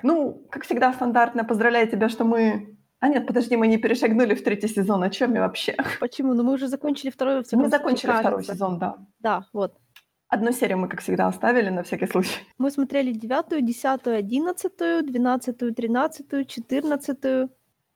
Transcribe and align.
Так, 0.00 0.04
ну, 0.04 0.46
как 0.50 0.64
всегда, 0.64 0.92
стандартно 0.92 1.44
поздравляю 1.44 1.88
тебя, 1.88 2.08
что 2.08 2.24
мы... 2.24 2.76
А 3.00 3.08
нет, 3.08 3.26
подожди, 3.26 3.56
мы 3.56 3.66
не 3.66 3.78
перешагнули 3.78 4.34
в 4.34 4.42
третий 4.42 4.68
сезон. 4.68 5.02
О 5.02 5.10
чем 5.10 5.34
я 5.34 5.40
вообще? 5.40 5.76
Почему? 6.00 6.34
Ну, 6.34 6.42
мы 6.42 6.52
уже 6.52 6.68
закончили 6.68 7.10
второй, 7.10 7.42
во 7.42 7.58
Мы 7.58 7.68
закончили 7.68 8.10
второй 8.10 8.36
кажется. 8.36 8.52
сезон, 8.54 8.78
да. 8.78 8.96
Да, 9.18 9.44
вот. 9.52 9.74
Одну 10.28 10.52
серию 10.52 10.78
мы, 10.78 10.88
как 10.88 11.00
всегда, 11.00 11.26
оставили 11.26 11.70
на 11.70 11.82
всякий 11.82 12.06
случай. 12.06 12.40
Мы 12.58 12.70
смотрели 12.70 13.12
девятую, 13.12 13.62
десятую, 13.62 14.16
одиннадцатую, 14.16 15.02
двенадцатую, 15.02 15.74
тринадцатую, 15.74 16.44
четырнадцатую. 16.44 17.50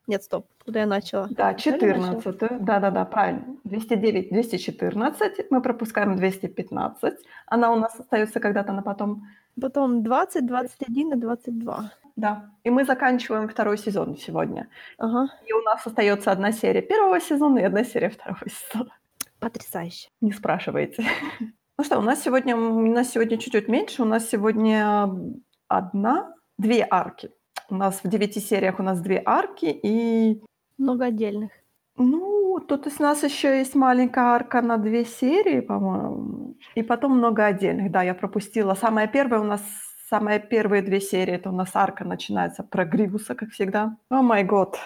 Нет, 0.07 0.23
стоп, 0.23 0.47
куда 0.65 0.81
я 0.81 0.87
начала? 0.87 1.29
Да, 1.31 1.55
Правильно 1.55 2.13
начала? 2.13 2.33
14 2.35 2.65
Да-да-да, 2.65 3.05
правильно. 3.05 3.57
209, 3.65 4.31
214. 4.31 5.51
Мы 5.51 5.63
пропускаем 5.63 6.17
215. 6.17 7.15
Она 7.47 7.73
у 7.73 7.77
нас 7.77 7.99
остается 7.99 8.41
когда-то 8.41 8.73
на 8.73 8.83
потом. 8.83 9.27
Потом 9.61 10.03
20, 10.03 10.47
21 10.47 11.13
и 11.13 11.17
22. 11.17 11.91
Да. 12.17 12.51
И 12.65 12.71
мы 12.71 12.85
заканчиваем 12.85 13.49
второй 13.49 13.79
сезон 13.79 14.17
сегодня. 14.17 14.69
Ага, 14.99 15.33
И 15.47 15.53
у 15.53 15.63
нас 15.63 15.87
остается 15.87 16.31
одна 16.33 16.53
серия 16.53 16.83
первого 16.83 17.21
сезона 17.21 17.59
и 17.59 17.63
одна 17.65 17.85
серия 17.85 18.11
второго 18.11 18.43
сезона. 18.49 18.91
потрясающе. 19.41 20.11
Не 20.21 20.33
спрашивайте. 20.33 21.05
Ну 21.77 21.85
что, 21.85 21.99
у 21.99 22.03
нас 22.03 22.23
сегодня, 22.23 22.57
у 22.57 22.87
нас 22.87 23.11
сегодня 23.11 23.37
чуть-чуть 23.37 23.69
меньше. 23.69 24.03
У 24.03 24.05
нас 24.05 24.29
сегодня 24.29 25.09
одна, 25.67 26.33
две 26.57 26.87
арки. 26.89 27.31
У 27.71 27.75
нас 27.75 28.01
в 28.03 28.09
девяти 28.09 28.41
сериях 28.41 28.79
у 28.79 28.83
нас 28.83 29.01
две 29.01 29.23
арки, 29.25 29.67
и 29.67 30.43
Много 30.79 31.07
отдельных. 31.07 31.51
Ну, 31.97 32.59
тут 32.69 32.87
из 32.87 32.99
нас 32.99 33.23
еще 33.23 33.59
есть 33.59 33.75
маленькая 33.75 34.25
арка 34.25 34.63
на 34.63 34.77
две 34.79 35.05
серии, 35.05 35.61
по-моему. 35.61 36.57
И 36.75 36.83
потом 36.83 37.19
много 37.19 37.45
отдельных. 37.47 37.91
Да, 37.91 38.03
я 38.03 38.15
пропустила. 38.15 38.75
Самая 38.75 39.07
первая 39.07 39.41
у 39.41 39.45
нас, 39.45 39.63
самые 40.11 40.41
первые 40.41 40.83
две 40.83 41.01
серии, 41.01 41.35
это 41.35 41.51
у 41.51 41.55
нас 41.55 41.71
арка 41.75 42.05
начинается 42.05 42.65
про 42.65 42.85
Гривуса, 42.85 43.35
как 43.35 43.51
всегда. 43.51 43.97
О 44.11 44.23
май 44.23 44.45
год. 44.45 44.77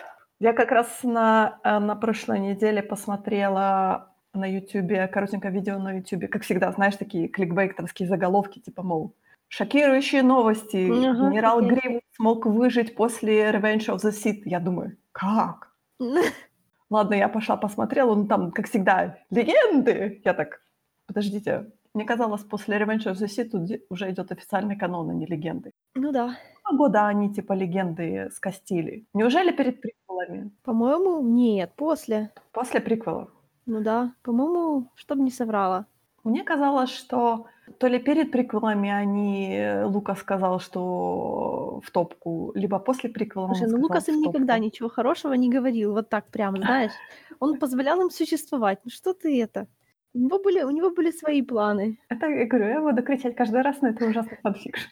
Я 0.40 0.52
как 0.52 0.70
раз 0.70 1.02
на, 1.02 1.58
э, 1.64 1.78
на 1.78 1.96
прошлой 1.96 2.38
неделе 2.38 2.82
посмотрела 2.82 4.12
на 4.34 4.46
Ютубе, 4.46 5.08
коротенькое 5.08 5.52
видео 5.52 5.78
на 5.78 5.92
Ютубе, 5.92 6.28
как 6.28 6.42
всегда, 6.42 6.70
знаешь, 6.72 6.96
такие 6.96 7.28
кликбейтерские 7.28 8.08
заголовки, 8.08 8.60
типа, 8.60 8.82
мол, 8.82 9.14
шокирующие 9.48 10.22
новости. 10.22 10.88
Ага, 10.90 11.30
Генерал. 11.30 11.60
Гривус 11.62 12.02
смог 12.16 12.46
выжить 12.46 12.94
после 12.94 13.50
Revenge 13.50 13.88
of 13.88 13.96
the 13.96 14.10
Sith. 14.10 14.42
Я 14.44 14.60
думаю, 14.60 14.96
как? 15.12 15.72
Ладно, 16.90 17.14
я 17.14 17.28
пошла 17.28 17.56
посмотрела, 17.56 18.14
ну 18.14 18.26
там, 18.26 18.50
как 18.50 18.68
всегда, 18.68 19.18
легенды. 19.30 20.22
Я 20.24 20.32
так, 20.32 20.62
подождите, 21.06 21.66
мне 21.94 22.04
казалось, 22.04 22.42
после 22.44 22.78
Revenge 22.78 23.06
of 23.06 23.14
the 23.14 23.26
Sith 23.26 23.50
тут 23.50 23.70
уже 23.90 24.10
идет 24.10 24.30
официальный 24.32 24.76
канон, 24.76 25.10
а 25.10 25.14
не 25.14 25.26
легенды. 25.26 25.72
Ну 25.94 26.12
да. 26.12 26.36
Два 26.62 26.76
года 26.76 27.06
они 27.08 27.32
типа 27.32 27.54
легенды 27.54 28.30
скостили. 28.32 29.06
Неужели 29.14 29.50
перед 29.50 29.80
приквелами? 29.80 30.50
По-моему, 30.62 31.20
нет, 31.22 31.72
после. 31.76 32.30
После 32.52 32.80
приквелов? 32.80 33.30
Ну 33.66 33.80
да, 33.82 34.14
по-моему, 34.22 34.90
чтобы 34.94 35.22
не 35.22 35.30
соврала. 35.30 35.86
Мне 36.24 36.42
казалось, 36.44 36.90
что 36.90 37.46
то 37.78 37.88
ли 37.88 37.98
перед 37.98 38.30
приквелами 38.30 38.90
они, 38.90 39.56
э, 39.56 39.84
Лукас 39.84 40.18
сказал, 40.20 40.60
что 40.60 41.80
в 41.84 41.90
топку, 41.90 42.52
либо 42.54 42.78
после 42.78 43.10
приквелов 43.10 43.56
Слушай, 43.56 43.70
ну 43.70 43.80
Лукас 43.80 44.08
им 44.08 44.20
никогда 44.20 44.58
ничего 44.58 44.88
хорошего 44.88 45.34
не 45.34 45.50
говорил, 45.50 45.92
вот 45.92 46.08
так 46.08 46.30
прям, 46.30 46.56
знаешь. 46.62 46.92
Он 47.40 47.58
позволял 47.58 48.00
им 48.00 48.10
существовать. 48.10 48.78
Ну 48.84 48.90
что 48.90 49.12
ты 49.12 49.42
это? 49.42 49.66
У 50.14 50.18
него 50.18 50.38
были, 50.38 50.62
у 50.62 50.70
него 50.70 50.90
были 50.90 51.10
свои 51.10 51.42
планы. 51.42 51.98
Это, 52.08 52.26
я 52.26 52.46
говорю, 52.46 52.68
я 52.68 52.80
буду 52.80 53.02
кричать 53.02 53.36
каждый 53.36 53.62
раз, 53.62 53.80
но 53.82 53.88
это 53.88 54.06
ужасный 54.06 54.38
fanfiction. 54.42 54.88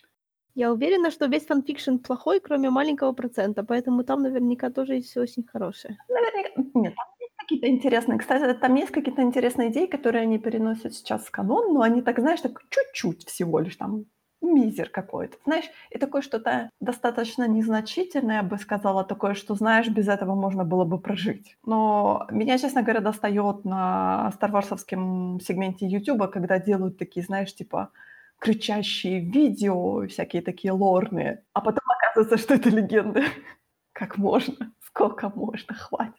Я 0.55 0.73
уверена, 0.73 1.11
что 1.11 1.27
весь 1.27 1.47
fanfiction 1.47 1.97
плохой, 1.97 2.41
кроме 2.41 2.71
маленького 2.71 3.13
процента, 3.13 3.63
поэтому 3.63 4.05
там 4.05 4.23
наверняка 4.23 4.71
тоже 4.71 4.95
есть 4.95 5.11
все 5.11 5.21
очень 5.21 5.45
хорошее. 5.45 5.99
Наверняка. 6.09 6.63
Нет, 6.75 6.95
там 6.95 7.07
какие-то 7.47 7.69
интересные. 7.69 8.19
Кстати, 8.19 8.59
там 8.59 8.75
есть 8.75 8.91
какие-то 8.91 9.23
интересные 9.23 9.71
идеи, 9.71 9.87
которые 9.87 10.23
они 10.23 10.39
переносят 10.39 10.95
сейчас 10.95 11.25
в 11.25 11.31
канон, 11.31 11.73
но 11.73 11.83
они 11.83 12.03
так, 12.03 12.19
знаешь, 12.19 12.41
так 12.41 12.61
чуть-чуть 12.71 13.25
всего 13.27 13.61
лишь 13.61 13.77
там 13.77 14.07
мизер 14.43 14.91
какой-то. 14.91 15.37
Знаешь, 15.45 15.65
и 15.91 15.99
такое 15.99 16.23
что-то 16.23 16.71
достаточно 16.81 17.49
незначительное, 17.49 18.37
я 18.37 18.43
бы 18.43 18.59
сказала, 18.59 19.05
такое, 19.05 19.35
что, 19.35 19.55
знаешь, 19.55 19.89
без 19.89 20.09
этого 20.09 20.35
можно 20.35 20.65
было 20.65 20.85
бы 20.85 20.99
прожить. 20.99 21.57
Но 21.65 22.27
меня, 22.31 22.59
честно 22.59 22.83
говоря, 22.83 23.01
достает 23.01 23.65
на 23.65 24.33
Star 24.35 24.65
Wars 24.65 24.95
овском 24.95 25.41
сегменте 25.41 25.87
Ютуба, 25.87 26.27
когда 26.27 26.59
делают 26.59 26.99
такие, 26.99 27.25
знаешь, 27.25 27.55
типа 27.55 27.91
кричащие 28.39 29.21
видео, 29.21 30.07
всякие 30.09 30.43
такие 30.43 30.73
лорные, 30.73 31.45
а 31.55 31.61
потом 31.61 31.85
оказывается, 31.89 32.37
что 32.37 32.55
это 32.55 32.69
легенды. 32.69 33.25
Как 33.93 34.19
можно? 34.19 34.73
Сколько 34.85 35.33
можно? 35.35 35.75
Хватит. 35.75 36.15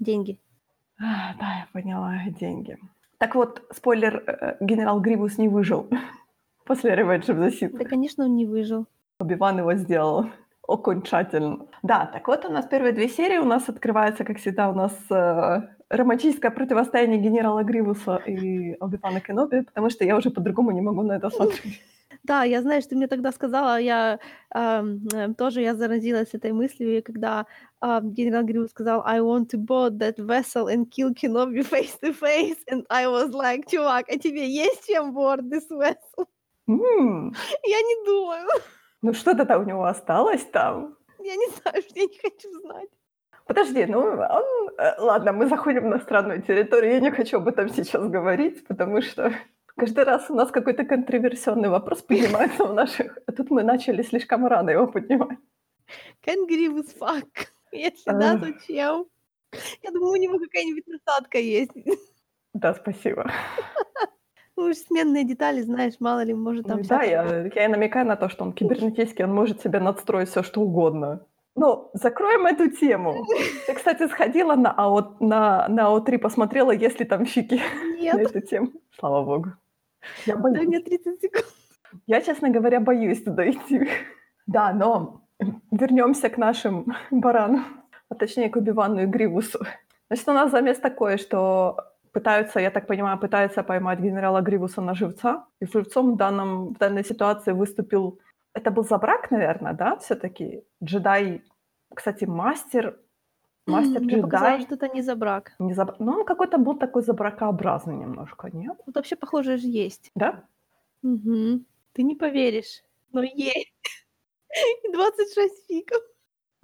Деньги. 0.00 0.40
А, 1.00 1.34
Да, 1.38 1.46
я 1.60 1.66
поняла, 1.72 2.14
деньги. 2.38 2.78
Так 3.18 3.34
вот, 3.34 3.62
спойлер, 3.72 4.22
э, 4.26 4.56
генерал 4.60 5.00
Гривус 5.00 5.38
не 5.38 5.48
выжил 5.48 5.88
после 6.64 6.92
the 6.92 7.50
Sith. 7.50 7.76
Да, 7.76 7.84
конечно, 7.84 8.24
он 8.24 8.36
не 8.36 8.46
выжил. 8.46 8.86
Оби-Ван 9.18 9.58
его 9.58 9.74
сделал 9.74 10.26
окончательно. 10.68 11.66
Да, 11.82 12.06
так 12.06 12.28
вот 12.28 12.44
у 12.44 12.52
нас 12.52 12.66
первые 12.66 12.92
две 12.92 13.08
серии 13.08 13.38
у 13.38 13.44
нас 13.44 13.68
открывается, 13.68 14.24
как 14.24 14.38
всегда, 14.38 14.70
у 14.70 14.74
нас 14.74 14.92
э, 15.10 15.62
романтическое 15.90 16.50
противостояние 16.50 17.18
генерала 17.18 17.62
Гривуса 17.62 18.16
и 18.16 18.76
Оби-Вана 18.80 19.20
Кеноби, 19.20 19.62
потому 19.62 19.90
что 19.90 20.04
я 20.04 20.16
уже 20.16 20.30
по-другому 20.30 20.70
не 20.70 20.80
могу 20.80 21.02
на 21.02 21.12
это 21.16 21.30
смотреть. 21.30 21.82
Да, 22.22 22.44
я 22.44 22.60
знаю, 22.60 22.82
что 22.82 22.90
ты 22.90 22.96
мне 22.96 23.06
тогда 23.06 23.32
сказала, 23.32 23.80
я 23.80 24.18
ам, 24.50 24.98
э, 25.14 25.32
тоже 25.34 25.62
я 25.62 25.74
заразилась 25.74 26.34
этой 26.34 26.52
мыслью, 26.52 27.02
когда 27.02 27.46
ам, 27.80 28.12
генерал 28.12 28.44
Гривус 28.44 28.70
сказал 28.70 29.02
I 29.06 29.20
want 29.20 29.48
to 29.50 29.58
board 29.58 29.98
that 29.98 30.16
vessel 30.18 30.66
and 30.68 30.86
kill 30.90 31.12
Kenobi 31.14 31.62
face 31.62 31.96
to 32.02 32.12
face, 32.12 32.58
and 32.70 32.84
I 32.90 33.06
was 33.06 33.30
like, 33.32 33.68
чувак, 33.70 34.06
а 34.08 34.18
тебе 34.18 34.46
есть 34.48 34.86
чем 34.86 35.16
board 35.16 35.48
this 35.50 35.68
vessel? 35.70 36.26
М, 36.68 37.34
Я 37.66 37.80
не 37.82 38.04
думаю, 38.06 38.46
Ну 39.02 39.12
что-то 39.14 39.58
у 39.58 39.62
него 39.64 39.84
осталось 39.84 40.44
там. 40.52 40.96
я 41.18 41.36
не 41.36 41.46
знаю, 41.48 41.82
я 41.94 42.02
не 42.04 42.18
хочу 42.18 42.50
знать. 42.60 42.88
Подожди, 43.46 43.86
ну 43.86 43.98
он... 44.00 44.70
э, 44.78 44.94
Ладно, 44.98 45.32
мы 45.32 45.46
заходим 45.48 45.88
на 45.90 45.98
странную 45.98 46.42
территорию. 46.42 46.92
Я 46.92 47.00
не 47.00 47.10
хочу 47.10 47.38
об 47.38 47.48
этом 47.48 47.68
сейчас 47.68 48.06
говорить, 48.08 48.66
потому 48.68 49.02
что 49.02 49.32
каждый 49.76 50.04
раз 50.04 50.30
у 50.30 50.34
нас 50.34 50.50
какой-то 50.50 50.84
контроверсионный 50.84 51.68
вопрос 51.68 52.02
поднимается 52.02 52.64
в 52.64 52.74
наших... 52.74 53.18
А 53.26 53.32
тут 53.32 53.50
мы 53.50 53.62
начали 53.64 54.02
слишком 54.02 54.46
рано 54.46 54.70
его 54.70 54.86
поднимать. 54.86 55.38
Can 56.24 56.46
Гривус 56.46 56.94
fuck? 57.00 57.26
Если 57.72 58.10
да, 58.10 58.32
Ах. 58.32 58.40
то 58.40 58.52
чем? 58.66 59.06
Я 59.82 59.90
думаю, 59.90 60.12
у 60.12 60.16
него 60.16 60.38
какая-нибудь 60.38 60.86
насадка 60.86 61.38
есть. 61.38 61.72
Да, 62.54 62.74
спасибо. 62.74 63.30
Ну, 64.56 64.66
уж 64.66 64.76
сменные 64.76 65.24
детали, 65.24 65.62
знаешь, 65.62 65.94
мало 66.00 66.22
ли, 66.22 66.34
может, 66.34 66.66
там 66.66 66.80
Ну 66.80 66.84
да, 66.86 67.02
я, 67.02 67.46
я 67.46 67.64
и 67.64 67.68
намекаю 67.68 68.06
на 68.06 68.16
то, 68.16 68.28
что 68.28 68.44
он 68.44 68.52
кибернетический, 68.52 69.24
он 69.24 69.32
может 69.32 69.62
себе 69.62 69.80
надстроить 69.80 70.28
все, 70.28 70.42
что 70.42 70.60
угодно. 70.60 71.24
Ну, 71.56 71.90
закроем 71.94 72.44
эту 72.44 72.70
тему. 72.70 73.24
Ты, 73.66 73.72
кстати, 73.72 74.06
сходила 74.08 74.56
на 74.56 74.70
АО, 74.70 75.16
на, 75.20 75.66
на 75.68 75.88
АО3, 75.88 76.18
посмотрела, 76.18 76.72
есть 76.72 77.00
ли 77.00 77.06
там 77.06 77.24
фики 77.24 77.54
на 77.74 77.96
Нет, 77.96 78.18
эту 78.18 78.40
тему. 78.42 78.72
Слава 78.98 79.24
богу. 79.24 79.52
Я 80.26 80.36
дай 80.36 80.42
боюсь. 80.42 80.68
мне 80.68 80.80
30 80.80 81.20
секунд. 81.20 81.46
Я, 82.06 82.20
честно 82.20 82.50
говоря, 82.50 82.80
боюсь 82.80 83.22
туда 83.22 83.48
идти. 83.48 83.88
Да, 84.46 84.74
но 84.74 85.19
вернемся 85.70 86.28
к 86.28 86.38
нашим 86.38 86.86
баранам, 87.10 87.64
а 88.08 88.14
точнее 88.14 88.50
к 88.50 88.56
Убивану 88.56 89.02
и 89.02 89.06
Гривусу. 89.06 89.60
Значит, 90.08 90.28
у 90.28 90.32
нас 90.32 90.50
замес 90.50 90.78
такой, 90.78 91.18
что 91.18 91.76
пытаются, 92.12 92.60
я 92.60 92.70
так 92.70 92.86
понимаю, 92.86 93.18
пытаются 93.18 93.62
поймать 93.62 94.00
генерала 94.00 94.40
Гривуса 94.40 94.80
на 94.80 94.94
живца. 94.94 95.46
И 95.60 95.66
живцом 95.66 96.14
в, 96.14 96.16
данном, 96.16 96.74
в 96.74 96.78
данной 96.78 97.04
ситуации 97.04 97.52
выступил... 97.52 98.18
Это 98.52 98.72
был 98.72 98.84
забрак, 98.84 99.30
наверное, 99.30 99.74
да, 99.74 99.96
все-таки? 99.98 100.64
Джедай, 100.82 101.44
кстати, 101.94 102.24
мастер, 102.24 102.98
мастер 103.66 104.00
Мне 104.00 104.16
показалось, 104.16 104.62
джедай. 104.62 104.76
что 104.76 104.86
это 104.86 104.94
не 104.94 105.02
за 105.02 105.14
брак. 105.14 105.52
Не 105.60 105.74
заб... 105.74 106.00
Ну, 106.00 106.12
он 106.12 106.24
какой-то 106.24 106.58
был 106.58 106.74
такой 106.74 107.02
забракообразный 107.02 107.96
немножко, 107.96 108.50
нет? 108.52 108.76
Вот 108.86 108.96
вообще, 108.96 109.14
похоже, 109.14 109.56
же 109.56 109.68
есть. 109.68 110.10
Да? 110.16 110.42
Мгм. 111.02 111.64
Ты 111.92 112.02
не 112.02 112.16
поверишь, 112.16 112.82
но 113.12 113.22
есть. 113.22 113.72
И 114.84 114.92
26 114.92 115.66
фиков. 115.68 116.02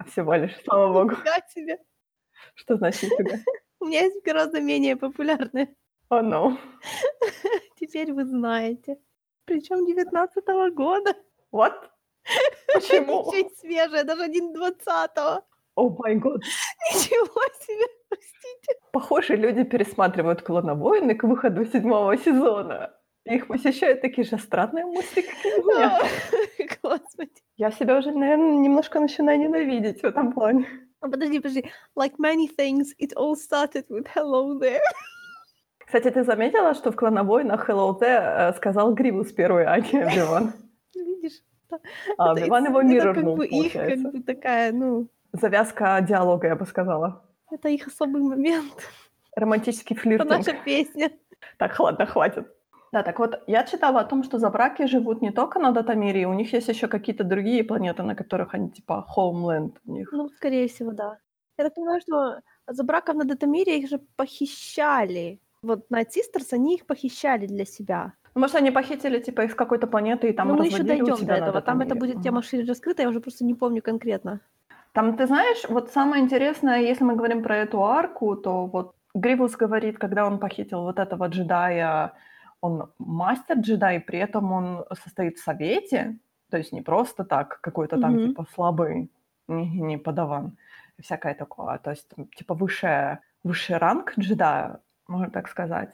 Всего 0.07 0.35
лишь, 0.35 0.55
слава 0.63 0.93
богу. 0.93 1.11
Нифига 1.11 1.39
себе. 1.53 1.79
Что 2.55 2.77
значит 2.77 3.11
нифига? 3.11 3.37
У 3.79 3.85
меня 3.85 4.01
есть 4.03 4.23
гораздо 4.23 4.59
менее 4.61 4.95
популярные. 4.95 5.75
О, 6.09 6.21
no. 6.21 6.57
Теперь 7.79 8.13
вы 8.13 8.25
знаете. 8.25 8.97
Причем 9.45 9.85
19 9.85 10.73
года. 10.73 11.15
What? 11.51 11.89
Почему? 12.73 13.31
Ничего 13.31 13.49
свежее, 13.57 14.03
даже 14.03 14.23
один 14.23 14.53
20-го. 14.55 15.43
О 15.75 15.89
май 15.89 16.15
год. 16.15 16.41
Ничего 16.91 17.41
себе, 17.61 17.87
простите. 18.09 18.79
Похоже, 18.91 19.35
люди 19.35 19.63
пересматривают 19.63 20.41
«Клоновойны» 20.41 21.15
к 21.15 21.23
выходу 21.23 21.65
седьмого 21.65 22.17
сезона. 22.17 22.97
Их 23.35 23.47
посещают 23.47 24.01
такие 24.01 24.25
же 24.25 24.37
странные 24.37 24.85
мысли, 24.85 25.21
как 25.21 25.45
и 25.45 25.49
меня. 25.61 25.99
Господи. 26.83 27.31
Я 27.57 27.71
себя 27.71 27.97
уже, 27.97 28.11
наверное, 28.11 28.57
немножко 28.57 28.99
начинаю 28.99 29.39
ненавидеть 29.39 30.01
в 30.01 30.05
этом 30.05 30.31
плане. 30.33 30.65
А, 31.01 31.09
подожди, 31.09 31.39
подожди. 31.39 31.65
Like 31.95 32.15
many 32.17 32.47
things, 32.47 32.87
it 32.99 33.13
all 33.15 33.35
started 33.35 33.85
with 33.89 34.07
hello 34.15 34.59
there. 34.59 34.79
Кстати, 35.85 36.09
ты 36.09 36.23
заметила, 36.23 36.73
что 36.73 36.91
в 36.91 36.95
«Клоновойнах» 36.97 37.69
Hello 37.69 37.97
There 37.97 38.49
э, 38.49 38.53
сказал 38.57 38.93
Гривус 38.93 39.31
первый, 39.31 39.65
а 39.65 39.79
не 39.79 40.03
Оби-Ван? 40.03 40.53
Видишь? 40.95 41.41
А 42.17 42.33
Это 42.33 42.43
Оби-Ван 42.43 42.65
его 42.65 42.81
это 42.81 43.13
как 43.13 43.23
бы 43.23 43.45
их 43.47 43.71
как 43.73 43.97
бы 43.99 44.21
такая, 44.23 44.73
ну, 44.73 45.07
Завязка 45.31 46.01
диалога, 46.01 46.47
я 46.47 46.55
бы 46.57 46.65
сказала. 46.65 47.23
это 47.51 47.69
их 47.69 47.87
особый 47.87 48.21
момент. 48.21 48.73
Романтический 49.35 49.95
Это 49.95 50.01
флиртинг. 50.03 50.29
наша 50.29 50.53
песня. 50.65 51.11
Так, 51.57 51.79
ладно, 51.79 52.05
хватит. 52.05 52.47
Да, 52.91 53.03
так 53.03 53.19
вот, 53.19 53.43
я 53.47 53.63
читала 53.63 53.99
о 53.99 54.05
том, 54.05 54.23
что 54.23 54.39
забраки 54.39 54.87
живут 54.87 55.21
не 55.21 55.31
только 55.31 55.59
на 55.59 55.71
Датамире, 55.71 56.27
у 56.27 56.33
них 56.33 56.53
есть 56.53 56.69
еще 56.69 56.87
какие-то 56.87 57.23
другие 57.23 57.63
планеты, 57.63 58.03
на 58.03 58.15
которых 58.15 58.53
они 58.53 58.69
типа 58.69 59.05
homeland 59.15 59.73
у 59.85 59.91
них. 59.91 60.09
Ну, 60.11 60.29
скорее 60.29 60.67
всего, 60.67 60.91
да. 60.91 61.17
Я 61.57 61.65
так 61.65 61.75
понимаю, 61.75 62.01
что 62.01 62.39
за 62.67 62.83
браков 62.83 63.15
на 63.15 63.25
Датамире 63.25 63.79
их 63.79 63.89
же 63.89 63.99
похищали. 64.15 65.39
Вот 65.61 65.89
на 65.89 66.03
Систерс 66.05 66.53
они 66.53 66.75
их 66.75 66.85
похищали 66.85 67.47
для 67.47 67.65
себя. 67.65 68.13
Ну, 68.35 68.41
Может, 68.41 68.55
они 68.55 68.71
похитили 68.71 69.19
типа 69.19 69.41
их 69.41 69.51
с 69.51 69.55
какой-то 69.55 69.87
планеты 69.87 70.29
и 70.29 70.33
там 70.33 70.47
Но 70.47 70.55
мы 70.55 70.67
еще 70.67 70.83
дойдем 70.83 71.25
до 71.25 71.33
этого. 71.33 71.61
Там 71.61 71.81
это 71.81 71.95
будет 71.95 72.21
тема 72.21 72.41
шире 72.41 72.65
раскрыта, 72.65 73.01
я 73.01 73.09
уже 73.09 73.19
просто 73.19 73.43
не 73.43 73.55
помню 73.55 73.81
конкретно. 73.81 74.39
Там, 74.93 75.17
ты 75.17 75.27
знаешь, 75.27 75.63
вот 75.69 75.91
самое 75.91 76.23
интересное, 76.23 76.81
если 76.81 77.03
мы 77.03 77.15
говорим 77.15 77.43
про 77.43 77.57
эту 77.57 77.83
арку, 77.83 78.35
то 78.35 78.65
вот 78.65 78.95
Гривус 79.13 79.55
говорит, 79.55 79.97
когда 79.97 80.25
он 80.25 80.39
похитил 80.39 80.81
вот 80.81 80.99
этого 80.99 81.27
джедая, 81.27 82.13
он 82.61 82.89
мастер 82.99 83.59
джедай, 83.59 83.99
при 83.99 84.19
этом 84.19 84.51
он 84.51 84.85
состоит 85.03 85.37
в 85.37 85.43
совете, 85.43 86.17
то 86.49 86.57
есть 86.57 86.73
не 86.73 86.81
просто 86.81 87.23
так, 87.23 87.59
какой-то 87.61 87.99
там 87.99 88.13
Мгм. 88.13 88.27
типа 88.27 88.45
слабый, 88.53 89.09
не, 89.47 89.81
не 89.81 89.97
подаван, 89.97 90.57
всякое 90.99 91.33
такое, 91.35 91.77
то 91.77 91.91
есть 91.91 92.07
типа 92.35 92.53
высшая, 92.53 93.21
высший 93.43 93.77
ранг 93.77 94.13
джедая, 94.19 94.79
можно 95.07 95.29
так 95.29 95.47
сказать. 95.47 95.89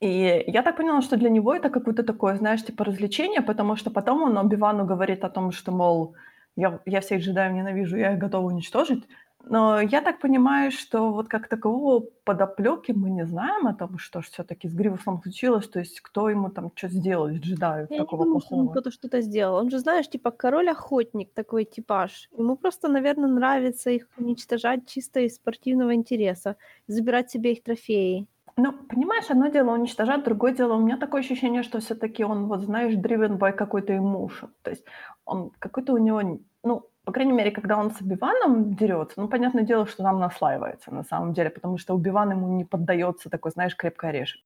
И 0.00 0.44
я 0.46 0.62
так 0.62 0.76
поняла, 0.76 1.02
что 1.02 1.16
для 1.16 1.30
него 1.30 1.54
это 1.54 1.70
какое-то 1.70 2.02
такое, 2.04 2.36
знаешь, 2.36 2.64
типа 2.64 2.84
развлечение, 2.84 3.42
потому 3.42 3.76
что 3.76 3.90
потом 3.90 4.22
он 4.22 4.38
Оби-Вану 4.38 4.84
говорит 4.84 5.24
о 5.24 5.30
том, 5.30 5.52
что, 5.52 5.72
мол, 5.72 6.14
я, 6.56 6.80
я 6.86 7.00
всех 7.00 7.20
джедаев 7.20 7.52
ненавижу, 7.52 7.96
я 7.96 8.12
их 8.12 8.18
готов 8.18 8.44
уничтожить. 8.44 9.04
Но 9.50 9.80
я 9.80 10.00
так 10.02 10.20
понимаю, 10.20 10.70
что 10.70 11.10
вот 11.12 11.28
как 11.28 11.48
такового 11.48 12.00
подоплеки 12.24 12.92
мы 12.92 13.10
не 13.10 13.24
знаем 13.26 13.66
о 13.66 13.74
том, 13.74 13.98
что 13.98 14.20
все-таки 14.20 14.68
с 14.68 14.74
Гривусом 14.74 15.20
случилось, 15.22 15.68
то 15.68 15.78
есть 15.78 16.00
кто 16.00 16.28
ему 16.28 16.50
там 16.50 16.70
что 16.74 16.88
сделал 16.88 17.28
из 17.28 17.40
джедаев 17.40 17.90
Я 17.90 17.96
не 17.96 17.98
такого 18.04 18.24
думаю, 18.24 18.40
что 18.40 18.54
ему 18.54 18.64
плохого. 18.64 18.80
кто-то 18.80 18.90
что-то 18.90 19.20
сделал. 19.22 19.56
Он 19.56 19.70
же, 19.70 19.78
знаешь, 19.78 20.08
типа 20.08 20.30
король-охотник 20.30 21.32
такой 21.32 21.64
типаж. 21.64 22.28
Ему 22.36 22.56
просто, 22.56 22.88
наверное, 22.88 23.28
нравится 23.30 23.90
их 23.90 24.08
уничтожать 24.18 24.86
чисто 24.86 25.20
из 25.20 25.36
спортивного 25.36 25.94
интереса, 25.94 26.56
забирать 26.86 27.30
себе 27.30 27.52
их 27.52 27.62
трофеи. 27.62 28.26
Ну, 28.56 28.72
понимаешь, 28.72 29.30
одно 29.30 29.48
дело 29.48 29.72
уничтожать, 29.72 30.24
другое 30.24 30.52
дело, 30.52 30.74
у 30.74 30.80
меня 30.80 30.96
такое 30.96 31.20
ощущение, 31.20 31.62
что 31.62 31.78
все-таки 31.78 32.24
он, 32.24 32.48
вот 32.48 32.62
знаешь, 32.62 32.94
driven 32.94 33.38
by 33.38 33.52
какой-то 33.52 33.92
emotion. 33.92 34.50
То 34.62 34.70
есть 34.70 34.84
он 35.24 35.50
какой-то 35.60 35.92
у 35.92 35.98
него, 35.98 36.40
ну, 36.64 36.82
по 37.08 37.12
крайней 37.12 37.32
мере, 37.32 37.50
когда 37.50 37.78
он 37.78 37.90
с 37.90 38.02
Убиваном 38.02 38.74
дерется, 38.74 39.18
ну, 39.20 39.28
понятное 39.28 39.64
дело, 39.64 39.86
что 39.86 40.02
там 40.02 40.18
наслаивается 40.20 40.92
на 40.94 41.04
самом 41.04 41.32
деле, 41.32 41.48
потому 41.50 41.78
что 41.78 41.94
Убиван 41.94 42.32
ему 42.32 42.48
не 42.58 42.66
поддается 42.66 43.30
такой, 43.30 43.50
знаешь, 43.52 43.74
крепко 43.76 44.08
орешек. 44.08 44.42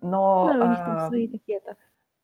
Но, 0.00 0.52
Ну, 0.54 0.64
у 0.66 0.68
них 0.68 0.84
там 0.84 0.96
а, 0.96 1.08
свои 1.08 1.26
такие-то. 1.28 1.76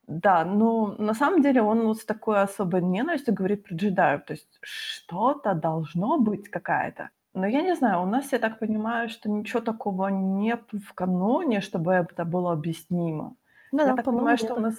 да, 0.06 0.44
но 0.44 0.94
на 0.98 1.14
самом 1.14 1.42
деле 1.42 1.62
он 1.62 1.86
вот 1.86 1.98
с 1.98 2.04
такой 2.04 2.42
особой 2.42 2.82
ненавистью 2.82 3.34
говорит 3.34 3.64
про 3.64 3.74
джедаев, 3.74 4.24
то 4.24 4.34
есть 4.34 4.58
что-то 4.62 5.54
должно 5.54 6.18
быть 6.18 6.48
какая-то. 6.48 7.10
Но 7.34 7.46
я 7.46 7.62
не 7.62 7.74
знаю, 7.76 8.02
у 8.02 8.06
нас, 8.06 8.32
я 8.32 8.38
так 8.38 8.58
понимаю, 8.60 9.08
что 9.08 9.30
ничего 9.30 9.60
такого 9.60 10.08
нет 10.08 10.62
в 10.72 10.94
каноне, 10.94 11.60
чтобы 11.60 11.92
это 11.92 12.24
было 12.24 12.52
объяснимо. 12.52 13.36
Ну 13.72 13.80
Я 13.80 13.86
да, 13.86 13.96
так 13.96 14.04
понимаю, 14.04 14.38
что 14.38 14.54
у 14.54 14.60
нас 14.60 14.74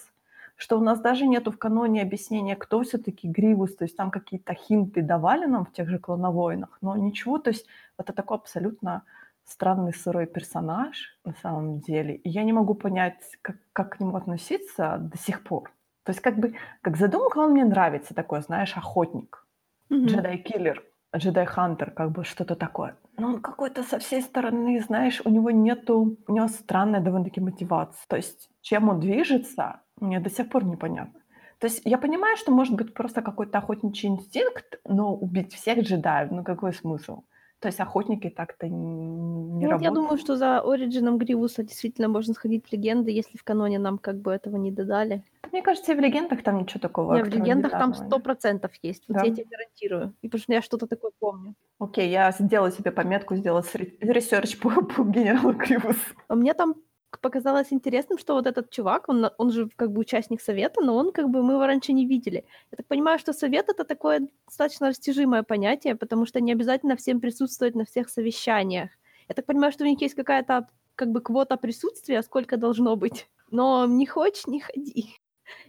что 0.61 0.77
у 0.77 0.83
нас 0.83 0.99
даже 1.01 1.25
нету 1.25 1.51
в 1.51 1.57
каноне 1.57 2.03
объяснения, 2.03 2.55
кто 2.55 2.83
все-таки 2.83 3.27
Гривус, 3.27 3.75
то 3.75 3.83
есть 3.85 3.97
там 3.97 4.11
какие-то 4.11 4.53
хинты 4.53 5.01
давали 5.01 5.47
нам 5.47 5.65
в 5.65 5.71
тех 5.73 5.89
же 5.89 5.97
клоновойнах, 5.97 6.77
но 6.81 6.95
ничего, 6.95 7.39
то 7.39 7.49
есть 7.49 7.65
это 7.97 8.13
такой 8.13 8.37
абсолютно 8.37 9.01
странный 9.43 9.91
сырой 9.91 10.27
персонаж 10.27 11.17
на 11.25 11.33
самом 11.41 11.79
деле, 11.79 12.13
и 12.13 12.29
я 12.29 12.43
не 12.43 12.53
могу 12.53 12.75
понять, 12.75 13.23
как, 13.41 13.55
как 13.73 13.97
к 13.97 13.99
нему 13.99 14.15
относиться 14.15 14.97
до 14.99 15.17
сих 15.17 15.43
пор. 15.43 15.71
То 16.03 16.11
есть 16.11 16.21
как 16.21 16.37
бы, 16.37 16.53
как 16.81 16.95
задумка 16.95 17.39
он 17.39 17.53
мне 17.53 17.65
нравится, 17.65 18.13
такой, 18.13 18.41
знаешь, 18.41 18.77
охотник, 18.77 19.47
Мгм. 19.89 20.05
джедай-киллер, 20.05 20.83
джедай-хантер, 21.15 21.89
как 21.89 22.11
бы 22.11 22.23
что-то 22.23 22.55
такое. 22.55 22.95
Но 23.17 23.29
он 23.29 23.41
какой-то 23.41 23.81
со 23.81 23.97
всей 23.97 24.21
стороны, 24.21 24.79
знаешь, 24.79 25.21
у 25.25 25.29
него 25.29 25.49
нету, 25.49 26.17
у 26.27 26.33
него 26.33 26.47
странная 26.49 27.01
довольно-таки 27.01 27.41
мотивация. 27.41 28.05
То 28.07 28.15
есть 28.15 28.50
чем 28.61 28.89
он 28.89 28.99
движется, 28.99 29.81
мне 29.99 30.19
до 30.19 30.29
сих 30.29 30.49
пор 30.49 30.65
непонятно. 30.65 31.19
То 31.59 31.67
есть 31.67 31.81
я 31.85 31.97
понимаю, 31.97 32.37
что 32.37 32.51
может 32.51 32.75
быть 32.75 32.93
просто 32.93 33.21
какой-то 33.21 33.59
охотничий 33.59 34.09
инстинкт, 34.09 34.79
но 34.87 35.13
убить 35.15 35.53
всех 35.53 35.79
джедаев, 35.79 36.31
ну 36.31 36.43
какой 36.43 36.73
смысл? 36.73 37.23
То 37.59 37.67
есть 37.67 37.79
охотники 37.79 38.27
так-то 38.29 38.67
не 38.67 38.73
Ну, 38.75 39.53
вот 39.53 39.61
я 39.61 39.69
работают. 39.69 39.93
думаю, 39.93 40.17
что 40.17 40.35
за 40.35 40.61
origin 40.61 41.05
ом 41.05 41.19
Гривуса 41.19 41.61
действительно 41.61 42.07
можно 42.07 42.33
сходить 42.33 42.65
в 42.65 42.71
легенды, 42.73 43.11
если 43.11 43.37
в 43.37 43.43
каноне 43.43 43.77
нам 43.77 43.99
как 43.99 44.19
бы 44.19 44.31
этого 44.31 44.55
не 44.57 44.71
додали. 44.71 45.23
Мне 45.51 45.61
кажется, 45.61 45.91
и 45.91 45.95
в 45.95 45.99
легендах 45.99 46.41
там 46.41 46.57
ничего 46.57 46.79
такого 46.79 47.13
Не, 47.17 47.23
в 47.23 47.27
легендах 47.27 47.71
там 47.73 47.93
сто 47.93 48.15
нет. 48.15 48.23
процентов 48.23 48.71
есть. 48.81 49.03
Вот 49.07 49.17
Да? 49.19 49.25
я 49.25 49.31
тебе 49.31 49.45
гарантирую. 49.51 50.13
И 50.23 50.27
потому 50.27 50.41
что 50.41 50.53
я 50.53 50.61
что-то 50.63 50.87
такое 50.87 51.11
помню. 51.19 51.53
Окей, 51.77 52.09
я 52.09 52.31
сделаю 52.31 52.71
себе 52.71 52.91
пометку, 52.91 53.35
сделать 53.35 53.67
research 53.99 54.57
по, 54.57 54.69
по 54.83 55.03
генералу 55.03 55.53
Гривусу. 55.53 55.99
А 56.29 56.33
мне 56.35 56.55
там 56.55 56.73
к- 56.73 56.77
показалось 57.19 57.73
интересным, 57.73 58.17
что 58.17 58.35
вот 58.35 58.47
этот 58.47 58.69
чувак, 58.69 59.09
он, 59.09 59.29
он 59.37 59.51
же 59.51 59.69
как 59.75 59.91
бы 59.91 59.99
участник 59.99 60.41
совета, 60.41 60.81
но 60.81 60.95
он 60.95 61.11
как 61.11 61.29
бы, 61.29 61.43
мы 61.43 61.53
его 61.53 61.65
раньше 61.65 61.91
не 61.91 62.05
видели. 62.05 62.45
Я 62.71 62.77
так 62.77 62.85
понимаю, 62.87 63.19
что 63.19 63.33
совет 63.33 63.67
это 63.69 63.83
такое 63.83 64.29
достаточно 64.45 64.87
растяжимое 64.87 65.43
понятие, 65.43 65.95
потому 65.95 66.25
что 66.25 66.39
не 66.39 66.53
обязательно 66.53 66.95
всем 66.95 67.19
присутствовать 67.19 67.75
на 67.75 67.83
всех 67.83 68.09
совещаниях. 68.09 68.91
Я 69.27 69.35
так 69.35 69.45
понимаю, 69.45 69.73
что 69.73 69.83
у 69.83 69.87
них 69.87 70.01
есть 70.01 70.15
какая-то 70.15 70.67
как 70.95 71.11
бы 71.11 71.21
квота 71.21 71.57
присутствия, 71.57 72.21
сколько 72.21 72.57
должно 72.57 72.95
быть. 72.95 73.27
Но 73.49 73.85
не 73.85 74.05
хочешь, 74.05 74.47
не 74.47 74.61
ходи. 74.61 75.15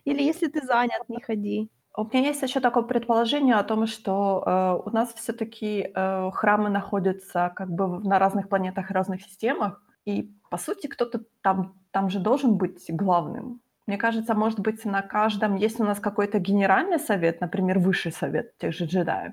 Или 0.04 0.22
если 0.22 0.46
ты 0.46 0.64
занят, 0.64 1.08
не 1.08 1.20
ходи. 1.20 1.70
У 1.94 2.04
меня 2.04 2.28
есть 2.28 2.42
еще 2.42 2.60
такое 2.60 2.84
предположение 2.84 3.56
о 3.56 3.64
том, 3.64 3.86
что 3.86 4.42
э, 4.46 4.88
у 4.88 4.90
нас 4.94 5.12
все-таки 5.14 5.90
э, 5.94 6.30
храмы 6.32 6.70
находятся 6.70 7.52
как 7.54 7.70
бы 7.70 7.98
на 8.00 8.18
разных 8.18 8.48
планетах 8.48 8.90
и 8.90 8.94
разных 8.94 9.22
системах, 9.22 9.82
и 10.04 10.30
по 10.50 10.58
сути 10.58 10.86
кто-то 10.86 11.24
там, 11.42 11.74
там 11.90 12.10
же 12.10 12.18
должен 12.20 12.56
быть 12.56 12.84
главным. 12.88 13.60
Мне 13.86 13.98
кажется, 13.98 14.34
может 14.34 14.60
быть, 14.60 14.84
на 14.84 15.02
каждом 15.02 15.56
есть 15.56 15.80
у 15.80 15.84
нас 15.84 15.98
какой-то 16.00 16.38
генеральный 16.38 16.98
совет, 17.00 17.40
например, 17.40 17.78
высший 17.80 18.12
совет 18.12 18.56
тех 18.58 18.72
же 18.74 18.84
джедаев, 18.86 19.32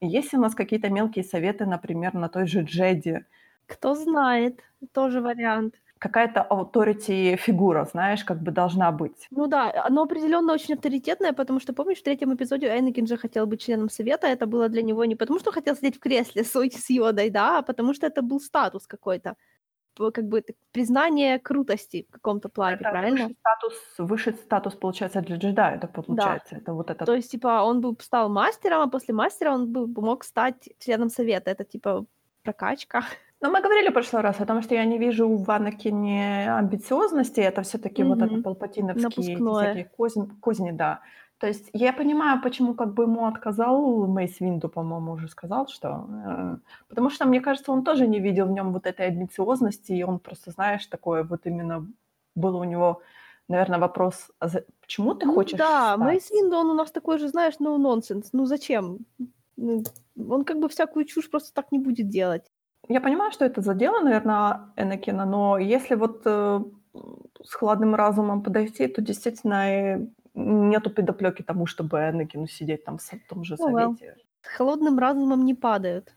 и 0.00 0.06
есть 0.06 0.34
у 0.34 0.38
нас 0.40 0.54
какие-то 0.54 0.88
мелкие 0.90 1.24
советы, 1.24 1.66
например, 1.66 2.14
на 2.14 2.28
той 2.28 2.46
же 2.46 2.62
Джеди, 2.62 3.24
Кто 3.66 3.94
знает, 3.94 4.64
тоже 4.92 5.20
вариант. 5.20 5.76
какая-то 5.98 6.44
authority 6.50 7.36
фигура, 7.36 7.84
знаешь, 7.84 8.24
как 8.24 8.42
бы 8.42 8.50
должна 8.50 8.90
быть. 8.92 9.30
Ну 9.30 9.46
да, 9.46 9.70
оно 9.84 10.02
определенно 10.02 10.54
очень 10.54 10.74
авторитетное, 10.74 11.32
потому 11.34 11.60
что, 11.60 11.74
помнишь, 11.74 11.98
в 11.98 12.02
третьем 12.02 12.34
эпизоде 12.34 12.66
Энакин 12.68 13.06
же 13.06 13.18
хотел 13.18 13.46
быть 13.46 13.60
членом 13.60 13.90
совета, 13.90 14.26
это 14.26 14.46
было 14.46 14.68
для 14.70 14.82
него 14.82 15.04
не 15.04 15.16
потому, 15.16 15.38
что 15.38 15.52
хотел 15.52 15.76
сидеть 15.76 15.96
в 15.96 16.00
кресле 16.00 16.44
с, 16.44 16.52
с 16.54 16.90
Йодой, 16.90 17.28
да, 17.30 17.58
а 17.58 17.62
потому 17.62 17.92
что 17.92 18.06
это 18.06 18.22
был 18.22 18.40
статус 18.40 18.86
какой-то, 18.86 19.36
как 19.98 20.24
бы 20.24 20.44
признание 20.72 21.38
крутости 21.38 22.06
в 22.08 22.12
каком-то 22.12 22.48
плане, 22.48 22.76
Это 22.80 22.90
правильно? 22.90 23.22
высший 23.22 23.36
статус, 23.40 23.74
высший 23.98 24.32
статус, 24.34 24.74
получается, 24.74 25.20
для 25.20 25.36
джедая, 25.36 25.76
это 25.76 25.88
получается. 25.88 26.56
Это 26.56 26.72
вот 26.72 26.90
это 26.90 27.04
То 27.04 27.14
есть, 27.14 27.30
типа, 27.30 27.62
он 27.62 27.80
бы 27.80 27.96
стал 28.00 28.28
мастером, 28.28 28.80
а 28.80 28.88
после 28.88 29.14
мастера 29.14 29.52
он 29.52 29.72
бы 29.72 29.86
мог 30.02 30.24
стать 30.24 30.68
членом 30.78 31.10
совета, 31.10 31.50
это, 31.50 31.64
типа, 31.64 32.04
прокачка. 32.42 33.02
Но 33.40 33.50
мы 33.50 33.60
говорили 33.60 33.90
в 33.90 33.92
прошлый 33.92 34.22
раз 34.22 34.40
о 34.40 34.46
том, 34.46 34.62
что 34.62 34.74
я 34.74 34.84
не 34.84 34.98
вижу 34.98 35.28
в 35.28 35.50
Анакине 35.50 36.52
амбициозности, 36.52 37.40
это 37.40 37.62
все-таки 37.62 38.02
вот 38.02 38.20
это 38.20 38.42
палпатиновские 38.42 39.36
всякие 39.36 39.84
козни, 39.84 40.28
козни, 40.40 40.72
да. 40.72 41.00
То 41.38 41.46
есть 41.46 41.70
я 41.72 41.92
понимаю, 41.92 42.42
почему 42.42 42.74
как 42.74 42.94
бы 42.94 43.04
ему 43.04 43.26
отказал 43.26 44.06
Мейс 44.06 44.40
Винду, 44.40 44.68
по-моему, 44.68 45.12
уже 45.12 45.28
сказал, 45.28 45.68
что... 45.68 46.06
э, 46.26 46.56
потому 46.88 47.10
что, 47.10 47.26
мне 47.26 47.40
кажется, 47.40 47.70
он 47.72 47.84
тоже 47.84 48.08
не 48.08 48.18
видел 48.18 48.46
в 48.46 48.50
нем 48.50 48.72
вот 48.72 48.86
этой 48.86 49.06
амбициозности, 49.06 49.92
и 49.92 50.02
он 50.02 50.18
просто, 50.18 50.50
знаешь, 50.50 50.86
такое 50.86 51.22
вот 51.22 51.46
именно 51.46 51.86
был 52.34 52.56
у 52.56 52.64
него, 52.64 53.02
наверное, 53.48 53.78
вопрос, 53.78 54.30
а 54.40 54.48
за- 54.48 54.64
почему 54.80 55.14
ты 55.14 55.26
Ну 55.26 55.34
хочешь 55.34 55.58
да, 55.58 55.94
стать? 55.94 55.98
Мейс 55.98 56.30
Винду, 56.30 56.56
он 56.56 56.70
у 56.70 56.74
нас 56.74 56.90
такой 56.90 57.18
же, 57.18 57.28
знаешь, 57.28 57.54
ну, 57.60 57.78
нонсенс. 57.78 58.30
Ну, 58.32 58.44
зачем? 58.46 58.98
Ну, 59.56 59.84
Он 60.28 60.44
как 60.44 60.58
бы 60.58 60.68
всякую 60.68 61.04
чушь 61.04 61.30
просто 61.30 61.54
так 61.54 61.70
не 61.72 61.78
будет 61.78 62.08
делать. 62.08 62.50
Я 62.88 63.00
понимаю, 63.00 63.30
что 63.32 63.44
это 63.44 63.60
задело, 63.60 64.00
наверное, 64.00 64.72
Энакина, 64.76 65.24
но 65.24 65.58
если 65.58 65.94
вот 65.94 66.22
э, 66.24 66.60
с 67.44 67.54
хладным 67.54 67.94
разумом 67.94 68.42
подойти, 68.42 68.86
то 68.88 69.02
действительно 69.02 70.08
нету 70.34 70.90
подоплеки 70.90 71.42
тому, 71.42 71.66
чтобы 71.66 71.98
Энакину 71.98 72.46
сидеть 72.46 72.84
там 72.84 72.98
в 72.98 73.28
том 73.28 73.44
же 73.44 73.54
Oh 73.58 73.70
well. 73.72 73.96
совете. 73.96 74.16
С 74.42 74.48
холодным 74.48 74.98
разумом 74.98 75.44
не 75.44 75.54
падают. 75.54 76.14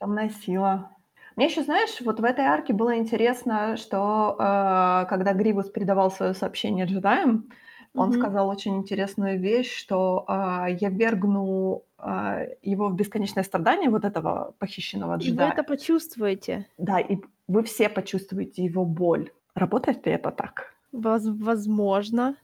Темная 0.00 0.30
сила. 0.30 0.90
Мне 1.36 1.46
еще, 1.46 1.62
знаешь, 1.62 2.00
вот 2.00 2.20
в 2.20 2.24
этой 2.24 2.44
арке 2.44 2.72
было 2.72 2.96
интересно, 2.98 3.76
что 3.76 4.36
э, 4.38 5.06
когда 5.08 5.32
Гривус 5.34 5.70
передавал 5.70 6.10
свое 6.10 6.34
сообщение 6.34 6.86
джедаям, 6.86 7.50
он 7.94 8.10
Мгм. 8.10 8.20
сказал 8.20 8.48
очень 8.48 8.76
интересную 8.76 9.40
вещь, 9.40 9.72
что 9.76 10.24
э, 10.28 10.76
я 10.80 10.88
вергну 10.90 11.84
э, 11.98 12.54
его 12.62 12.88
в 12.88 12.94
бесконечное 12.96 13.44
страдание 13.44 13.90
вот 13.90 14.04
этого 14.04 14.54
похищенного 14.58 15.14
И 15.14 15.16
вы 15.16 15.24
джедая. 15.26 15.52
это 15.52 15.62
почувствуете. 15.62 16.66
Да, 16.76 16.98
и 17.00 17.18
вы 17.46 17.62
все 17.62 17.88
почувствуете 17.88 18.64
его 18.64 18.84
боль. 18.84 19.30
Работает 19.54 20.06
ли 20.06 20.12
это 20.12 20.30
так? 20.30 20.74
Воз- 20.92 21.26
возможно. 21.26 22.36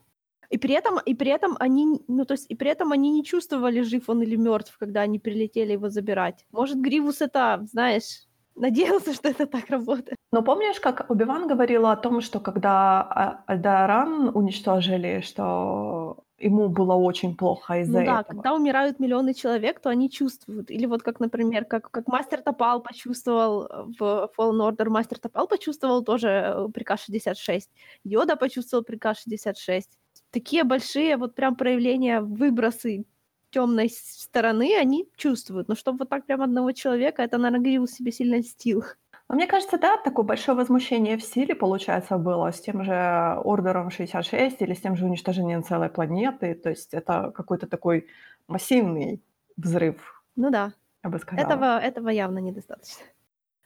И 0.49 0.57
при 0.57 0.73
этом, 0.73 0.99
и 1.05 1.15
при 1.15 1.31
этом 1.31 1.55
они, 1.59 2.01
ну 2.07 2.25
то 2.25 2.33
есть, 2.33 2.45
и 2.49 2.55
при 2.55 2.69
этом 2.69 2.91
они 2.91 3.11
не 3.11 3.23
чувствовали, 3.23 3.81
жив 3.81 4.09
он 4.09 4.21
или 4.21 4.35
мертв, 4.35 4.77
когда 4.77 5.01
они 5.01 5.19
прилетели 5.19 5.73
его 5.73 5.89
забирать. 5.89 6.45
Может, 6.51 6.77
Гривус 6.77 7.21
это, 7.21 7.65
знаешь, 7.71 8.27
надеялся, 8.55 9.13
что 9.13 9.29
это 9.29 9.45
так 9.45 9.69
работает. 9.69 10.17
Но 10.31 10.41
помнишь, 10.41 10.79
как 10.79 11.09
Оби-Ван 11.09 11.47
говорила 11.47 11.91
о 11.91 11.97
том, 11.97 12.21
что 12.21 12.39
когда 12.39 13.01
а- 13.01 13.43
Альдаран 13.47 14.31
уничтожили, 14.33 15.21
что 15.21 16.25
ему 16.37 16.69
было 16.69 16.93
очень 16.93 17.35
плохо 17.35 17.79
из-за 17.81 17.99
Ну 17.99 18.05
да, 18.05 18.21
этого? 18.21 18.23
когда 18.23 18.53
умирают 18.53 18.99
миллионы 18.99 19.33
человек, 19.33 19.79
то 19.79 19.89
они 19.89 20.09
чувствуют. 20.09 20.69
Или 20.69 20.85
вот 20.85 21.01
как, 21.03 21.19
например, 21.19 21.65
как, 21.65 21.89
как 21.89 22.07
Мастер 22.07 22.41
Топал 22.41 22.81
почувствовал 22.81 23.63
э, 23.63 23.85
в 23.99 24.29
Fallen 24.37 24.69
Order, 24.69 24.89
Мастер 24.89 25.19
Топал 25.19 25.47
почувствовал 25.47 26.03
тоже 26.03 26.27
э, 26.27 26.67
приказ 26.73 27.05
66, 27.05 27.69
Йода 28.03 28.35
почувствовал 28.35 28.83
приказ 28.83 29.19
66. 29.19 29.89
Такие 30.35 30.65
большие 30.65 31.15
вот 31.15 31.33
прям 31.33 31.55
проявления, 31.55 32.19
выбросы 32.19 33.05
темной 33.51 33.89
стороны, 33.89 34.75
они 34.77 35.07
чувствуют. 35.15 35.69
Но 35.69 35.75
чтобы 35.75 35.99
вот 35.99 36.09
так 36.09 36.25
прям 36.25 36.41
одного 36.41 36.73
человека, 36.73 37.23
это, 37.23 37.37
наверное, 37.37 37.63
Гривус 37.63 37.91
себе 37.91 38.11
сильно 38.11 38.35
льстил. 38.35 38.83
Но 39.29 39.35
мне 39.35 39.47
кажется, 39.47 39.77
да, 39.77 39.95
такое 39.95 40.25
большое 40.25 40.57
возмущение 40.57 41.17
в 41.17 41.23
силе, 41.23 41.55
получается, 41.55 42.17
было 42.17 42.51
с 42.51 42.59
тем 42.59 42.83
же 42.83 43.39
Ордером 43.45 43.91
66 43.91 44.61
или 44.61 44.73
с 44.73 44.81
тем 44.81 44.97
же 44.97 45.05
уничтожением 45.05 45.63
целой 45.63 45.87
планеты. 45.87 46.53
То 46.53 46.69
есть 46.69 46.93
это 46.93 47.31
какой-то 47.33 47.65
такой 47.65 48.07
массивный 48.49 49.21
взрыв, 49.55 50.21
Ну 50.35 50.51
да, 50.51 50.73
я 51.01 51.09
бы 51.09 51.17
сказала. 51.17 51.45
этого, 51.47 51.79
этого 51.79 52.09
явно 52.09 52.39
недостаточно. 52.39 53.05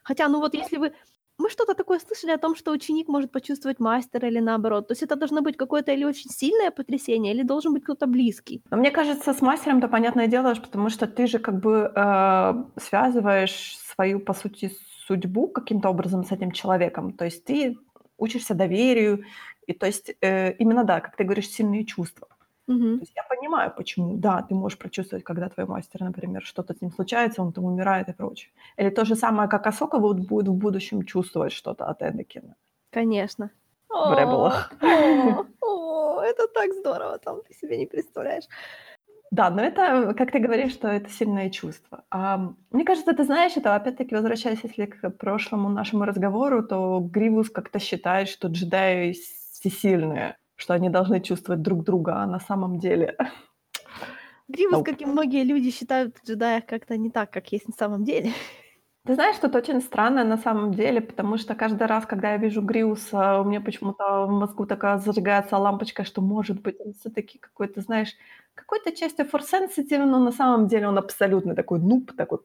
Хотя, 0.04 0.28
ну 0.28 0.40
вот 0.40 0.54
если 0.54 0.78
вы... 0.78 0.94
Мы 1.40 1.50
что-то 1.50 1.74
такое 1.74 2.00
слышали 2.00 2.32
о 2.32 2.38
том, 2.38 2.56
что 2.56 2.72
ученик 2.72 3.08
может 3.08 3.32
почувствовать 3.32 3.80
мастера 3.80 4.28
или 4.28 4.40
наоборот. 4.40 4.88
То 4.88 4.92
есть 4.92 5.04
это 5.04 5.16
должно 5.16 5.42
быть 5.42 5.56
какое-то 5.58 5.92
или 5.92 6.04
очень 6.04 6.30
сильное 6.30 6.70
потрясение, 6.70 7.34
или 7.34 7.44
должен 7.44 7.74
быть 7.74 7.84
кто-то 7.84 8.08
близкий. 8.08 8.62
Но 8.72 8.78
мне 8.78 8.92
кажется, 8.92 9.34
с 9.34 9.42
мастером-то 9.42 9.88
понятное 9.88 10.28
дело, 10.28 10.54
потому 10.54 10.90
что 10.90 11.08
ты 11.08 11.28
же 11.28 11.40
как 11.40 11.60
бы 11.60 11.92
э, 11.96 12.54
связываешь 12.78 13.78
свою, 13.78 14.20
по 14.20 14.34
сути, 14.34 14.72
судьбу 15.08 15.48
каким-то 15.48 15.90
образом 15.90 16.24
с 16.24 16.32
этим 16.32 16.52
человеком. 16.52 17.14
То 17.14 17.26
есть 17.26 17.46
ты 17.46 17.78
учишься 18.18 18.54
доверию, 18.54 19.24
и 19.66 19.74
то 19.74 19.86
есть 19.86 20.12
э, 20.22 20.54
именно, 20.60 20.84
да, 20.84 21.00
как 21.00 21.16
ты 21.16 21.24
говоришь, 21.24 21.50
сильные 21.50 21.86
чувства. 21.86 22.28
Мгм. 22.70 23.00
То 23.00 23.04
есть 23.04 23.14
я 23.16 23.24
понимаю, 23.24 23.74
почему, 23.76 24.18
да, 24.18 24.44
ты 24.44 24.54
можешь 24.54 24.78
прочувствовать, 24.78 25.24
когда 25.24 25.50
твой 25.50 25.66
мастер, 25.66 26.02
например, 26.02 26.44
что-то 26.44 26.74
с 26.74 26.82
ним 26.82 26.92
случается, 26.92 27.42
он 27.42 27.52
там 27.52 27.66
умирает 27.66 28.10
и 28.10 28.14
прочее. 28.14 28.52
Или 28.78 28.92
то 28.92 29.06
же 29.06 29.16
самое, 29.16 29.50
как 29.50 29.68
Асока 29.68 29.98
вот 29.98 30.20
будет 30.20 30.48
в 30.48 30.54
будущем 30.54 31.04
чувствовать 31.04 31.52
что-то 31.52 31.86
от 31.86 32.04
Энакина. 32.04 32.56
Конечно. 32.92 33.50
В 33.90 34.14
ребелах. 34.14 34.72
О, 34.82 35.46
о, 35.62 36.22
это 36.22 36.48
так 36.48 36.74
здорово, 36.74 37.18
там 37.18 37.42
ты 37.48 37.56
себе 37.56 37.78
не 37.78 37.88
представляешь. 37.88 38.46
Да, 39.32 39.50
но 39.50 39.64
это, 39.64 40.14
как 40.16 40.32
ты 40.32 40.40
говоришь, 40.40 40.74
что 40.74 40.88
это 40.88 41.10
сильное 41.10 41.50
чувство. 41.50 42.04
А, 42.12 42.54
мне 42.72 42.86
кажется, 42.86 43.14
ты 43.14 43.24
знаешь, 43.24 43.58
это 43.58 43.76
опять-таки 43.76 44.16
возвращаясь, 44.16 44.64
если 44.64 44.86
к 44.86 45.10
прошлому 45.10 45.70
нашему 45.70 46.06
разговору, 46.06 46.64
то 46.64 47.00
Гривус 47.00 47.50
как-то 47.50 47.80
считает, 47.80 48.28
что 48.28 48.48
джедаи 48.48 49.14
всесильные, 49.14 50.38
что 50.60 50.74
они 50.74 50.90
должны 50.90 51.22
чувствовать 51.22 51.62
друг 51.62 51.84
друга, 51.84 52.22
а 52.22 52.28
на 52.28 52.40
самом 52.40 52.80
деле... 52.80 53.16
Гривус, 54.48 54.80
Nope. 54.80 54.84
как 54.84 55.02
и 55.02 55.06
многие 55.06 55.44
люди, 55.44 55.72
считают 55.72 56.18
джедаев 56.26 56.66
как-то 56.66 56.98
не 56.98 57.10
так, 57.10 57.32
как 57.32 57.52
есть 57.52 57.68
на 57.68 57.74
самом 57.74 58.04
деле. 58.04 58.32
Ты 59.06 59.16
знаешь, 59.16 59.38
что 59.38 59.48
это 59.48 59.60
очень 59.60 59.82
странно 59.82 60.24
на 60.24 60.38
самом 60.38 60.74
деле, 60.74 61.02
потому 61.02 61.38
что 61.38 61.56
каждый 61.56 61.88
раз, 61.88 62.06
когда 62.06 62.32
я 62.34 62.38
вижу 62.38 62.62
Гриуса, 62.62 63.40
у 63.40 63.46
меня 63.46 63.62
почему-то 63.62 64.26
в 64.26 64.30
мозгу 64.30 64.66
такая 64.66 64.98
зажигается 64.98 65.58
лампочка, 65.58 66.04
что, 66.04 66.22
может 66.22 66.62
быть, 66.62 66.76
он 66.80 66.94
все-таки 66.94 67.40
какой-то, 67.40 67.82
знаешь, 67.82 68.14
какой-то 68.56 68.92
частью 68.92 69.26
sensitive, 69.26 70.06
но 70.06 70.20
на 70.20 70.32
самом 70.32 70.68
деле 70.68 70.88
он 70.88 70.98
абсолютно 70.98 71.56
такой 71.56 71.80
нуб, 71.80 72.12
такой... 72.16 72.40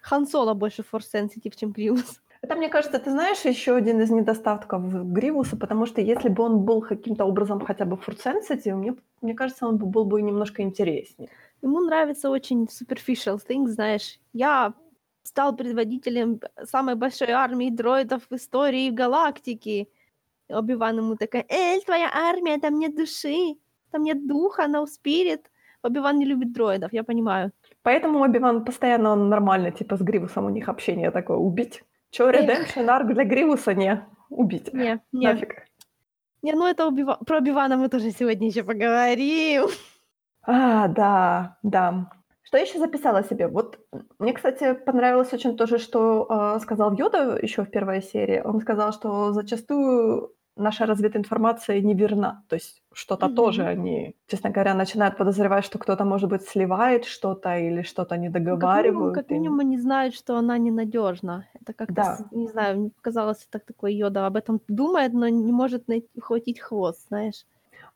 Хан 0.00 0.26
Соло 0.26 0.54
больше 0.54 0.82
форс-сенситив, 0.82 1.54
чем 1.56 1.72
Гривус. 1.72 2.20
Это, 2.42 2.56
мне 2.56 2.68
кажется, 2.68 2.98
ты 2.98 3.10
знаешь, 3.10 3.44
еще 3.44 3.76
один 3.76 4.00
из 4.00 4.10
недостатков 4.10 4.82
Гривуса, 5.12 5.56
потому 5.56 5.86
что 5.86 6.00
если 6.00 6.28
бы 6.28 6.42
он 6.42 6.64
был 6.64 6.82
каким-то 6.82 7.24
образом 7.24 7.60
хотя 7.60 7.84
бы 7.84 7.96
sensitive, 7.96 8.74
мне, 8.74 8.96
мне 9.20 9.34
кажется, 9.34 9.66
он 9.66 9.78
бы 9.78 9.86
был 9.86 10.04
бы 10.04 10.20
немножко 10.20 10.62
интереснее. 10.62 11.28
Ему 11.62 11.80
нравится 11.80 12.30
очень 12.30 12.64
superficial 12.64 13.38
things, 13.48 13.68
знаешь. 13.68 14.18
Я 14.32 14.74
стал 15.22 15.54
предводителем 15.54 16.40
самой 16.64 16.96
большой 16.96 17.30
армии 17.30 17.70
дроидов 17.70 18.22
в 18.28 18.34
истории 18.34 18.90
галактики. 18.90 19.88
Оби-Ван 20.48 20.98
ему 20.98 21.16
такая, 21.16 21.46
Эль, 21.48 21.82
твоя 21.84 22.10
армия, 22.12 22.58
там 22.58 22.78
нет 22.78 22.96
души, 22.96 23.54
там 23.92 24.02
нет 24.02 24.26
духа, 24.26 24.64
no 24.64 24.84
spirit. 24.84 25.42
Оби-Ван 25.84 26.18
не 26.18 26.24
любит 26.24 26.52
дроидов, 26.52 26.92
я 26.92 27.04
понимаю. 27.04 27.52
Поэтому 27.82 28.20
Оби-Ван 28.20 28.64
постоянно 28.64 29.12
он 29.12 29.28
нормально, 29.28 29.70
типа 29.70 29.96
с 29.96 30.00
Гривусом 30.00 30.46
у 30.46 30.50
них 30.50 30.68
общение 30.68 31.12
такое, 31.12 31.36
убить. 31.36 31.84
Эх. 32.18 32.34
Redemption 32.34 32.88
арк 32.88 33.14
для 33.14 33.24
Гривуса? 33.24 33.74
Не, 33.74 34.06
убить. 34.28 34.72
Не, 34.72 35.00
не, 35.12 35.26
Нафиг. 35.26 35.64
не, 36.42 36.52
ну 36.52 36.66
это 36.66 36.86
Оби 36.86 37.04
про 37.26 37.38
Оби-Вана 37.38 37.76
мы 37.76 37.88
тоже 37.88 38.10
сегодня 38.10 38.48
еще 38.48 38.62
поговорим. 38.62 39.68
А, 40.42 40.88
да, 40.88 41.58
да. 41.62 42.10
Что 42.42 42.58
я 42.58 42.64
еще 42.64 42.78
записала 42.78 43.22
себе? 43.22 43.48
Вот 43.48 43.78
мне, 44.18 44.32
кстати, 44.32 44.74
понравилось 44.74 45.32
очень 45.32 45.56
тоже, 45.56 45.78
что 45.78 46.26
э, 46.56 46.60
сказал 46.60 46.92
Йода 46.92 47.38
еще 47.40 47.64
в 47.64 47.70
первой 47.70 48.02
серии. 48.02 48.42
Он 48.44 48.60
сказал, 48.60 48.92
что 48.92 49.32
зачастую 49.32 50.34
наша 50.56 50.86
развединформация 50.86 51.80
неверна. 51.80 52.44
То 52.48 52.56
есть 52.56 52.82
что-то 52.92 53.26
Мгм. 53.26 53.36
тоже 53.36 53.62
они, 53.64 54.14
честно 54.26 54.50
говоря, 54.50 54.74
начинают 54.74 55.16
подозревать, 55.16 55.64
что 55.64 55.78
кто-то, 55.78 56.04
может 56.04 56.28
быть, 56.30 56.42
сливает 56.42 57.04
что-то 57.04 57.56
или 57.58 57.82
что-то 57.82 58.16
не 58.16 58.28
Ну, 58.28 58.32
Как 58.34 58.42
минимум, 58.42 58.58
договаривают. 58.60 59.14
как 59.14 59.30
им. 59.30 59.36
минимум 59.38 59.60
они 59.60 59.78
знают, 59.78 60.14
что 60.14 60.36
она 60.36 60.58
ненадежна. 60.58 61.46
Это 61.60 61.72
как-то, 61.72 61.94
Да. 61.94 62.18
не 62.32 62.48
знаю, 62.48 62.78
мне 62.80 62.90
показалось, 62.90 63.46
так 63.50 63.64
такой 63.64 63.94
Йода 63.94 64.26
об 64.26 64.36
этом 64.36 64.60
думает, 64.68 65.12
но 65.14 65.28
не 65.28 65.52
может 65.52 65.88
найти, 65.88 66.08
ухватить 66.16 66.60
хвост, 66.60 67.08
знаешь. 67.08 67.44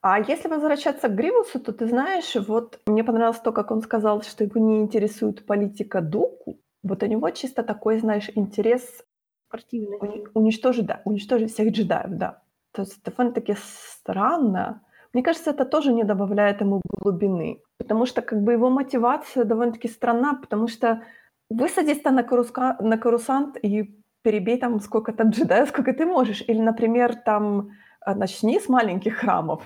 А 0.00 0.18
если 0.20 0.48
возвращаться 0.48 1.08
к 1.08 1.14
Гривусу, 1.14 1.58
то 1.60 1.72
ты 1.72 1.86
знаешь, 1.88 2.36
вот 2.48 2.80
мне 2.86 3.04
понравилось 3.04 3.40
то, 3.40 3.52
как 3.52 3.70
он 3.70 3.82
сказал, 3.82 4.22
что 4.22 4.44
его 4.44 4.60
не 4.60 4.78
интересует 4.80 5.44
политика 5.46 6.00
Доку. 6.00 6.58
Вот 6.82 7.02
у 7.02 7.06
него 7.06 7.30
чисто 7.30 7.62
такой, 7.62 7.98
знаешь, 7.98 8.30
интерес 8.34 9.04
Спортивный. 9.48 9.98
уни- 9.98 10.26
уничтожить, 10.34 10.86
да, 10.86 11.00
уничтожить 11.04 11.52
всех 11.52 11.72
джедаев, 11.72 12.10
да. 12.10 12.42
То 12.76 12.82
есть 12.82 13.02
довольно-таки 13.02 13.56
странно. 13.58 14.82
Мне 15.14 15.22
кажется, 15.22 15.50
это 15.50 15.64
тоже 15.64 15.92
не 15.94 16.04
добавляет 16.04 16.60
ему 16.60 16.82
глубины, 17.00 17.62
потому 17.78 18.06
что 18.06 18.20
как 18.20 18.42
бы 18.42 18.52
его 18.52 18.68
мотивация 18.68 19.44
довольно-таки 19.44 19.88
странна, 19.88 20.34
потому 20.34 20.68
что 20.68 21.02
высадись-то 21.48 22.10
на, 22.10 22.22
каруска, 22.22 22.76
на 22.80 22.98
карусант 22.98 23.56
и 23.64 23.98
перебей 24.20 24.58
там 24.58 24.80
сколько 24.80 25.12
там 25.12 25.30
джедаев, 25.30 25.68
сколько 25.70 25.94
ты 25.94 26.04
можешь. 26.04 26.44
Или, 26.48 26.60
например, 26.60 27.14
там 27.14 27.70
а, 28.00 28.14
начни 28.14 28.60
с 28.60 28.68
маленьких 28.68 29.16
храмов. 29.16 29.62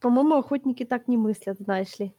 По-моему, 0.00 0.34
охотники 0.34 0.84
так 0.84 1.06
не 1.06 1.16
мыслят, 1.16 1.58
знаешь 1.60 2.00
ли. 2.00 2.12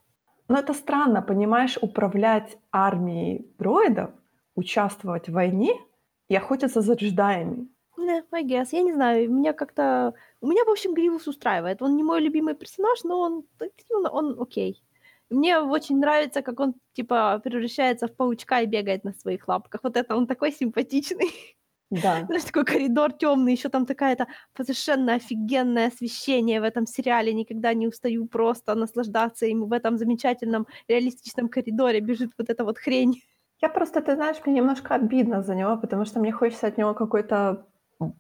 Но 0.48 0.58
это 0.58 0.74
странно, 0.74 1.22
понимаешь, 1.22 1.78
управлять 1.82 2.58
армией 2.72 3.52
дроидов, 3.60 4.12
участвовать 4.56 5.28
в 5.28 5.34
войне 5.34 5.74
и 6.30 6.36
охотиться 6.38 6.80
за 6.80 6.94
джедаями. 6.94 7.68
Не, 7.98 8.24
I 8.32 8.44
guess. 8.44 8.68
Я 8.72 8.82
не 8.82 8.94
знаю, 8.94 9.32
меня 9.32 9.54
как-то... 9.54 10.14
У 10.42 10.48
меня, 10.48 10.64
в 10.66 10.70
общем, 10.70 10.94
Гривус 10.94 11.28
устраивает. 11.28 11.82
Он 11.82 11.96
не 11.96 12.04
мой 12.04 12.22
любимый 12.22 12.56
персонаж, 12.56 13.04
но 13.04 13.20
он, 13.20 13.46
он, 13.90 14.08
он 14.12 14.42
окей. 14.42 14.84
Мне 15.30 15.60
очень 15.60 16.00
нравится, 16.00 16.42
как 16.42 16.60
он, 16.60 16.76
типа, 16.94 17.42
превращается 17.44 18.08
в 18.08 18.16
паучка 18.16 18.62
и 18.62 18.68
бегает 18.68 19.04
на 19.04 19.14
своих 19.14 19.48
лапках. 19.48 19.82
Вот 19.84 19.98
это 19.98 20.16
он 20.16 20.28
такой 20.28 20.52
симпатичный. 20.52 21.32
Да. 21.92 22.26
Знаешь, 22.26 22.44
такой 22.44 22.66
коридор 22.66 23.14
темный, 23.14 23.54
еще 23.54 23.70
там 23.70 23.86
такая-то 23.86 24.26
совершенно 24.58 25.14
офигенное 25.14 25.90
освещение 25.90 26.60
в 26.60 26.64
этом 26.64 26.88
сериале. 26.88 27.32
Никогда 27.32 27.76
не 27.76 27.88
устаю 27.88 28.26
просто 28.26 28.74
наслаждаться 28.74 29.46
им 29.46 29.66
в 29.66 29.72
этом 29.72 29.98
замечательном 29.98 30.66
реалистичном 30.88 31.48
коридоре. 31.48 32.00
Бежит 32.00 32.32
вот 32.40 32.50
эта 32.50 32.64
вот 32.64 32.80
хрень. 32.80 33.22
Я 33.62 33.70
просто, 33.70 34.02
ты 34.02 34.16
знаешь, 34.16 34.38
мне 34.46 34.56
немножко 34.56 34.96
обидно 34.96 35.44
за 35.44 35.54
него, 35.54 35.78
потому 35.78 36.06
что 36.06 36.20
мне 36.20 36.32
хочется 36.32 36.68
от 36.68 36.78
него 36.78 36.96
какой-то 36.96 37.68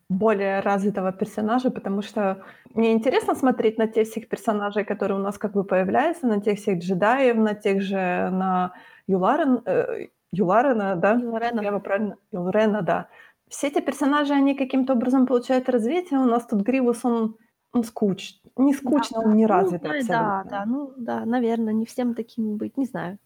более 0.09 0.61
развитого 0.61 1.11
персонажа, 1.11 1.69
потому 1.69 2.01
что 2.01 2.43
мне 2.73 2.93
интересно 2.93 3.35
смотреть 3.35 3.77
на 3.77 3.87
тех 3.87 4.07
всех 4.07 4.29
персонажей, 4.29 4.85
которые 4.85 5.19
у 5.19 5.21
нас 5.21 5.37
как 5.37 5.53
бы 5.53 5.63
появляются, 5.63 6.27
на 6.27 6.41
тех 6.41 6.59
всех 6.59 6.79
джедаев, 6.79 7.35
на 7.35 7.55
тех 7.55 7.81
же, 7.81 7.97
на 7.97 8.73
Юларен, 9.07 9.61
э, 9.65 10.07
Юларена, 10.31 10.95
да? 10.95 11.13
Юларена. 11.13 11.61
Я 11.61 11.67
его 11.69 11.79
правильно? 11.79 12.17
Юларена, 12.31 12.81
да. 12.81 13.07
Все 13.47 13.67
эти 13.67 13.81
персонажи, 13.81 14.33
они 14.33 14.55
каким-то 14.55 14.93
образом 14.93 15.27
получают 15.27 15.69
развитие. 15.69 16.19
У 16.19 16.25
нас 16.25 16.45
тут 16.45 16.61
Гривус, 16.61 17.05
он, 17.05 17.37
он 17.73 17.83
скуч... 17.83 18.35
Не 18.57 18.73
скучно, 18.73 19.21
Да, 19.21 19.27
он 19.29 19.35
не 19.35 19.43
ну, 19.43 19.49
развитый 19.49 19.89
да, 19.89 19.97
абсолютно. 19.97 20.43
да, 20.49 20.49
да, 20.49 20.65
ну 20.65 20.93
да, 20.97 21.25
наверное, 21.25 21.73
не 21.73 21.85
всем 21.85 22.15
таким 22.15 22.57
быть, 22.57 22.77
не 22.77 22.85
знаю. 22.85 23.17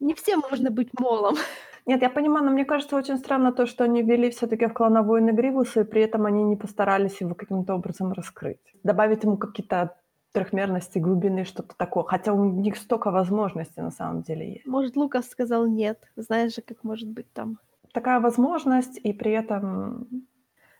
Не 0.00 0.14
всем 0.14 0.42
можно 0.50 0.70
быть 0.70 0.88
молом. 0.98 1.36
Нет, 1.84 2.02
я 2.02 2.10
понимаю, 2.10 2.44
но 2.44 2.52
мне 2.52 2.64
кажется 2.64 2.96
очень 2.96 3.18
странно 3.18 3.52
то, 3.52 3.66
что 3.66 3.84
они 3.84 4.02
ввели 4.02 4.30
все-таки 4.30 4.66
в 4.66 4.72
клана 4.72 5.02
воины 5.02 5.30
Гривуса, 5.30 5.80
и 5.80 5.84
при 5.84 6.02
этом 6.02 6.26
они 6.26 6.44
не 6.44 6.56
постарались 6.56 7.20
его 7.20 7.34
каким-то 7.34 7.74
образом 7.74 8.12
раскрыть. 8.12 8.60
Добавить 8.84 9.24
ему 9.24 9.36
какие-то 9.36 9.96
трехмерности, 10.32 10.98
глубины, 10.98 11.44
что-то 11.44 11.74
такое. 11.76 12.04
Хотя 12.04 12.32
у 12.32 12.44
них 12.44 12.76
столько 12.76 13.10
возможностей 13.10 13.82
на 13.82 13.90
самом 13.90 14.22
деле 14.22 14.54
есть. 14.54 14.66
Может, 14.66 14.96
Лукас 14.96 15.28
сказал 15.28 15.66
нет. 15.66 15.98
Знаешь 16.16 16.54
же, 16.54 16.62
как 16.62 16.84
может 16.84 17.08
быть 17.08 17.30
там. 17.32 17.58
Такая 17.92 18.20
возможность, 18.20 18.98
и 19.02 19.12
при 19.12 19.32
этом... 19.32 20.08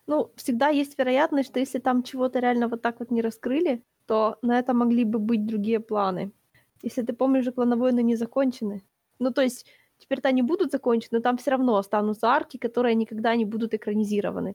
Ну, 0.06 0.30
всегда 0.36 0.68
есть 0.68 0.98
вероятность, 0.98 1.50
что 1.50 1.60
если 1.60 1.78
там 1.78 2.02
чего-то 2.02 2.40
реально 2.40 2.68
вот 2.68 2.82
так 2.82 2.98
вот 3.00 3.10
не 3.10 3.22
раскрыли, 3.22 3.84
то 4.06 4.36
на 4.42 4.58
это 4.58 4.74
могли 4.74 5.04
бы 5.04 5.18
быть 5.18 5.46
другие 5.46 5.80
планы. 5.80 6.32
Если 6.82 7.02
ты 7.02 7.12
помнишь, 7.12 7.44
же 7.44 7.52
войны 7.54 8.02
не 8.02 8.16
закончены. 8.16 8.82
Ну, 9.18 9.30
то 9.30 9.42
есть 9.42 9.66
теперь-то 10.02 10.28
они 10.28 10.42
будут 10.42 10.72
закончены, 10.72 11.18
но 11.18 11.20
там 11.20 11.36
все 11.36 11.50
равно 11.50 11.76
останутся 11.76 12.28
арки, 12.28 12.56
которые 12.58 12.94
никогда 12.94 13.36
не 13.36 13.44
будут 13.44 13.74
экранизированы. 13.74 14.54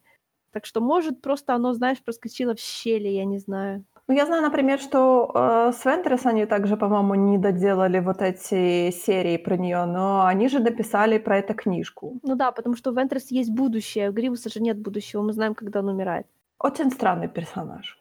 Так 0.51 0.65
что, 0.65 0.81
может, 0.81 1.21
просто 1.21 1.53
оно, 1.53 1.73
знаешь, 1.73 2.03
проскочило 2.03 2.53
в 2.53 2.59
щели, 2.59 3.07
я 3.07 3.25
не 3.25 3.39
знаю. 3.39 3.83
Ну, 4.07 4.15
я 4.15 4.25
знаю, 4.25 4.41
например, 4.41 4.79
что 4.79 5.31
э, 5.35 5.71
с 5.73 5.85
Вентрес 5.85 6.25
они 6.25 6.45
также, 6.45 6.77
по-моему, 6.77 7.15
не 7.15 7.37
доделали 7.37 7.99
вот 7.99 8.21
эти 8.21 8.91
серии 8.91 9.37
про 9.37 9.57
нее, 9.57 9.85
но 9.85 10.25
они 10.25 10.47
же 10.47 10.59
дописали 10.59 11.17
про 11.17 11.39
это 11.39 11.53
книжку. 11.53 12.19
Ну 12.23 12.35
да, 12.35 12.51
потому 12.51 12.75
что 12.75 12.91
у 12.91 12.93
Вентрес 12.93 13.31
есть 13.31 13.51
будущее, 13.51 14.09
у 14.09 14.13
Гривуса 14.13 14.49
же 14.49 14.61
нет 14.61 14.77
будущего, 14.77 15.21
мы 15.21 15.33
знаем, 15.33 15.55
когда 15.55 15.79
он 15.79 15.89
умирает. 15.89 16.25
Очень 16.59 16.89
странный 16.91 17.27
персонаж. 17.27 17.97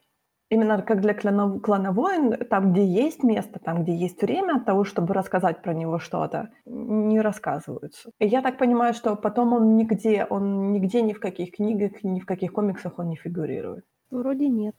Именно 0.48 0.82
как 0.82 1.00
для 1.00 1.12
клана, 1.14 1.58
клана 1.58 1.92
воин, 1.92 2.36
там, 2.48 2.72
где 2.72 2.86
есть 2.86 3.24
место, 3.24 3.58
там, 3.58 3.82
где 3.82 3.94
есть 3.96 4.22
время 4.22 4.56
от 4.56 4.64
того, 4.64 4.84
чтобы 4.84 5.12
рассказать 5.12 5.60
про 5.62 5.74
него 5.74 5.98
что-то, 5.98 6.50
не 6.66 7.20
рассказываются. 7.20 8.10
И 8.20 8.26
я 8.28 8.42
так 8.42 8.56
понимаю, 8.58 8.94
что 8.94 9.16
потом 9.16 9.52
он 9.54 9.76
нигде, 9.76 10.24
он 10.30 10.72
нигде 10.72 11.02
ни 11.02 11.12
в 11.12 11.18
каких 11.20 11.56
книгах, 11.56 12.04
ни 12.04 12.20
в 12.20 12.26
каких 12.26 12.52
комиксах 12.52 12.98
он 12.98 13.08
не 13.08 13.16
фигурирует. 13.16 13.84
Вроде 14.10 14.48
нет. 14.48 14.76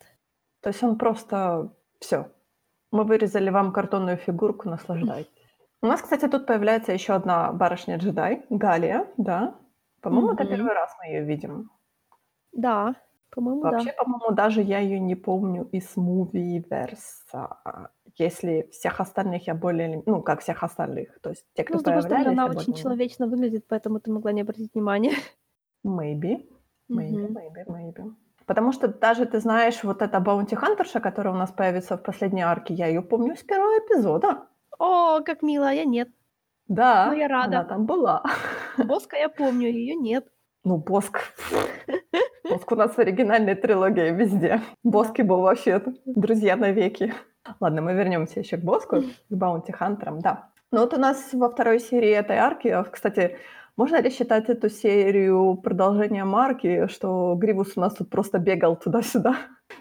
То 0.61 0.69
есть 0.69 0.81
он 0.83 0.97
просто 0.97 1.73
все. 1.99 2.31
Мы 2.91 3.03
вырезали 3.03 3.49
вам 3.49 3.73
картонную 3.73 4.15
фигурку, 4.17 4.69
наслаждайтесь. 4.69 5.31
У 5.81 5.87
нас, 5.87 6.01
кстати, 6.01 6.27
тут 6.29 6.45
появляется 6.47 6.93
еще 6.93 7.13
одна 7.13 7.51
барышня-джедай, 7.51 8.45
Галия, 8.49 9.05
да. 9.17 9.55
По-моему, 10.01 10.31
это 10.31 10.43
Мгм. 10.43 10.51
первый 10.53 10.73
раз 10.73 10.95
мы 10.99 11.07
ее 11.11 11.23
видим. 11.25 11.69
Да, 12.53 12.95
по-моему, 13.37 13.61
Вообще, 13.61 13.91
да. 13.97 14.03
по-моему, 14.03 14.31
даже 14.35 14.61
я 14.63 14.79
ее 14.79 14.99
не 14.99 15.13
помню 15.15 15.69
из 15.71 15.95
муви 15.95 16.65
верса. 16.69 17.57
Если 18.17 18.67
всех 18.71 18.99
остальных 18.99 19.45
я 19.47 19.53
более... 19.53 20.01
Ну, 20.07 20.23
как 20.23 20.39
всех 20.41 20.63
остальных. 20.63 21.19
То 21.21 21.29
есть 21.29 21.45
те, 21.53 21.63
кто 21.63 21.75
Ну, 21.75 21.79
с 21.79 21.83
другой 21.83 22.01
стороны, 22.01 22.23
появлялись, 22.25 22.39
она 22.39 22.45
очень 22.47 22.55
более-менее. 22.73 22.81
человечно 22.83 23.27
выглядит, 23.27 23.65
поэтому 23.67 23.99
ты 23.99 24.11
могла 24.11 24.31
не 24.31 24.41
обратить 24.41 24.73
внимания. 24.73 25.13
Maybe. 25.85 26.47
Maybe, 26.89 27.27
Мгм. 27.27 27.37
maybe, 27.37 27.65
maybe. 27.67 28.13
Потому 28.47 28.71
что 28.71 28.87
даже, 28.87 29.25
ты 29.25 29.39
знаешь, 29.39 29.83
вот 29.83 30.01
эта 30.01 30.19
bounty 30.19 30.55
hunter 30.55 30.82
ша, 30.82 30.99
которая 30.99 31.33
у 31.33 31.37
нас 31.37 31.51
появится 31.51 31.95
в 31.97 32.01
последней 32.01 32.41
арке, 32.41 32.73
я 32.73 32.87
ее 32.87 33.01
помню 33.03 33.35
с 33.35 33.43
первого 33.43 33.77
эпизода. 33.77 34.47
О, 34.79 35.21
как 35.21 35.43
мило, 35.43 35.69
а 35.69 35.73
я 35.73 35.85
нет. 35.85 36.09
Да, 36.67 37.07
Ну, 37.11 37.17
я 37.17 37.27
рада. 37.27 37.59
она 37.59 37.63
там 37.65 37.85
была. 37.85 38.23
Боска 38.77 39.15
я 39.17 39.29
помню, 39.29 39.67
ее 39.69 39.95
нет. 39.95 40.25
Ну, 40.63 40.77
Боск. 40.77 41.19
Боск 42.49 42.71
у 42.71 42.75
нас 42.75 42.91
в 42.95 42.99
оригинальной 42.99 43.55
трилогии 43.55 44.11
везде. 44.11 44.61
Боск 44.83 45.19
и 45.19 45.23
Боба 45.23 45.55
Фетт. 45.55 45.87
Друзья 46.05 46.55
навеки. 46.55 47.13
Ладно, 47.59 47.81
мы 47.81 47.93
вернемся 47.93 48.39
еще 48.39 48.57
к 48.57 48.61
Боску, 48.63 49.01
к 49.01 49.33
bounty 49.33 49.71
hunter 49.71 50.03
ам, 50.03 50.19
да. 50.19 50.49
Ну 50.71 50.79
вот 50.79 50.93
у 50.93 50.97
нас 50.97 51.33
во 51.33 51.49
второй 51.49 51.79
серии 51.79 52.11
этой 52.11 52.37
арки, 52.37 52.67
а, 52.67 52.83
кстати, 52.83 53.37
можно 53.75 54.01
ли 54.01 54.09
считать 54.09 54.49
эту 54.49 54.69
серию 54.69 55.55
продолжением 55.55 56.35
арки, 56.35 56.87
что 56.87 57.35
Гривус 57.35 57.73
у 57.75 57.79
нас 57.79 57.95
тут 57.95 58.09
просто 58.09 58.39
бегал 58.39 58.75
туда-сюда 58.75 59.35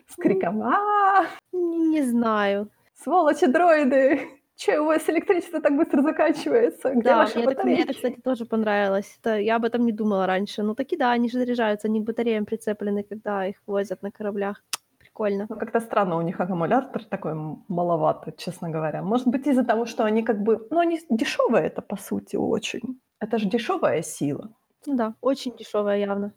с 0.09 0.17
криком 0.17 0.63
а 0.63 1.27
Не 1.53 2.03
знаю. 2.03 2.69
Сволочи 3.03 3.47
дроиды! 3.47 4.21
Че, 4.57 4.81
у 4.81 4.87
вас 4.87 5.09
электричество 5.11 5.61
так 5.61 5.77
быстро 5.77 6.03
заканчивается? 6.03 6.91
Где 6.91 7.03
Да, 7.03 7.17
ваши 7.17 7.39
мне, 7.39 7.55
так- 7.55 7.65
мне 7.65 7.83
это, 7.83 7.93
кстати, 7.93 8.21
тоже 8.21 8.47
понравилось. 8.47 9.19
Это, 9.21 9.39
я 9.39 9.57
об 9.57 9.65
этом 9.65 9.85
не 9.85 9.93
думала 9.93 10.27
раньше. 10.27 10.63
Ну, 10.63 10.75
таки 10.75 10.97
да, 10.97 11.13
они 11.13 11.29
же 11.29 11.39
заряжаются, 11.39 11.89
они 11.89 12.01
к 12.01 12.05
батареям 12.05 12.47
прицеплены, 12.47 13.03
когда 13.03 13.47
их 13.47 13.57
возят 13.67 14.03
на 14.03 14.11
кораблях. 14.11 14.65
Прикольно. 14.99 15.47
Ну, 15.49 15.57
как-то 15.57 15.81
странно 15.81 16.17
у 16.17 16.23
них 16.23 16.41
аккумулятор 16.41 17.05
такой 17.05 17.35
маловато, 17.69 18.33
честно 18.33 18.71
говоря. 18.71 19.03
Может 19.03 19.29
быть, 19.29 19.47
из-за 19.47 19.63
того, 19.63 19.85
что 19.85 20.05
они 20.05 20.23
как 20.23 20.43
бы... 20.43 20.67
Ну, 20.71 20.79
они 20.79 21.01
дешевые 21.11 21.67
это, 21.67 21.83
по 21.83 21.97
сути, 21.97 22.37
очень. 22.37 22.99
Это 23.21 23.39
же 23.39 23.49
дешевая 23.49 24.03
сила. 24.03 24.49
Ну 24.87 24.97
да, 24.97 25.15
очень 25.21 25.55
дешевая 25.55 25.99
явно. 25.99 26.33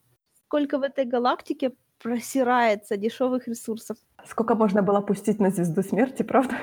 Сколько 0.45 0.77
в 0.77 0.81
этой 0.81 1.05
галактике 1.05 1.71
просирается 2.03 2.97
дешевых 2.97 3.47
ресурсов. 3.47 3.97
Сколько 4.25 4.55
можно 4.55 4.81
было 4.81 4.99
пустить 5.01 5.39
на 5.39 5.51
звезду 5.51 5.83
смерти, 5.83 6.23
правда? 6.23 6.55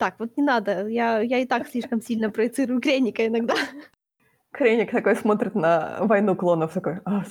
Так, 0.00 0.14
вот 0.18 0.34
не 0.38 0.42
надо. 0.42 0.88
Я, 0.88 1.20
я 1.20 1.38
и 1.40 1.44
так 1.44 1.68
слишком 1.68 2.00
сильно 2.00 2.30
проецирую 2.30 2.80
Креника 2.80 3.26
иногда. 3.26 3.54
Креник 4.50 4.92
такой 4.92 5.14
смотрит 5.14 5.54
на 5.54 5.98
войну 6.00 6.34
клонов, 6.34 6.72
такой, 6.72 7.00
а, 7.04 7.24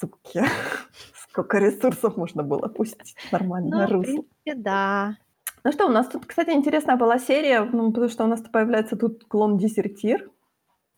суки, 0.00 0.40
сколько 1.28 1.58
ресурсов 1.58 2.16
можно 2.16 2.42
было 2.42 2.68
пустить 2.68 3.14
нормально 3.30 3.86
Ну, 3.86 3.98
в 3.98 4.02
принципе, 4.02 4.54
да. 4.54 5.18
Ну 5.62 5.72
что, 5.72 5.86
у 5.88 5.90
нас 5.90 6.08
тут, 6.08 6.24
кстати, 6.24 6.52
интересная 6.52 6.96
была 6.96 7.18
серия, 7.18 7.60
ну, 7.64 7.92
потому 7.92 8.08
что 8.08 8.24
у 8.24 8.28
нас 8.28 8.40
тут 8.40 8.50
появляется 8.50 8.96
тут 8.96 9.24
клон 9.24 9.58
Дезертир. 9.58 10.30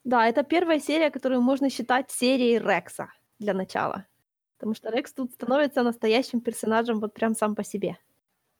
Да, 0.04 0.24
это 0.24 0.44
первая 0.44 0.78
серия, 0.78 1.10
которую 1.10 1.42
можно 1.42 1.68
считать 1.68 2.12
серией 2.12 2.60
Рекса 2.60 3.08
для 3.40 3.54
начала. 3.54 4.06
Потому 4.56 4.74
что 4.74 4.88
Рекс 4.90 5.12
тут 5.12 5.32
становится 5.32 5.82
настоящим 5.82 6.40
персонажем 6.40 7.00
вот 7.00 7.12
прям 7.12 7.34
сам 7.34 7.56
по 7.56 7.64
себе. 7.64 7.98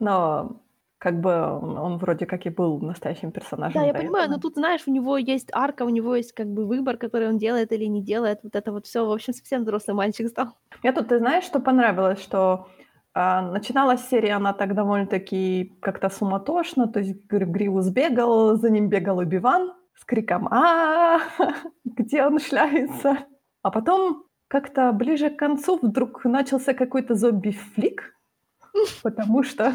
Но 0.00 0.60
как 0.98 1.20
бы 1.20 1.32
он, 1.32 1.98
вроде 1.98 2.26
как 2.26 2.46
и 2.46 2.50
был 2.50 2.80
настоящим 2.80 3.30
персонажем. 3.30 3.80
Да, 3.80 3.86
я 3.86 3.94
понимаю, 3.94 4.28
но 4.28 4.36
этого. 4.36 4.42
тут, 4.42 4.54
знаешь, 4.54 4.82
у 4.86 4.90
него 4.90 5.16
есть 5.16 5.48
арка, 5.52 5.84
у 5.84 5.88
него 5.88 6.16
есть 6.16 6.32
как 6.32 6.48
бы 6.48 6.66
выбор, 6.66 6.96
который 6.96 7.28
он 7.28 7.38
делает 7.38 7.72
или 7.72 7.84
не 7.84 8.02
делает. 8.02 8.40
Вот 8.42 8.56
это 8.56 8.72
вот 8.72 8.86
все, 8.86 9.06
в 9.06 9.12
общем, 9.12 9.32
совсем 9.32 9.62
взрослый 9.62 9.94
мальчик 9.94 10.28
стал. 10.28 10.48
Мне 10.82 10.92
тут, 10.92 11.08
ты 11.08 11.18
знаешь, 11.18 11.44
что 11.44 11.60
понравилось, 11.60 12.20
что 12.20 12.68
а, 13.14 13.42
начиналась 13.42 14.08
серия, 14.08 14.34
она 14.34 14.52
так 14.52 14.74
довольно-таки 14.74 15.76
как-то 15.80 16.08
суматошно, 16.08 16.88
то 16.88 17.00
есть 17.00 17.24
Гри- 17.26 17.46
Гривус 17.46 17.88
бегал, 17.88 18.56
за 18.56 18.70
ним 18.70 18.88
бегал 18.88 19.18
Убиван 19.18 19.72
с 19.94 20.04
криком 20.04 20.48
а 20.50 21.20
где 21.84 22.24
он 22.24 22.38
шляется? 22.38 23.26
А 23.62 23.70
потом 23.70 24.24
как-то 24.48 24.92
ближе 24.92 25.30
к 25.30 25.36
концу 25.36 25.78
вдруг 25.80 26.24
начался 26.24 26.74
какой-то 26.74 27.14
зомби-флик, 27.14 28.14
потому 29.02 29.42
что 29.42 29.72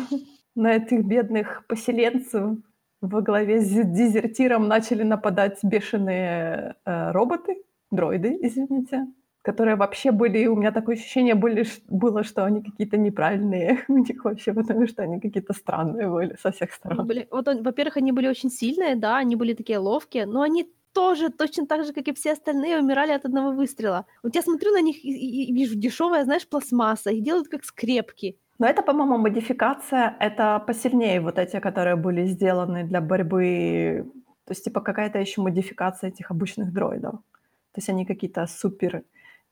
на 0.55 0.75
этих 0.75 1.05
бедных 1.05 1.65
поселенцев 1.67 2.57
во 3.01 3.21
главе 3.21 3.59
с 3.61 3.69
дезертиром 3.69 4.67
начали 4.67 5.03
нападать 5.03 5.59
бешеные 5.63 6.75
э, 6.85 7.11
роботы, 7.11 7.63
дроиды, 7.91 8.37
извините, 8.41 9.07
которые 9.41 9.75
вообще 9.75 10.11
были, 10.11 10.45
у 10.47 10.55
меня 10.55 10.71
такое 10.71 10.95
ощущение 10.95 11.35
были, 11.35 11.65
было, 11.89 12.23
что 12.23 12.45
они 12.45 12.61
какие-то 12.63 12.97
неправильные 12.97 13.83
у 13.89 13.97
них 13.97 14.23
вообще, 14.23 14.53
потому 14.53 14.87
что 14.87 15.03
они 15.03 15.19
какие-то 15.19 15.53
странные 15.53 16.09
были 16.09 16.37
со 16.41 16.51
всех 16.51 16.71
сторон. 16.73 17.05
были- 17.07 17.27
вот, 17.31 17.45
во-первых, 17.47 17.97
они 17.97 18.11
были 18.13 18.27
очень 18.27 18.49
сильные, 18.49 18.95
да, 18.95 19.17
они 19.17 19.35
были 19.35 19.53
такие 19.53 19.79
ловкие, 19.79 20.25
но 20.25 20.41
они 20.41 20.65
тоже 20.93 21.29
точно 21.29 21.65
так 21.65 21.85
же, 21.85 21.91
как 21.93 22.07
и 22.07 22.13
все 22.13 22.31
остальные, 22.33 22.79
умирали 22.79 23.11
от 23.11 23.25
одного 23.25 23.51
выстрела. 23.51 24.05
Вот 24.21 24.35
я 24.35 24.41
смотрю 24.43 24.71
на 24.71 24.81
них 24.81 25.03
и, 25.03 25.09
и- 25.09 25.49
и 25.49 25.53
вижу 25.53 25.75
дешевая, 25.75 26.23
знаешь, 26.23 26.47
пластмасса, 26.47 27.09
их 27.11 27.23
делают 27.23 27.47
как 27.49 27.65
скрепки. 27.65 28.37
Но 28.59 28.67
это, 28.67 28.81
по-моему, 28.83 29.17
модификация, 29.17 30.15
это 30.19 30.59
посильнее 30.59 31.21
вот 31.21 31.39
эти, 31.39 31.59
которые 31.59 31.95
были 31.95 32.25
сделаны 32.25 32.83
для 32.83 33.01
борьбы, 33.01 34.05
то 34.45 34.51
есть 34.51 34.63
типа 34.63 34.81
какая-то 34.81 35.19
еще 35.19 35.41
модификация 35.41 36.09
этих 36.09 36.31
обычных 36.31 36.71
дроидов. 36.71 37.13
То 37.13 37.79
есть 37.79 37.89
они 37.89 38.05
какие-то 38.05 38.47
супер... 38.47 39.03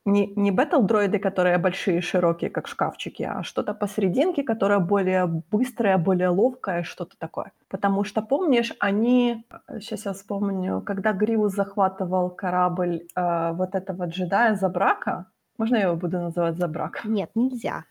Не, 0.04 0.34
не 0.36 0.52
бэтл-дроиды, 0.52 1.20
которые 1.20 1.60
большие, 1.60 2.02
широкие, 2.02 2.50
как 2.50 2.68
шкафчики, 2.68 3.22
а 3.22 3.44
что-то 3.44 3.76
посерединке, 3.76 4.44
которое 4.44 4.80
более 4.80 5.26
быстрое, 5.52 5.98
более 6.00 6.30
ловкое, 6.30 6.82
что-то 6.84 7.16
такое. 7.20 7.52
Потому 7.70 8.04
что, 8.04 8.22
помнишь, 8.24 8.74
они... 8.80 9.46
Сейчас 9.80 10.06
я 10.06 10.14
вспомню, 10.14 10.82
когда 10.82 11.14
Гриус 11.14 11.54
захватывал 11.54 12.32
корабль 12.32 13.02
э, 13.16 13.52
вот 13.54 13.76
этого 13.76 14.06
джедая 14.08 14.56
Забрака, 14.56 15.26
Можно 15.62 15.76
я 15.76 15.84
его 15.84 15.96
буду 15.96 16.20
называть 16.20 16.58
Забрак? 16.58 17.06
Нет, 17.06 17.30
нельзя. 17.36 17.84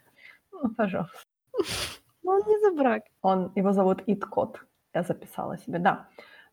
Ну, 0.62 0.70
пожалуйста. 0.70 1.18
Но 2.22 2.32
он 2.32 2.40
не 2.46 2.58
Забрак. 2.60 3.02
Он, 3.22 3.52
его 3.56 3.72
зовут 3.72 4.02
Иткот. 4.06 4.60
Я 4.94 5.02
записала 5.02 5.58
себе, 5.58 5.78
да. 5.78 6.08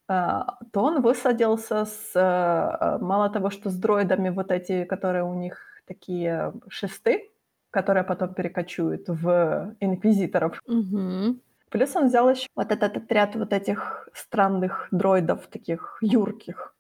А, 0.08 0.58
то 0.72 0.84
он 0.84 1.02
высадился 1.02 1.86
с, 1.86 2.16
э, 2.16 2.98
мало 3.04 3.30
того, 3.30 3.50
что 3.50 3.70
с 3.70 3.76
дроидами 3.76 4.30
вот 4.30 4.52
эти, 4.52 4.86
которые 4.86 5.24
у 5.24 5.34
них 5.34 5.58
такие 5.86 6.54
шесты, 6.70 7.30
которые 7.72 8.04
потом 8.04 8.34
перекочуют 8.34 9.10
в 9.10 9.76
инквизиторов. 9.82 10.62
Угу. 10.66 11.40
Плюс 11.70 11.96
он 11.96 12.08
взял 12.08 12.30
еще 12.30 12.48
вот 12.56 12.72
этот 12.72 12.98
отряд 12.98 13.36
вот 13.36 13.52
этих 13.52 14.10
странных 14.14 14.88
дроидов, 14.92 15.48
таких 15.48 15.98
юрких. 16.02 16.74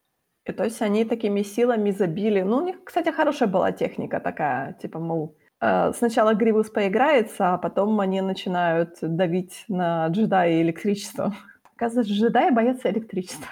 И 0.46 0.54
то 0.54 0.64
есть 0.64 0.82
они 0.82 1.04
такими 1.04 1.44
силами 1.44 1.92
забили. 1.92 2.42
Ну, 2.42 2.58
у 2.58 2.62
них, 2.62 2.84
кстати, 2.86 3.12
хорошая 3.12 3.50
была 3.50 3.74
техника 3.74 4.22
такая, 4.22 4.74
типа, 4.74 5.00
мол, 5.00 5.36
сначала 5.60 6.34
Гривус 6.34 6.70
поиграется, 6.70 7.54
а 7.54 7.58
потом 7.58 8.00
они 8.00 8.22
начинают 8.22 8.98
давить 9.02 9.66
на 9.68 10.08
джедая 10.08 10.62
электричество. 10.62 11.34
Оказывается, 11.76 12.14
джедаи 12.14 12.52
боятся 12.52 12.90
электричества. 12.90 13.48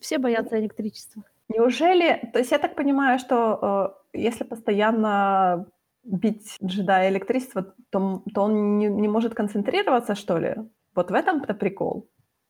Все 0.00 0.18
боятся 0.18 0.58
электричества. 0.58 1.22
Неужели... 1.48 2.30
То 2.32 2.38
есть 2.38 2.52
я 2.52 2.58
так 2.58 2.76
понимаю, 2.76 3.18
что 3.18 3.94
э, 4.14 4.18
если 4.18 4.44
постоянно 4.44 5.66
бить 6.04 6.56
джедая 6.62 7.10
электричество, 7.10 7.74
то, 7.90 8.22
то 8.32 8.42
он 8.42 8.78
не, 8.78 8.86
не 8.86 9.08
может 9.08 9.34
концентрироваться, 9.34 10.14
что 10.14 10.38
ли? 10.38 10.56
Вот 10.94 11.10
в 11.10 11.14
этом-то 11.14 11.54
прикол. 11.54 12.08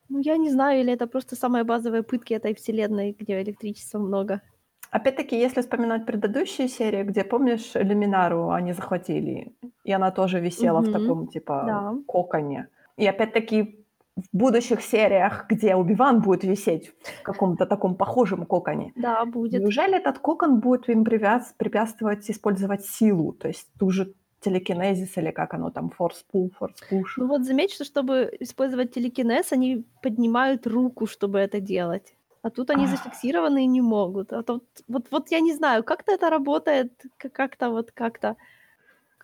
Ну, 0.08 0.20
я 0.20 0.36
не 0.36 0.50
знаю, 0.50 0.80
или 0.80 0.92
это 0.92 1.06
просто 1.06 1.36
самые 1.36 1.64
базовые 1.64 2.02
пытки 2.02 2.34
этой 2.34 2.54
вселенной, 2.54 3.16
где 3.18 3.40
электричества 3.40 3.98
много. 3.98 4.42
Опять-таки, 4.90 5.38
если 5.38 5.60
вспоминать 5.60 6.04
предыдущие 6.06 6.68
серии, 6.68 7.04
где, 7.04 7.22
помнишь, 7.24 7.72
Люминару 7.74 8.50
они 8.50 8.72
захватили, 8.72 9.52
и 9.84 9.92
она 9.92 10.10
тоже 10.10 10.40
висела 10.40 10.80
Мгм. 10.80 10.90
в 10.90 10.92
таком, 10.92 11.26
типа, 11.28 11.62
Да. 11.66 11.94
коконе. 12.06 12.66
И 12.96 13.06
опять-таки 13.06 13.84
в 14.16 14.36
будущих 14.36 14.82
сериях, 14.82 15.46
где 15.48 15.76
Убиван 15.76 16.20
будет 16.20 16.44
висеть 16.44 16.92
в 17.20 17.22
каком-то 17.22 17.66
таком 17.66 17.94
похожем 17.94 18.44
коконе, 18.46 18.92
Да, 18.96 19.24
будет. 19.24 19.60
неужели 19.62 19.96
этот 19.96 20.18
кокон 20.18 20.60
будет 20.60 20.88
им 20.88 21.04
препятс- 21.04 21.54
препятствовать 21.56 22.28
использовать 22.30 22.84
силу, 22.84 23.32
то 23.32 23.48
есть 23.48 23.68
ту 23.78 23.90
же 23.90 24.12
телекинезис 24.40 25.16
или 25.18 25.30
как 25.30 25.54
оно 25.54 25.70
там, 25.70 25.92
force 25.98 26.24
pull, 26.34 26.50
force 26.60 26.74
push? 26.90 27.04
Ну 27.16 27.26
вот 27.28 27.44
заметь, 27.44 27.72
что 27.72 27.84
чтобы 27.84 28.30
использовать 28.40 28.92
телекинез, 28.92 29.52
они 29.52 29.84
поднимают 30.02 30.66
руку, 30.66 31.06
чтобы 31.06 31.38
это 31.38 31.60
делать. 31.60 32.14
А 32.42 32.50
тут 32.50 32.70
они 32.70 32.86
зафиксированы 32.86 33.64
и 33.64 33.66
не 33.66 33.82
могут. 33.82 34.32
А 34.32 34.42
тут, 34.42 34.64
вот, 34.88 35.08
вот 35.10 35.30
я 35.30 35.40
не 35.40 35.52
знаю, 35.52 35.84
как-то 35.84 36.12
это 36.12 36.30
работает, 36.30 36.92
как-то 37.18 37.70
вот 37.70 37.90
как-то. 37.92 38.36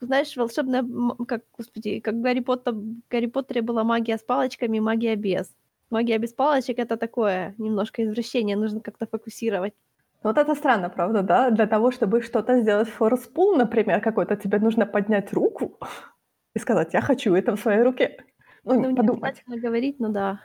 Знаешь, 0.00 0.36
волшебная, 0.36 0.84
как, 1.26 1.42
господи, 1.56 2.00
как 2.00 2.14
в 2.14 2.20
Гарри, 2.20 2.40
Поттер, 2.40 2.74
в 2.74 3.00
Гарри 3.10 3.26
Поттере 3.26 3.62
была 3.62 3.84
магия 3.84 4.18
с 4.18 4.22
палочками 4.22 4.78
магия 4.78 5.16
без. 5.16 5.50
Магия 5.88 6.18
без 6.18 6.34
палочек— 6.34 6.78
это 6.78 6.96
такое 6.98 7.54
немножко 7.56 8.04
извращение, 8.04 8.56
нужно 8.56 8.80
как-то 8.80 9.06
фокусировать. 9.06 9.72
Вот 10.22 10.36
это 10.36 10.54
странно, 10.54 10.90
правда, 10.90 11.22
да? 11.22 11.50
Для 11.50 11.66
того, 11.66 11.90
чтобы 11.92 12.20
что-то 12.20 12.60
сделать 12.60 12.88
force 12.88 13.32
pull, 13.32 13.56
например, 13.56 14.00
какой-то, 14.00 14.36
тебе 14.36 14.58
нужно 14.58 14.84
поднять 14.84 15.32
руку 15.32 15.78
и 16.54 16.58
сказать, 16.58 16.92
я 16.94 17.00
хочу 17.00 17.34
это 17.34 17.56
в 17.56 17.60
своей 17.60 17.82
руке. 17.82 18.18
Ну, 18.64 18.74
Ну, 18.82 18.90
не 18.90 18.96
подумать. 18.96 19.42
говорить, 19.46 20.00
но 20.00 20.08
да. 20.08 20.40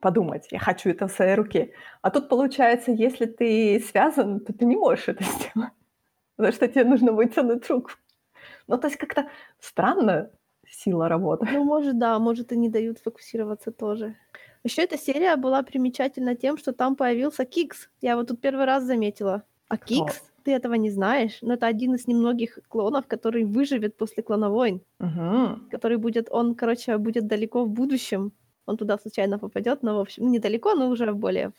Подумать, 0.00 0.48
я 0.50 0.58
хочу 0.58 0.90
это 0.90 1.06
в 1.06 1.12
своей 1.12 1.34
руке. 1.34 1.72
А 2.02 2.10
тут 2.10 2.28
получается, 2.28 2.92
если 2.92 3.26
ты 3.26 3.80
связан, 3.80 4.40
то 4.40 4.52
ты 4.52 4.64
не 4.64 4.76
можешь 4.76 5.08
это 5.08 5.24
сделать, 5.54 5.72
потому 6.36 6.52
что 6.52 6.68
тебе 6.68 6.84
нужно 6.84 7.12
вытянуть 7.12 7.68
руку. 7.70 7.90
Ну, 8.66 8.78
то 8.78 8.88
есть 8.88 8.98
как-то 8.98 9.28
странно 9.58 10.30
сила 10.70 11.08
работы. 11.08 11.46
Ну, 11.52 11.64
может, 11.64 11.98
да, 11.98 12.18
может, 12.18 12.52
и 12.52 12.56
не 12.56 12.68
дают 12.68 12.98
фокусироваться 12.98 13.72
тоже. 13.72 14.16
Еще 14.64 14.82
эта 14.82 14.98
серия 14.98 15.36
была 15.36 15.62
примечательна 15.62 16.34
тем, 16.34 16.58
что 16.58 16.72
там 16.72 16.96
появился 16.96 17.44
Кикс. 17.44 17.88
Я 18.00 18.16
вот 18.16 18.28
тут 18.28 18.40
первый 18.40 18.66
раз 18.66 18.84
заметила. 18.84 19.44
А 19.68 19.76
Кикс, 19.76 20.22
ты 20.44 20.52
этого 20.52 20.74
не 20.74 20.90
знаешь, 20.90 21.38
но 21.42 21.54
это 21.54 21.66
один 21.66 21.94
из 21.94 22.06
немногих 22.06 22.58
клонов, 22.68 23.06
который 23.06 23.44
выживет 23.44 23.96
после 23.96 24.22
клоновойн. 24.22 24.80
Мгм. 24.98 25.68
Который 25.70 25.98
будет, 25.98 26.28
он, 26.30 26.54
короче, 26.54 26.98
будет 26.98 27.26
далеко 27.26 27.64
в 27.64 27.70
будущем. 27.70 28.32
Он 28.68 28.76
туда 28.76 28.98
случайно 28.98 29.38
попадет, 29.38 29.82
но, 29.82 29.96
в 29.96 30.00
общем, 30.00 30.24
ну, 30.24 30.30
недалеко, 30.30 30.74
но 30.74 30.90
уже 30.90 31.12
более 31.12 31.52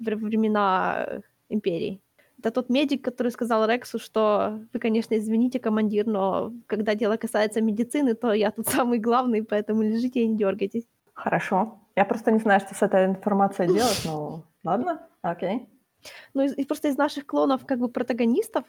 в 0.00 0.04
вре- 0.04 0.16
времена 0.16 1.20
Империи. 1.48 2.00
Это 2.38 2.50
тот 2.50 2.68
медик, 2.70 3.04
который 3.04 3.30
сказал 3.30 3.68
Рексу, 3.68 4.00
что 4.00 4.58
вы, 4.72 4.80
конечно, 4.80 5.16
извините, 5.16 5.60
командир, 5.60 6.06
но 6.06 6.52
когда 6.66 6.96
дело 6.96 7.16
касается 7.16 7.60
медицины, 7.60 8.14
то 8.14 8.32
я 8.32 8.50
тут 8.50 8.66
самый 8.82 8.98
главный, 8.98 9.44
поэтому 9.44 9.82
лежите 9.82 10.22
и 10.22 10.26
не 10.26 10.36
дергайтесь. 10.36 10.84
Хорошо. 11.14 11.78
Я 11.94 12.04
просто 12.04 12.32
не 12.32 12.40
знаю, 12.40 12.58
что 12.60 12.74
с 12.74 12.82
этой 12.82 13.04
информацией 13.04 13.68
делать, 13.68 14.02
но 14.04 14.42
ладно, 14.64 15.06
окей. 15.22 15.68
Ну, 16.34 16.42
и 16.42 16.64
просто 16.64 16.88
из 16.88 16.96
наших 16.96 17.24
клонов, 17.26 17.64
как 17.64 17.78
бы, 17.78 17.88
протагонистов, 17.88 18.64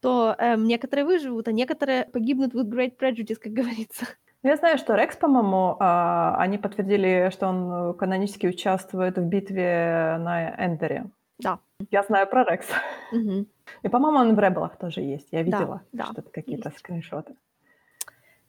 то 0.00 0.36
эм, 0.38 0.66
некоторые 0.66 1.06
выживут, 1.06 1.48
а 1.48 1.52
некоторые 1.52 2.04
погибнут 2.04 2.52
with 2.54 2.68
great 2.68 2.98
prejudice, 2.98 3.36
как 3.36 3.52
говорится. 3.60 4.04
Я 4.44 4.56
знаю, 4.56 4.76
что 4.76 4.94
Рекс, 4.94 5.16
по-моему, 5.16 5.76
а, 5.80 6.36
они 6.38 6.58
подтвердили, 6.58 7.30
что 7.32 7.48
он 7.48 7.72
э, 7.72 7.94
канонически 7.94 8.46
участвует 8.46 9.16
в 9.16 9.22
битве 9.22 10.16
на 10.20 10.54
Эндере. 10.66 11.06
Да. 11.38 11.58
Я 11.90 12.02
знаю 12.02 12.26
про 12.28 12.44
Рекса. 12.44 12.74
Мгм. 13.10 13.46
И, 13.82 13.88
по-моему, 13.88 14.18
он 14.18 14.34
в 14.34 14.38
Ребелах 14.38 14.76
тоже 14.76 15.00
есть. 15.00 15.28
Я 15.32 15.38
Да, 15.38 15.44
видела 15.44 15.82
да, 15.92 16.04
что-то, 16.04 16.30
какие-то 16.30 16.68
есть. 16.68 16.78
скриншоты. 16.78 17.34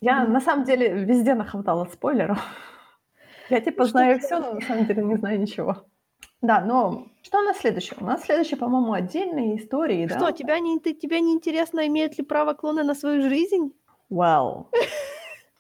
Я, 0.02 0.24
Мгм. 0.24 0.34
на 0.34 0.42
самом 0.42 0.66
деле, 0.66 0.90
везде 1.06 1.34
нахватала 1.34 1.86
спойлеров. 1.86 2.38
Я, 3.50 3.62
типа, 3.62 3.84
Ну, 3.84 3.88
что 3.90 3.98
знаю 3.98 4.20
все, 4.20 4.40
но 4.40 4.54
на 4.54 4.62
самом 4.62 4.86
деле 4.88 5.02
не 5.04 5.16
знаю 5.16 5.40
ничего. 5.40 5.86
Да, 6.42 6.60
но 6.60 7.08
что 7.22 7.40
у 7.40 7.44
нас 7.44 7.58
следующее? 7.60 7.98
У 8.02 8.04
нас 8.06 8.24
следующее, 8.24 8.58
по-моему, 8.58 8.92
отдельные 8.92 9.56
истории, 9.58 10.06
да? 10.08 10.18
Что, 10.18 10.32
тебя 10.32 10.60
не, 10.60 10.78
ты, 10.80 10.94
тебе 10.94 11.22
не 11.22 11.32
интересно, 11.34 11.88
имеют 11.88 12.18
ли 12.18 12.24
право 12.26 12.54
клоны 12.54 12.84
на 12.84 12.96
свою 12.96 13.22
жизнь? 13.22 13.72
Well, 14.12 14.66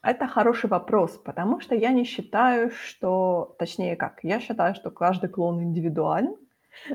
это 0.05 0.27
хороший 0.27 0.69
вопрос, 0.69 1.17
потому 1.17 1.59
что 1.59 1.75
я 1.75 1.91
не 1.91 2.03
считаю, 2.03 2.71
что... 2.71 3.55
Точнее, 3.59 3.95
как? 3.95 4.23
Я 4.23 4.39
считаю, 4.39 4.75
что 4.75 4.91
каждый 4.91 5.29
клон 5.29 5.61
индивидуален, 5.61 6.35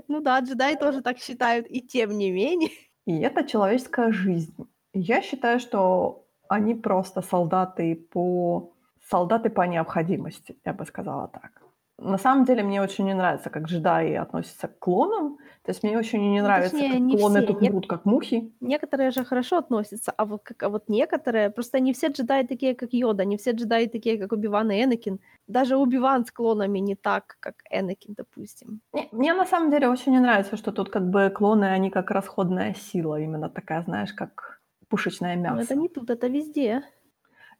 Ну 0.08 0.20
да, 0.20 0.40
джедаи 0.40 0.76
тоже 0.76 1.02
так 1.02 1.18
считают, 1.18 1.66
и 1.70 1.80
тем 1.80 2.10
не 2.18 2.30
менее. 2.30 2.70
и 3.06 3.18
это 3.20 3.44
человеческая 3.44 4.12
жизнь. 4.12 4.54
Я 4.92 5.22
считаю, 5.22 5.60
что 5.60 6.26
они 6.48 6.74
просто 6.74 7.22
солдаты 7.22 7.94
по... 8.12 8.72
Солдаты 9.08 9.50
по 9.50 9.62
необходимости, 9.62 10.56
я 10.64 10.72
бы 10.72 10.86
сказала 10.86 11.28
так. 11.28 11.62
На 11.98 12.18
самом 12.18 12.44
деле 12.44 12.62
мне 12.62 12.82
очень 12.82 13.06
не 13.06 13.14
нравится, 13.14 13.50
как 13.50 13.64
джедаи 13.64 14.14
относятся 14.14 14.68
к 14.68 14.78
клонам. 14.78 15.38
То 15.70 15.72
есть 15.72 15.83
мне 15.85 15.98
очень 15.98 16.33
не 16.33 16.40
Ну, 16.40 16.46
нравится, 16.46 16.72
точнее, 16.72 17.11
как 17.11 17.18
клоны 17.20 17.38
все. 17.38 17.46
тут 17.46 17.62
мрут, 17.62 17.87
как 17.87 18.04
мухи. 18.04 18.52
Некоторые 18.61 19.11
же 19.12 19.24
хорошо 19.24 19.56
относятся, 19.59 20.12
а 20.16 20.24
вот, 20.24 20.42
как, 20.42 20.62
а 20.64 20.68
вот 20.68 20.88
некоторые, 20.88 21.50
просто 21.50 21.78
не 21.80 21.92
все 21.92 22.09
джедаи 22.09 22.44
такие, 22.44 22.74
как 22.74 22.92
Йода, 22.92 23.24
не 23.24 23.37
все 23.37 23.52
джедаи 23.52 23.87
такие, 23.87 24.18
как 24.18 24.33
Убиван 24.33 24.70
и 24.72 24.83
Энакин. 24.83 25.20
Даже 25.46 25.76
Убиван 25.76 26.24
с 26.24 26.33
клонами 26.33 26.80
не 26.80 26.96
так, 26.96 27.37
как 27.40 27.54
Энакин, 27.70 28.14
допустим. 28.16 28.80
Не, 28.92 29.09
Мне 29.12 29.35
на 29.35 29.46
самом 29.46 29.70
деле 29.70 29.88
очень 29.88 30.12
не 30.12 30.18
нравится, 30.20 30.56
что 30.56 30.72
тут 30.72 30.90
как 30.90 31.09
бы 31.09 31.30
клоны, 31.30 31.66
они 31.66 31.90
как 31.90 32.11
расходная 32.11 32.74
сила, 32.74 33.20
именно 33.20 33.48
такая, 33.48 33.83
знаешь, 33.83 34.12
как 34.12 34.61
пушечное 34.88 35.37
Но 35.37 35.42
мясо. 35.42 35.62
это 35.72 35.76
не 35.76 35.88
тут, 35.88 36.11
это 36.11 36.26
везде. 36.26 36.83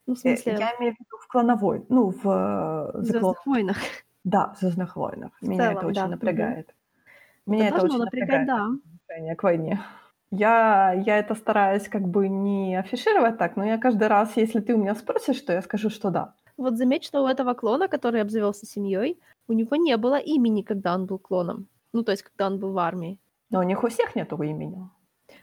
Ну, 0.07 0.15
в 0.15 0.19
Э, 0.19 0.21
смысле, 0.37 0.57
Я 0.59 0.73
имею 0.81 0.95
в 0.95 0.99
виду 0.99 1.17
в 1.21 1.29
клоновой, 1.29 1.85
ну, 1.89 2.11
в 2.11 2.27
э, 2.27 2.99
в 2.99 3.05
«Звездных 3.05 3.47
войнах». 3.47 3.77
Да, 4.25 4.53
в 4.55 4.59
«Звездных 4.61 4.97
войнах». 4.97 5.31
Меня 5.43 5.65
это 5.73 5.81
целом, 5.81 5.87
очень 5.91 6.03
да, 6.03 6.09
напрягает. 6.09 6.75
Меня 7.51 7.69
Это 7.69 7.77
это, 7.77 7.87
очень 7.87 7.99
напрягать, 7.99 8.47
напрягает, 8.47 8.47
да. 8.47 9.01
отношение 9.03 9.37
к 9.37 9.43
войне. 9.43 9.81
Я, 10.31 10.93
я 10.93 11.19
это 11.19 11.35
стараюсь 11.35 11.89
как 11.89 12.03
бы 12.07 12.29
не 12.29 12.77
афишировать 12.77 13.39
так, 13.39 13.57
но 13.57 13.65
я 13.65 13.79
каждый 13.79 14.07
раз, 14.07 14.37
если 14.37 14.61
ты 14.61 14.75
у 14.75 14.79
меня 14.79 14.95
спросишь, 14.95 15.41
то 15.41 15.53
я 15.53 15.61
скажу, 15.61 15.91
что 15.91 16.11
да. 16.11 16.35
Вот 16.57 16.77
заметь, 16.77 17.05
что 17.05 17.23
у 17.23 17.27
этого 17.27 17.55
клона, 17.55 17.89
который 17.89 18.23
обзавелся 18.23 18.67
семьей, 18.67 19.19
у 19.49 19.53
него 19.53 19.75
не 19.77 19.97
было 19.97 20.19
имени, 20.19 20.63
когда 20.63 20.95
он 20.95 21.07
был 21.07 21.19
клоном. 21.19 21.67
Ну, 21.93 22.05
то 22.05 22.13
есть, 22.13 22.23
когда 22.23 22.47
он 22.47 22.61
был 22.61 22.73
в 22.73 22.79
армии. 22.79 23.19
Но 23.51 23.59
у 23.59 23.63
них 23.65 23.83
у 23.83 23.89
всех 23.89 24.15
нет 24.15 24.33
имени. 24.33 24.89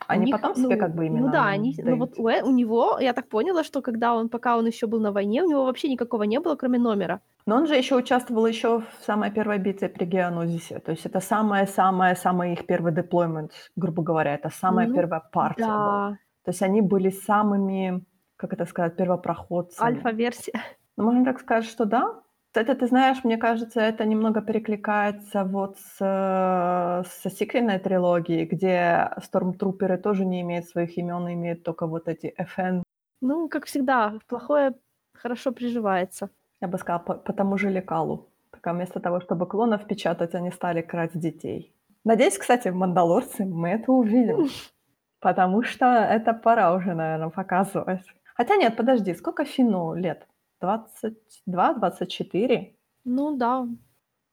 Они 0.07 0.25
них, 0.25 0.35
потом 0.35 0.55
себе 0.55 0.75
ну, 0.75 0.79
как 0.79 0.95
бы 0.95 1.07
имена 1.07 1.25
Ну 1.25 1.31
да, 1.31 1.45
они, 1.47 1.73
ну 1.77 1.83
дают. 1.83 1.99
вот 1.99 2.19
у, 2.19 2.27
Э- 2.27 2.43
у 2.43 2.51
него, 2.51 2.99
я 2.99 3.13
так 3.13 3.27
поняла, 3.27 3.63
что 3.63 3.81
когда 3.81 4.13
он, 4.15 4.29
пока 4.29 4.57
он 4.57 4.67
еще 4.67 4.87
был 4.87 4.99
на 4.99 5.11
войне, 5.11 5.43
у 5.43 5.49
него 5.49 5.65
вообще 5.65 5.89
никакого 5.89 6.23
не 6.23 6.39
было, 6.39 6.55
кроме 6.55 6.79
номера. 6.79 7.19
Но 7.45 7.55
он 7.55 7.67
же 7.67 7.75
еще 7.75 7.95
участвовал 7.95 8.45
еще 8.45 8.79
в 8.79 9.05
самой 9.05 9.31
первой 9.31 9.57
битве 9.57 9.87
при 9.89 10.05
Геонозисе. 10.05 10.79
То 10.79 10.91
есть 10.91 11.05
это 11.05 11.19
самое-самое-самое 11.21 12.53
их 12.53 12.65
первый 12.65 12.91
деплоймент, 12.93 13.51
грубо 13.75 14.03
говоря. 14.03 14.33
Это 14.35 14.49
самая 14.49 14.87
Ну, 14.87 14.93
первая 14.95 15.21
партия 15.31 15.65
была. 15.65 16.09
Да, 16.09 16.17
То 16.43 16.51
есть 16.51 16.61
они 16.61 16.81
были 16.81 17.09
самыми, 17.09 18.03
как 18.35 18.53
это 18.53 18.65
сказать, 18.65 18.95
первопроходцами. 18.97 19.87
альфа-версия. 19.95 20.53
Ну, 20.97 21.03
можно 21.05 21.23
так 21.25 21.39
сказать, 21.39 21.65
что 21.65 21.85
да. 21.85 22.21
Кстати, 22.57 22.79
ты 22.79 22.87
знаешь, 22.87 23.23
мне 23.23 23.37
кажется, 23.37 23.79
это 23.81 24.03
немного 24.03 24.41
перекликается 24.41 25.43
вот 25.43 25.77
с, 25.77 25.97
э, 25.99 27.03
со 27.07 27.29
сиквельной 27.29 27.77
трилогией, 27.77 28.45
где 28.45 29.11
стормтруперы 29.23 29.99
тоже 29.99 30.25
не 30.25 30.41
имеют 30.41 30.65
своих 30.65 30.97
имен, 30.97 31.27
имеют 31.27 31.61
только 31.61 31.85
вот 31.85 32.07
эти 32.07 32.33
FN. 32.39 32.81
Ну, 33.21 33.47
как 33.47 33.65
всегда, 33.65 34.13
плохое 34.27 34.73
хорошо 35.13 35.51
приживается. 35.51 36.31
Я 36.59 36.67
бы 36.67 36.79
сказала, 36.79 37.03
по, 37.03 37.13
по 37.13 37.31
тому 37.31 37.59
же 37.59 37.69
лекалу. 37.69 38.27
Только 38.49 38.73
вместо 38.73 38.99
того, 38.99 39.21
чтобы 39.21 39.45
клонов 39.45 39.85
печатать, 39.85 40.33
они 40.33 40.51
стали 40.51 40.81
крать 40.81 41.11
детей. 41.13 41.71
Надеюсь, 42.05 42.39
кстати, 42.39 42.69
в 42.69 42.75
«Мандалорце» 42.75 43.45
мы 43.45 43.69
это 43.69 43.91
увидим. 43.91 44.49
Потому 45.19 45.61
что 45.61 45.85
это 45.85 46.33
пора 46.33 46.73
уже, 46.73 46.95
наверное, 46.95 47.29
показывать. 47.29 48.01
Хотя 48.33 48.55
нет, 48.55 48.75
подожди, 48.75 49.13
сколько 49.13 49.45
Фину 49.45 49.93
лет? 49.93 50.25
22, 50.61 51.73
24? 51.73 52.75
Ну 53.05 53.37
да. 53.37 53.67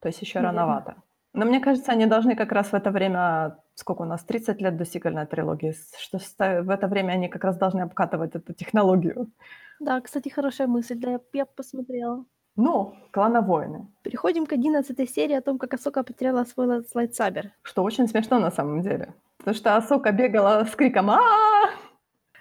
То 0.00 0.08
есть 0.08 0.22
еще 0.22 0.40
рановато. 0.40 0.96
Но 1.32 1.44
мне 1.44 1.60
кажется, 1.60 1.92
они 1.92 2.06
должны 2.06 2.36
как 2.36 2.52
раз 2.52 2.68
в 2.68 2.74
это 2.74 2.90
время, 2.90 3.58
сколько 3.74 4.02
у 4.02 4.04
нас, 4.04 4.24
30 4.24 4.60
лет 4.60 4.76
до 4.76 4.84
сиквельной 4.84 5.26
трилогии, 5.26 5.74
что 5.98 6.18
в 6.18 6.70
это 6.70 6.86
время 6.86 7.12
они 7.12 7.28
как 7.28 7.44
раз 7.44 7.56
должны 7.56 7.82
обкатывать 7.82 8.36
эту 8.36 8.52
технологию. 8.52 9.32
Да, 9.80 10.00
кстати, 10.00 10.28
хорошая 10.28 10.68
мысль, 10.68 10.94
да, 10.94 11.20
я 11.32 11.44
посмотрела. 11.44 12.24
Ну, 12.56 12.94
клановойны. 13.10 13.88
Переходим 14.02 14.46
к 14.46 14.52
11 14.52 15.10
серии 15.10 15.34
о 15.34 15.40
том, 15.40 15.58
как 15.58 15.74
Асока 15.74 16.04
потеряла 16.04 16.44
свой 16.44 16.84
лайтсабер. 16.94 17.50
Что 17.62 17.82
очень 17.82 18.06
смешно 18.06 18.38
на 18.38 18.52
самом 18.52 18.82
деле. 18.82 19.14
Потому 19.38 19.56
что 19.56 19.76
Асока 19.76 20.12
бегала 20.12 20.64
с 20.64 20.76
криком 20.76 21.10
а 21.10 21.20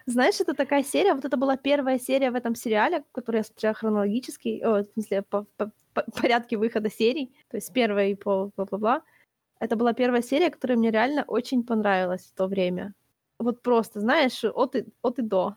знаешь, 0.05 0.41
это 0.41 0.53
такая 0.53 0.83
серия, 0.83 1.13
вот 1.13 1.25
это 1.25 1.37
была 1.37 1.57
первая 1.57 1.99
серия 1.99 2.31
в 2.31 2.35
этом 2.35 2.55
сериале, 2.55 3.03
которую 3.11 3.39
я 3.39 3.43
смотрела 3.43 3.73
хронологически, 3.73 4.61
о, 4.63 4.83
в 4.83 4.87
смысле, 4.93 5.21
по, 5.21 5.45
по, 5.57 5.71
по 5.93 6.03
порядке 6.21 6.57
выхода 6.57 6.89
серий, 6.89 7.33
то 7.49 7.57
есть 7.57 7.71
первая 7.73 8.15
по 8.15 8.51
бла-бла-бла. 8.55 9.03
Это 9.59 9.75
была 9.75 9.93
первая 9.93 10.21
серия, 10.21 10.49
которая 10.49 10.77
мне 10.77 10.91
реально 10.91 11.23
очень 11.27 11.63
понравилась 11.63 12.23
в 12.23 12.33
то 12.33 12.47
время. 12.47 12.93
Вот 13.39 13.61
просто, 13.61 14.01
знаешь, 14.01 14.43
от 14.43 14.75
и, 14.75 14.85
от 15.01 15.19
и 15.19 15.21
до. 15.21 15.55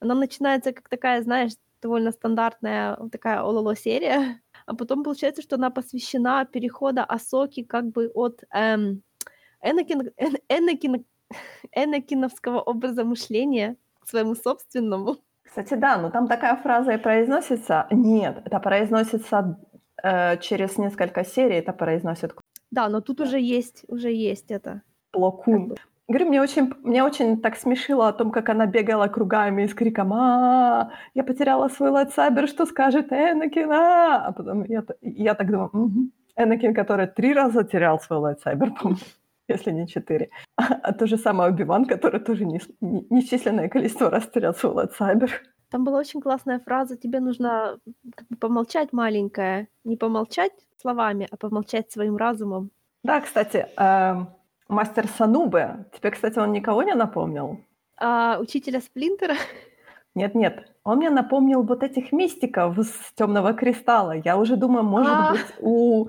Она 0.00 0.14
начинается 0.14 0.72
как 0.72 0.88
такая, 0.88 1.22
знаешь, 1.22 1.52
довольно 1.80 2.12
стандартная 2.12 2.96
такая 3.10 3.40
ололо 3.40 3.74
серия, 3.76 4.40
а 4.66 4.74
потом 4.74 5.02
получается, 5.02 5.42
что 5.42 5.56
она 5.56 5.70
посвящена 5.70 6.44
перехода 6.44 7.04
Асоки 7.04 7.62
как 7.62 7.86
бы 7.86 8.10
от 8.14 8.44
эм, 8.52 9.02
Энакин, 9.62 10.10
Эн, 10.16 10.36
Энакин, 10.48 11.04
Энакиновского 11.72 12.60
образа 12.60 13.04
мышления 13.04 13.76
к 14.00 14.08
своему 14.08 14.34
собственному. 14.34 15.16
Кстати, 15.44 15.74
да, 15.74 15.96
но 15.96 16.10
там 16.10 16.28
такая 16.28 16.56
фраза 16.56 16.92
и 16.92 16.98
произносится. 16.98 17.86
Нет, 17.90 18.42
это 18.44 18.60
произносится 18.60 19.58
э, 20.02 20.36
через 20.38 20.78
несколько 20.78 21.24
серий, 21.24 21.56
это 21.56 21.72
произносит. 21.72 22.34
Да, 22.70 22.88
но 22.88 23.00
тут 23.00 23.20
уже 23.20 23.40
есть, 23.40 23.84
уже 23.88 24.12
есть 24.12 24.50
это. 24.50 24.82
Пло 25.10 25.37
Кун. 25.37 25.74
Говорю, 26.06 26.28
мне 26.28 26.40
очень, 26.40 26.72
мне 26.82 27.04
очень 27.04 27.40
так 27.40 27.56
смешило 27.56 28.08
о 28.08 28.12
том, 28.12 28.30
как 28.30 28.48
она 28.48 28.66
бегала 28.66 29.08
кругами 29.08 29.66
с 29.66 29.74
криком 29.74 30.12
а 30.14 30.90
я 31.14 31.22
потеряла 31.22 31.68
свой 31.68 31.90
lightsaber, 31.90 32.48
что 32.48 32.64
скажет 32.66 33.12
Энакин? 33.12 33.70
А, 33.70 34.26
а 34.26 34.32
потом 34.32 34.64
я, 34.64 34.84
я 35.02 35.34
так 35.34 35.50
думаю, 35.50 35.68
угу. 35.70 36.10
Энакин, 36.36 36.74
который 36.74 37.08
три 37.08 37.34
раза 37.34 37.62
терял 37.62 37.98
свой 38.00 38.20
lightsaber, 38.20 38.72
по-моему 38.72 39.00
если 39.48 39.70
не 39.72 39.88
четыре. 39.88 40.30
А, 40.56 40.62
а 40.82 40.92
то 40.92 41.06
же 41.06 41.16
самое 41.16 41.50
Убиван, 41.50 41.86
который 41.86 42.20
тоже 42.20 42.44
не, 42.44 42.60
не, 42.80 43.06
несчисленное 43.10 43.68
количество 43.68 44.10
раз 44.10 44.28
терял 44.28 44.54
свой 44.54 44.72
lightsaber. 44.74 45.42
Там 45.70 45.84
была 45.84 45.98
очень 45.98 46.20
классная 46.20 46.60
фраза, 46.60 46.96
тебе 46.96 47.20
нужно 47.20 47.78
помолчать 48.40 48.92
маленькая, 48.92 49.68
не 49.84 49.96
помолчать 49.96 50.52
словами, 50.80 51.28
а 51.30 51.36
помолчать 51.36 51.90
своим 51.90 52.16
разумом. 52.16 52.70
Да, 53.02 53.20
кстати, 53.20 53.66
э, 53.76 54.14
мастер 54.68 55.06
Санубе, 55.08 55.86
тебе, 55.92 56.10
кстати, 56.10 56.38
он 56.38 56.52
никого 56.52 56.82
не 56.82 56.94
напомнил? 56.94 57.60
А, 57.98 58.38
учителя 58.40 58.80
Сплинтера? 58.80 59.34
Нет-нет, 60.14 60.66
он 60.84 60.98
мне 60.98 61.10
напомнил 61.10 61.62
вот 61.62 61.82
этих 61.82 62.12
мистиков 62.12 62.78
с 62.78 63.12
темного 63.14 63.52
кристалла. 63.52 64.12
Я 64.12 64.38
уже 64.38 64.56
думаю, 64.56 64.84
может 64.84 65.12
а. 65.12 65.32
быть, 65.32 65.54
у, 65.60 66.08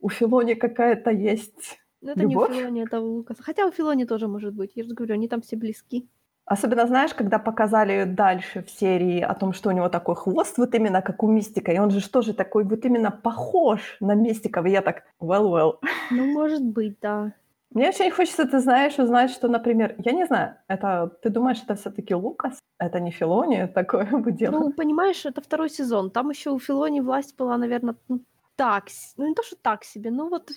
у 0.00 0.08
Филони 0.08 0.54
какая-то 0.54 1.10
есть 1.10 1.78
ну, 2.04 2.10
это 2.10 2.20
Любовь? 2.20 2.50
не 2.50 2.56
у 2.56 2.60
Филони, 2.60 2.82
это 2.82 3.00
у 3.00 3.14
Лукаса. 3.16 3.42
Хотя 3.42 3.66
у 3.66 3.70
Филони 3.70 4.04
тоже 4.04 4.28
может 4.28 4.52
быть. 4.52 4.72
Я 4.74 4.84
же 4.84 4.94
говорю, 4.94 5.14
они 5.14 5.26
там 5.26 5.40
все 5.40 5.56
близки. 5.56 6.06
Особенно, 6.44 6.86
знаешь, 6.86 7.14
когда 7.14 7.38
показали 7.38 8.04
дальше 8.04 8.62
в 8.62 8.70
серии 8.70 9.20
о 9.22 9.34
том, 9.34 9.54
что 9.54 9.70
у 9.70 9.72
него 9.72 9.88
такой 9.88 10.14
хвост, 10.14 10.58
вот 10.58 10.74
именно 10.74 11.00
как 11.00 11.22
у 11.22 11.28
Мистика, 11.28 11.72
и 11.72 11.78
он 11.78 11.90
же 11.90 12.06
тоже 12.10 12.34
такой 12.34 12.64
вот 12.64 12.84
именно 12.84 13.10
похож 13.10 13.96
на 14.00 14.14
Мистиков, 14.14 14.66
и 14.66 14.70
я 14.70 14.82
так, 14.82 15.04
well, 15.18 15.50
well. 15.50 15.78
Ну, 16.10 16.26
может 16.26 16.62
быть, 16.62 16.98
да. 17.00 17.32
Мне 17.70 17.88
очень 17.88 18.10
хочется, 18.10 18.44
ты 18.44 18.60
знаешь, 18.60 18.98
узнать, 18.98 19.30
что, 19.30 19.48
например, 19.48 19.94
я 20.04 20.12
не 20.12 20.26
знаю, 20.26 20.56
это, 20.68 21.10
ты 21.22 21.30
думаешь, 21.30 21.62
это 21.62 21.74
все 21.74 21.90
таки 21.90 22.14
Лукас? 22.14 22.58
Это 22.78 23.00
не 23.00 23.10
Филони 23.10 23.66
такое 23.74 24.04
бы 24.04 24.30
дело? 24.30 24.58
Ну, 24.58 24.72
понимаешь, 24.72 25.24
это 25.24 25.40
второй 25.40 25.70
сезон. 25.70 26.10
Там 26.10 26.28
еще 26.28 26.50
у 26.50 26.58
Филони 26.58 27.00
власть 27.00 27.34
была, 27.38 27.56
наверное, 27.56 27.94
ну, 28.08 28.20
так, 28.56 28.88
ну 29.16 29.26
не 29.26 29.34
то, 29.34 29.42
что 29.42 29.56
так 29.56 29.84
себе, 29.84 30.10
ну 30.10 30.28
вот 30.28 30.50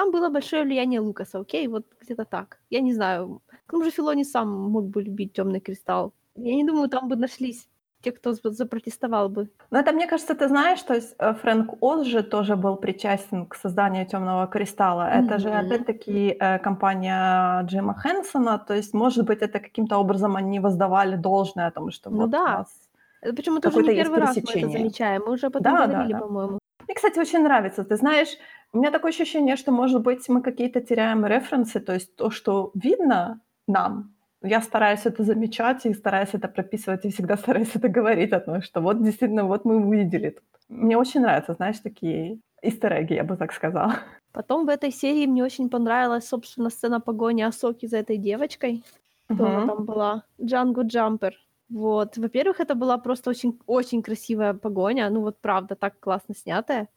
там 0.00 0.12
было 0.12 0.30
большое 0.30 0.64
влияние 0.64 1.00
Лукаса, 1.00 1.40
окей, 1.40 1.68
вот 1.68 1.84
где-то 2.00 2.24
так. 2.24 2.58
Я 2.70 2.80
не 2.80 2.94
знаю. 2.94 3.40
К 3.66 3.70
тому 3.70 3.84
же 3.84 3.90
Филони 3.90 4.24
сам 4.24 4.48
мог 4.48 4.84
бы 4.84 5.02
любить 5.02 5.32
темный 5.32 5.60
кристалл. 5.60 6.12
Я 6.36 6.54
не 6.54 6.64
думаю, 6.64 6.88
там 6.88 7.08
бы 7.08 7.16
нашлись 7.16 7.68
те, 8.02 8.12
кто 8.12 8.32
запротестовал 8.32 9.28
бы. 9.28 9.48
Но 9.70 9.78
это, 9.78 9.92
мне 9.92 10.06
кажется, 10.06 10.34
ты 10.34 10.48
знаешь, 10.48 10.82
то 10.82 10.94
есть 10.94 11.14
э, 11.18 11.34
Фрэнк 11.34 11.82
Оз 11.82 12.06
же 12.06 12.22
тоже 12.22 12.56
был 12.56 12.76
причастен 12.76 13.44
к 13.46 13.56
созданию 13.56 14.06
темного 14.06 14.46
кристалла. 14.46 15.02
Mm-hmm. 15.02 15.24
Это 15.26 15.38
же 15.38 15.50
опять-таки 15.50 16.36
э, 16.40 16.58
компания 16.58 17.62
Джима 17.66 17.94
Хэнсона, 17.94 18.58
то 18.58 18.74
есть, 18.74 18.94
может 18.94 19.26
быть, 19.26 19.42
это 19.42 19.60
каким-то 19.60 19.98
образом 19.98 20.36
они 20.36 20.60
воздавали 20.60 21.16
должное 21.16 21.66
о 21.66 21.70
том, 21.70 21.90
что 21.90 22.10
ну 22.10 22.16
вот 22.16 22.30
да. 22.30 22.42
у 22.42 22.58
нас 22.58 22.90
Почему 23.36 23.58
это 23.58 23.68
уже 23.68 23.82
не 23.82 23.94
первый 23.94 24.20
раз 24.20 24.36
мы 24.36 24.42
это 24.42 24.68
замечаем. 24.68 25.22
Мы 25.26 25.32
уже 25.32 25.50
потом 25.50 25.62
да, 25.62 25.86
говорили, 25.86 26.12
да, 26.12 26.18
да. 26.18 26.26
по-моему. 26.26 26.59
Мне, 26.86 26.94
кстати, 26.94 27.18
очень 27.18 27.42
нравится. 27.42 27.84
Ты 27.84 27.96
знаешь, 27.96 28.28
у 28.72 28.78
меня 28.78 28.90
такое 28.90 29.10
ощущение, 29.10 29.56
что, 29.56 29.72
может 29.72 30.02
быть, 30.02 30.28
мы 30.28 30.42
какие-то 30.42 30.80
теряем 30.80 31.26
референсы, 31.26 31.80
то 31.80 31.94
есть 31.94 32.16
то, 32.16 32.30
что 32.30 32.70
видно 32.74 33.40
нам, 33.66 34.14
я 34.42 34.62
стараюсь 34.62 35.04
это 35.04 35.22
замечать 35.22 35.86
и 35.86 35.94
стараюсь 35.94 36.30
это 36.32 36.48
прописывать, 36.48 37.04
и 37.04 37.10
всегда 37.10 37.36
стараюсь 37.36 37.74
это 37.74 37.88
говорить 37.88 38.32
о 38.32 38.40
том, 38.40 38.62
что 38.62 38.80
вот 38.80 39.02
действительно, 39.02 39.44
вот 39.44 39.64
мы 39.64 39.76
увидели 39.76 40.30
тут. 40.30 40.44
Мне 40.68 40.96
очень 40.96 41.20
нравятся, 41.20 41.54
знаешь, 41.54 41.78
такие 41.80 42.38
истереги, 42.62 43.14
я 43.14 43.24
бы 43.24 43.36
так 43.36 43.52
сказала. 43.52 43.94
Потом 44.32 44.66
в 44.66 44.68
этой 44.68 44.92
серии 44.92 45.26
мне 45.26 45.42
очень 45.42 45.68
понравилась, 45.68 46.28
собственно, 46.28 46.70
сцена 46.70 47.00
погони 47.00 47.42
Асоки 47.42 47.86
за 47.86 47.98
этой 47.98 48.16
девочкой. 48.16 48.84
Кто 49.26 49.46
uh-huh. 49.46 49.66
там 49.66 49.84
была? 49.84 50.24
Джанго 50.40 50.82
Джампер. 50.82 51.34
Вот. 51.70 52.18
Во-первых, 52.18 52.60
это 52.60 52.74
была 52.74 52.98
просто 52.98 53.30
очень, 53.30 53.58
очень 53.66 54.02
красивая 54.02 54.54
погоня. 54.54 55.08
Ну 55.10 55.20
вот 55.20 55.40
правда, 55.40 55.76
так 55.76 56.00
классно 56.00 56.34
снятая. 56.34 56.88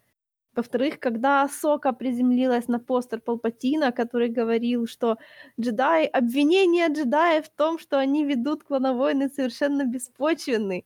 Во-вторых, 0.55 0.99
когда 0.99 1.47
Сока 1.47 1.93
приземлилась 1.93 2.67
на 2.67 2.79
постер 2.79 3.21
Палпатина, 3.21 3.91
который 3.91 4.29
говорил, 4.29 4.88
что 4.88 5.17
джедаи, 5.59 6.05
обвинение 6.05 6.88
джедаев 6.89 7.45
в 7.45 7.55
том, 7.55 7.79
что 7.79 7.97
они 7.97 8.25
ведут 8.25 8.63
клоновойны, 8.63 9.29
совершенно 9.29 9.86
беспочвенны. 9.86 10.86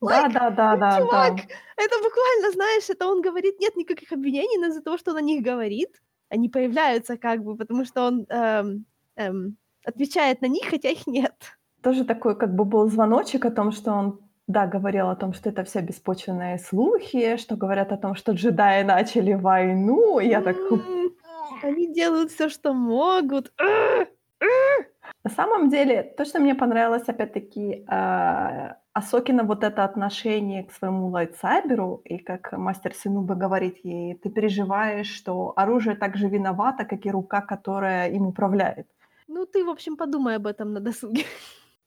Да, 0.00 0.28
да, 0.28 0.50
да, 0.50 0.76
да, 0.76 0.98
чувак, 0.98 1.36
да. 1.36 1.42
это 1.76 1.96
буквально, 2.02 2.52
знаешь, 2.52 2.90
это 2.90 3.06
он 3.06 3.22
говорит, 3.22 3.58
нет 3.60 3.76
никаких 3.76 4.12
обвинений, 4.12 4.58
но 4.58 4.66
из-за 4.66 4.82
того, 4.82 4.98
что 4.98 5.12
он 5.12 5.16
о 5.16 5.22
них 5.22 5.42
говорит, 5.42 6.02
они 6.28 6.48
появляются 6.48 7.16
как 7.16 7.42
бы, 7.42 7.56
потому 7.56 7.84
что 7.84 8.02
он 8.06 8.26
эм, 8.28 8.84
эм, 9.16 9.56
отвечает 9.84 10.42
на 10.42 10.46
них, 10.46 10.66
хотя 10.68 10.90
их 10.90 11.06
нет. 11.06 11.34
Тоже 11.82 12.04
такой 12.04 12.36
как 12.36 12.54
бы 12.54 12.64
был 12.64 12.88
звоночек 12.88 13.44
о 13.44 13.50
том, 13.50 13.72
что 13.72 13.92
он 13.92 14.20
да, 14.46 14.66
говорил 14.66 15.08
о 15.08 15.16
том, 15.16 15.32
что 15.32 15.50
это 15.50 15.64
все 15.64 15.80
беспочвенные 15.80 16.58
слухи, 16.58 17.36
что 17.36 17.56
говорят 17.56 17.92
о 17.92 17.96
том, 17.96 18.14
что 18.14 18.32
джедаи 18.32 18.84
начали 18.84 19.34
войну, 19.34 20.20
и 20.20 20.28
я 20.28 20.40
так... 20.40 20.56
Они 21.62 21.92
делают 21.92 22.30
все, 22.30 22.48
что 22.48 22.72
могут. 22.72 23.52
На 25.24 25.30
самом 25.30 25.70
деле, 25.70 26.02
то, 26.02 26.24
что 26.24 26.38
мне 26.38 26.54
понравилось, 26.54 27.08
опять-таки, 27.08 27.84
э, 27.88 28.74
Асокина 28.92 29.42
вот 29.44 29.64
это 29.64 29.84
отношение 29.84 30.64
к 30.64 30.72
своему 30.72 31.08
лайтсайберу, 31.08 32.02
и 32.04 32.18
как 32.18 32.52
мастер 32.52 32.94
Синуба 32.94 33.34
говорит 33.34 33.78
ей, 33.84 34.14
ты 34.14 34.30
переживаешь, 34.30 35.08
что 35.08 35.52
оружие 35.56 35.96
так 35.96 36.16
же 36.16 36.28
виновато, 36.28 36.84
как 36.84 37.06
и 37.06 37.10
рука, 37.10 37.40
которая 37.40 38.10
им 38.10 38.26
управляет. 38.26 38.86
Ну, 39.28 39.46
ты, 39.46 39.64
в 39.64 39.70
общем, 39.70 39.96
подумай 39.96 40.36
об 40.36 40.46
этом 40.46 40.72
на 40.72 40.80
досуге. 40.80 41.24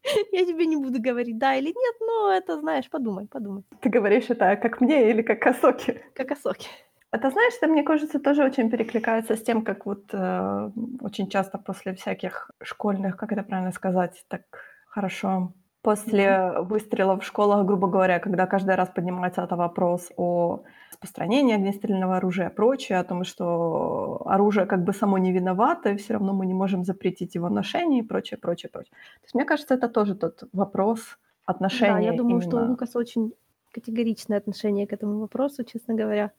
Я 0.32 0.46
тебе 0.46 0.66
не 0.66 0.78
буду 0.78 1.02
говорить 1.02 1.38
да 1.38 1.56
или 1.56 1.68
нет, 1.68 1.96
но 2.00 2.32
это, 2.32 2.60
знаешь, 2.60 2.90
подумай, 2.90 3.28
подумай. 3.28 3.64
Ты 3.82 3.90
говоришь 3.90 4.30
это 4.30 4.56
как 4.56 4.82
мне 4.82 5.10
или 5.12 5.22
как 5.22 5.46
Асоки? 5.48 6.02
Как 6.14 6.32
Асоки. 6.32 6.68
Это, 7.12 7.32
знаешь, 7.32 7.54
это, 7.58 7.68
мне 7.72 7.84
кажется, 7.84 8.20
тоже 8.20 8.44
очень 8.44 8.70
перекликается 8.70 9.36
с 9.36 9.42
тем, 9.42 9.64
как 9.64 9.86
вот 9.86 10.14
э, 10.14 10.72
очень 11.02 11.28
часто 11.28 11.58
после 11.58 11.94
всяких 11.94 12.52
школьных, 12.62 13.18
как 13.18 13.32
это 13.32 13.42
правильно 13.42 13.72
сказать, 13.72 14.24
так 14.28 14.44
хорошо, 14.86 15.54
После 15.86 16.60
выстрела 16.62 17.18
в 17.18 17.24
школах, 17.24 17.66
грубо 17.66 17.88
говоря, 17.88 18.20
когда 18.20 18.46
каждый 18.48 18.76
раз 18.76 18.90
поднимается 18.90 19.42
это 19.44 19.56
вопрос 19.56 20.10
о 20.18 20.64
распространении 20.92 21.56
огнестрельного 21.56 22.18
оружия 22.18 22.50
и 22.50 22.54
прочее, 22.54 23.00
о 23.00 23.04
том, 23.06 23.24
что 23.24 24.22
оружие 24.26 24.66
как 24.66 24.84
бы 24.84 24.92
само 24.92 25.18
не 25.18 25.32
виновато, 25.32 25.92
и 25.92 25.96
всё 25.96 26.14
равно 26.16 26.34
мы 26.34 26.46
не 26.46 26.54
можем 26.54 26.84
запретить 26.84 27.36
его 27.36 27.48
ношение 27.50 28.02
и 28.04 28.08
прочее, 28.08 28.38
прочее, 28.38 28.70
прочее. 28.70 28.92
То 28.92 29.24
есть 29.26 29.36
мне 29.36 29.46
кажется, 29.46 29.74
это 29.76 29.88
тоже 29.88 30.16
тот 30.16 30.44
вопрос 30.52 31.18
Да, 31.72 32.00
я 32.00 32.12
отношения 32.12 32.14
думаю, 32.14 32.42
что 32.42 32.58
у 32.58 32.64
именно 32.64 32.66
Лукаса 32.66 32.98
очень 33.00 33.34
категоричное 33.72 34.38
отношение 34.38 34.88
к 34.88 34.94
этому 34.94 35.20
вопросу, 35.20 35.64
честно 35.64 35.94
говоря. 35.94 36.32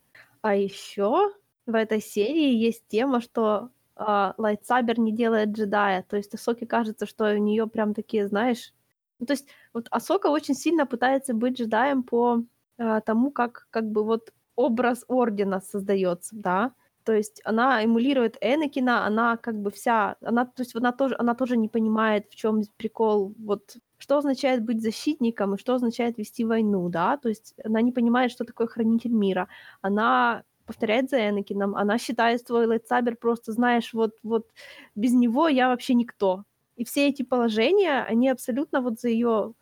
А 0.42 0.54
ещё 0.56 1.32
в 1.66 1.74
этой 1.74 2.00
серии 2.00 2.52
есть 2.54 2.86
тема, 2.88 3.20
что, 3.20 3.70
а, 3.94 4.34
лайтсабер 4.38 4.98
не 4.98 5.12
делает 5.12 5.50
джедая. 5.50 6.02
То 6.02 6.16
есть 6.16 6.34
Асоке 6.34 6.66
кажется, 6.66 7.06
что 7.06 7.32
у 7.32 7.36
неё 7.36 7.68
прям 7.68 7.94
такие, 7.94 8.26
знаешь 8.26 8.72
ну, 9.20 9.26
то 9.26 9.32
есть 9.34 9.48
вот 9.74 9.86
Асока 9.90 10.28
очень 10.28 10.54
сильно 10.54 10.86
пытается 10.86 11.34
быть 11.34 11.58
джедаем 11.58 12.02
по, 12.04 12.42
а, 12.78 13.00
тому, 13.02 13.30
как 13.32 13.66
как 13.70 13.90
бы 13.90 14.04
вот 14.04 14.32
образ 14.56 15.04
ордена 15.08 15.60
создаётся, 15.60 16.36
да. 16.36 16.72
То 17.04 17.12
есть 17.14 17.40
она 17.44 17.82
эмулирует 17.84 18.36
Энакина, 18.42 19.06
она 19.06 19.36
как 19.38 19.56
бы 19.56 19.70
вся 19.70 20.16
она, 20.22 20.44
то 20.46 20.62
есть 20.62 20.76
она 20.76 20.92
тоже 20.92 21.16
она 21.18 21.34
тоже 21.34 21.56
не 21.56 21.68
понимает, 21.68 22.26
в 22.30 22.36
чём 22.36 22.62
прикол, 22.76 23.34
вот 23.38 23.76
что 23.98 24.18
означает 24.18 24.62
быть 24.64 24.82
защитником 24.82 25.54
и 25.54 25.58
что 25.58 25.74
означает 25.74 26.18
вести 26.18 26.44
войну, 26.44 26.88
да. 26.90 27.16
То 27.18 27.28
есть 27.30 27.54
она 27.64 27.82
не 27.82 27.92
понимает, 27.92 28.32
что 28.32 28.44
такое 28.44 28.66
хранитель 28.68 29.12
мира. 29.12 29.48
Она 29.82 30.42
повторяет 30.66 31.10
за 31.10 31.18
Энакином, 31.30 31.74
она 31.76 31.98
считает 31.98 32.46
свой 32.46 32.66
лайтсабер 32.66 33.16
просто, 33.16 33.52
знаешь, 33.52 33.92
вот 33.94 34.12
вот 34.22 34.46
без 34.94 35.12
него 35.14 35.48
я 35.48 35.68
вообще 35.68 35.94
никто. 35.94 36.44
И 36.80 36.84
все 36.84 37.08
эти 37.08 37.22
положения, 37.22 38.02
они 38.04 38.30
абсолютно 38.30 38.80
вот 38.80 38.98
за 39.00 39.10
её 39.10 39.52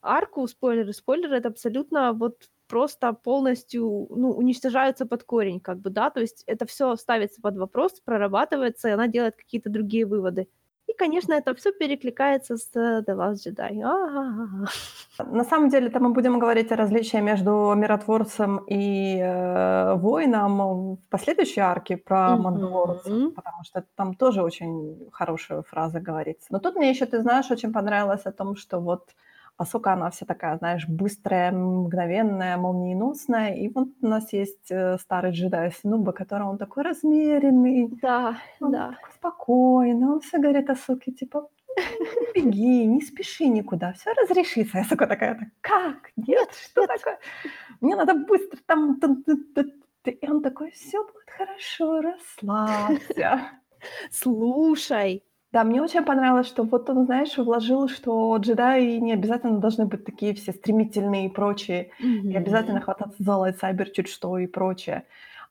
арку, 0.00 0.46
спойлеры 0.46 0.92
спойлеры, 0.92 1.36
это 1.38 1.48
абсолютно 1.48 2.12
вот 2.12 2.48
просто 2.68 3.12
полностью, 3.14 4.06
ну, 4.10 4.30
уничтожаются 4.30 5.04
под 5.06 5.24
корень 5.24 5.58
как 5.60 5.80
бы, 5.80 5.90
да. 5.90 6.10
То 6.10 6.20
есть 6.20 6.44
это 6.46 6.66
всё 6.66 6.94
ставится 6.96 7.40
под 7.42 7.56
вопрос, 7.56 8.00
прорабатывается, 8.04 8.88
и 8.88 8.92
она 8.92 9.08
делает 9.08 9.34
какие-то 9.36 9.70
другие 9.70 10.06
выводы. 10.06 10.48
И, 10.88 10.94
конечно, 10.94 11.34
это 11.34 11.54
всё 11.54 11.70
перекликается 11.72 12.56
с 12.56 12.70
The 12.74 13.04
Last 13.14 13.46
Jedi. 13.46 13.82
А-а-а. 13.82 14.66
На 15.32 15.44
самом 15.44 15.68
деле, 15.68 15.88
это 15.88 16.00
мы 16.00 16.10
будем 16.14 16.38
говорить 16.38 16.72
о 16.72 16.76
различии 16.76 17.18
между 17.20 17.74
миротворцем 17.76 18.58
и, 18.70 19.18
э, 19.20 19.94
воином 19.96 20.96
в 20.96 21.08
последующей 21.10 21.60
арке 21.60 21.96
про 21.96 22.36
мандалорцев, 22.36 23.12
Мгм. 23.12 23.30
потому 23.32 23.64
что 23.64 23.84
там 23.96 24.14
тоже 24.14 24.42
очень 24.42 25.08
хорошая 25.12 25.62
фраза 25.62 26.00
говорится. 26.00 26.46
Но 26.50 26.58
тут 26.58 26.76
мне 26.76 26.88
ещё, 26.90 27.06
ты 27.06 27.20
знаешь, 27.20 27.50
очень 27.50 27.72
понравилось 27.72 28.26
о 28.26 28.32
том, 28.32 28.56
что 28.56 28.78
вот 28.80 29.02
Асока, 29.58 29.92
она 29.94 30.08
вся 30.10 30.24
такая, 30.24 30.56
знаешь, 30.58 30.86
быстрая, 30.88 31.50
мгновенная, 31.50 32.56
молниеносная. 32.56 33.54
И 33.54 33.68
вот 33.68 33.88
у 34.00 34.06
нас 34.06 34.32
есть, 34.32 34.70
э, 34.70 34.96
старый 34.98 35.32
джедай 35.32 35.72
Синуба, 35.72 36.12
который 36.12 36.44
он 36.46 36.58
такой 36.58 36.84
размеренный, 36.84 37.88
Да, 37.90 38.36
он 38.60 38.72
да. 38.72 38.90
такой 38.90 39.12
спокойный, 39.14 40.06
он 40.08 40.20
всё 40.20 40.38
говорит 40.40 40.70
Асоке 40.70 41.12
типа: 41.12 41.50
"Не 42.36 42.42
беги, 42.42 42.86
не 42.86 43.00
спеши 43.02 43.46
никуда, 43.48 43.92
всё 43.94 44.12
разрешится". 44.14 44.78
И 44.78 44.80
Асока 44.82 45.06
такая: 45.08 45.52
"Как? 45.64 46.12
Нет, 46.16 46.38
Нет, 46.38 46.54
что 46.54 46.82
нет. 46.82 46.88
такое? 46.88 47.18
Мне 47.80 47.96
надо 47.96 48.14
быстро 48.14 48.58
там 48.66 49.00
тын 49.00 49.24
ты 49.24 49.36
ты 49.54 49.72
ты". 50.02 50.10
И 50.12 50.28
он 50.30 50.42
такой: 50.42 50.70
"Всё 50.72 51.04
будет 51.04 51.30
хорошо, 51.30 52.00
расслабься". 52.02 53.40
Слушай. 54.10 55.22
Да, 55.52 55.64
мне 55.64 55.80
очень 55.82 56.04
понравилось, 56.04 56.46
что 56.46 56.62
вот 56.62 56.90
он, 56.90 57.06
знаешь, 57.06 57.38
вложил, 57.38 57.88
что 57.88 58.36
джедаи 58.36 58.98
не 58.98 59.12
обязательно 59.14 59.58
должны 59.60 59.86
быть 59.86 60.04
такие 60.04 60.34
все 60.34 60.52
стремительные 60.52 61.26
и 61.26 61.28
прочие, 61.30 61.90
и 62.28 62.36
обязательно 62.36 62.80
хвататься 62.82 63.22
за 63.22 63.34
лайтсайбер 63.36 63.88
чуть 63.90 64.08
что 64.08 64.36
и 64.38 64.46
прочее. 64.46 65.04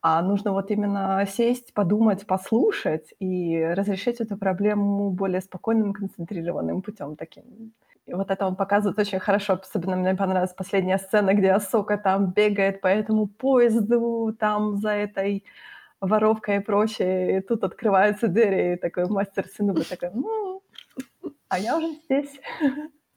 А 0.04 0.22
нужно 0.22 0.52
вот 0.52 0.70
именно 0.70 1.26
сесть, 1.28 1.74
подумать, 1.74 2.28
послушать 2.28 3.12
и 3.20 3.60
разрешить 3.76 4.22
эту 4.22 4.38
проблему 4.38 5.10
более 5.10 5.42
спокойным, 5.42 5.94
концентрированным 5.94 6.84
путём 6.84 7.16
таким. 7.16 7.74
И 8.06 8.14
вот 8.14 8.30
это 8.30 8.46
он 8.46 8.56
показывает 8.56 9.00
очень 9.00 9.20
хорошо. 9.20 9.60
Особенно 9.62 9.96
мне 9.98 10.14
понравилась 10.16 10.54
последняя 10.54 11.00
сцена, 11.00 11.34
где 11.34 11.52
Асока 11.52 11.98
там 11.98 12.32
бегает 12.32 12.82
по 12.82 12.88
этому 12.88 13.26
поезду, 13.28 14.34
там 14.40 14.78
за 14.78 14.92
этой 14.92 15.44
воровкой 16.02 16.58
и 16.58 16.60
прочее. 16.60 17.38
И 17.40 17.42
тут 17.42 17.64
открываются 17.64 18.28
двери, 18.28 18.74
и 18.76 18.78
такой 18.78 19.08
мастер 19.08 19.48
Синуба 19.48 19.86
такой: 19.86 20.10
"М, 20.10 20.60
а 21.50 21.60
я 21.60 21.78
уже 21.78 21.94
здесь". 22.06 22.40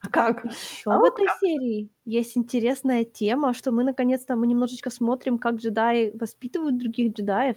А 0.02 0.08
как? 0.10 0.44
Ещё 0.44 0.92
А 0.92 0.98
в 0.98 1.04
этой 1.04 1.28
как. 1.28 1.40
серии 1.40 1.90
есть 2.04 2.36
интересная 2.36 3.04
тема, 3.04 3.54
что 3.54 3.70
мы 3.70 3.84
наконец-то 3.84 4.34
мы 4.36 4.46
немножечко 4.46 4.90
смотрим, 4.90 5.38
как 5.38 5.56
джедаи 5.56 6.10
воспитывают 6.18 6.78
других 6.78 7.12
джедаев. 7.14 7.56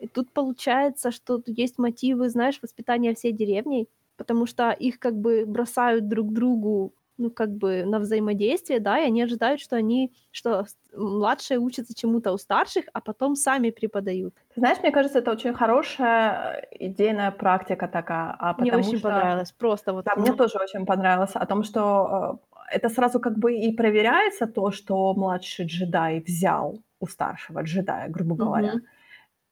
И 0.00 0.08
тут 0.08 0.32
получается, 0.32 1.10
что 1.12 1.42
есть 1.46 1.78
мотивы, 1.78 2.28
знаешь, 2.30 2.60
воспитания 2.62 3.14
всей 3.14 3.32
деревни, 3.32 3.88
потому 4.16 4.46
что 4.46 4.70
их 4.72 4.98
как 4.98 5.16
бы 5.16 5.44
бросают 5.46 6.08
друг 6.08 6.32
другу, 6.32 6.94
ну, 7.18 7.30
как 7.30 7.50
бы 7.56 7.84
на 7.84 7.98
взаимодействие, 8.00 8.80
да, 8.80 9.00
и 9.00 9.06
они 9.06 9.22
ожидают, 9.22 9.60
что 9.60 9.76
они 9.76 10.12
что 10.32 10.66
младшие 10.94 11.58
учатся 11.60 11.94
чему-то 11.94 12.32
у 12.32 12.38
старших, 12.38 12.86
а 12.92 13.00
потом 13.00 13.36
сами 13.36 13.70
преподают. 13.70 14.34
Ты 14.54 14.60
знаешь, 14.60 14.78
мне 14.82 14.92
кажется, 14.92 15.18
это 15.18 15.32
очень 15.32 15.52
хорошая, 15.54 16.60
э, 16.70 16.86
идейная 16.86 17.30
практика 17.32 17.88
такая, 17.88 18.36
а 18.38 18.54
Мне 18.56 18.72
очень 18.74 19.00
что 19.00 19.00
понравилось, 19.00 19.52
просто 19.52 19.92
вот, 19.92 20.06
Да, 20.06 20.16
мне 20.16 20.32
м. 20.32 20.38
тоже 20.38 20.58
очень 20.58 20.86
понравилось 20.86 21.32
о 21.36 21.46
том, 21.46 21.64
что, 21.64 22.40
э, 22.70 22.76
это 22.76 22.88
сразу 22.90 23.20
как 23.20 23.38
бы 23.38 23.54
и 23.56 23.72
проверяется 23.76 24.46
то, 24.46 24.70
что 24.72 25.14
младший 25.14 25.66
джедай 25.66 26.20
взял 26.20 26.82
у 27.00 27.06
старшего 27.08 27.62
джедая, 27.62 28.08
грубо 28.10 28.36
говоря. 28.36 28.74
Мгм. 28.74 28.86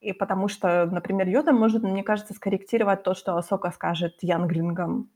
И 0.00 0.12
потому 0.14 0.48
что, 0.48 0.86
например, 0.86 1.28
Йода 1.28 1.52
может, 1.52 1.82
мне 1.84 2.02
кажется, 2.04 2.34
скорректировать 2.34 3.02
то, 3.04 3.14
что 3.14 3.36
Асока 3.38 3.70
скажет 3.72 4.18
янглингам, 4.22 5.10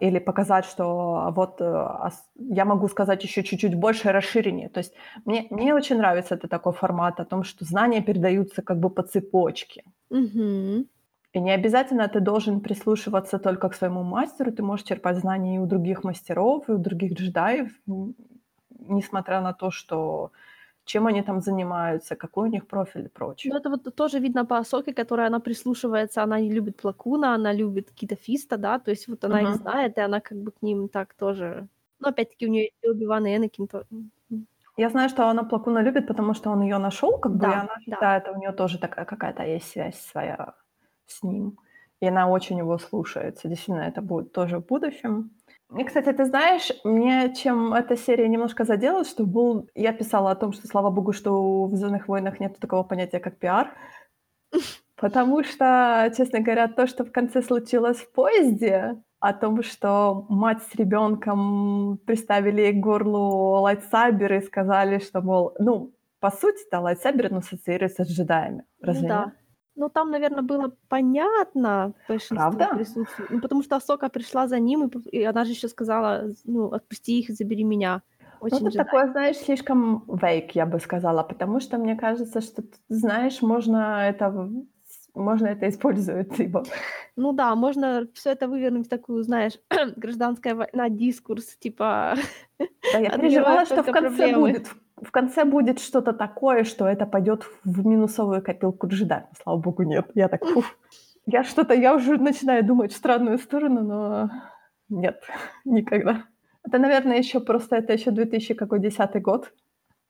или 0.00 0.18
показать, 0.18 0.66
что 0.66 1.32
вот, 1.34 1.60
э, 1.60 1.64
ас 1.64 2.26
я 2.36 2.64
могу 2.64 2.88
сказать 2.88 3.24
ещё 3.24 3.42
чуть-чуть 3.42 3.74
больше 3.74 4.12
расширение. 4.12 4.68
То 4.68 4.78
есть 4.80 4.94
мне 5.24 5.46
мне 5.50 5.74
очень 5.74 5.96
нравится 5.98 6.34
это 6.34 6.48
такой 6.48 6.72
формат 6.72 7.20
о 7.20 7.24
том, 7.24 7.42
что 7.44 7.64
знания 7.64 8.02
передаются 8.02 8.62
как 8.62 8.78
бы 8.80 8.90
по 8.90 9.02
цепочке. 9.02 9.84
Мгм. 10.10 10.86
И 11.34 11.40
не 11.40 11.50
обязательно 11.52 12.08
ты 12.08 12.20
должен 12.20 12.60
прислушиваться 12.60 13.38
только 13.38 13.68
к 13.68 13.74
своему 13.74 14.02
мастеру, 14.02 14.52
ты 14.52 14.62
можешь 14.62 14.86
черпать 14.86 15.18
знания 15.18 15.56
и 15.56 15.58
у 15.58 15.66
других 15.66 16.04
мастеров, 16.04 16.68
и 16.68 16.72
у 16.72 16.78
других 16.78 17.12
джедаев, 17.14 17.70
несмотря 18.78 19.40
на 19.40 19.52
то, 19.52 19.70
что 19.70 20.30
чем 20.86 21.06
они 21.08 21.22
там 21.22 21.40
занимаются, 21.42 22.16
какой 22.16 22.48
у 22.48 22.52
них 22.52 22.66
профиль 22.68 23.06
и 23.06 23.08
прочее. 23.08 23.50
Ну, 23.50 23.56
это 23.56 23.70
вот 23.70 23.94
тоже 23.94 24.18
видно 24.18 24.44
по 24.46 24.58
Асоке, 24.58 24.92
которая 24.92 25.28
она 25.28 25.40
прислушивается, 25.40 26.22
она 26.22 26.40
не 26.40 26.50
любит 26.50 26.76
Пла 26.76 26.92
Куна, 26.92 27.34
она 27.34 27.52
любит 27.52 27.90
Кита 27.92 28.16
Фиста, 28.16 28.56
да, 28.56 28.78
то 28.78 28.90
есть 28.90 29.06
вот 29.08 29.24
она 29.24 29.44
их 29.44 29.54
Мгм. 29.54 29.56
знает, 29.56 29.96
и 29.98 30.00
она 30.00 30.20
как 30.20 30.38
бы 30.38 30.50
к 30.52 30.62
ним 30.62 30.88
так 30.88 31.14
тоже 31.14 31.68
но 31.98 32.08
опять-таки 32.08 32.46
у 32.46 32.52
есть 32.52 32.74
и 32.82 32.88
Оби-Ван, 32.90 33.26
и 33.26 33.34
Энакин 33.36 33.68
то 33.68 33.86
м, 33.90 34.10
м. 34.30 34.46
Я 34.78 34.90
знаю, 34.90 35.08
что 35.08 35.28
она 35.28 35.42
Пла 35.44 35.58
Куна 35.58 35.82
любит, 35.82 36.06
потому 36.06 36.34
что 36.34 36.50
он 36.50 36.60
её 36.62 36.78
нашёл, 36.78 37.18
как 37.18 37.32
бы, 37.36 37.48
и 37.48 37.52
Да, 37.52 37.54
она 37.54 37.80
да. 37.86 38.06
считает, 38.06 38.28
у 38.28 38.36
неё 38.36 38.52
тоже 38.52 38.78
такая 38.78 39.06
какая-то 39.06 39.42
есть 39.42 39.68
связь 39.70 39.98
своя 40.00 40.54
с 41.06 41.22
ним. 41.22 41.58
И 42.00 42.06
она 42.08 42.28
очень 42.28 42.58
его 42.58 42.78
слушается. 42.78 43.48
Действительно, 43.48 43.84
это 43.88 44.02
будет 44.02 44.32
тоже 44.32 44.58
в 44.58 44.66
будущем. 44.66 45.30
И, 45.74 45.82
кстати, 45.84 46.12
ты 46.12 46.24
знаешь, 46.24 46.70
мне 46.84 47.34
чем 47.34 47.74
эта 47.74 47.96
серия 47.96 48.28
немножко 48.28 48.64
задела, 48.64 49.04
что 49.04 49.24
был 49.26 49.68
я 49.74 49.92
писала 49.92 50.30
о 50.30 50.36
том, 50.36 50.52
что, 50.52 50.66
слава 50.68 50.90
богу, 50.90 51.12
что 51.12 51.64
в 51.64 51.74
"Звездных 51.74 52.06
войнах" 52.08 52.38
нету 52.38 52.60
такого 52.60 52.84
понятия, 52.84 53.18
как 53.18 53.38
пиар. 53.38 53.72
Потому 54.96 55.42
что, 55.44 56.10
честно 56.16 56.40
говоря, 56.40 56.68
то, 56.68 56.86
что 56.86 57.04
в 57.04 57.12
конце 57.12 57.42
случилось 57.42 57.98
в 57.98 58.12
поезде, 58.12 59.02
о 59.18 59.32
том, 59.32 59.62
что 59.62 60.26
мать 60.28 60.62
с 60.62 60.74
ребёнком 60.74 61.98
приставили 62.06 62.72
к 62.72 62.80
горлу 62.80 63.60
lightsaber 63.60 64.34
и 64.34 64.40
сказали, 64.40 64.98
что, 64.98 65.20
мол, 65.20 65.54
ну, 65.58 65.92
по 66.20 66.30
сути-то 66.30 66.80
lightsaber, 66.80 67.32
он 67.32 67.38
ассоциируется 67.38 68.04
с 68.04 68.08
джедаями. 68.08 68.64
Ну 68.80 68.86
Разве 68.86 69.08
нет? 69.08 69.28
Ну, 69.76 69.88
там, 69.90 70.10
наверно, 70.10 70.42
было 70.42 70.72
понятно 70.88 71.92
большинству 72.08 72.36
Правда? 72.36 72.74
присутству 72.74 73.24
ну, 73.30 73.40
потому 73.40 73.62
что 73.62 73.76
Асока 73.76 74.08
пришла 74.08 74.48
за 74.48 74.58
ним, 74.58 74.86
и 74.88 75.18
и 75.18 75.22
она 75.24 75.44
же 75.44 75.52
ещё 75.52 75.68
сказала: 75.68 76.32
ну, 76.44 76.72
отпусти 76.72 77.18
их 77.20 77.30
и 77.30 77.32
забери 77.34 77.64
меня. 77.64 78.02
Ну, 78.40 78.46
Очень 78.46 78.56
это 78.58 78.70
джедай. 78.70 78.84
такое, 78.84 79.06
знаешь, 79.12 79.36
слишком 79.36 80.04
vague, 80.08 80.50
я 80.54 80.66
бы 80.66 80.80
сказала, 80.80 81.22
потому 81.22 81.60
что 81.60 81.78
мне 81.78 81.94
кажется, 81.96 82.40
что 82.40 82.62
знаешь, 82.88 83.42
можно 83.42 84.08
это 84.08 84.50
можно 85.14 85.46
это 85.48 85.68
использовать, 85.68 86.36
типа. 86.36 86.64
Ну 87.16 87.32
да, 87.32 87.54
можно 87.54 88.06
всё 88.14 88.30
это 88.30 88.48
вывернуть 88.48 88.86
в 88.86 88.90
такую, 88.90 89.22
знаешь, 89.22 89.58
гражданская 89.96 90.54
война, 90.54 90.88
дискурс, 90.88 91.56
типа 91.58 92.14
Да, 92.92 92.98
я 92.98 93.10
переживала, 93.18 93.64
что 93.66 93.82
в 93.82 93.86
конце 93.86 93.98
проблемы. 94.00 94.40
будет 94.52 94.68
в 95.02 95.10
конце 95.10 95.44
будет 95.44 95.80
что-то 95.80 96.12
такое, 96.12 96.64
что 96.64 96.86
это 96.86 97.06
пойдёт 97.06 97.44
в 97.64 97.86
минусовую 97.86 98.42
копилку 98.42 98.86
джедаев. 98.88 99.26
Слава 99.42 99.58
богу, 99.58 99.82
нет. 99.82 100.10
Я 100.14 100.28
так: 100.28 100.44
"Фух". 100.44 100.64
Я 101.26 101.44
что-то, 101.44 101.74
я 101.74 101.94
уже 101.94 102.16
начинаю 102.18 102.64
думать 102.64 102.92
в 102.92 102.96
странную 102.96 103.38
сторону, 103.38 103.82
но 103.82 104.30
нет, 104.88 105.22
никогда. 105.64 106.24
Это, 106.64 106.78
наверное, 106.78 107.18
еще 107.18 107.40
просто 107.40 107.76
это 107.76 107.92
еще 107.92 108.10
2010 108.10 109.22
год. 109.22 109.52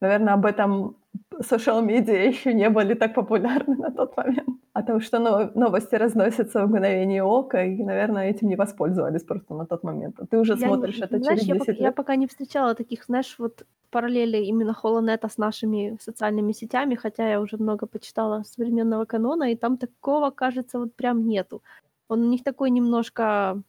Наверное, 0.01 0.34
об 0.34 0.45
этом 0.47 0.97
social 1.41 1.83
медиа 1.83 2.29
еще 2.29 2.55
не 2.55 2.69
были 2.71 2.95
так 2.95 3.14
популярны 3.14 3.77
на 3.77 3.91
тот 3.91 4.17
момент. 4.17 4.49
А 4.73 4.83
то, 4.83 5.01
что 5.01 5.19
новости 5.55 5.95
разносятся 5.95 6.64
в 6.67 6.69
мгновение 6.69 7.23
ока, 7.23 7.62
и, 7.64 7.83
наверное, 7.83 8.31
этим 8.31 8.49
не 8.49 8.57
воспользовались 8.57 9.23
просто 9.25 9.55
на 9.55 9.67
тот 9.67 9.83
момент. 9.85 10.17
А 10.21 10.27
ты 10.27 10.39
уже 10.39 10.53
Я 10.53 10.59
не 10.59 10.67
смотришь 10.67 10.99
это 11.01 11.19
знаешь, 11.19 11.41
через 11.41 11.49
я 11.49 11.55
10 11.55 11.67
пока 11.67 11.73
я 11.79 11.87
лет. 11.87 11.95
пока 11.95 12.17
не 12.17 12.27
встречала 12.27 12.75
таких, 12.75 13.05
знаешь, 13.05 13.37
вот 13.39 13.64
параллелей 13.91 14.45
именно 14.47 14.77
HoloNet 14.83 15.29
с 15.29 15.39
нашими 15.39 15.97
социальными 16.01 16.53
сетями, 16.53 16.95
хотя 16.97 17.29
я 17.31 17.41
уже 17.41 17.57
много 17.57 17.87
почитала 17.87 18.43
современного 18.43 19.05
канона, 19.07 19.53
и 19.53 19.57
там 19.57 19.79
такого, 19.79 20.31
кажется, 20.31 20.79
вот 20.79 20.95
прям 20.95 21.27
нету. 21.27 21.62
Он 22.09 22.23
у 22.23 22.29
них 22.29 22.45
такой 22.45 22.71
немножко, 22.71 23.62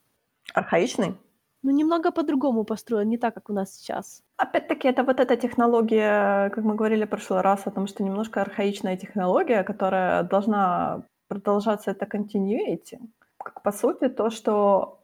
Архаичный? 0.54 1.16
Ну, 1.68 1.74
немного 1.74 2.12
по-другому 2.12 2.64
построен, 2.64 3.10
не 3.10 3.18
так, 3.18 3.34
как 3.34 3.50
у 3.50 3.54
нас 3.54 3.76
сейчас. 3.76 4.24
Опять-таки, 4.38 4.88
это 4.88 5.04
вот 5.04 5.20
эта 5.20 5.36
технология, 5.36 6.50
как 6.50 6.64
мы 6.64 6.76
говорили 6.76 7.06
в 7.06 7.10
прошлый 7.10 7.42
раз, 7.42 7.68
о 7.68 7.72
том, 7.72 7.88
что 7.88 8.04
немножко 8.04 8.42
архаичная 8.42 8.98
технология, 8.98 9.64
которая 9.64 10.24
должна 10.24 11.02
продолжаться, 11.28 11.92
это 11.92 12.06
continuity. 12.06 13.00
Как 13.44 13.62
по 13.64 13.72
сути, 13.72 14.08
то, 14.08 14.30
что 14.30 14.97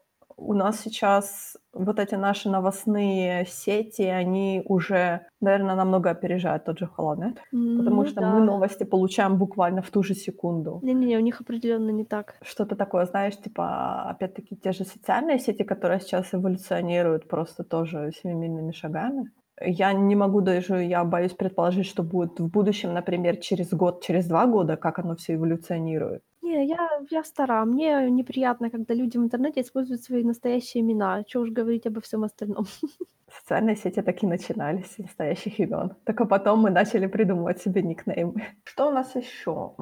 у 0.46 0.54
нас 0.54 0.82
сейчас 0.82 1.58
вот 1.74 2.00
эти 2.00 2.16
наши 2.16 2.50
новостные 2.50 3.46
сети, 3.46 4.04
они 4.04 4.62
уже, 4.66 5.22
наверное, 5.42 5.76
намного 5.76 6.10
опережают 6.10 6.66
тот 6.66 6.80
же 6.80 6.86
HoloNet, 6.86 7.38
потому 7.52 8.04
Ну 8.04 8.06
что 8.06 8.22
мы 8.22 8.40
да. 8.40 8.46
новости 8.46 8.84
получаем 8.84 9.38
буквально 9.38 9.82
в 9.82 9.90
ту 9.90 10.04
же 10.04 10.14
секунду. 10.14 10.80
Не-не-не, 10.84 11.18
у 11.18 11.22
них 11.22 11.42
определенно 11.42 11.90
не 11.92 12.06
так. 12.06 12.36
Что-то 12.42 12.76
такое, 12.76 13.06
знаешь, 13.06 13.38
типа, 13.38 14.10
опять-таки, 14.10 14.56
те 14.56 14.72
же 14.72 14.84
социальные 14.86 15.40
сети, 15.40 15.64
которые 15.64 16.00
сейчас 16.00 16.34
эволюционируют 16.34 17.28
просто 17.28 17.64
тоже 17.64 18.12
семимильными 18.22 18.72
шагами. 18.72 19.32
Я 19.62 19.94
не 19.94 20.16
могу 20.16 20.42
даже, 20.42 20.84
я 20.84 21.04
боюсь 21.04 21.34
предположить, 21.34 21.86
что 21.86 22.04
будет 22.04 22.40
в 22.40 22.50
будущем, 22.50 22.94
например, 22.94 23.38
через 23.38 23.70
год, 23.70 24.04
через 24.04 24.28
два 24.28 24.46
года, 24.48 24.78
как 24.78 25.00
оно 25.00 25.16
все 25.16 25.36
эволюционирует. 25.36 26.24
Не, 26.44 26.66
я, 26.66 26.90
я 27.10 27.24
стара. 27.24 27.64
Мне 27.66 28.10
неприятно, 28.12 28.70
когда 28.70 28.94
люди 28.94 29.18
в 29.18 29.22
интернете 29.22 29.62
используют 29.62 30.04
свои 30.04 30.24
настоящие 30.24 30.82
имена. 30.82 31.24
Чего 31.24 31.44
уж 31.44 31.52
говорить 31.52 31.88
обо 31.88 32.02
всем 32.02 32.24
остальном. 32.26 32.66
Социальные 33.40 33.78
сети 33.78 34.02
так 34.02 34.24
и 34.24 34.28
начинались 34.28 34.92
с 34.92 34.98
настоящих 34.98 35.60
имен. 35.60 35.96
Только 36.04 36.26
потом 36.26 36.60
мы 36.60 36.70
начали 36.70 37.08
придумывать 37.08 37.62
себе 37.62 37.82
никнеймы. 37.82 38.44
Что 38.66 38.90
у 38.90 38.92
нас 38.92 39.16
еще? 39.16 39.74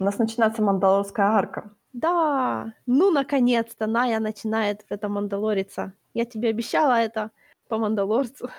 У 0.00 0.04
нас 0.04 0.18
начинается 0.18 0.62
Мандалорская 0.62 1.26
арка. 1.26 1.70
Да, 1.92 2.72
ну 2.86 3.10
наконец-то 3.10 3.86
Ная 3.86 4.18
начинает 4.20 4.82
в 4.82 4.92
это 4.92 5.08
мандалориться. 5.08 5.92
Я 6.14 6.24
тебе 6.24 6.50
обещала 6.50 7.00
это 7.00 7.30
по 7.68 7.78
мандалорцу. 7.78 8.50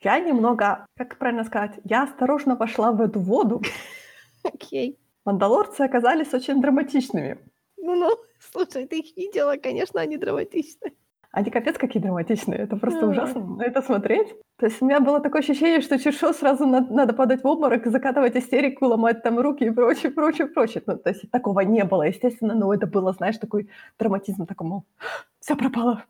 Я 0.00 0.18
немного, 0.18 0.86
как 0.96 1.18
правильно 1.18 1.44
сказать, 1.44 1.78
я 1.84 2.04
осторожно 2.04 2.56
вошла 2.56 2.90
в 2.90 3.00
эту 3.02 3.20
воду. 3.20 3.62
Окей. 4.42 4.98
Мандалорцы 5.24 5.82
оказались 5.82 6.32
очень 6.34 6.60
драматичными. 6.60 7.38
Ну-ну, 7.76 8.10
слушай, 8.52 8.86
ты 8.86 9.00
их 9.00 9.16
видела, 9.16 9.56
конечно, 9.56 10.00
они 10.00 10.16
драматичны. 10.16 10.92
Они 11.32 11.48
капец 11.50 11.78
какие 11.78 12.02
драматичные, 12.02 12.58
это 12.58 12.76
просто 12.76 13.02
Да. 13.02 13.06
ужасно 13.06 13.44
на 13.44 13.62
это 13.62 13.82
смотреть. 13.82 14.34
То 14.56 14.66
есть 14.66 14.82
у 14.82 14.86
меня 14.86 14.98
было 14.98 15.20
такое 15.20 15.42
ощущение, 15.42 15.80
что 15.80 15.96
чуть 15.98 16.16
что 16.16 16.32
сразу 16.32 16.66
на- 16.66 16.80
надо 16.80 17.12
падать 17.12 17.44
в 17.44 17.46
обморок, 17.46 17.86
закатывать 17.86 18.34
истерику, 18.36 18.86
ломать 18.86 19.22
там 19.22 19.38
руки 19.38 19.64
и 19.64 19.70
прочее, 19.70 20.10
прочее, 20.10 20.48
прочее. 20.48 20.82
Ну, 20.86 20.96
то 20.98 21.10
есть 21.10 21.30
такого 21.30 21.60
не 21.60 21.84
было, 21.84 22.02
естественно, 22.02 22.54
но 22.54 22.74
это 22.74 22.88
было, 22.88 23.12
знаешь, 23.12 23.38
такой 23.38 23.68
драматизм, 23.98 24.44
такому 24.44 24.84
все 25.38 25.54
пропало. 25.54 26.04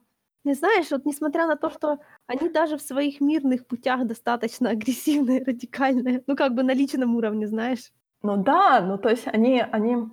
Не 0.45 0.55
знаешь, 0.55 0.91
вот 0.91 1.05
несмотря 1.05 1.47
на 1.47 1.57
то, 1.57 1.69
что 1.69 1.99
они 2.27 2.49
даже 2.49 2.79
в 2.79 2.83
своих 2.83 3.21
мирных 3.21 3.67
путях 3.67 4.07
достаточно 4.07 4.71
агрессивные, 4.77 5.45
радикальные, 5.45 6.23
ну 6.27 6.35
как 6.35 6.55
бы 6.55 6.63
на 6.63 6.73
личном 6.73 7.15
уровне, 7.15 7.47
знаешь. 7.47 7.93
Ну 8.23 8.37
да, 8.37 8.81
ну 8.81 8.99
то 8.99 9.09
есть 9.09 9.27
они, 9.27 9.65
они, 9.73 10.09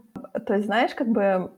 то 0.46 0.54
есть 0.54 0.66
знаешь, 0.66 0.96
как 0.96 1.10
бы, 1.10 1.52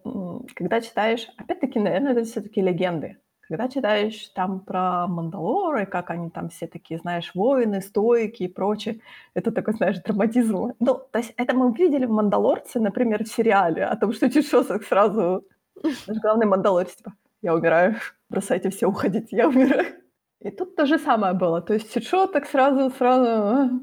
когда 0.55 0.81
читаешь, 0.81 1.27
опять-таки, 1.37 1.79
наверное, 1.79 2.13
это 2.13 2.23
все-таки 2.23 2.61
легенды. 2.61 3.17
Когда 3.47 3.67
читаешь 3.67 4.29
там 4.35 4.59
про 4.59 5.07
Мандалоры, 5.07 5.87
как 5.87 6.11
они 6.11 6.29
там 6.29 6.49
все 6.49 6.67
такие, 6.67 6.99
знаешь, 6.99 7.31
воины, 7.33 7.81
стойки 7.81 8.43
и 8.43 8.47
прочее, 8.47 8.99
это 9.33 9.51
такой, 9.51 9.73
знаешь, 9.73 9.99
драматизм. 10.03 10.73
Ну, 10.79 11.01
то 11.11 11.17
есть 11.17 11.33
это 11.35 11.55
мы 11.55 11.73
видели 11.73 12.05
в 12.05 12.11
«Мандалорце», 12.11 12.79
например, 12.79 13.23
в 13.23 13.27
сериале, 13.27 13.85
о 13.85 13.95
том, 13.95 14.13
что 14.13 14.29
что 14.29 14.63
сразу 14.63 15.43
наш 15.83 16.17
главный 16.21 16.45
Мандалорец, 16.45 16.95
типа, 16.95 17.13
я 17.41 17.55
умираю, 17.55 17.95
бросайте 18.29 18.69
все, 18.69 18.85
уходите, 18.85 19.35
я 19.35 19.47
умираю. 19.47 19.95
И 20.41 20.51
тут 20.51 20.75
то 20.75 20.85
же 20.85 20.99
самое 20.99 21.33
было. 21.33 21.61
То 21.61 21.73
есть 21.73 21.91
так 22.27 22.45
сразу, 22.45 22.89
сразу... 22.91 23.81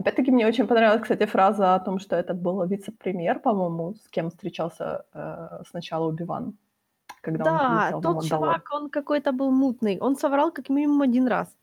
Опять-таки 0.00 0.30
мне 0.30 0.46
очень 0.46 0.66
понравилась, 0.66 1.02
кстати, 1.02 1.26
фраза 1.26 1.74
о 1.74 1.80
том, 1.80 1.98
что 1.98 2.16
это 2.16 2.32
был 2.32 2.64
вице-премьер, 2.64 3.38
по-моему, 3.38 3.94
с 3.94 4.08
кем 4.08 4.30
встречался 4.30 5.04
э, 5.12 5.62
сначала 5.68 6.06
Убиван, 6.06 6.56
когда 7.20 7.44
он 7.44 7.58
Да, 7.58 7.98
в 7.98 8.00
тот 8.00 8.24
чувак, 8.24 8.66
он 8.72 8.88
какой-то 8.88 9.32
был 9.32 9.50
мутный. 9.50 9.98
Он 10.00 10.16
соврал 10.16 10.52
как 10.52 10.70
минимум 10.70 11.02
один 11.02 11.28
раз. 11.28 11.54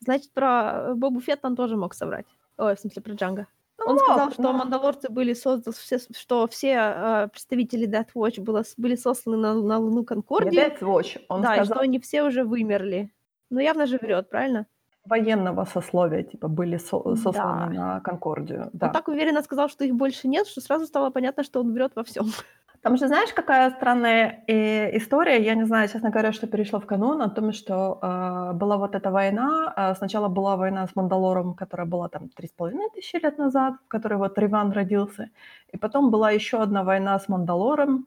Значит, 0.00 0.32
про 0.32 0.72
э, 0.72 0.94
Бобу 0.94 1.20
Фетт 1.20 1.44
он 1.44 1.54
тоже 1.54 1.76
мог 1.76 1.92
соврать. 1.92 2.24
Ой, 2.56 2.76
в 2.76 2.80
смысле, 2.80 3.02
про 3.02 3.12
Джанго. 3.12 3.46
Ну, 3.78 3.84
Он 3.84 3.94
мог, 3.94 4.04
сказал, 4.04 4.32
что 4.32 4.42
но- 4.42 4.52
мандалорцы 4.54 5.10
были 5.10 5.34
созданы, 5.34 5.76
все, 5.76 5.98
что 5.98 6.46
все 6.48 6.74
э, 6.96 7.28
представители 7.28 7.86
Death 7.86 8.14
Watch 8.14 8.40
было, 8.40 8.64
были 8.78 8.96
сосланы 8.96 9.36
на, 9.36 9.54
на 9.54 9.78
Луну 9.78 10.00
Не 10.00 10.06
Конкордию. 10.06 10.62
Death 10.62 10.80
Watch, 10.80 11.20
он 11.28 11.42
да, 11.42 11.56
и 11.56 11.56
сказал, 11.56 11.76
что 11.76 11.84
они 11.84 11.98
все 11.98 12.22
уже 12.22 12.44
вымерли. 12.44 13.12
Ну, 13.50 13.60
явно 13.60 13.84
же 13.84 13.98
врет, 13.98 14.30
правильно? 14.30 14.66
Военного 15.04 15.64
сословия, 15.64 16.22
типа, 16.22 16.48
были 16.48 16.76
со- 16.78 17.16
сосланы 17.16 17.74
Да. 17.74 17.80
на 17.94 18.00
Конкордию. 18.00 18.70
Да. 18.72 18.86
Он 18.86 18.92
так 18.92 19.08
уверенно 19.08 19.42
сказал, 19.42 19.68
что 19.68 19.84
их 19.84 19.94
больше 19.94 20.28
нет, 20.28 20.46
что 20.46 20.60
сразу 20.60 20.86
стало 20.86 21.10
понятно, 21.10 21.42
что 21.44 21.60
он 21.60 21.72
врет 21.72 21.92
во 21.96 22.02
всем. 22.02 22.26
Там 22.82 22.96
же 22.96 23.06
знаешь, 23.06 23.32
какая 23.32 23.70
странная 23.70 24.42
э, 24.48 24.96
история? 24.96 25.40
Я 25.44 25.54
не 25.54 25.64
знаю, 25.66 25.88
честно 25.88 26.10
говоря, 26.10 26.32
что 26.32 26.46
перешло 26.48 26.80
в 26.80 26.86
канон 26.86 27.22
о 27.22 27.28
том, 27.28 27.52
что 27.52 27.98
э, 28.02 28.52
была 28.54 28.76
вот 28.76 28.94
эта 28.96 29.10
война. 29.10 29.72
э, 29.76 29.94
сначала 29.94 30.28
была 30.28 30.56
война 30.56 30.86
с 30.86 30.96
Мандалором, 30.96 31.54
которая 31.54 31.86
была 31.86 32.08
там 32.08 32.28
три 32.28 32.48
с 32.48 32.52
половиной 32.52 32.88
тысячи 32.94 33.16
лет 33.22 33.38
назад, 33.38 33.74
в 33.84 33.88
которой 33.88 34.18
вот 34.18 34.36
Риван 34.38 34.72
родился. 34.72 35.28
И 35.74 35.76
потом 35.78 36.10
была 36.10 36.32
еще 36.32 36.56
одна 36.62 36.82
война 36.82 37.18
с 37.18 37.28
Мандалором, 37.28 38.06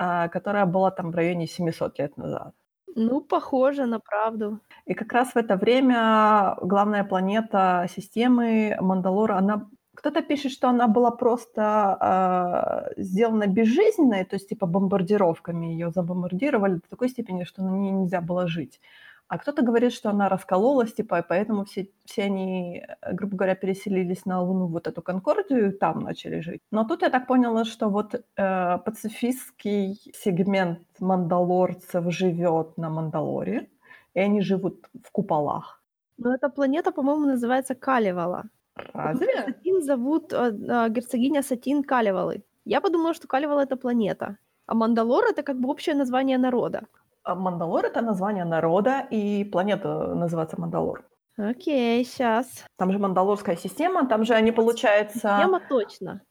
э, 0.00 0.28
которая 0.30 0.66
была 0.66 0.90
там 0.90 1.10
в 1.12 1.14
районе 1.14 1.46
700 1.46 1.98
лет 2.00 2.16
назад. 2.16 2.52
Ну, 2.94 3.20
похоже 3.20 3.86
на 3.86 4.00
правду. 4.00 4.60
И 4.86 4.94
как 4.94 5.12
раз 5.12 5.34
в 5.34 5.36
это 5.36 5.56
время 5.56 6.56
главная 6.62 7.04
планета 7.04 7.86
системы 7.94 8.76
Мандалора, 8.80 9.36
она 9.36 9.68
кто-то 9.94 10.22
пишет, 10.22 10.52
что 10.52 10.68
она 10.68 10.86
была 10.86 11.10
просто 11.10 12.86
э, 12.96 13.02
сделана 13.02 13.48
безжизненной, 13.48 14.24
то 14.24 14.36
есть 14.36 14.48
типа 14.48 14.66
бомбардировками 14.66 15.66
ее 15.66 15.90
забомбардировали 15.90 16.74
до 16.74 16.88
такой 16.88 17.08
степени, 17.08 17.44
что 17.44 17.62
на 17.62 17.70
ней 17.70 17.90
нельзя 17.90 18.20
было 18.20 18.46
жить. 18.46 18.80
А 19.28 19.38
кто-то 19.38 19.62
говорит, 19.62 19.92
что 19.92 20.08
она 20.10 20.28
раскололась, 20.28 20.94
типа, 20.94 21.18
и 21.18 21.22
поэтому 21.28 21.64
все, 21.64 21.90
все 22.06 22.24
они, 22.24 22.82
э, 23.02 23.12
грубо 23.12 23.36
говоря, 23.36 23.54
переселились 23.54 24.24
на 24.26 24.40
Луну, 24.40 24.66
вот 24.66 24.86
эту 24.86 25.02
Конкордию, 25.02 25.68
и 25.68 25.72
там 25.72 26.00
начали 26.00 26.40
жить. 26.40 26.60
Но 26.70 26.84
тут 26.84 27.02
я 27.02 27.10
так 27.10 27.26
поняла, 27.26 27.64
что 27.64 27.90
вот 27.90 28.14
э, 28.14 28.78
пацифистский 28.78 30.00
сегмент 30.14 30.80
мандалорцев 31.00 32.10
живет 32.10 32.78
на 32.78 32.88
Мандалоре, 32.88 33.68
и 34.14 34.20
они 34.20 34.40
живут 34.40 34.88
в 35.04 35.10
куполах. 35.12 35.82
Но 36.16 36.34
эта 36.34 36.48
планета, 36.48 36.90
по-моему, 36.90 37.26
называется 37.26 37.74
Калевала. 37.74 38.44
Разве? 38.94 39.44
Сатин 39.44 39.82
зовут 39.82 40.32
э, 40.32 40.36
э, 40.36 40.88
герцогиня 40.88 41.42
Сатин 41.42 41.82
Калевалы. 41.82 42.42
Я 42.64 42.80
подумала, 42.80 43.14
что 43.14 43.28
Калевала— 43.28 43.60
это 43.62 43.76
планета. 43.76 44.36
А 44.66 44.74
Мандалор— 44.74 45.24
это 45.30 45.42
как 45.42 45.58
бы 45.60 45.68
общее 45.68 45.94
название 45.94 46.38
народа. 46.38 46.86
А 47.28 47.34
Мандалор— 47.34 47.84
это 47.86 48.00
название 48.00 48.46
народа, 48.46 49.00
и 49.10 49.44
планета 49.44 50.14
называется 50.14 50.58
Мандалор. 50.58 51.04
Окей, 51.36 52.02
сейчас. 52.02 52.64
Там 52.78 52.90
же 52.90 52.98
мандалорская 52.98 53.54
система, 53.54 54.08
там 54.08 54.24
же 54.24 54.32
они, 54.32 54.50
получается... 54.50 55.38
Тема 55.38 55.60
точно. 55.68 56.22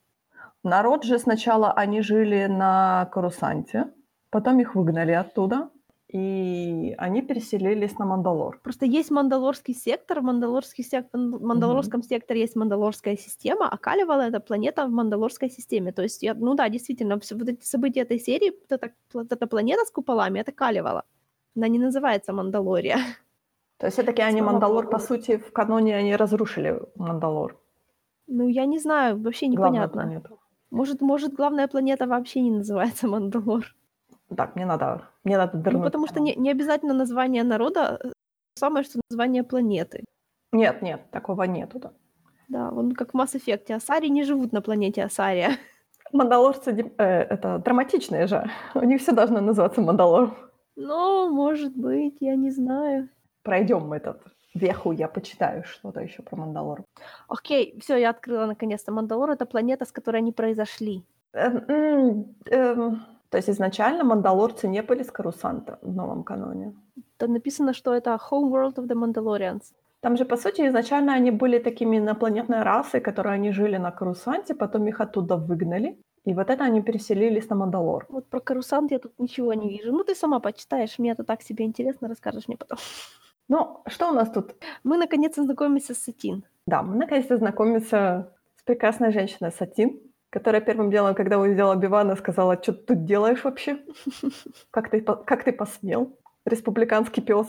Народ 0.63 1.03
же 1.03 1.19
сначала 1.19 1.71
они 1.71 2.01
жили 2.01 2.47
на 2.47 3.05
Карусанте, 3.13 3.93
потом 4.31 4.59
их 4.59 4.73
выгнали 4.73 5.11
оттуда, 5.11 5.69
и 6.09 6.95
они 6.97 7.21
переселились 7.21 7.97
на 7.99 8.05
Мандалор. 8.05 8.59
Просто 8.63 8.85
есть 8.85 9.11
мандалорский 9.11 9.73
сектор, 9.73 10.19
в 10.21 10.23
мандалорский 10.23 10.83
сек- 10.83 11.07
мандалорском 11.13 12.01
секторе 12.01 12.41
есть 12.41 12.55
мандалорская 12.55 13.17
система, 13.17 13.67
а 13.69 13.77
Калевала— 13.77 14.21
это 14.29 14.39
планета 14.39 14.85
в 14.85 14.91
мандалорской 14.91 15.49
системе. 15.49 15.91
То 15.91 16.03
есть, 16.03 16.23
я, 16.23 16.33
ну 16.33 16.55
да, 16.55 16.69
действительно, 16.69 17.19
всё- 17.19 17.37
вот 17.37 17.49
эти 17.49 17.65
события 17.65 18.01
этой 18.01 18.19
серии, 18.19 18.51
вот 18.51 18.71
эта, 18.71 18.91
вот 19.13 19.31
эта 19.31 19.47
планета 19.47 19.83
с 19.85 19.91
куполами— 19.91 20.39
это 20.41 20.51
Калевала. 20.53 21.03
Она 21.57 21.67
не 21.67 21.79
называется 21.79 22.31
Мандалория. 22.33 22.97
То 23.77 23.87
есть 23.87 23.97
все-таки 23.97 24.21
они 24.21 24.41
Мандалор, 24.41 24.89
по 24.89 24.99
сути, 24.99 25.37
в 25.37 25.51
каноне 25.51 25.97
они 25.97 26.15
разрушили 26.15 26.79
Мандалор. 26.95 27.59
Ну, 28.27 28.47
я 28.47 28.65
не 28.65 28.79
знаю, 28.79 29.21
вообще 29.21 29.47
непонятно. 29.47 30.01
Может, 30.71 31.01
может, 31.01 31.33
главная 31.33 31.67
планета 31.67 32.07
вообще 32.07 32.41
не 32.41 32.51
называется 32.51 33.07
Мандалор. 33.07 33.75
Так, 34.35 34.55
мне 34.55 34.65
надо, 34.65 35.01
мне 35.23 35.37
надо 35.37 35.57
Ну, 35.57 35.63
дырнуть. 35.63 35.83
потому 35.83 36.07
что 36.07 36.19
не, 36.19 36.35
не 36.35 36.51
обязательно 36.51 36.93
название 36.93 37.43
народа 37.43 37.99
э, 38.03 38.11
самое, 38.55 38.83
что 38.83 38.99
название 39.09 39.43
планеты. 39.43 40.03
Нет, 40.51 40.81
нет, 40.81 41.09
такого 41.11 41.43
нету. 41.43 41.79
Да. 41.79 41.91
Да, 42.49 42.69
он 42.71 42.93
как 42.93 43.13
в 43.13 43.17
Mass 43.17 43.35
Effect. 43.35 43.71
Асари 43.73 44.07
не 44.09 44.23
живут 44.23 44.51
на 44.53 44.61
планете 44.61 45.03
Асария. 45.03 45.51
Мандалорцы 46.13 46.71
э, 46.97 47.03
это 47.03 47.59
драматичные 47.59 48.27
же. 48.27 48.49
У 48.75 48.83
них 48.83 49.01
все 49.01 49.11
должно 49.13 49.39
называться 49.41 49.81
Мандалор. 49.81 50.31
Ну, 50.75 51.29
может 51.33 51.75
быть, 51.75 52.17
я 52.19 52.35
не 52.35 52.51
знаю. 52.51 53.09
Пройдем 53.43 53.87
мы 53.87 53.97
этот 53.97 54.21
веху, 54.53 54.91
я 54.91 55.07
почитаю 55.07 55.63
что-то 55.63 56.01
еще 56.01 56.21
про 56.21 56.35
Мандалор. 56.37 56.83
Окей, 57.27 57.79
все, 57.79 57.95
я 57.97 58.09
открыла 58.09 58.45
наконец-то. 58.45 58.91
Мандалор— 58.91 59.29
это 59.31 59.45
планета, 59.45 59.85
с 59.85 59.91
которой 59.91 60.17
они 60.17 60.31
произошли. 60.31 61.03
М, 61.33 62.35
эм, 62.49 63.05
То 63.29 63.37
есть 63.37 63.49
изначально 63.49 64.03
мандалорцы 64.03 64.67
не 64.67 64.81
были 64.81 65.03
с 65.03 65.11
Карусанта 65.11 65.77
в 65.81 65.93
новом 65.95 66.23
каноне. 66.23 66.73
Там 67.17 67.33
написано, 67.33 67.73
что 67.73 67.93
это 67.93 68.17
Home 68.29 68.51
World 68.51 68.75
of 68.75 68.87
the 68.87 68.95
Mandalorians. 68.95 69.73
Там 70.01 70.17
же, 70.17 70.25
по 70.25 70.37
сути, 70.37 70.67
изначально 70.67 71.13
они 71.13 71.31
были 71.31 71.59
такими 71.59 71.97
инопланетной 71.97 72.63
расой, 72.63 73.01
которые 73.01 73.33
они 73.33 73.51
жили 73.51 73.77
на 73.77 73.91
Карусанте, 73.91 74.53
потом 74.55 74.87
их 74.87 75.01
оттуда 75.01 75.35
выгнали. 75.35 75.97
И 76.25 76.33
вот 76.33 76.49
это 76.49 76.65
они 76.65 76.81
переселились 76.81 77.49
на 77.49 77.55
Мандалор. 77.55 78.05
Вот 78.09 78.29
про 78.29 78.39
Карусант 78.39 78.91
я 78.91 78.99
тут 78.99 79.19
ничего 79.19 79.53
не 79.53 79.69
вижу. 79.69 79.91
Ну, 79.91 80.03
ты 80.03 80.13
сама 80.13 80.39
почитаешь, 80.39 80.99
мне 80.99 81.11
это 81.11 81.23
так 81.23 81.41
себе 81.41 81.65
интересно, 81.65 82.07
расскажешь 82.07 82.47
мне 82.47 82.57
потом. 82.57 82.77
Ну, 83.49 83.81
что 83.87 84.09
у 84.09 84.13
нас 84.13 84.29
тут? 84.29 84.55
Мы, 84.83 84.97
наконец-то, 84.97 85.43
знакомимся 85.43 85.93
с 85.93 85.99
Сатин. 85.99 86.43
Да, 86.65 86.83
мы 86.83 86.95
наконец-то 86.97 87.37
знакомимся 87.37 88.33
с 88.57 88.63
прекрасной 88.63 89.13
женщиной 89.13 89.53
Сатин, 89.53 90.01
которая 90.37 90.61
первым 90.61 90.91
делом, 90.91 91.15
когда 91.15 91.39
увидела 91.39 91.75
Бивана, 91.75 92.15
сказала, 92.15 92.61
что 92.61 92.73
ты 92.73 92.83
тут 92.85 93.05
делаешь 93.05 93.43
вообще? 93.43 93.79
Как 94.71 94.89
ты, 94.91 95.01
как 95.01 95.43
ты 95.43 95.51
посмел? 95.51 96.15
Республиканский 96.45 97.23
пес. 97.23 97.47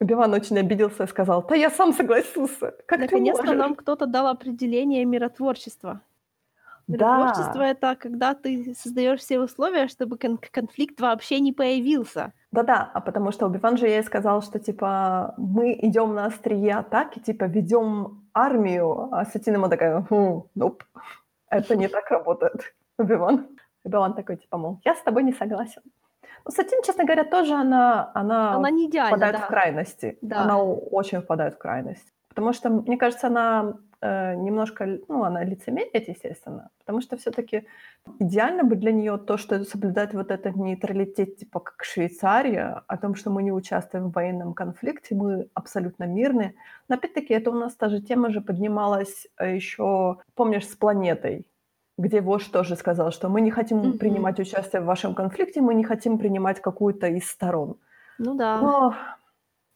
Биван 0.00 0.32
очень 0.32 0.58
обиделся 0.58 1.04
и 1.04 1.06
сказал, 1.06 1.42
да 1.48 1.54
я 1.54 1.70
сам 1.70 1.92
согласился. 1.92 2.72
Как 2.86 3.00
Наконец-то 3.00 3.52
нам 3.52 3.74
кто-то 3.74 4.06
дал 4.06 4.26
определение 4.28 5.04
миротворчества. 5.04 6.00
Да. 6.86 7.18
Миротворчество— 7.18 7.62
это 7.74 7.96
когда 7.96 8.34
ты 8.34 8.74
создаешь 8.74 9.20
все 9.20 9.38
условия, 9.38 9.88
чтобы 9.88 10.16
кон- 10.16 10.40
конфликт 10.50 11.00
вообще 11.00 11.40
не 11.40 11.52
появился. 11.52 12.32
Да-да, 12.52 12.90
а 12.94 13.00
потому 13.00 13.30
что 13.32 13.46
Убиван 13.46 13.76
же 13.76 13.86
ей 13.86 14.02
сказал, 14.02 14.42
что, 14.42 14.58
типа, 14.58 15.34
мы 15.36 15.78
идем 15.82 16.14
на 16.14 16.26
острие 16.26 16.74
атаки, 16.74 17.20
типа, 17.20 17.44
ведем 17.44 18.24
армию, 18.34 19.08
а 19.12 19.24
Сатин 19.24 19.54
ему 19.54 19.68
такая, 19.68 20.04
«Хм, 20.10 20.42
ноп, 20.54 20.82
это 21.50 21.76
не 21.76 21.88
так 21.88 22.10
работает, 22.10 22.74
Убиван. 22.98 23.48
Убиван 23.84 24.14
такой, 24.14 24.36
типа, 24.36 24.58
мол, 24.58 24.80
я 24.84 24.94
с 24.94 25.02
тобой 25.02 25.22
не 25.22 25.32
согласен. 25.32 25.82
Ну, 26.44 26.50
Сатин, 26.50 26.82
честно 26.82 27.04
говоря, 27.04 27.24
тоже 27.24 27.54
она, 27.54 28.10
она, 28.14 28.54
Она 28.54 28.70
не 28.70 28.86
идеальна, 28.86 29.16
впадает 29.16 29.34
да. 29.36 29.40
в 29.40 29.48
крайности. 29.48 30.18
Да. 30.22 30.42
Она 30.42 30.62
очень 30.62 31.20
впадает 31.20 31.54
в 31.54 31.58
крайность. 31.58 32.12
Потому 32.28 32.52
что, 32.52 32.70
мне 32.70 32.96
кажется, 32.96 33.26
она 33.26 33.74
э, 34.02 34.34
немножко, 34.34 34.86
ну, 35.08 35.24
она 35.24 35.44
лицемерит, 35.44 36.08
естественно, 36.08 36.70
потому 36.78 37.00
что 37.00 37.16
все-таки 37.16 37.66
идеально 38.18 38.64
бы 38.64 38.76
для 38.76 38.92
нее 38.92 39.18
то, 39.18 39.36
что 39.36 39.64
соблюдать 39.64 40.14
вот 40.14 40.30
этот 40.30 40.56
нейтралитет, 40.56 41.36
типа 41.36 41.60
как 41.60 41.84
Швейцария, 41.84 42.82
о 42.86 42.96
том, 42.96 43.14
что 43.14 43.30
мы 43.30 43.42
не 43.42 43.52
участвуем 43.52 44.08
в 44.10 44.12
военном 44.12 44.54
конфликте, 44.54 45.14
мы 45.14 45.48
абсолютно 45.54 46.04
мирны. 46.04 46.54
Но 46.88 46.96
опять-таки 46.96 47.34
это 47.34 47.50
у 47.50 47.54
нас 47.54 47.74
та 47.76 47.88
же 47.88 48.00
тема 48.00 48.30
же 48.30 48.40
поднималась 48.40 49.26
еще, 49.40 50.18
помнишь, 50.34 50.66
с 50.68 50.76
планетой, 50.76 51.46
где 51.98 52.20
вождь 52.20 52.50
тоже 52.52 52.76
сказал, 52.76 53.10
что 53.12 53.28
мы 53.28 53.40
не 53.40 53.50
хотим 53.50 53.78
Мгм. 53.78 53.98
принимать 53.98 54.40
участие 54.40 54.82
в 54.82 54.86
вашем 54.86 55.14
конфликте, 55.14 55.60
мы 55.60 55.74
не 55.74 55.84
хотим 55.84 56.18
принимать 56.18 56.60
какую-то 56.60 57.06
из 57.08 57.28
сторон. 57.28 57.76
Ну 58.18 58.34
да. 58.36 58.60
Но 58.60 58.94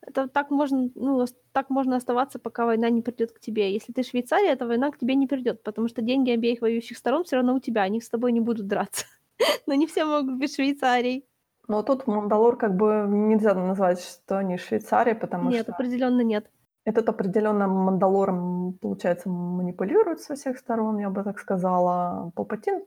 Это 0.06 0.28
так 0.28 0.50
можно, 0.50 0.90
ну, 0.94 1.24
так 1.52 1.70
можно 1.70 1.96
оставаться, 1.96 2.38
пока 2.38 2.66
война 2.66 2.90
не 2.90 3.00
придет 3.00 3.32
к 3.32 3.40
тебе. 3.40 3.72
Если 3.72 3.92
ты 3.92 4.02
Швейцария, 4.02 4.52
эта 4.52 4.66
война 4.66 4.90
к 4.90 4.98
тебе 4.98 5.14
не 5.14 5.26
придет, 5.26 5.62
потому 5.62 5.88
что 5.88 6.02
деньги 6.02 6.30
обеих 6.30 6.60
воюющих 6.60 6.98
сторон 6.98 7.24
все 7.24 7.36
равно 7.36 7.54
у 7.54 7.60
тебя, 7.60 7.82
они 7.82 8.00
с 8.00 8.08
тобой 8.08 8.32
не 8.32 8.40
будут 8.40 8.66
драться. 8.66 9.06
Но 9.66 9.74
не 9.74 9.86
все 9.86 10.04
могут 10.04 10.38
быть 10.38 10.54
Швейцарией. 10.54 11.24
Но 11.68 11.82
тут 11.82 12.06
Мандалор 12.06 12.56
как 12.56 12.76
бы 12.76 13.06
нельзя 13.08 13.54
назвать, 13.54 14.00
что 14.00 14.38
они 14.38 14.58
Швейцария, 14.58 15.14
потому 15.14 15.50
Нет, 15.50 15.62
что 15.62 15.72
определенно 15.72 16.20
нет. 16.20 16.50
этот 16.84 17.08
определенно 17.08 17.66
Мандалором, 17.66 18.74
получается, 18.74 19.30
манипулирует 19.30 20.20
со 20.20 20.34
всех 20.34 20.58
сторон, 20.58 20.98
я 20.98 21.08
бы 21.08 21.22
так 21.22 21.38
сказала. 21.38 22.30
Палпатин, 22.34 22.84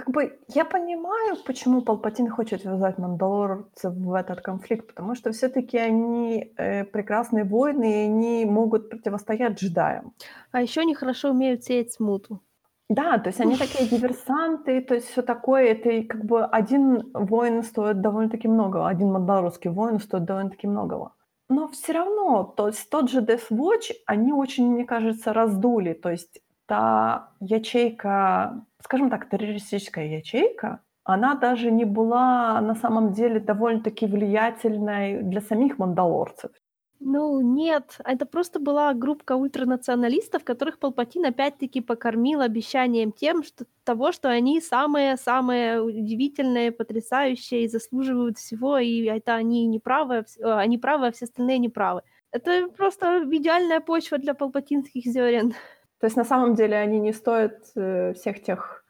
как 0.00 0.10
бы 0.10 0.38
я 0.48 0.64
понимаю, 0.64 1.36
почему 1.46 1.82
Палпатин 1.82 2.28
хочет 2.28 2.64
ввязать 2.64 2.98
мандалорцев 2.98 3.94
в 3.94 4.14
этот 4.14 4.40
конфликт, 4.40 4.86
потому 4.86 5.14
что 5.14 5.30
все-таки 5.30 5.78
они 5.78 6.52
э, 6.56 6.84
прекрасные 6.84 7.44
воины, 7.44 7.84
и 7.84 8.06
они 8.06 8.44
могут 8.44 8.90
противостоять 8.90 9.60
джедаям. 9.60 10.12
А 10.52 10.62
еще 10.62 10.80
они 10.80 10.94
хорошо 10.94 11.30
умеют 11.30 11.64
сеять 11.64 11.92
смуту. 11.92 12.40
Да, 12.88 13.18
то 13.18 13.28
есть 13.28 13.40
они 13.40 13.56
такие 13.56 13.88
диверсанты, 13.88 14.80
то 14.80 14.94
есть 14.94 15.08
все 15.08 15.22
такое. 15.22 15.66
Это 15.66 16.02
как 16.08 16.24
бы 16.24 16.44
один 16.44 17.10
воин 17.14 17.62
стоит 17.62 18.00
довольно-таки 18.00 18.48
много, 18.48 18.88
один 18.88 19.12
мандалорский 19.12 19.70
воин 19.70 20.00
стоит 20.00 20.24
довольно-таки 20.24 20.66
многого. 20.66 21.12
Но 21.48 21.68
все 21.68 21.92
равно, 21.92 22.44
то 22.44 22.68
есть 22.68 22.88
тот 22.90 23.10
же 23.10 23.20
Death 23.20 23.50
Watch, 23.50 23.92
они 24.06 24.32
очень, 24.32 24.72
мне 24.72 24.84
кажется, 24.84 25.32
раздули. 25.32 25.92
То 25.92 26.10
есть 26.10 26.40
та 26.70 27.32
ячейка, 27.40 28.64
скажем 28.84 29.10
так, 29.10 29.28
террористическая 29.28 30.06
ячейка, 30.06 30.78
она 31.02 31.34
даже 31.34 31.72
не 31.72 31.84
была 31.84 32.60
на 32.60 32.76
самом 32.76 33.12
деле 33.12 33.40
довольно-таки 33.40 34.06
влиятельной 34.06 35.22
для 35.22 35.40
самих 35.40 35.78
мандалорцев. 35.78 36.52
Ну, 37.00 37.40
нет, 37.40 37.98
это 38.04 38.24
просто 38.24 38.60
была 38.60 38.94
группа 38.94 39.32
ультранационалистов, 39.32 40.44
которых 40.44 40.78
Палпатин 40.78 41.24
опять-таки 41.24 41.80
покормил 41.80 42.40
обещанием 42.40 43.10
тем, 43.10 43.42
что 43.42 43.64
того, 43.84 44.12
что 44.12 44.28
они 44.28 44.60
самые-самые 44.60 45.80
удивительные, 45.82 46.70
потрясающие 46.70 47.64
и 47.64 47.68
заслуживают 47.68 48.38
всего, 48.38 48.78
и 48.78 49.02
это 49.06 49.34
они 49.34 49.66
не 49.66 49.80
правы, 49.80 50.18
а 50.18 50.24
э, 50.38 50.52
они 50.62 50.78
правы, 50.78 51.08
а 51.08 51.10
все 51.10 51.24
остальные 51.24 51.58
не 51.58 51.68
правы. 51.68 52.02
Это 52.32 52.68
просто 52.76 53.24
идеальная 53.24 53.80
почва 53.80 54.18
для 54.18 54.34
палпатинских 54.34 55.04
зерен. 55.04 55.54
То 56.00 56.06
есть 56.06 56.16
на 56.16 56.24
самом 56.24 56.54
деле 56.54 56.76
они 56.76 56.98
не 56.98 57.12
стоят 57.12 57.72
э, 57.76 58.14
всех 58.14 58.42
тех 58.42 58.84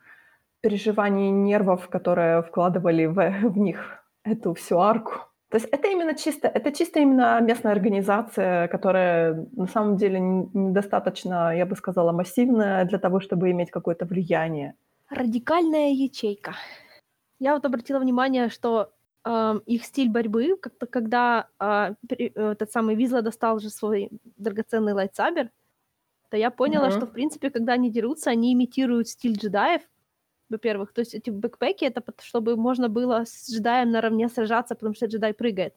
переживаний 0.61 1.31
нервов, 1.31 1.89
которые 1.89 2.43
вкладывали 2.43 3.07
в, 3.07 3.15
в 3.43 3.59
них 3.59 4.05
эту 4.25 4.55
всю 4.55 4.79
арку. 4.79 5.13
То 5.49 5.57
есть 5.57 5.69
это 5.73 5.89
именно 5.89 6.15
чисто, 6.15 6.47
это 6.47 6.71
чисто 6.71 7.01
именно 7.01 7.41
местная 7.41 7.73
организация, 7.73 8.69
которая 8.69 9.47
на 9.57 9.67
самом 9.67 9.97
деле 9.97 10.21
недостаточно, 10.21 11.57
я 11.57 11.67
бы 11.67 11.75
сказала, 11.75 12.13
массивная 12.13 12.85
для 12.85 12.99
того, 12.99 13.19
чтобы 13.19 13.51
иметь 13.51 13.73
какое-то 13.73 14.07
влияние. 14.07 14.75
Радикальная 15.09 15.91
ячейка. 15.91 16.55
Я 17.41 17.55
вот 17.55 17.65
обратила 17.65 17.99
внимание, 17.99 18.49
что 18.49 18.93
ам, 19.25 19.59
их 19.67 19.85
стиль 19.85 20.09
борьбы, 20.09 20.57
когда 20.91 21.49
а, 21.59 21.95
э, 22.09 22.27
этот 22.27 22.71
самый 22.71 22.95
Визла 22.95 23.23
достал 23.23 23.59
же 23.59 23.71
свой 23.71 24.09
драгоценный 24.37 24.93
lightsaber, 24.93 25.51
то 26.31 26.37
я 26.37 26.51
поняла, 26.51 26.89
Мгм. 26.89 26.97
что, 26.97 27.07
в 27.07 27.13
принципе, 27.13 27.51
когда 27.51 27.75
они 27.75 27.91
дерутся, 27.91 28.31
они 28.31 28.53
имитируют 28.53 29.09
стиль 29.09 29.37
джедаев, 29.37 29.83
во-первых. 30.49 30.93
То 30.93 31.01
есть 31.01 31.15
эти 31.15 31.31
backpack 31.31 31.79
и— 31.79 31.85
это 31.87 32.03
чтобы 32.23 32.57
можно 32.57 32.89
было 32.89 33.25
с 33.25 33.51
джедаем 33.51 33.91
наравне 33.91 34.29
сражаться, 34.29 34.75
потому 34.75 34.95
что 34.95 35.07
джедай 35.07 35.35
прыгает. 35.35 35.75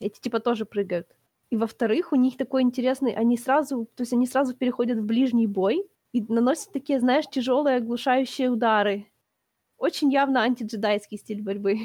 Эти 0.00 0.20
типа 0.20 0.40
тоже 0.40 0.64
прыгают. 0.64 1.08
И 1.50 1.56
во-вторых, 1.56 2.12
у 2.12 2.16
них 2.16 2.36
такой 2.36 2.62
интересный, 2.62 3.12
они 3.12 3.36
сразу, 3.36 3.86
то 3.94 4.02
есть 4.02 4.12
они 4.12 4.26
сразу 4.26 4.54
переходят 4.54 4.98
в 4.98 5.04
ближний 5.04 5.46
бой 5.46 5.86
и 6.12 6.24
наносят 6.28 6.72
такие, 6.72 6.98
знаешь, 7.00 7.26
тяжелые 7.28 7.76
оглушающие 7.76 8.48
удары. 8.50 9.06
Очень 9.78 10.10
явно 10.12 10.40
антиджедайский 10.42 11.18
стиль 11.18 11.42
борьбы. 11.42 11.78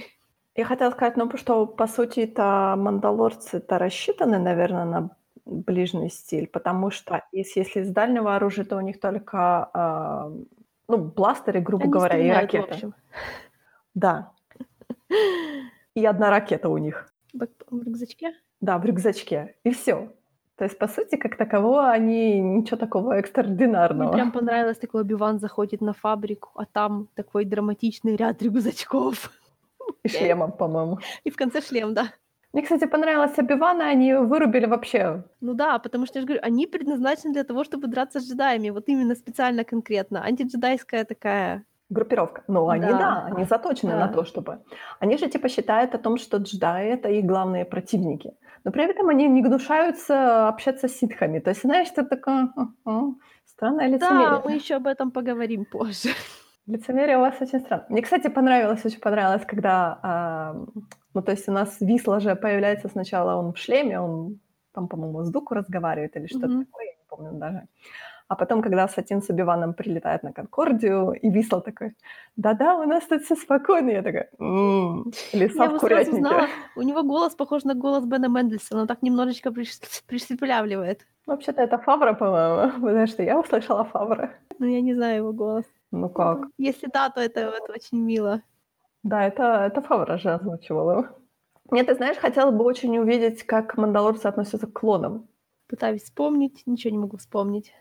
Я 0.56 0.66
хотела 0.66 0.92
сказать, 0.92 1.18
ну, 1.18 1.30
что, 1.38 1.66
по 1.66 1.88
сути, 1.88 2.22
это 2.22 2.76
мандалорцы-то 2.78 3.78
рассчитаны, 3.78 4.38
наверное, 4.40 4.86
на 4.86 5.10
ближний 5.46 6.10
стиль, 6.10 6.48
потому 6.48 6.92
что 6.92 7.24
если, 7.32 7.60
если 7.62 7.82
из 7.82 7.90
дальнего 7.90 8.36
оружия, 8.36 8.66
то 8.66 8.78
у 8.78 8.82
них 8.82 9.00
только, 9.00 9.70
а, 9.74 10.32
ну, 10.88 10.98
бластеры, 10.98 11.62
грубо 11.62 11.84
Они 11.84 11.92
говоря, 11.92 12.18
и 12.18 12.30
ракеты. 12.30 12.94
Да. 13.94 14.32
И 15.96 16.06
одна 16.06 16.30
ракета 16.30 16.70
у 16.70 16.78
них. 16.78 17.12
В 17.34 17.84
рюкзачке? 17.84 18.34
Да, 18.62 18.78
в 18.78 18.86
рюкзачке. 18.86 19.56
И 19.64 19.72
все. 19.72 20.14
То 20.56 20.66
есть, 20.66 20.78
по 20.78 20.88
сути, 20.88 21.16
как 21.16 21.38
такового, 21.38 21.90
они 21.90 22.40
ничего 22.40 22.78
такого 22.78 23.12
Мне 23.12 23.20
экстраординарного. 23.22 24.14
прям 24.14 24.32
понравилось, 24.32 24.78
такой 24.78 25.04
Биван 25.04 25.40
заходит 25.40 25.82
на 25.82 25.94
фабрику, 25.94 26.52
а 26.56 26.66
там 26.66 27.08
такой 27.16 27.46
драматичный 27.46 28.16
ряд 28.16 28.42
рюкзачков. 28.44 29.32
И 30.04 30.08
шлемом, 30.08 30.52
по-моему. 30.52 31.00
И 31.24 31.32
в 31.32 31.36
конце 31.36 31.62
шлем, 31.62 31.94
да. 31.94 32.14
Мне, 32.54 32.64
кстати, 32.64 32.86
понравилось 32.86 33.38
Обивана, 33.40 33.86
они 33.90 34.14
вырубили 34.14 34.66
вообще. 34.66 35.24
Ну 35.40 35.54
да, 35.54 35.80
потому 35.80 36.06
что 36.06 36.20
я 36.20 36.22
же 36.22 36.28
говорю, 36.28 36.42
они 36.44 36.68
предназначены 36.68 37.34
для 37.34 37.44
того, 37.44 37.64
чтобы 37.64 37.88
драться 37.88 38.20
с 38.20 38.30
джедаями. 38.30 38.72
Вот 38.72 38.90
именно 38.90 39.16
специально 39.16 39.64
конкретно. 39.64 40.24
Антиджедайская 40.26 41.06
такая 41.06 41.64
Группировка. 41.90 42.44
Ну, 42.48 42.70
они 42.70 42.86
Да, 42.88 42.98
да, 42.98 43.26
они 43.36 43.44
заточены 43.46 43.94
на 43.96 44.08
да. 44.08 44.14
то, 44.14 44.24
чтобы... 44.26 44.60
Они 45.00 45.18
же 45.18 45.28
типа 45.28 45.50
считают 45.50 45.94
о 45.96 45.98
том, 45.98 46.18
что 46.18 46.38
джедаи- 46.38 46.94
это 46.94 47.10
их 47.10 47.26
главные 47.26 47.66
противники. 47.66 48.32
Но 48.64 48.72
при 48.72 48.84
этом 48.86 49.10
они 49.10 49.28
не 49.28 49.42
гнушаются 49.42 50.48
общаться 50.48 50.88
с 50.88 50.94
ситхами. 50.98 51.40
То 51.40 51.50
есть, 51.52 51.62
знаешь, 51.64 51.90
ты 51.90 52.04
такое, 52.06 52.50
ага, 52.86 53.16
странное 53.46 53.90
Да, 53.90 53.96
лицемерие. 53.96 54.42
мы 54.46 54.54
еще 54.54 54.76
об 54.76 54.88
этом 54.88 55.12
поговорим 55.12 55.66
позже. 55.66 56.10
Лицемерие 56.68 57.18
у 57.18 57.22
вас 57.22 57.36
очень 57.42 57.60
странно. 57.60 57.86
Мне, 57.90 58.02
кстати, 58.02 58.30
понравилось, 58.30 58.86
очень 58.86 59.00
понравилось, 59.02 59.44
когда, 59.46 60.00
ам, 60.04 60.68
ну, 61.14 61.22
то 61.22 61.32
есть 61.32 61.50
у 61.50 61.52
нас 61.52 61.78
Висла 61.82 62.20
же 62.20 62.36
появляется 62.36 62.88
сначала, 62.90 63.36
он 63.36 63.52
в 63.54 63.58
шлеме, 63.58 64.00
он 64.00 64.40
там, 64.74 64.88
по-моему, 64.88 65.24
с 65.24 65.30
Дуку 65.32 65.54
разговаривает 65.56 66.16
или 66.18 66.28
что-то 66.28 66.48
Мгм. 66.48 66.66
такое, 66.66 66.86
я 66.86 66.92
не 66.92 67.06
помню 67.10 67.32
даже. 67.40 67.68
А 68.30 68.36
потом, 68.36 68.62
когда 68.62 68.88
Сатин 68.88 69.22
с 69.22 69.30
Убиваном 69.30 69.74
прилетает 69.74 70.24
на 70.24 70.32
Конкордию, 70.32 71.12
и 71.12 71.30
Висла 71.30 71.60
такой, 71.62 71.96
да-да, 72.38 72.78
у 72.78 72.84
нас 72.86 73.04
тут 73.06 73.24
все 73.24 73.36
спокойно. 73.36 73.90
Я 73.92 74.02
такая, 74.04 74.30
«М, 74.40 75.12
леса 75.34 75.64
Я 75.64 75.70
в 75.70 75.80
курятнике. 75.80 76.16
узнала. 76.18 76.48
У 76.78 76.82
него 76.82 77.04
голос 77.04 77.36
похож 77.36 77.66
на 77.66 77.74
голос 77.76 78.06
Бена 78.06 78.30
Мендельсона. 78.30 78.82
Он 78.82 78.88
так 78.88 79.02
немножечко 79.02 79.50
приш- 79.50 80.04
пришепелявливает. 80.08 81.06
Вообще-то 81.28 81.62
это 81.62 81.78
Фавра, 81.78 82.14
по-моему. 82.14 82.72
Потому 82.82 83.08
что 83.08 83.24
я 83.24 83.38
услышала 83.38 83.84
Фавра. 83.84 84.30
Но 84.60 84.66
я 84.66 84.80
не 84.82 84.94
знаю 84.96 85.18
его 85.18 85.34
голос. 85.34 85.66
Ну 85.92 86.08
как? 86.10 86.48
Если 86.58 86.88
да, 86.94 87.10
то 87.10 87.20
это, 87.20 87.42
это 87.42 87.74
очень 87.74 88.00
мило. 88.02 88.42
Да, 89.04 89.26
это, 89.26 89.44
это 89.66 89.82
Фавра 89.82 90.18
же 90.18 90.30
озвучивал 90.32 90.92
его. 90.92 91.06
Мне, 91.70 91.84
ты 91.84 91.96
знаешь, 91.96 92.18
хотела 92.18 92.52
бы 92.52 92.64
очень 92.66 92.98
увидеть, 92.98 93.44
как 93.44 93.78
мандалорцы 93.78 94.28
относятся 94.28 94.68
к 94.68 94.74
клонам. 94.74 95.28
Пытаюсь 95.68 96.04
вспомнить, 96.04 96.64
ничего 96.66 96.92
не 96.92 96.98
могу 97.00 97.18
вспомнить. 97.18 97.74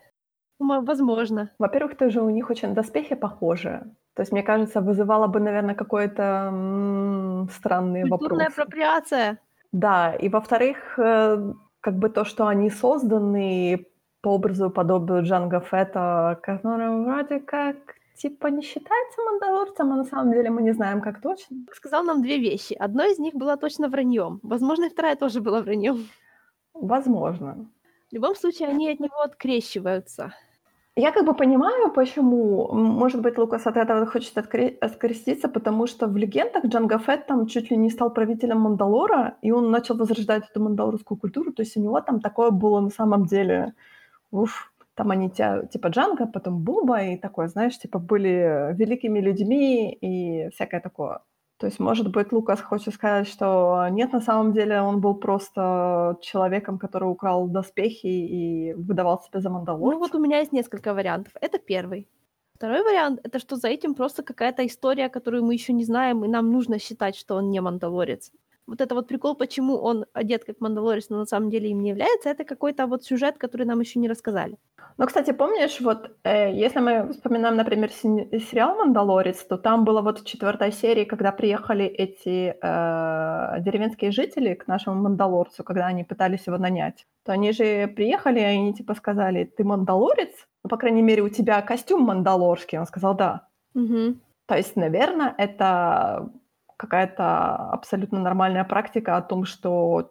Ну, 0.59 0.65
мо- 0.67 0.81
возможно. 0.81 1.51
Во-первых, 1.59 1.97
тоже 1.97 2.21
у 2.21 2.29
них 2.29 2.49
очень 2.49 2.73
доспехи 2.73 3.15
похожи. 3.15 3.83
То 4.13 4.21
есть, 4.21 4.31
мне 4.31 4.43
кажется, 4.43 4.81
вызывало 4.81 5.27
бы, 5.27 5.39
наверное, 5.39 5.75
какой-то 5.75 6.49
м, 6.51 7.49
странный 7.49 8.07
Культурная 8.07 8.45
вопрос. 8.47 8.53
апроприация. 8.53 9.39
Да, 9.71 10.13
и 10.13 10.29
во-вторых, 10.29 10.99
э, 10.99 11.53
как 11.81 11.97
бы 11.97 12.09
то, 12.09 12.25
что 12.25 12.47
они 12.47 12.69
созданы 12.69 13.87
по 14.21 14.29
образу 14.35 14.69
и 14.69 14.73
подобию 14.73 15.23
Джанго 15.23 15.59
Фетта, 15.61 16.39
который 16.43 17.03
вроде 17.03 17.39
как 17.39 17.75
типа 18.21 18.47
не 18.47 18.61
считается 18.61 19.21
мандалорцем, 19.21 19.91
а 19.91 19.95
на 19.95 20.03
самом 20.03 20.31
деле 20.31 20.49
мы 20.49 20.61
не 20.61 20.73
знаем, 20.73 21.01
как 21.01 21.21
точно. 21.21 21.57
Сказал 21.73 22.03
нам 22.03 22.21
две 22.21 22.37
вещи. 22.37 22.73
Одно 22.73 23.03
из 23.03 23.19
них 23.19 23.33
было 23.33 23.57
точно 23.57 23.89
враньем. 23.89 24.39
Возможно, 24.43 24.85
и 24.85 24.89
вторая 24.89 25.15
тоже 25.15 25.41
была 25.41 25.61
враньем. 25.61 26.07
Возможно. 26.73 27.65
В 28.11 28.13
любом 28.13 28.35
случае, 28.35 28.69
они 28.69 28.91
от 28.91 28.99
него 28.99 29.21
открещиваются. 29.21 30.33
Я 30.97 31.11
как 31.11 31.25
бы 31.25 31.33
понимаю, 31.33 31.91
почему, 31.93 32.69
может 32.73 33.21
быть, 33.21 33.37
Лукас 33.37 33.65
от 33.65 33.77
этого 33.77 34.05
хочет 34.05 34.37
откре- 34.37 34.77
откреститься, 34.81 35.47
потому 35.47 35.87
что 35.87 36.07
в 36.07 36.17
легендах 36.17 36.65
Джанго 36.65 36.99
Фетт 36.99 37.27
там 37.27 37.47
чуть 37.47 37.71
ли 37.71 37.77
не 37.77 37.89
стал 37.89 38.13
правителем 38.13 38.59
Мандалора, 38.59 39.37
и 39.41 39.51
он 39.51 39.71
начал 39.71 39.95
возрождать 39.95 40.43
эту 40.49 40.61
мандалорскую 40.61 41.17
культуру, 41.17 41.53
то 41.53 41.63
есть 41.63 41.77
у 41.77 41.81
него 41.81 42.01
там 42.01 42.19
такое 42.19 42.51
было 42.51 42.81
на 42.81 42.89
самом 42.89 43.25
деле, 43.25 43.73
уф, 44.31 44.70
там 45.01 45.09
они 45.09 45.31
тя- 45.31 45.65
типа 45.65 45.87
Джанго, 45.87 46.27
потом 46.27 46.63
Буба, 46.63 47.01
и 47.01 47.17
такое, 47.17 47.47
знаешь, 47.47 47.79
типа 47.79 47.97
были 47.97 48.71
великими 48.75 49.19
людьми 49.19 49.97
и 50.01 50.49
всякое 50.49 50.79
такое. 50.79 51.21
То 51.57 51.67
есть, 51.67 51.79
может 51.79 52.11
быть, 52.11 52.31
Лукас 52.31 52.61
хочет 52.61 52.93
сказать, 52.93 53.27
что 53.27 53.87
нет, 53.89 54.13
на 54.13 54.21
самом 54.21 54.53
деле 54.53 54.79
он 54.81 55.01
был 55.01 55.15
просто 55.15 56.17
человеком, 56.21 56.77
который 56.77 57.09
украл 57.09 57.47
доспехи 57.47 58.07
и 58.07 58.73
выдавал 58.73 59.21
себя 59.21 59.39
за 59.39 59.49
мандалорца. 59.49 59.95
Ну 59.95 59.99
вот 59.99 60.13
у 60.13 60.19
меня 60.19 60.37
есть 60.37 60.53
несколько 60.53 60.93
вариантов. 60.93 61.33
Это 61.41 61.57
первый. 61.57 62.07
Второй 62.53 62.83
вариант— 62.83 63.19
это 63.23 63.39
что 63.39 63.55
за 63.55 63.69
этим 63.69 63.95
просто 63.95 64.21
какая-то 64.21 64.63
история, 64.67 65.09
которую 65.09 65.43
мы 65.43 65.53
еще 65.55 65.73
не 65.73 65.83
знаем, 65.83 66.23
и 66.23 66.27
нам 66.27 66.51
нужно 66.51 66.77
считать, 66.77 67.15
что 67.15 67.35
он 67.35 67.49
не 67.49 67.59
мандалорец. 67.59 68.31
Вот 68.71 68.79
это 68.79 68.95
вот 68.95 69.07
прикол, 69.09 69.35
почему 69.35 69.75
он 69.75 70.05
одет 70.13 70.45
как 70.45 70.61
мандалорец, 70.61 71.09
но 71.09 71.17
на 71.17 71.25
самом 71.25 71.49
деле 71.49 71.69
им 71.69 71.81
не 71.81 71.89
является, 71.89 72.29
это 72.29 72.45
какой-то 72.45 72.87
вот 72.87 73.03
сюжет, 73.03 73.37
который 73.37 73.65
нам 73.65 73.81
еще 73.81 73.99
не 73.99 74.07
рассказали. 74.07 74.55
Ну, 74.97 75.05
кстати, 75.07 75.33
помнишь, 75.33 75.81
вот 75.81 76.11
э, 76.23 76.53
если 76.53 76.79
мы 76.79 77.11
вспоминаем, 77.11 77.57
например, 77.57 77.91
сериал 77.91 78.75
«Мандалорец», 78.75 79.43
то 79.43 79.57
там 79.57 79.83
было 79.83 80.01
вот 80.01 80.19
в 80.19 80.25
четвертой 80.25 80.71
серии, 80.71 81.03
когда 81.03 81.33
приехали 81.33 81.83
эти 81.85 82.55
э, 82.61 83.61
деревенские 83.61 84.11
жители 84.11 84.53
к 84.53 84.67
нашему 84.67 85.01
мандалорцу, 85.01 85.65
когда 85.65 85.87
они 85.87 86.05
пытались 86.05 86.47
его 86.47 86.57
нанять, 86.57 87.05
то 87.25 87.33
они 87.33 87.51
же 87.51 87.87
приехали, 87.87 88.39
и 88.39 88.43
они 88.43 88.73
типа 88.73 88.95
сказали, 88.95 89.43
ты 89.43 89.65
мандалорец? 89.65 90.47
Ну, 90.63 90.69
по 90.69 90.77
крайней 90.77 91.01
мере, 91.01 91.23
у 91.23 91.29
тебя 91.29 91.61
костюм 91.61 92.03
мандалорский. 92.03 92.79
Он 92.79 92.85
сказал, 92.85 93.15
да. 93.15 93.49
Мгм. 93.73 94.21
То 94.45 94.55
есть, 94.55 94.77
наверное, 94.77 95.35
это 95.37 96.31
какая-то 96.81 97.55
абсолютно 97.73 98.19
нормальная 98.19 98.63
практика 98.63 99.15
о 99.15 99.21
том, 99.21 99.45
что, 99.45 100.09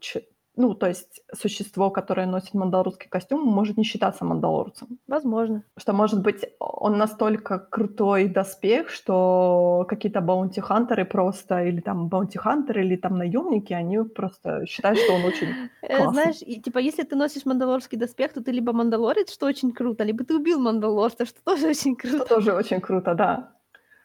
ну, 0.56 0.74
то 0.74 0.86
есть 0.86 1.20
существо, 1.34 1.90
которое 1.90 2.26
носит 2.26 2.54
мандалорский 2.54 3.08
костюм, 3.10 3.40
может 3.42 3.76
не 3.76 3.82
считаться 3.84 4.24
мандалорцем. 4.24 4.86
Возможно. 5.08 5.64
Что, 5.76 5.92
может 5.92 6.22
быть, 6.22 6.44
он 6.60 6.96
настолько 6.96 7.58
крутой 7.58 8.28
доспех, 8.28 8.88
что 8.90 9.84
какие-то 9.88 10.20
баунти-хантеры 10.20 11.04
просто, 11.04 11.64
или 11.64 11.80
там 11.80 12.08
баунти-хантеры, 12.08 12.84
или 12.84 12.96
там 12.96 13.18
наемники, 13.18 13.72
они 13.72 13.98
просто 14.04 14.64
считают, 14.66 14.98
что 15.00 15.14
он 15.14 15.24
очень 15.24 15.48
Э, 15.82 15.96
классный. 15.96 16.12
Знаешь, 16.12 16.36
и, 16.42 16.60
типа, 16.62 16.78
если 16.78 17.02
ты 17.02 17.16
носишь 17.16 17.46
мандалорский 17.46 17.98
доспех, 17.98 18.32
то 18.32 18.40
ты 18.44 18.52
либо 18.52 18.72
мандалорец, 18.72 19.32
что 19.32 19.46
очень 19.46 19.72
круто, 19.72 20.04
либо 20.04 20.22
ты 20.24 20.36
убил 20.36 20.60
мандалорца, 20.60 21.26
что 21.26 21.40
тоже 21.44 21.66
очень 21.68 21.96
Что 21.98 22.08
круто. 22.08 22.24
тоже 22.26 22.52
очень 22.52 22.80
круто, 22.80 23.14
да. 23.14 23.52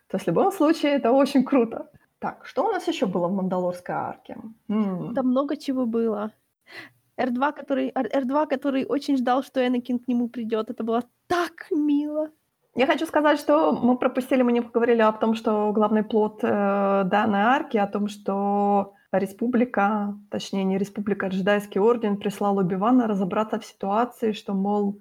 То 0.09 0.17
есть 0.17 0.25
в 0.25 0.29
любом 0.29 0.51
случае 0.51 0.93
это 0.93 1.11
очень 1.11 1.43
круто. 1.43 1.89
Так, 2.25 2.43
что 2.47 2.65
у 2.65 2.71
нас 2.71 2.87
еще 2.87 3.05
было 3.05 3.27
в 3.27 3.33
Мандалорской 3.33 3.93
арке? 3.93 4.37
М. 4.67 5.13
Там 5.13 5.27
много 5.27 5.55
чего 5.57 5.85
было. 5.85 6.31
R2, 7.19 7.53
который, 7.53 7.91
R- 7.93 8.23
R2, 8.23 8.47
который 8.47 8.85
очень 8.85 9.17
ждал, 9.17 9.43
что 9.43 9.59
Энакин 9.59 9.99
к 9.99 10.07
нему 10.07 10.27
придет. 10.27 10.71
Это 10.71 10.83
было 10.83 11.03
так 11.27 11.67
мило. 11.69 12.29
Я 12.73 12.87
хочу 12.87 13.05
сказать, 13.05 13.39
что 13.39 13.73
мы 13.73 13.95
пропустили, 13.95 14.41
мы 14.41 14.53
не 14.53 14.61
поговорили 14.61 15.01
о 15.01 15.11
том, 15.11 15.35
что 15.35 15.71
главный 15.71 16.03
плод 16.03 16.39
э, 16.41 17.03
данной 17.05 17.41
арки, 17.41 17.77
о 17.77 17.85
том, 17.85 18.07
что 18.07 18.95
республика, 19.11 20.17
точнее 20.31 20.63
не 20.63 20.79
республика, 20.79 21.27
а 21.27 21.29
джедайский 21.29 21.79
орден 21.79 22.17
прислал 22.17 22.57
Убивана 22.57 23.07
разобраться 23.07 23.59
в 23.59 23.65
ситуации, 23.65 24.31
что, 24.31 24.55
мол, 24.55 24.99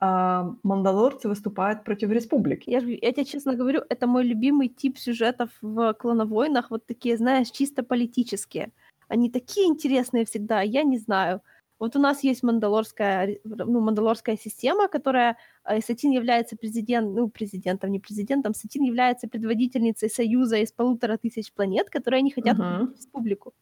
а, 0.00 0.54
мандалорцы 0.62 1.28
выступают 1.28 1.84
против 1.84 2.10
республики. 2.10 2.70
Я, 2.70 2.78
я 2.78 3.12
тебе 3.12 3.24
честно 3.24 3.54
говорю, 3.54 3.82
это 3.88 4.06
мой 4.06 4.24
любимый 4.24 4.68
тип 4.68 4.98
сюжетов 4.98 5.50
в 5.60 5.92
клоновойнах. 5.94 6.70
Вот 6.70 6.86
такие, 6.86 7.16
знаешь, 7.16 7.50
чисто 7.50 7.82
политические. 7.82 8.70
Они 9.08 9.30
такие 9.30 9.66
интересные 9.66 10.24
всегда, 10.24 10.60
я 10.60 10.84
не 10.84 10.98
знаю. 10.98 11.40
Вот 11.78 11.96
у 11.96 12.00
нас 12.00 12.24
есть 12.24 12.42
мандалорская, 12.42 13.38
ну, 13.44 13.80
мандалорская 13.80 14.36
система, 14.36 14.88
которая... 14.88 15.36
э, 15.64 15.80
Сатин 15.80 16.10
является 16.10 16.56
президент, 16.56 17.14
ну, 17.14 17.28
президентом, 17.28 17.90
не 17.90 18.00
президентом. 18.00 18.54
Сатин 18.54 18.82
является 18.82 19.28
предводительницей 19.28 20.10
союза 20.10 20.56
из 20.56 20.72
полутора 20.72 21.16
тысяч 21.16 21.52
планет, 21.52 21.88
которые 21.88 22.22
не 22.22 22.30
хотят 22.30 22.58
в 22.58 22.92
республику. 22.96 23.52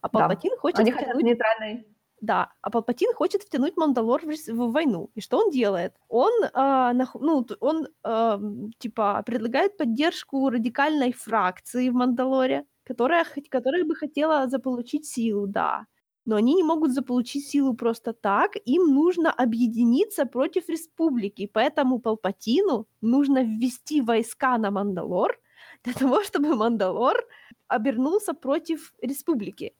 А 0.00 0.08
Да. 0.08 0.18
Палпатин 0.20 0.56
хочет 0.58 0.80
Они 0.80 0.92
хотят 0.92 1.08
втянуть 1.08 1.24
нейтральной. 1.24 1.86
Да, 2.24 2.52
а 2.62 2.70
Палпатин 2.70 3.12
хочет 3.14 3.42
втянуть 3.42 3.76
Мандалор 3.76 4.22
в, 4.22 4.48
в 4.48 4.72
войну. 4.72 5.10
И 5.14 5.20
что 5.20 5.38
он 5.38 5.50
делает? 5.50 5.94
Он, 6.08 6.32
а, 6.52 6.92
нах- 6.94 7.20
ну, 7.20 7.46
он 7.60 7.88
ам, 8.02 8.70
типа 8.78 9.22
предлагает 9.26 9.76
поддержку 9.76 10.48
радикальной 10.50 11.12
фракции 11.12 11.88
в 11.90 11.94
Мандалоре, 11.94 12.64
которая, 12.84 13.24
которая 13.50 13.84
бы 13.84 13.94
хотела 13.94 14.48
заполучить 14.48 15.06
силу, 15.06 15.46
да. 15.46 15.86
Но 16.26 16.36
они 16.36 16.54
не 16.54 16.62
могут 16.62 16.92
заполучить 16.92 17.46
силу 17.48 17.74
просто 17.74 18.12
так, 18.12 18.52
им 18.64 18.94
нужно 18.94 19.30
объединиться 19.30 20.24
против 20.26 20.68
республики. 20.68 21.50
Поэтому 21.52 21.98
Палпатину 21.98 22.86
нужно 23.02 23.42
ввести 23.44 24.00
войска 24.00 24.58
на 24.58 24.70
Мандалор 24.70 25.38
для 25.84 25.92
того, 25.92 26.22
чтобы 26.24 26.56
Мандалор 26.56 27.24
обернулся 27.68 28.34
против 28.34 28.94
республики. 29.02 29.74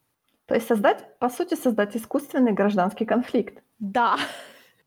То 0.46 0.54
есть 0.54 0.66
создать, 0.68 1.18
по 1.18 1.28
сути, 1.28 1.54
создать 1.54 1.96
искусственный 1.96 2.52
гражданский 2.52 3.06
конфликт. 3.06 3.62
Да. 3.78 4.16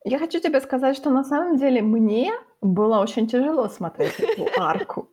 Я 0.03 0.19
хочу 0.19 0.39
тебе 0.39 0.61
сказать, 0.61 0.95
что 0.95 1.09
на 1.09 1.23
самом 1.23 1.57
деле 1.57 1.81
мне 1.81 2.31
было 2.61 2.99
очень 2.99 3.27
тяжело 3.27 3.67
смотреть 3.67 4.19
эту 4.19 4.45
арку. 4.61 5.09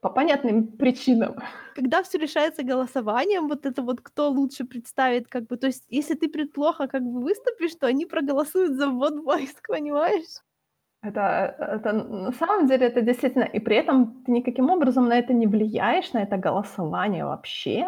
По 0.00 0.10
понятным 0.10 0.66
причинам. 0.66 1.36
когда 1.76 2.02
все 2.02 2.18
решается 2.18 2.64
голосованием, 2.64 3.46
вот 3.48 3.66
это 3.66 3.82
вот 3.82 4.00
кто 4.00 4.30
лучше 4.30 4.64
представит, 4.64 5.28
как 5.28 5.46
бы, 5.46 5.56
то 5.56 5.68
есть 5.68 5.84
если 5.88 6.14
ты 6.14 6.28
предплохо 6.28 6.88
как 6.88 7.02
бы 7.02 7.22
выступишь, 7.22 7.76
то 7.76 7.86
они 7.86 8.06
проголосуют 8.06 8.72
за 8.72 8.88
ввод 8.88 9.20
войск, 9.24 9.68
понимаешь? 9.68 10.42
Это, 11.02 11.56
это 11.58 11.92
на 11.92 12.32
самом 12.32 12.66
деле 12.66 12.86
это 12.86 13.00
действительно... 13.00 13.44
И 13.44 13.60
при 13.60 13.76
этом 13.76 14.24
ты 14.24 14.32
никаким 14.32 14.70
образом 14.70 15.08
на 15.08 15.18
это 15.18 15.32
не 15.32 15.46
влияешь, 15.46 16.12
на 16.12 16.22
это 16.22 16.36
голосование 16.36 17.24
вообще. 17.24 17.86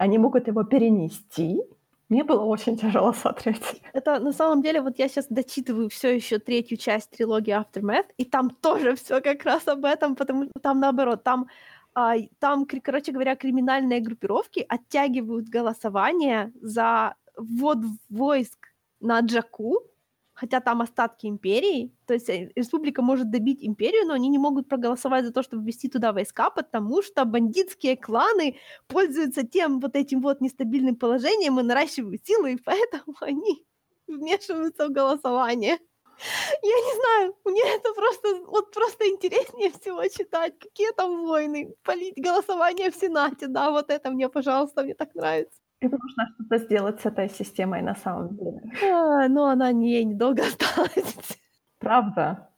Они 0.00 0.16
могут 0.18 0.48
его 0.48 0.64
перенести. 0.64 1.60
Мне 2.08 2.24
было 2.24 2.42
очень 2.44 2.78
тяжело 2.78 3.12
смотреть. 3.12 3.82
Это 3.92 4.18
на 4.18 4.32
самом 4.32 4.62
деле, 4.62 4.80
вот 4.80 4.98
я 4.98 5.08
сейчас 5.08 5.26
дочитываю 5.28 5.90
все 5.90 6.16
еще 6.16 6.38
третью 6.38 6.78
часть 6.78 7.10
трилогии 7.10 7.52
Aftermath, 7.52 8.06
и 8.16 8.24
там 8.24 8.48
тоже 8.48 8.94
все 8.94 9.20
как 9.20 9.44
раз 9.44 9.68
об 9.68 9.84
этом, 9.84 10.16
потому 10.16 10.44
что 10.44 10.58
там 10.62 10.80
наоборот, 10.80 11.22
там, 11.22 11.48
а, 11.94 12.14
там, 12.38 12.66
короче 12.82 13.12
говоря, 13.12 13.36
криминальные 13.36 14.00
группировки 14.00 14.64
оттягивают 14.66 15.50
голосование 15.50 16.50
за 16.62 17.14
ввод 17.36 17.78
войск 18.08 18.68
на 19.00 19.20
Джаку, 19.20 19.82
хотя 20.40 20.60
там 20.60 20.80
остатки 20.80 21.26
империи, 21.26 21.92
то 22.06 22.14
есть 22.14 22.30
э, 22.30 22.50
республика 22.56 23.02
может 23.02 23.30
добить 23.30 23.62
империю, 23.62 24.06
но 24.06 24.14
они 24.14 24.28
не 24.30 24.38
могут 24.38 24.68
проголосовать 24.68 25.26
за 25.26 25.32
то, 25.32 25.42
чтобы 25.42 25.64
ввести 25.64 25.90
туда 25.90 26.12
войска, 26.12 26.48
потому 26.48 27.02
что 27.02 27.26
бандитские 27.26 27.96
кланы 27.96 28.56
пользуются 28.88 29.46
тем 29.46 29.80
вот 29.80 29.96
этим 29.96 30.22
вот 30.22 30.40
нестабильным 30.40 30.96
положением 30.96 31.60
и 31.60 31.62
наращивают 31.62 32.26
силы, 32.26 32.52
и 32.52 32.56
поэтому 32.56 33.14
они 33.20 33.62
вмешиваются 34.06 34.88
в 34.88 34.92
голосование. 34.92 35.78
Я 36.62 36.76
не 36.88 36.94
знаю, 37.00 37.36
мне 37.44 37.62
это 37.76 37.92
просто, 37.92 38.28
вот 38.46 38.72
просто 38.72 39.08
интереснее 39.08 39.70
всего 39.70 40.06
читать, 40.08 40.58
какие 40.58 40.92
там 40.92 41.26
войны, 41.26 41.74
полить 41.82 42.16
голосование 42.16 42.90
в 42.90 42.96
Сенате, 42.96 43.46
да, 43.46 43.70
вот 43.70 43.90
это 43.90 44.10
мне, 44.10 44.28
пожалуйста, 44.30 44.84
мне 44.84 44.94
так 44.94 45.14
нравится. 45.14 45.59
Это 45.80 45.96
нужно 45.98 46.28
что-то 46.34 46.58
сделать 46.58 47.00
с 47.00 47.06
этой 47.06 47.28
системой 47.30 47.82
на 47.82 47.94
самом 47.94 48.36
деле. 48.36 48.60
А, 48.92 49.28
но 49.28 49.46
она 49.46 49.72
не 49.72 50.04
недолго 50.04 50.42
осталась. 50.46 51.16
Правда? 51.78 52.48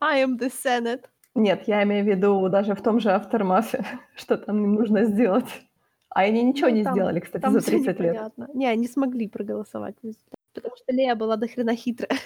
I 0.00 0.22
am 0.24 0.38
the 0.38 0.50
Senate. 0.52 1.04
Нет, 1.34 1.62
я 1.68 1.82
имею 1.84 2.04
в 2.04 2.08
виду 2.08 2.48
даже 2.48 2.74
в 2.74 2.82
том 2.82 3.00
же 3.00 3.08
Aftermath, 3.10 3.82
что 4.14 4.36
там 4.36 4.62
им 4.64 4.74
нужно 4.74 5.04
сделать. 5.04 5.48
А 6.10 6.20
они 6.20 6.42
ничего 6.42 6.68
Ну, 6.68 6.74
не 6.76 6.84
там- 6.84 6.94
сделали, 6.94 7.20
кстати, 7.20 7.42
Там 7.42 7.52
за 7.52 7.60
всё 7.60 7.70
30 7.70 8.00
лет. 8.00 8.12
непонятно. 8.14 8.48
Не, 8.54 8.66
они 8.66 8.88
смогли 8.88 9.28
проголосовать. 9.28 9.94
Потому 10.54 10.76
что 10.76 10.92
Лея 10.92 11.14
была 11.14 11.36
до 11.36 11.46
хрена 11.46 11.76
хитрая. 11.76 12.18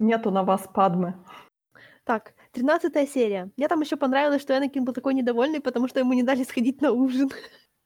Нету 0.00 0.30
на 0.32 0.42
вас 0.42 0.68
падмы. 0.74 1.14
Так, 2.04 2.34
13 2.52 3.08
серия. 3.08 3.50
Мне 3.56 3.68
там 3.68 3.80
еще 3.80 3.96
понравилось, 3.96 4.42
что 4.42 4.58
Энакин 4.58 4.84
был 4.84 4.92
такой 4.92 5.14
недовольный, 5.14 5.60
потому 5.60 5.86
что 5.88 6.00
ему 6.00 6.12
не 6.14 6.24
дали 6.24 6.42
сходить 6.42 6.80
на 6.82 6.90
ужин. 6.90 7.30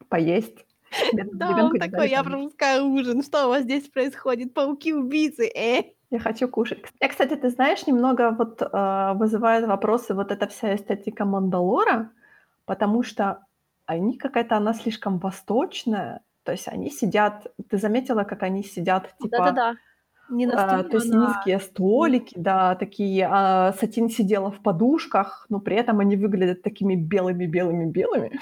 Поесть. 0.09 0.65
Да, 1.33 1.65
он 1.65 1.79
такой, 1.79 2.09
я 2.09 2.23
пропускаю 2.23 2.87
ужин. 2.87 3.23
Что 3.23 3.47
у 3.47 3.49
вас 3.49 3.63
здесь 3.63 3.89
происходит? 3.89 4.55
Пауки-убийцы, 4.55 5.47
э? 5.55 5.85
Я 6.11 6.19
хочу 6.21 6.49
кушать. 6.49 6.85
Я, 7.01 7.09
кстати, 7.09 7.35
ты 7.35 7.51
знаешь, 7.51 7.87
немного 7.87 8.31
вот 8.31 8.63
э, 8.63 9.13
вызывает 9.15 9.67
вопросы 9.67 10.15
вот 10.15 10.31
эта 10.31 10.47
вся 10.47 10.77
эстетика 10.77 11.25
Мандалора, 11.25 12.13
потому 12.65 13.03
что 13.03 13.45
они 13.87 14.17
какая-то, 14.17 14.57
она 14.57 14.73
слишком 14.73 15.19
восточная. 15.19 16.21
То 16.45 16.53
есть 16.53 16.69
они 16.69 16.91
сидят, 16.91 17.47
ты 17.69 17.79
заметила, 17.79 18.23
как 18.23 18.45
они 18.45 18.63
сидят, 18.63 19.15
типа, 19.21 19.39
Да-да-да. 19.39 19.77
Не 20.29 20.47
а, 20.47 20.83
то 20.83 20.97
есть 20.97 21.13
низкие 21.13 21.61
столики, 21.61 22.35
да, 22.37 22.75
такие, 22.75 23.29
а 23.31 23.73
Сатин 23.75 24.09
сидела 24.09 24.51
в 24.51 24.61
подушках, 24.61 25.47
но 25.49 25.61
при 25.61 25.77
этом 25.77 26.01
они 26.01 26.17
выглядят 26.17 26.63
такими 26.63 26.97
белыми-белыми-белыми. 26.97 28.41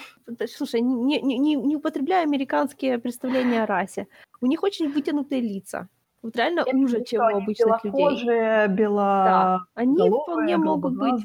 Слушай, 0.49 0.81
не, 0.81 1.21
не, 1.21 1.39
не, 1.39 1.55
не 1.57 1.77
употребляй 1.77 2.23
американские 2.23 2.99
представления 2.99 3.65
о 3.65 3.67
расе. 3.67 4.07
У 4.41 4.47
них 4.47 4.63
очень 4.63 4.91
вытянутые 4.91 5.41
лица. 5.41 5.89
Вот 6.23 6.37
реально 6.37 6.65
Я 6.67 6.73
виду, 6.73 7.05
чем 7.05 7.21
у 7.21 7.25
они 7.27 7.43
обычных 7.43 7.85
людей. 7.85 8.25
бело... 8.69 9.25
Да, 9.27 9.61
они 9.75 9.97
головые, 9.97 10.23
вполне 10.23 10.57
могут 10.57 10.97
быть 10.97 11.25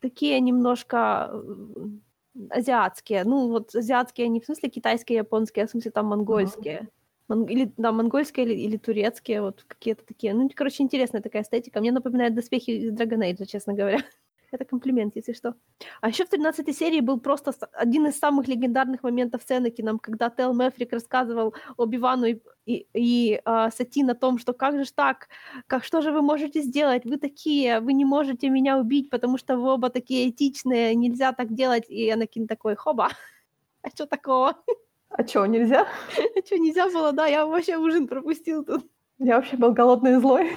такие 0.00 0.38
немножко 0.40 1.30
м, 1.32 2.02
азиатские. 2.50 3.24
Ну, 3.24 3.48
вот 3.48 3.74
азиатские 3.74 4.28
не 4.28 4.40
в 4.40 4.44
смысле 4.44 4.68
китайские, 4.68 5.18
японские, 5.18 5.64
а 5.64 5.66
в 5.66 5.70
смысле 5.70 5.90
там 5.90 6.06
монгольские. 6.06 6.88
Мон- 7.28 7.46
или, 7.46 7.72
да, 7.76 7.92
монгольские 7.92 8.46
или, 8.46 8.54
или 8.54 8.76
турецкие, 8.76 9.42
вот 9.42 9.64
какие-то 9.66 10.04
такие. 10.04 10.32
Ну, 10.34 10.48
короче, 10.54 10.82
интересная 10.82 11.22
такая 11.22 11.42
эстетика. 11.42 11.80
Мне 11.80 11.92
напоминает 11.92 12.34
доспехи 12.34 12.70
из 12.70 12.92
Dragon 12.92 13.20
Age, 13.20 13.46
честно 13.46 13.74
говоря. 13.74 13.98
Это 14.52 14.64
комплимент, 14.64 15.16
если 15.16 15.32
что. 15.32 15.54
А 16.00 16.08
еще 16.08 16.24
в 16.24 16.28
13 16.28 16.76
серии 16.76 17.00
был 17.00 17.18
просто 17.18 17.52
один 17.72 18.06
из 18.06 18.18
самых 18.18 18.46
легендарных 18.46 19.02
моментов 19.02 19.42
с 19.42 19.50
Энакином, 19.50 19.98
когда 19.98 20.30
Тел 20.30 20.54
Мефрик 20.54 20.92
рассказывал 20.92 21.54
Оби-Вану 21.76 22.26
и, 22.26 22.40
и, 22.64 22.86
и, 22.94 23.40
а, 23.44 23.70
Сатин 23.72 24.08
о 24.10 24.14
том, 24.14 24.38
что 24.38 24.52
как 24.52 24.76
же 24.76 24.84
ж 24.84 24.92
так, 24.92 25.28
как, 25.66 25.84
что 25.84 26.00
же 26.00 26.12
вы 26.12 26.22
можете 26.22 26.62
сделать? 26.62 27.04
Вы 27.04 27.16
такие, 27.16 27.80
вы 27.80 27.92
не 27.92 28.04
можете 28.04 28.48
меня 28.48 28.78
убить, 28.78 29.10
потому 29.10 29.36
что 29.36 29.56
вы 29.56 29.72
оба 29.72 29.90
такие 29.90 30.30
этичные, 30.30 30.94
нельзя 30.94 31.32
так 31.32 31.52
делать. 31.52 31.84
И 31.88 32.08
Энакин 32.10 32.46
такой, 32.46 32.76
хоба, 32.76 33.08
а 33.82 33.90
что 33.90 34.06
такого? 34.06 34.54
А 35.10 35.26
что, 35.26 35.46
нельзя? 35.46 35.86
А 36.36 36.46
что, 36.46 36.58
нельзя 36.58 36.86
было? 36.86 37.12
Да, 37.12 37.26
я 37.26 37.46
вообще 37.46 37.76
ужин 37.76 38.06
пропустил 38.06 38.64
тут. 38.64 38.84
Я 39.18 39.36
вообще 39.36 39.56
был 39.56 39.72
голодный 39.72 40.12
и 40.12 40.20
злой. 40.20 40.56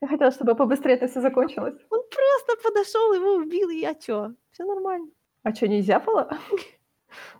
Я 0.00 0.08
хотела, 0.08 0.30
чтобы 0.30 0.54
побыстрее 0.54 0.94
это 0.94 1.08
все 1.08 1.20
закончилось. 1.20 1.74
Он 1.90 2.00
просто 2.00 2.62
подошел, 2.62 3.12
его 3.12 3.34
убил, 3.34 3.68
и 3.68 3.76
я 3.80 3.94
что? 4.00 4.32
Все 4.52 4.64
нормально. 4.64 5.08
А 5.42 5.54
что, 5.54 5.68
нельзя 5.68 5.98
было? 5.98 6.30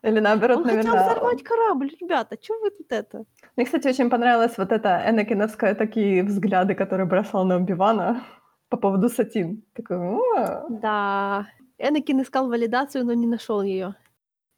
Или 0.03 0.21
наоборот, 0.21 0.59
Он 0.59 0.63
наверное... 0.65 0.91
хотел 0.93 1.07
взорвать 1.07 1.43
корабль, 1.43 1.91
ребята, 2.01 2.37
что 2.41 2.59
вы 2.61 2.71
тут 2.71 2.91
это? 2.91 3.25
Мне, 3.57 3.65
кстати, 3.67 3.89
очень 3.89 4.11
понравилась 4.11 4.59
вот 4.59 4.73
эта 4.73 5.03
Энакиновская 5.09 5.75
такие 5.75 6.23
взгляды, 6.25 6.75
которые 6.75 7.07
бросал 7.07 7.45
на 7.45 7.57
Убивана 7.57 8.23
по 8.69 8.77
поводу 8.77 9.09
Сатин. 9.09 9.63
Такой, 9.75 9.97
«О, 9.99 10.67
Да, 10.69 11.47
Энакин 11.79 12.21
искал 12.23 12.49
валидацию, 12.49 13.05
но 13.05 13.15
не 13.15 13.27
нашел 13.27 13.63
ее. 13.63 13.95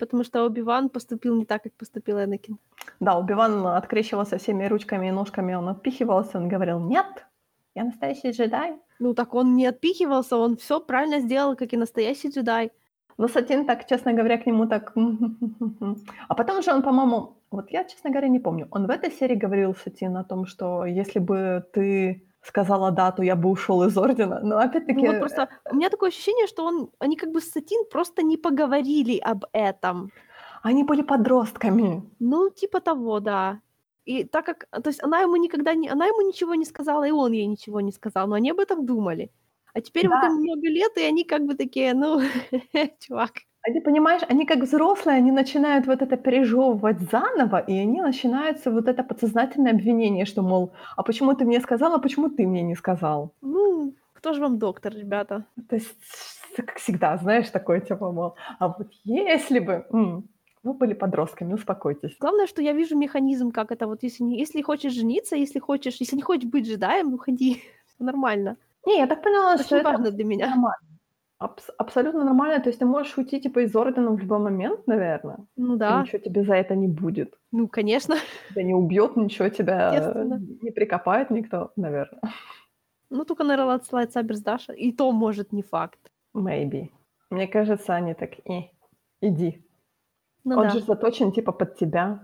Потому 0.01 0.25
что 0.25 0.45
Оби-Ван 0.45 0.89
поступил 0.89 1.37
не 1.37 1.45
так, 1.45 1.63
как 1.63 1.73
поступил 1.75 2.19
Энакин. 2.19 2.59
Да, 3.01 3.19
Убиван 3.19 3.67
открещивался 3.67 4.39
всеми 4.39 4.65
ручками 4.65 5.09
и 5.09 5.11
ножками, 5.11 5.55
он 5.55 5.69
отпихивался, 5.69 6.39
он 6.39 6.49
говорил, 6.49 6.81
нет, 6.81 7.27
я 7.75 7.85
настоящий 7.85 8.31
джедай. 8.31 8.73
Ну 8.99 9.15
так 9.15 9.35
он 9.35 9.57
не 9.57 9.67
отпихивался, 9.67 10.37
он 10.39 10.57
все 10.57 10.81
правильно 10.81 11.21
сделал, 11.21 11.55
как 11.55 11.73
и 11.75 11.77
настоящий 11.77 12.31
джедай. 12.31 12.73
Но 13.19 13.29
Сатин 13.29 13.67
так, 13.67 13.87
честно 13.87 14.15
говоря, 14.15 14.39
к 14.39 14.47
нему 14.47 14.67
так... 14.67 14.95
А 16.29 16.35
потом 16.35 16.63
же 16.63 16.73
он, 16.73 16.83
по-моему, 16.83 17.37
вот 17.51 17.71
я, 17.71 17.85
честно 17.85 18.11
говоря, 18.11 18.29
не 18.29 18.41
помню, 18.41 18.67
он 18.71 18.87
в 18.87 18.91
этой 18.91 19.11
серии 19.11 19.37
говорил 19.37 19.75
Сатин 19.75 20.17
о 20.17 20.25
том, 20.25 20.47
что 20.47 20.87
если 20.87 21.19
бы 21.19 21.63
ты 21.75 22.25
сказала 22.43 22.91
да, 22.91 23.13
то 23.13 23.23
я 23.23 23.37
бы 23.37 23.51
ушел 23.51 23.83
из 23.85 23.97
Ордена. 23.97 24.41
Но 24.43 24.59
опять-таки... 24.59 25.01
Ну 25.01 25.13
вот 25.13 25.21
просто 25.21 25.49
у 25.71 25.77
меня 25.77 25.91
такое 25.91 26.09
ощущение, 26.09 26.47
что 26.47 26.65
он, 26.65 26.91
они 26.99 27.17
как 27.17 27.31
бы 27.31 27.41
с 27.41 27.51
Сатин 27.51 27.85
просто 27.91 28.23
не 28.23 28.37
поговорили 28.37 29.19
об 29.19 29.45
этом. 29.53 30.11
Они 30.63 30.85
были 30.85 31.03
подростками. 31.03 32.03
Ну, 32.19 32.51
типа 32.51 32.81
того, 32.81 33.21
да. 33.21 33.61
И 34.05 34.25
так 34.25 34.47
как, 34.47 34.67
то 34.71 34.89
есть 34.89 35.03
она 35.03 35.21
ему 35.21 35.37
никогда 35.37 35.75
не, 35.75 35.89
она 35.89 36.07
ему 36.07 36.23
ничего 36.23 36.55
не 36.55 36.65
сказала, 36.65 37.07
и 37.07 37.11
он 37.11 37.33
ей 37.33 37.47
ничего 37.47 37.81
не 37.81 37.93
сказал, 37.93 38.27
но 38.27 38.35
они 38.35 38.51
об 38.51 38.59
этом 38.59 38.87
думали. 38.87 39.31
А 39.73 39.81
теперь 39.81 40.09
вот 40.09 40.21
Да. 40.21 40.27
им 40.27 40.35
много 40.35 40.69
лет, 40.69 40.97
и 40.97 41.03
они 41.03 41.25
как 41.25 41.43
бы 41.47 41.55
такие, 41.55 41.95
ну, 41.95 42.21
чувак. 43.01 43.33
Ты 43.65 43.81
понимаешь, 43.83 44.23
они 44.29 44.47
как 44.47 44.61
взрослые, 44.61 45.19
они 45.19 45.31
начинают 45.33 45.87
вот 45.87 46.01
это 46.03 46.17
пережевывать 46.17 47.01
заново, 47.11 47.59
и 47.59 47.77
они 47.79 48.01
начинаются 48.01 48.71
вот 48.71 48.89
это 48.89 49.03
подсознательное 49.05 49.73
обвинение, 49.73 50.25
что, 50.25 50.43
мол, 50.43 50.73
а 50.97 51.03
почему 51.03 51.35
ты 51.35 51.45
мне 51.45 51.61
сказал, 51.61 51.95
а 51.95 51.99
почему 51.99 52.31
ты 52.31 52.47
мне 52.47 52.63
не 52.63 52.75
сказал? 52.75 53.33
Ну, 53.43 53.95
кто 54.15 54.33
же 54.33 54.41
вам 54.41 54.59
доктор, 54.59 54.95
ребята? 54.95 55.45
То 55.69 55.77
есть, 55.77 55.95
как 56.57 56.79
всегда, 56.79 57.17
знаешь, 57.19 57.51
такое 57.51 57.81
типа, 57.81 58.11
мол, 58.11 58.35
а 58.59 58.69
вот 58.69 58.89
если 59.05 59.59
бы 59.59 59.87
м, 59.93 60.29
вы 60.63 60.73
были 60.73 60.95
подростками, 60.95 61.53
успокойтесь. 61.53 62.17
Главное, 62.19 62.47
что 62.47 62.63
я 62.63 62.73
вижу 62.73 62.97
механизм, 62.97 63.51
как 63.51 63.73
это 63.73 63.87
вот, 63.87 64.03
если, 64.03 64.23
не, 64.25 64.39
если 64.39 64.63
хочешь 64.63 64.93
жениться, 64.93 65.37
если 65.37 65.59
хочешь, 65.59 65.97
если 66.01 66.17
не 66.17 66.23
хочешь 66.23 66.49
быть 66.51 66.67
джедаем, 66.67 67.15
уходи, 67.15 67.63
Всё 67.87 68.05
нормально. 68.05 68.57
Не, 68.87 68.99
я 68.99 69.07
так 69.07 69.23
поняла, 69.23 69.57
что 69.59 69.77
Очень 69.77 69.77
это 69.77 69.91
важно 69.91 70.11
для 70.11 70.25
меня. 70.25 70.47
нормально. 70.47 70.90
Абс- 71.41 71.71
абсолютно 71.79 72.25
нормально. 72.25 72.61
То 72.63 72.69
есть 72.69 72.79
ты 72.81 72.85
можешь 72.87 73.17
уйти 73.19 73.41
типа 73.41 73.61
из 73.61 73.75
Ордена 73.75 74.11
в 74.11 74.19
любой 74.19 74.39
момент, 74.39 74.87
наверное. 74.87 75.39
Ну 75.57 75.75
И 75.77 75.79
да, 75.79 76.03
ничего 76.03 76.19
тебе 76.19 76.45
за 76.45 76.55
это 76.55 76.75
не 76.77 76.87
будет. 76.89 77.35
ну, 77.53 77.67
конечно. 77.69 78.17
Тебя 78.51 78.63
не 78.63 78.75
убьет, 78.75 79.17
ничего 79.17 79.49
тебя 79.49 79.95
э, 79.95 80.25
не 80.63 80.71
прикопает 80.71 81.31
никто, 81.31 81.73
наверное. 81.77 82.21
Ну, 83.11 83.25
только, 83.25 83.43
наверное, 83.45 83.75
отсылать 83.77 84.13
Саберс 84.13 84.41
Даша. 84.41 84.73
И 84.73 84.93
то, 84.93 85.11
может, 85.13 85.53
не 85.53 85.63
факт. 85.63 85.99
Maybe. 86.37 86.91
Мне 87.31 87.49
кажется, 87.49 87.95
они 87.95 88.15
так, 88.15 88.31
э, 88.47 88.69
иди. 89.23 89.65
Ну 90.45 90.57
Он 90.59 90.63
да, 90.65 90.71
же 90.71 90.81
заточен 90.81 91.33
типа 91.33 91.53
под 91.53 91.77
тебя. 91.77 92.21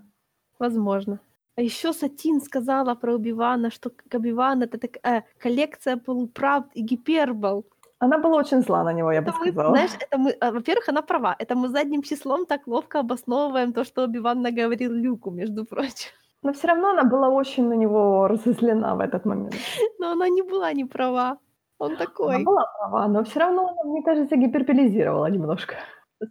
возможно. 0.58 1.18
А 1.58 1.62
еще 1.62 1.94
Сатин 1.94 2.40
сказала 2.42 2.94
про 2.94 3.14
Убивана, 3.14 3.70
что 3.70 3.90
Убиван 4.12 4.62
это 4.62 4.78
такая 4.78 5.24
коллекция 5.38 5.96
полуправд 5.96 6.66
и 6.74 6.82
гипербол. 6.82 7.64
Она 7.98 8.18
была 8.18 8.36
очень 8.38 8.62
зла 8.62 8.84
на 8.84 8.92
него, 8.92 9.12
я 9.12 9.22
бы 9.22 9.28
Это 9.30 9.38
мы, 9.38 9.46
сказала. 9.52 9.70
знаешь, 9.70 9.90
это 10.00 10.18
мы, 10.18 10.30
а, 10.40 10.50
во-первых, 10.52 10.88
она 10.88 11.02
права. 11.02 11.34
Это 11.38 11.54
мы 11.54 11.68
задним 11.68 12.02
числом 12.02 12.46
так 12.46 12.66
ловко 12.66 13.00
обосновываем 13.00 13.72
то, 13.72 13.84
что 13.84 14.04
Убиван 14.04 14.42
наговорил 14.42 14.92
Люку, 14.92 15.30
между 15.30 15.64
прочим. 15.64 16.10
Но 16.42 16.52
все 16.52 16.68
равно 16.68 16.90
она 16.90 17.04
была 17.04 17.28
очень 17.30 17.68
на 17.68 17.74
него 17.74 18.28
разозлена 18.28 18.94
в 18.94 19.00
этот 19.00 19.24
момент. 19.24 19.54
Но 19.98 20.10
она 20.12 20.28
не 20.28 20.42
была 20.42 20.72
не 20.74 20.84
права. 20.84 21.38
Он 21.78 21.88
Она 21.92 21.98
такой. 21.98 22.44
была 22.44 22.64
права, 22.78 23.08
но 23.08 23.22
все 23.24 23.40
равно 23.40 23.68
она, 23.68 23.82
мне 23.90 24.02
кажется, 24.02 24.36
гиперболизировала 24.36 25.26
немножко. 25.30 25.74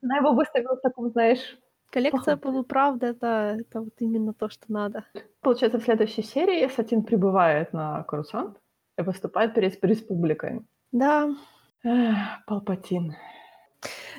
Она 0.04 0.18
его 0.18 0.32
выставила 0.34 0.76
в 0.76 0.82
таком, 0.82 1.10
знаешь, 1.12 1.58
Коллекция 1.92 2.36
Плохо. 2.38 2.58
полуправд- 2.58 3.04
это 3.04 3.56
это 3.60 3.82
вот 3.82 3.94
именно 4.00 4.34
то, 4.34 4.50
что 4.50 4.66
надо. 4.70 5.04
Получается, 5.42 5.78
в 5.80 5.84
следующей 5.84 6.24
серии 6.24 6.68
Сатин 6.68 7.04
прибывает 7.04 7.74
на 7.74 8.04
Корусант 8.04 8.58
и 8.98 9.04
выступает 9.04 9.54
перед 9.54 9.84
республикой. 9.86 10.62
Да. 10.92 11.30
Палпатин. 12.48 13.16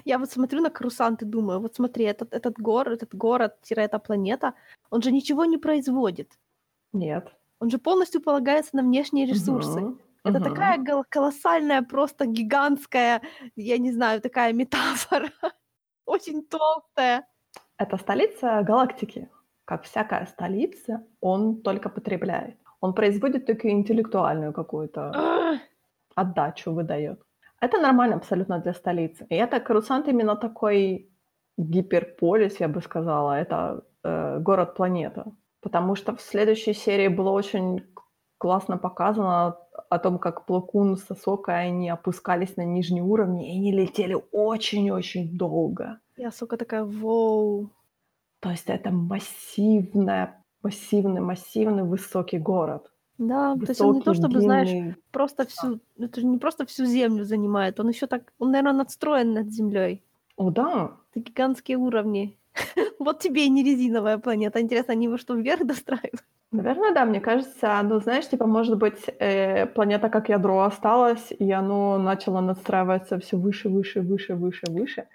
Я 0.04 0.18
вот 0.18 0.30
смотрю 0.30 0.60
на 0.60 0.70
Корусант 0.70 1.22
и 1.22 1.24
думаю: 1.24 1.60
вот 1.60 1.74
смотри, 1.74 2.04
этот 2.04 2.32
этот 2.32 2.58
город 2.58 3.02
этот 3.02 3.14
город-эта 3.14 3.98
планета, 3.98 4.54
он 4.90 5.02
же 5.02 5.10
ничего 5.12 5.44
не 5.44 5.58
производит. 5.58 6.38
Нет. 6.92 7.32
Он 7.60 7.70
же 7.70 7.78
полностью 7.78 8.20
полагается 8.20 8.76
на 8.76 8.82
внешние 8.82 9.26
ресурсы. 9.26 9.80
Мгм. 9.80 10.00
Это 10.24 10.38
Мгм. 10.38 10.44
такая 10.44 11.04
колоссальная, 11.08 11.82
просто 11.82 12.26
гигантская, 12.26 13.22
я 13.56 13.78
не 13.78 13.92
знаю, 13.92 14.20
такая 14.20 14.52
метафора, 14.52 15.30
очень 16.06 16.44
толстая. 16.44 17.26
Это 17.78 17.96
столица 17.96 18.62
галактики. 18.62 19.28
Как 19.64 19.82
всякая 19.82 20.26
столица, 20.26 21.02
он 21.20 21.62
только 21.62 21.88
потребляет. 21.88 22.56
Он 22.80 22.94
производит 22.94 23.46
только 23.46 23.68
интеллектуальную 23.68 24.52
какую-то 24.52 25.60
отдачу 26.14 26.72
выдает. 26.72 27.25
Это 27.60 27.78
нормально 27.78 28.16
абсолютно 28.16 28.58
для 28.58 28.74
столицы. 28.74 29.26
И 29.30 29.34
это 29.34 29.60
Корусант 29.60 30.08
именно 30.08 30.36
такой 30.36 31.10
гиперполис, 31.56 32.60
я 32.60 32.68
бы 32.68 32.82
сказала. 32.82 33.32
Это 33.32 33.84
э, 34.04 34.38
город-планета. 34.38 35.32
Потому 35.60 35.96
что 35.96 36.14
в 36.14 36.20
следующей 36.20 36.74
серии 36.74 37.08
было 37.08 37.30
очень 37.30 37.82
классно 38.38 38.78
показано 38.78 39.56
о 39.90 39.98
том, 39.98 40.18
как 40.18 40.46
Плакун 40.46 40.96
с 40.96 41.04
Сосокой, 41.04 41.68
они 41.68 41.88
опускались 41.88 42.56
на 42.56 42.64
нижние 42.64 43.02
уровни, 43.02 43.52
и 43.52 43.58
они 43.58 43.72
летели 43.72 44.16
очень-очень 44.32 45.36
долго. 45.36 45.98
Я, 46.16 46.30
сука, 46.30 46.56
такая: 46.56 46.84
"Воу". 46.84 47.70
То 48.40 48.50
есть 48.50 48.68
это 48.68 48.90
массивная, 48.90 50.44
массивный, 50.62 51.20
массивный 51.20 51.82
высокий 51.82 52.38
город. 52.38 52.90
Да, 53.18 53.54
то 53.54 53.70
есть 53.70 53.80
он 53.80 53.92
не 53.94 54.00
то 54.02 54.12
чтобы, 54.14 54.40
знаешь, 54.40 54.68
длинный. 54.70 54.96
просто 55.10 55.46
всю 55.46 55.80
это 55.98 56.20
же 56.20 56.26
не 56.26 56.38
просто 56.38 56.66
всю 56.66 56.84
землю 56.84 57.24
занимает, 57.24 57.80
он 57.80 57.88
ещё 57.88 58.06
так, 58.06 58.32
он, 58.38 58.50
наверно, 58.50 58.72
надстроен 58.78 59.32
над 59.32 59.50
землёй. 59.50 60.02
О, 60.36 60.50
да. 60.50 60.96
Это 61.14 61.20
гигантские 61.20 61.76
уровни. 61.78 62.38
Вот 62.98 63.20
тебе 63.20 63.46
и 63.46 63.50
не 63.50 63.62
резиновая 63.64 64.18
планета. 64.18 64.60
Интересно, 64.60 64.92
они 64.94 65.06
его 65.06 65.18
что, 65.18 65.34
вверх 65.34 65.66
достраивают? 65.66 66.24
Наверное, 66.52 66.94
да. 66.94 67.04
Мне 67.04 67.20
кажется, 67.20 67.80
ну, 67.82 68.00
знаешь, 68.00 68.28
типа, 68.28 68.46
может 68.46 68.78
быть, 68.78 69.04
э, 69.18 69.66
планета 69.66 70.08
как 70.08 70.28
ядро 70.28 70.60
осталась, 70.62 71.32
и 71.38 71.50
оно 71.52 71.98
начало 71.98 72.40
надстраиваться 72.40 73.18
все 73.18 73.36
выше, 73.36 73.68
выше, 73.68 74.00
выше, 74.00 74.34
выше, 74.34 74.66
выше. 74.68 75.08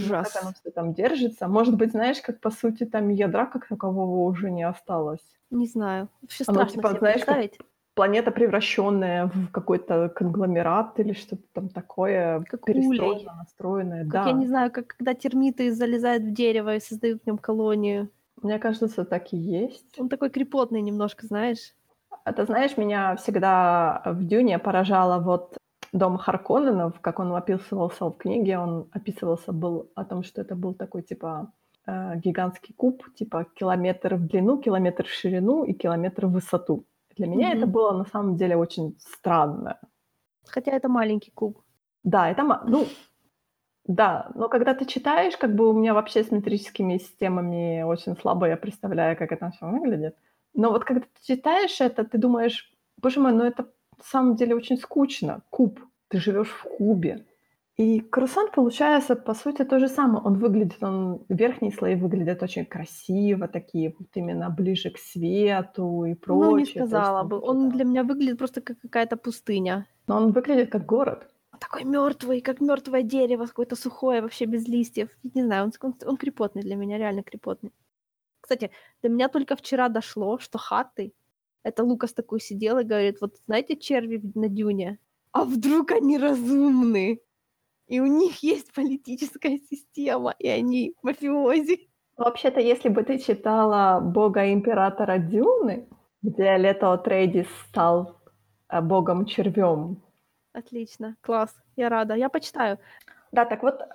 Ну, 0.00 0.14
как 0.18 0.36
оно 0.36 0.52
Ужас. 0.52 0.60
все 0.60 0.70
там 0.70 0.94
держится. 0.94 1.48
Может 1.48 1.76
быть, 1.76 1.90
знаешь, 1.92 2.20
как 2.20 2.40
по 2.40 2.50
сути 2.50 2.84
там 2.84 3.08
ядра 3.08 3.46
как 3.46 3.66
такового 3.68 4.28
уже 4.28 4.50
не 4.50 4.62
осталось. 4.64 5.36
Не 5.50 5.66
знаю. 5.66 6.08
Вообще 6.22 6.44
Оно, 6.46 6.64
страшно 6.64 6.64
типа, 6.64 6.88
себе 6.88 7.00
знаешь, 7.00 7.24
как 7.24 7.38
представить. 7.38 7.58
планета, 7.94 8.30
превращенная 8.30 9.26
в 9.26 9.50
какой-то 9.50 10.08
конгломерат 10.10 10.98
или 11.00 11.12
что-то 11.12 11.42
там 11.52 11.68
такое, 11.68 12.46
Как 12.48 12.66
перестроенное, 12.66 13.24
улей. 13.24 13.36
настроенное. 13.36 14.04
Как, 14.08 14.12
Да. 14.12 14.26
я 14.26 14.32
не 14.32 14.46
знаю, 14.46 14.72
как 14.72 14.88
когда 14.96 15.14
термиты 15.14 15.72
залезают 15.74 16.24
в 16.24 16.32
дерево 16.34 16.76
и 16.76 16.80
создают 16.80 17.22
в 17.22 17.26
нём 17.26 17.38
колонию. 17.38 18.10
Мне 18.42 18.58
кажется, 18.58 19.04
так 19.04 19.32
и 19.32 19.36
есть. 19.36 19.96
Он 19.98 20.08
такой 20.08 20.30
крепотный 20.30 20.82
немножко, 20.82 21.26
знаешь. 21.26 21.74
А 22.24 22.32
ты 22.32 22.44
знаешь, 22.44 22.76
меня 22.76 23.16
всегда 23.16 24.02
в 24.04 24.24
Дюне 24.24 24.58
поражало 24.58 25.18
вот 25.22 25.56
дом 25.92 26.18
Харконненов, 26.18 27.00
как 27.00 27.18
он 27.18 27.32
описывался 27.34 28.06
в 28.06 28.16
книге, 28.16 28.58
он 28.58 28.88
описывался 28.92 29.52
был 29.52 29.90
о 29.94 30.04
том, 30.04 30.22
что 30.24 30.40
это 30.42 30.54
был 30.56 30.74
такой 30.74 31.02
типа 31.02 31.52
э, 31.86 32.16
гигантский 32.18 32.74
куб, 32.74 33.02
типа 33.14 33.46
километр 33.54 34.16
в 34.16 34.26
длину, 34.26 34.58
километр 34.58 35.04
в 35.04 35.10
ширину 35.10 35.64
и 35.64 35.72
километр 35.74 36.26
в 36.26 36.32
высоту. 36.32 36.84
Для 37.16 37.26
меня 37.26 37.52
это 37.52 37.66
Мгм. 37.66 37.72
было 37.72 37.92
на 37.92 38.04
самом 38.06 38.36
деле 38.36 38.56
очень 38.56 38.96
странно. 39.00 39.80
Хотя 40.48 40.72
это 40.72 40.88
маленький 40.88 41.30
куб. 41.32 41.62
Да, 42.04 42.30
это, 42.30 42.42
ну, 42.66 42.86
да, 43.84 44.30
но 44.34 44.48
когда 44.48 44.74
ты 44.74 44.84
читаешь, 44.84 45.36
как 45.36 45.54
бы 45.54 45.68
у 45.70 45.72
меня 45.72 45.94
вообще 45.94 46.24
с 46.24 46.30
метрическими 46.32 46.98
системами 46.98 47.82
очень 47.82 48.16
слабо 48.16 48.46
я 48.48 48.56
представляю, 48.56 49.16
как 49.16 49.30
это 49.32 49.50
все 49.50 49.66
выглядит. 49.66 50.16
Но 50.54 50.70
вот 50.70 50.84
когда 50.84 51.02
ты 51.02 51.08
читаешь 51.22 51.80
это, 51.80 52.04
ты 52.04 52.18
думаешь, 52.18 52.72
боже 53.00 53.20
мой, 53.20 53.32
ну 53.32 53.44
это 53.44 53.70
на 53.98 54.04
самом 54.04 54.36
деле 54.36 54.54
очень 54.54 54.76
скучно. 54.78 55.42
Куб. 55.50 55.80
Ты 56.08 56.18
живешь 56.18 56.50
в 56.50 56.62
кубе. 56.62 57.26
И 57.76 58.00
круассан 58.00 58.48
получается, 58.50 59.16
по 59.16 59.34
сути, 59.34 59.62
то 59.64 59.78
же 59.78 59.88
самое. 59.88 60.24
Он 60.24 60.38
выглядит, 60.38 60.82
он, 60.82 61.20
верхние 61.28 61.72
слои 61.72 61.94
выглядят 61.94 62.42
очень 62.42 62.64
красиво, 62.64 63.48
такие 63.48 63.94
вот 63.98 64.08
именно 64.14 64.48
ближе 64.48 64.90
к 64.90 64.98
свету 64.98 66.04
и 66.04 66.14
прочее. 66.14 66.50
Ну, 66.50 66.56
не 66.56 66.62
есть 66.62 66.72
сказала 66.72 67.20
там 67.20 67.28
бы. 67.28 67.38
Он 67.38 67.60
там. 67.60 67.72
для 67.72 67.84
меня 67.84 68.02
выглядит 68.02 68.38
просто 68.38 68.62
как 68.62 68.80
какая-то 68.80 69.18
пустыня. 69.18 69.86
Но 70.06 70.16
он 70.16 70.32
выглядит 70.32 70.70
как 70.70 70.86
город. 70.86 71.28
Он 71.52 71.58
такой 71.58 71.84
мёртвый, 71.84 72.40
как 72.40 72.60
мёртвое 72.60 73.02
дерево, 73.02 73.44
какое-то 73.44 73.76
сухое, 73.76 74.22
вообще 74.22 74.46
без 74.46 74.66
листьев. 74.68 75.10
Не 75.34 75.42
знаю, 75.44 75.64
он, 75.64 75.72
он, 75.82 75.94
он 76.06 76.16
крепотный 76.16 76.62
для 76.62 76.76
меня, 76.76 76.96
реально 76.96 77.22
крепотный. 77.22 77.72
Кстати, 78.40 78.70
до 79.02 79.10
меня 79.10 79.28
только 79.28 79.54
вчера 79.54 79.88
дошло, 79.88 80.38
что 80.38 80.56
хаты 80.56 81.12
это 81.66 81.82
Лукас 81.82 82.12
такой 82.12 82.40
сидел 82.40 82.78
и 82.78 82.84
говорит, 82.84 83.20
вот 83.20 83.34
знаете 83.46 83.76
черви 83.76 84.22
на 84.36 84.48
дюне? 84.48 84.98
А 85.32 85.44
вдруг 85.44 85.90
они 85.90 86.16
разумны? 86.16 87.20
И 87.88 87.98
у 87.98 88.06
них 88.06 88.42
есть 88.44 88.72
политическая 88.72 89.58
система, 89.58 90.32
и 90.38 90.46
они 90.46 90.94
мафиози. 91.02 91.88
Вообще-то, 92.16 92.60
если 92.60 92.88
бы 92.88 93.02
ты 93.02 93.18
читала 93.18 94.00
бога 94.00 94.52
императора 94.52 95.18
Дюны, 95.18 95.88
где 96.22 96.56
Лето 96.56 96.92
Атрейдис 96.92 97.48
стал 97.68 98.16
э, 98.68 98.80
богом-червем. 98.80 100.02
Отлично, 100.52 101.16
класс, 101.20 101.54
я 101.76 101.88
рада, 101.88 102.14
я 102.14 102.28
почитаю. 102.28 102.78
Да, 103.32 103.44
так 103.44 103.62
вот, 103.62 103.80
э, 103.80 103.86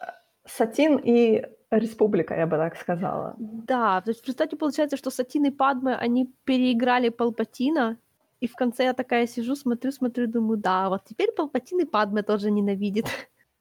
Сатин 0.46 0.98
и 0.98 1.46
Республика, 1.72 2.36
я 2.36 2.48
бы 2.48 2.58
так 2.58 2.76
сказала. 2.76 3.36
Да, 3.38 4.02
то 4.02 4.12
есть 4.12 4.22
в 4.22 4.26
результате 4.26 4.58
получается, 4.58 4.98
что 4.98 5.10
Сатин 5.10 5.46
и 5.46 5.52
Падме, 5.52 5.96
они 5.96 6.30
переиграли 6.44 7.10
Палпатина, 7.10 7.98
и 8.42 8.48
в 8.48 8.56
конце 8.56 8.84
я 8.84 8.94
такая 8.94 9.28
сижу, 9.28 9.56
смотрю, 9.56 9.92
смотрю, 9.92 10.28
думаю, 10.28 10.58
да, 10.58 10.90
вот 10.90 11.06
теперь 11.06 11.32
Палпатин 11.32 11.80
и 11.80 11.86
Падме 11.86 12.24
тоже 12.24 12.52
ненавидит. 12.52 13.06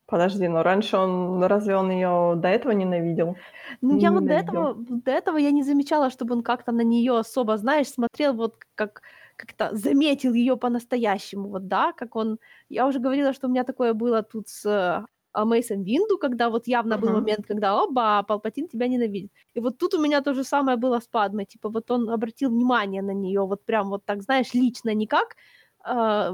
Подожди, 0.06 0.48
но 0.48 0.64
раньше 0.64 0.96
он, 0.96 1.44
разве 1.44 1.76
он 1.76 1.90
ее 1.92 2.34
до 2.36 2.48
этого 2.48 2.72
ненавидел? 2.72 3.36
Ну, 3.80 3.94
Не 3.94 4.00
я 4.00 4.10
вот 4.10 4.26
до 4.26 4.32
этого, 4.32 4.74
до 4.76 5.10
этого 5.12 5.36
я 5.36 5.52
не 5.52 5.62
замечала, 5.62 6.10
чтобы 6.10 6.34
он 6.34 6.42
как-то 6.42 6.72
на 6.72 6.80
нее 6.80 7.16
особо, 7.16 7.56
знаешь, 7.56 7.88
смотрел 7.88 8.34
вот 8.34 8.56
как 8.74 9.02
как-то 9.36 9.74
заметил 9.74 10.34
ее 10.34 10.56
по-настоящему, 10.56 11.48
вот, 11.48 11.66
да, 11.68 11.92
как 11.92 12.16
он... 12.16 12.38
Я 12.68 12.86
уже 12.86 12.98
говорила, 12.98 13.32
что 13.32 13.46
у 13.46 13.50
меня 13.50 13.64
такое 13.64 13.94
было 13.94 14.22
тут 14.22 14.48
с 14.48 15.06
э, 15.34 15.40
а, 15.40 15.44
Мейсом 15.44 15.82
Винду, 15.84 16.18
когда 16.18 16.48
вот 16.48 16.66
явно 16.68 16.98
был 16.98 17.08
Мгм. 17.08 17.20
момент, 17.20 17.46
когда, 17.46 17.82
оба, 17.82 18.22
Палпатин 18.22 18.68
тебя 18.68 18.88
ненавидит. 18.88 19.32
И 19.54 19.60
вот 19.60 19.78
тут 19.78 19.94
у 19.94 20.02
меня 20.02 20.20
то 20.20 20.34
же 20.34 20.44
самое 20.44 20.76
было 20.76 21.00
с 21.00 21.06
Падмой, 21.06 21.44
типа 21.44 21.68
вот 21.68 21.90
он 21.90 22.10
обратил 22.10 22.50
внимание 22.50 23.02
на 23.02 23.12
нее, 23.12 23.40
вот 23.40 23.64
прям 23.64 23.88
вот 23.90 24.04
так, 24.04 24.22
знаешь, 24.22 24.54
лично, 24.54 24.94
не 24.94 25.06
как... 25.06 25.36
а, 25.84 26.32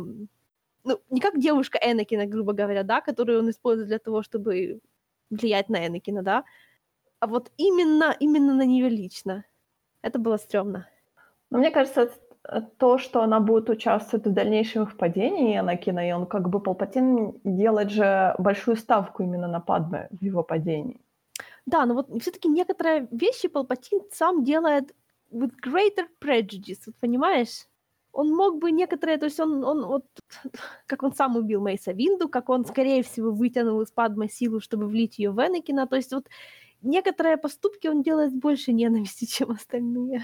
ну, 0.84 1.00
не 1.10 1.20
как 1.20 1.38
девушка 1.40 1.78
Энакина, 1.82 2.26
грубо 2.26 2.52
говоря, 2.52 2.82
да, 2.84 3.00
которую 3.00 3.40
он 3.40 3.50
использует 3.50 3.88
для 3.88 3.98
того, 3.98 4.22
чтобы 4.22 4.80
влиять 5.30 5.68
на 5.68 5.86
Энакина, 5.86 6.22
да, 6.22 6.44
а 7.20 7.26
вот 7.26 7.50
именно, 7.58 8.16
именно 8.20 8.54
на 8.54 8.64
нее 8.64 8.88
лично. 8.88 9.44
Это 10.02 10.18
было 10.18 10.36
стрёмно. 10.36 10.88
Но 11.50 11.58
мне 11.58 11.70
кажется, 11.70 12.02
э, 12.02 12.08
то, 12.78 12.98
что 12.98 13.22
она 13.22 13.40
будет 13.40 13.70
участвовать 13.70 14.26
в 14.26 14.32
дальнейшем 14.32 14.84
их 14.84 14.96
падении 14.96 15.56
Анакина, 15.56 16.08
и 16.08 16.12
он 16.12 16.26
как 16.26 16.48
бы 16.48 16.60
Палпатин 16.60 17.34
делает 17.44 17.90
же 17.90 18.34
большую 18.38 18.76
ставку 18.76 19.22
именно 19.22 19.48
на 19.48 19.60
Падме 19.60 20.08
в 20.10 20.22
его 20.22 20.42
падении. 20.42 21.00
Да, 21.66 21.84
но 21.86 21.94
вот 21.94 22.08
все-таки 22.22 22.48
некоторые 22.48 23.08
вещи 23.10 23.48
Палпатин 23.48 24.00
сам 24.12 24.44
делает 24.44 24.94
with 25.32 25.52
greater 25.64 26.06
prejudice, 26.20 26.82
вот 26.86 26.96
понимаешь? 27.00 27.66
Он 28.12 28.34
мог 28.34 28.58
бы 28.58 28.70
некоторые, 28.70 29.18
то 29.18 29.26
есть 29.26 29.40
он, 29.40 29.64
он 29.64 29.84
вот, 29.86 30.04
как 30.86 31.02
он 31.02 31.12
сам 31.12 31.36
убил 31.36 31.60
Мейса 31.60 31.92
Винду, 31.92 32.28
как 32.28 32.48
он, 32.48 32.64
скорее 32.64 33.02
всего, 33.02 33.30
вытянул 33.30 33.82
из 33.82 33.90
Падмы 33.90 34.28
силу, 34.28 34.60
чтобы 34.60 34.86
влить 34.86 35.18
ее 35.18 35.32
в 35.32 35.38
Энакина, 35.38 35.86
то 35.86 35.96
есть 35.96 36.12
вот 36.12 36.26
некоторые 36.82 37.36
поступки 37.36 37.88
он 37.88 38.02
делает 38.02 38.32
с 38.32 38.34
большей 38.34 38.74
ненависти, 38.74 39.24
чем 39.30 39.50
остальные. 39.50 40.22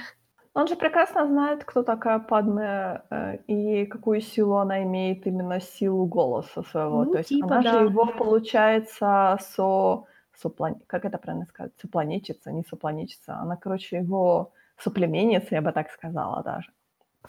Он 0.55 0.67
же 0.67 0.77
прекрасно 0.77 1.27
знает, 1.27 1.65
кто 1.65 1.83
такая 1.83 2.19
Падме 2.19 3.01
э, 3.11 3.37
и 3.47 3.87
какую 3.87 4.21
силу 4.21 4.57
она 4.57 4.83
имеет, 4.83 5.27
именно 5.27 5.61
силу 5.61 6.05
голоса 6.07 6.63
своего. 6.63 7.05
Ну, 7.05 7.13
То 7.13 7.19
есть 7.19 7.29
типа, 7.31 7.47
она 7.47 7.63
да. 7.63 7.73
же 7.79 7.85
его, 7.87 8.07
получается, 8.07 9.39
со... 9.41 10.05
соплан- 10.43 10.81
Как 10.87 11.05
это 11.07 11.17
правильно 11.19 11.47
сказать? 11.47 11.73
Сопланечица, 11.81 12.53
не 12.53 12.63
сопланечица. 12.65 13.35
Она, 13.43 13.57
короче, 13.57 13.97
его 13.99 14.51
соплеменница, 14.79 15.55
я 15.55 15.63
бы 15.63 15.73
так 15.73 15.91
сказала 15.91 16.43
даже. 16.43 16.71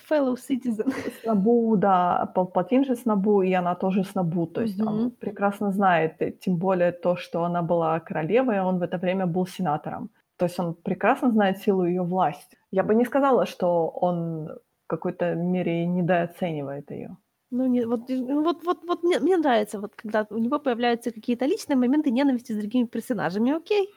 Fellow 0.09 0.35
citizen. 0.35 0.91
Снабу, 1.21 1.77
да, 1.77 2.25
Палпатин 2.35 2.83
же 2.83 2.95
Снабу, 2.95 3.41
и 3.43 3.53
она 3.53 3.75
тоже 3.75 4.03
Снабу. 4.03 4.47
То 4.47 4.61
есть 4.61 4.81
он 4.81 4.95
Мгм. 4.95 5.11
прекрасно 5.11 5.71
знает, 5.71 6.21
и 6.21 6.31
тем 6.31 6.57
более 6.57 6.91
то, 6.91 7.15
что 7.15 7.43
она 7.45 7.61
была 7.61 7.99
королевой, 7.99 8.57
а 8.59 8.65
он 8.65 8.79
в 8.79 8.81
это 8.83 8.97
время 8.97 9.27
был 9.27 9.45
сенатором. 9.47 10.09
То 10.37 10.45
есть 10.45 10.59
он 10.59 10.73
прекрасно 10.73 11.31
знает 11.31 11.59
силу 11.59 11.85
ее 11.85 12.03
власти. 12.03 12.57
Я 12.71 12.83
бы 12.83 12.95
не 12.95 13.05
сказала, 13.05 13.45
что 13.45 13.87
он 13.87 14.47
в 14.47 14.87
какой-то 14.87 15.35
мере 15.35 15.85
недооценивает 15.85 16.91
ее. 16.91 17.17
Ну, 17.51 17.67
не, 17.67 17.85
вот, 17.85 18.09
ну, 18.09 18.43
вот, 18.43 18.63
вот, 18.63 18.83
вот 18.87 19.03
мне, 19.03 19.19
мне 19.19 19.37
нравится, 19.37 19.79
вот 19.79 19.93
когда 19.95 20.25
у 20.31 20.39
него 20.39 20.59
появляются 20.59 21.11
какие-то 21.11 21.45
личные 21.45 21.77
моменты 21.77 22.09
ненависти 22.09 22.51
с 22.51 22.57
другими 22.57 22.87
персонажами, 22.87 23.51
окей? 23.51 23.89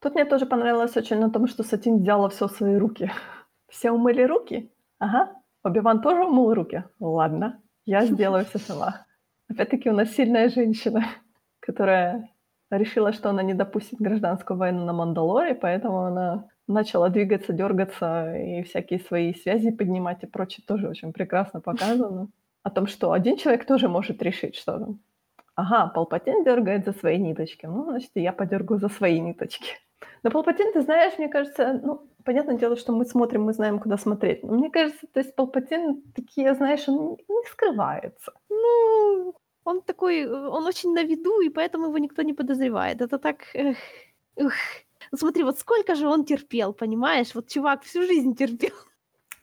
Тут 0.00 0.14
мне 0.14 0.24
тоже 0.24 0.44
понравилось 0.46 0.96
очень 0.96 1.18
на 1.20 1.30
том, 1.30 1.46
что 1.46 1.62
Сатин 1.62 1.98
взяла 1.98 2.28
все 2.28 2.48
в 2.48 2.52
свои 2.52 2.76
руки. 2.76 3.10
Все 3.68 3.90
умыли 3.90 4.22
руки? 4.22 4.72
Ага. 4.98 5.32
Обиван 5.62 6.00
тоже 6.00 6.24
умыл 6.24 6.54
руки? 6.54 6.84
Ладно, 7.00 7.60
я 7.84 8.06
сделаю 8.06 8.44
все 8.44 8.58
сама. 8.58 9.06
Опять-таки 9.48 9.90
у 9.90 9.92
нас 9.92 10.10
сильная 10.10 10.48
женщина, 10.48 11.04
которая 11.60 12.28
решила, 12.70 13.12
что 13.12 13.30
она 13.30 13.42
не 13.42 13.54
допустит 13.54 14.00
гражданскую 14.00 14.58
войну 14.58 14.84
на 14.84 14.92
Мандалоре, 14.92 15.54
поэтому 15.54 16.00
она 16.00 16.48
начала 16.66 17.08
двигаться, 17.08 17.52
дергаться 17.52 18.34
и 18.36 18.62
всякие 18.62 19.00
свои 19.00 19.34
связи 19.34 19.70
поднимать 19.70 20.22
и 20.22 20.26
прочее 20.26 20.64
тоже 20.66 20.88
очень 20.88 21.12
прекрасно 21.12 21.60
показано. 21.60 22.28
О 22.62 22.70
том, 22.70 22.88
что 22.88 23.12
один 23.12 23.36
человек 23.36 23.64
тоже 23.64 23.88
может 23.88 24.20
решить, 24.22 24.56
что 24.56 24.78
там. 24.78 25.00
Ага, 25.54 25.90
Палпатин 25.94 26.44
дергает 26.44 26.84
за 26.84 26.92
свои 26.92 27.16
ниточки. 27.16 27.66
Ну, 27.66 27.84
значит, 27.84 28.10
я 28.14 28.32
подергаю 28.32 28.80
за 28.80 28.88
свои 28.88 29.20
ниточки. 29.20 29.78
Но 30.22 30.30
Палпатин, 30.30 30.72
ты 30.72 30.82
знаешь, 30.82 31.16
мне 31.18 31.28
кажется, 31.28 31.80
ну, 31.82 32.10
понятное 32.24 32.58
дело, 32.58 32.76
что 32.76 32.92
мы 32.92 33.04
смотрим, 33.04 33.44
мы 33.44 33.52
знаем, 33.52 33.78
куда 33.78 33.96
смотреть. 33.96 34.42
Но 34.42 34.54
мне 34.54 34.70
кажется, 34.70 35.06
то 35.12 35.20
есть 35.20 35.34
Палпатин 35.34 36.02
такие, 36.14 36.52
знаешь, 36.54 36.88
он 36.88 37.16
не 37.28 37.48
скрывается. 37.50 38.32
Ну, 38.50 39.34
он 39.66 39.82
такой, 39.82 40.20
э, 40.20 40.48
он 40.48 40.66
очень 40.66 40.92
на 40.94 41.02
виду, 41.02 41.40
и 41.40 41.50
поэтому 41.50 41.86
его 41.86 41.98
никто 41.98 42.22
не 42.22 42.34
подозревает. 42.34 43.00
Это 43.00 43.18
так... 43.18 43.44
Эх, 43.54 43.76
ух. 44.36 44.52
Ну, 45.12 45.18
смотри, 45.18 45.44
вот 45.44 45.58
сколько 45.58 45.94
же 45.94 46.08
он 46.08 46.24
терпел, 46.24 46.72
понимаешь? 46.72 47.34
Вот 47.34 47.48
чувак 47.48 47.82
всю 47.82 48.02
жизнь 48.02 48.34
терпел. 48.34 48.74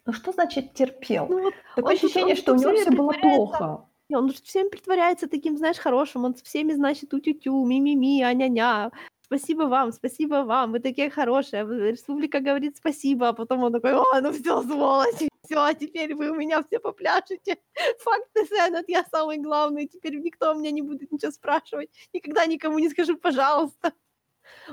Ну 0.06 0.14
что 0.14 0.32
значит 0.32 0.74
терпел? 0.74 1.28
Ну, 1.30 1.42
вот 1.44 1.54
Такое 1.76 1.92
он 1.92 1.98
ощущение, 1.98 2.36
он 2.36 2.42
что 2.42 2.54
у 2.54 2.56
тут 2.56 2.66
него 2.66 2.76
все 2.76 2.92
было 2.92 3.14
плохо. 3.14 3.86
Не, 4.10 4.18
Он 4.18 4.30
же 4.30 4.42
всем 4.44 4.70
притворяется 4.70 5.28
таким, 5.28 5.58
знаешь, 5.58 5.78
хорошим. 5.78 6.26
Он 6.26 6.34
всеми, 6.34 6.74
значит, 6.74 7.14
у-тю-тю, 7.14 7.66
ми-ми-ми, 7.66 8.22
а-ня-ня. 8.24 8.92
Спасибо 9.34 9.64
вам, 9.64 9.92
спасибо 9.92 10.44
вам, 10.44 10.74
вы 10.74 10.80
такие 10.80 11.10
хорошие. 11.10 11.66
В- 11.66 11.90
Республика 11.90 12.40
говорит 12.40 12.78
спасибо, 12.78 13.30
а 13.30 13.34
потом 13.34 13.64
он 13.64 13.72
такой, 13.74 13.94
о, 13.94 14.22
ну 14.22 14.32
все, 14.32 14.62
сволочь, 14.62 15.28
все, 15.44 15.74
теперь 15.74 16.14
вы 16.14 16.30
у 16.30 16.36
меня 16.36 16.62
все 16.62 16.80
попляшете. 16.80 17.58
Факты 18.00 18.46
Сенат, 18.46 18.86
я 18.88 19.04
самый 19.12 19.40
главный, 19.40 19.88
теперь 19.88 20.20
никто 20.20 20.52
у 20.52 20.60
меня 20.60 20.70
не 20.70 20.84
будет 20.84 21.12
ничего 21.12 21.32
спрашивать. 21.32 21.90
Никогда 22.14 22.46
никому 22.46 22.78
не 22.78 22.90
скажу, 22.90 23.18
пожалуйста. 23.18 23.94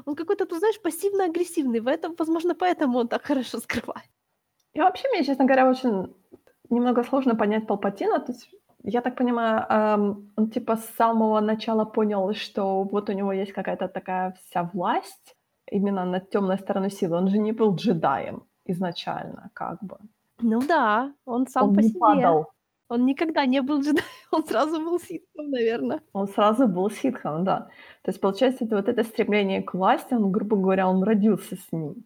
Он 0.05 0.15
какой-то, 0.15 0.45
ты 0.45 0.59
знаешь, 0.59 0.79
пассивно-агрессивный. 0.83 1.81
В 1.81 1.89
этом, 1.89 2.15
возможно, 2.19 2.55
поэтому 2.55 2.99
он 2.99 3.09
так 3.09 3.25
хорошо 3.25 3.61
скрывает. 3.61 4.11
И 4.75 4.81
вообще, 4.81 5.09
мне, 5.09 5.25
честно 5.25 5.47
говоря, 5.47 5.71
очень 5.71 6.15
немного 6.69 7.03
сложно 7.05 7.35
понять 7.35 7.67
Палпатина. 7.67 8.21
То 8.21 8.33
есть, 8.33 8.51
я 8.83 9.01
так 9.01 9.17
понимаю, 9.17 9.67
эм, 9.69 10.33
он 10.37 10.51
типа 10.51 10.77
с 10.77 10.85
самого 10.97 11.41
начала 11.41 11.85
понял, 11.85 12.35
что 12.35 12.83
вот 12.83 13.11
у 13.11 13.13
него 13.13 13.33
есть 13.33 13.53
какая-то 13.53 13.89
такая 13.89 14.33
вся 14.33 14.63
власть 14.73 15.37
именно 15.71 16.05
над 16.05 16.31
темной 16.31 16.59
стороной 16.59 16.91
силы. 16.91 17.17
Он 17.17 17.29
же 17.29 17.39
не 17.39 17.53
был 17.53 17.75
джедаем 17.75 18.43
изначально, 18.67 19.51
как 19.55 19.83
бы. 19.83 19.99
Ну 20.43 20.61
да, 20.61 21.13
он 21.25 21.47
сам 21.47 21.69
он 21.69 21.75
по 21.75 21.81
не 21.81 21.89
себе. 21.89 22.01
падал. 22.01 22.47
Он 22.89 23.07
никогда 23.07 23.47
не 23.47 23.63
был 23.63 23.81
джедаем, 23.81 24.07
он 24.33 24.45
сразу 24.45 24.81
был 24.81 24.99
ситхом, 24.99 25.51
наверное. 25.51 26.01
Он 26.13 26.27
сразу 26.29 26.67
был 26.67 26.91
ситхом, 26.91 27.45
да. 27.45 27.69
То 28.03 28.11
есть, 28.11 28.21
получается, 28.21 28.65
это 28.65 28.77
вот 28.77 28.89
это 28.89 29.05
стремление 29.05 29.63
к 29.63 29.75
власти, 29.75 30.15
он, 30.15 30.33
грубо 30.33 30.57
говоря, 30.57 30.89
он 30.89 31.05
родился 31.05 31.57
с 31.57 31.73
ним. 31.73 32.05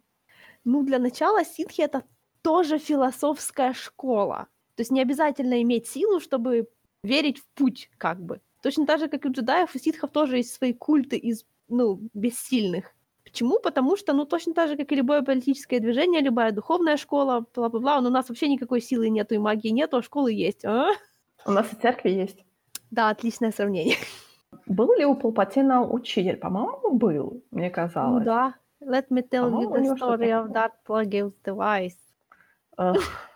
Ну, 0.64 0.82
для 0.82 0.98
начала 0.98 1.44
ситхи— 1.44 1.80
это 1.82 2.02
тоже 2.42 2.78
философская 2.78 3.72
школа. 3.72 4.46
То 4.76 4.80
есть 4.80 4.90
не 4.90 5.00
обязательно 5.02 5.62
иметь 5.62 5.86
силу, 5.86 6.20
чтобы 6.20 6.68
верить 7.02 7.38
в 7.38 7.46
путь, 7.54 7.90
как 7.98 8.20
бы. 8.20 8.40
Точно 8.62 8.86
так 8.86 8.98
же, 8.98 9.08
как 9.08 9.24
и 9.24 9.28
у 9.28 9.32
джедаев, 9.32 9.74
у 9.74 9.78
ситхов 9.78 10.10
тоже 10.10 10.38
есть 10.38 10.54
свои 10.54 10.72
культы 10.72 11.16
из, 11.16 11.44
ну, 11.68 12.00
бессильных. 12.14 12.92
Почему? 13.24 13.58
Потому 13.60 13.96
что, 13.96 14.12
ну, 14.12 14.24
точно 14.24 14.54
так 14.54 14.68
же, 14.68 14.76
как 14.76 14.90
и 14.92 14.96
любое 14.96 15.22
политическое 15.22 15.80
движение, 15.80 16.20
любая 16.20 16.52
духовная 16.52 16.96
школа, 16.96 17.44
бла-бла-бла, 17.54 18.00
но 18.00 18.08
у 18.08 18.12
нас 18.12 18.28
вообще 18.28 18.48
никакой 18.48 18.80
силы 18.80 19.08
нету 19.10 19.34
и 19.34 19.38
магии 19.38 19.68
нету, 19.68 19.98
а 19.98 20.02
школы 20.02 20.32
есть. 20.32 20.64
А? 20.64 20.88
У 21.46 21.50
нас 21.50 21.72
и 21.72 21.76
церкви 21.76 22.10
есть. 22.10 22.44
Да, 22.90 23.10
отличное 23.10 23.50
сравнение. 23.52 23.96
Был 24.66 24.94
ли 24.96 25.04
у 25.04 25.14
Палпатина 25.14 25.82
учитель? 25.86 26.36
По-моему, 26.36 26.92
был, 26.96 27.42
мне 27.50 27.68
Ну 27.68 27.74
казалось. 27.74 28.24
да. 28.24 28.54
Let 28.80 29.08
me 29.08 29.22
tell 29.28 29.50
you 29.50 29.70
the 29.70 29.96
story 29.96 30.30
of 30.30 30.52
that 30.52 30.72
Plagueis 30.86 31.32
device. 31.44 31.96
Эх. 32.76 33.28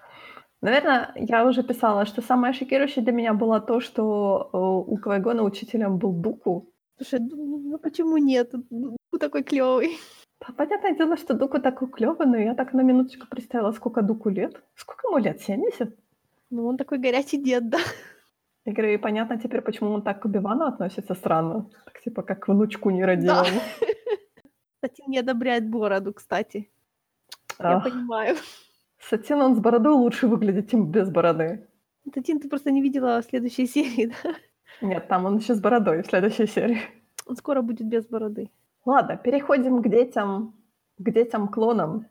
Наверное, 0.61 1.13
я 1.15 1.47
уже 1.47 1.63
писала, 1.63 2.05
что 2.05 2.23
самое 2.23 2.53
шокирующее 2.53 3.05
для 3.05 3.13
меня 3.13 3.33
было 3.33 3.61
то, 3.61 3.81
что 3.81 4.51
э, 4.53 4.57
у 4.59 4.97
Квайгона 4.97 5.43
учителем 5.45 5.99
был 5.99 6.13
Дуку. 6.13 6.73
Слушай, 6.97 7.21
ну, 7.21 7.59
ну 7.59 7.79
почему 7.79 8.17
нет? 8.17 8.53
Ну, 8.71 8.97
такой 9.21 9.45
клевый. 9.45 9.97
Понятное 10.57 10.97
дело, 10.97 11.17
что 11.17 11.35
Дуку 11.35 11.61
такой 11.61 11.89
клёвый, 11.89 12.27
но 12.27 12.37
я 12.37 12.55
так 12.55 12.73
на 12.73 12.83
минуточку 12.83 13.27
представила, 13.29 13.73
сколько 13.73 14.03
Дуку 14.03 14.31
лет. 14.31 14.63
Сколько 14.75 15.09
ему 15.09 15.19
лет? 15.19 15.41
70? 15.41 15.97
Ну, 16.51 16.67
он 16.67 16.77
такой 16.77 16.99
горячий 16.99 17.39
дед, 17.39 17.69
да. 17.69 17.79
Я 18.65 18.73
говорю, 18.73 18.95
и 18.95 18.99
понятно 18.99 19.39
теперь, 19.39 19.63
почему 19.63 19.93
он 19.93 20.03
так 20.03 20.23
к 20.23 20.25
Убивану 20.25 20.65
относится 20.65 21.15
странно. 21.15 21.71
Так 21.85 22.01
типа, 22.01 22.23
как 22.23 22.49
внучку 22.49 22.91
нерадивому. 22.91 23.45
Кстати, 24.75 25.03
не 25.09 25.19
одобряет 25.19 25.69
бороду, 25.69 26.13
кстати. 26.13 26.71
Я 27.59 27.81
понимаю. 27.81 28.37
Сатин, 28.99 29.41
он 29.41 29.55
с 29.57 29.61
бородой 29.61 29.95
лучше 29.95 30.27
выглядит, 30.27 30.71
чем 30.71 30.91
без 30.91 31.11
бороды. 31.11 31.67
Татин, 32.13 32.41
ты 32.41 32.49
просто 32.49 32.71
не 32.71 32.83
видела 32.83 33.23
следующей 33.23 33.67
серии, 33.75 34.13
да? 34.23 34.35
Нет, 34.81 35.09
там 35.09 35.25
он 35.25 35.39
еще 35.39 35.55
с 35.55 35.61
бородой 35.61 36.03
в 36.03 36.07
следующей 36.07 36.47
серии. 36.47 36.81
Он 37.27 37.37
скоро 37.37 37.63
будет 37.63 37.87
без 37.87 38.07
бороды. 38.07 38.51
Ладно, 38.85 39.17
переходим 39.17 39.83
к 39.83 39.89
детям, 39.89 40.55
к 40.99 41.11
детям-клонам. 41.11 42.07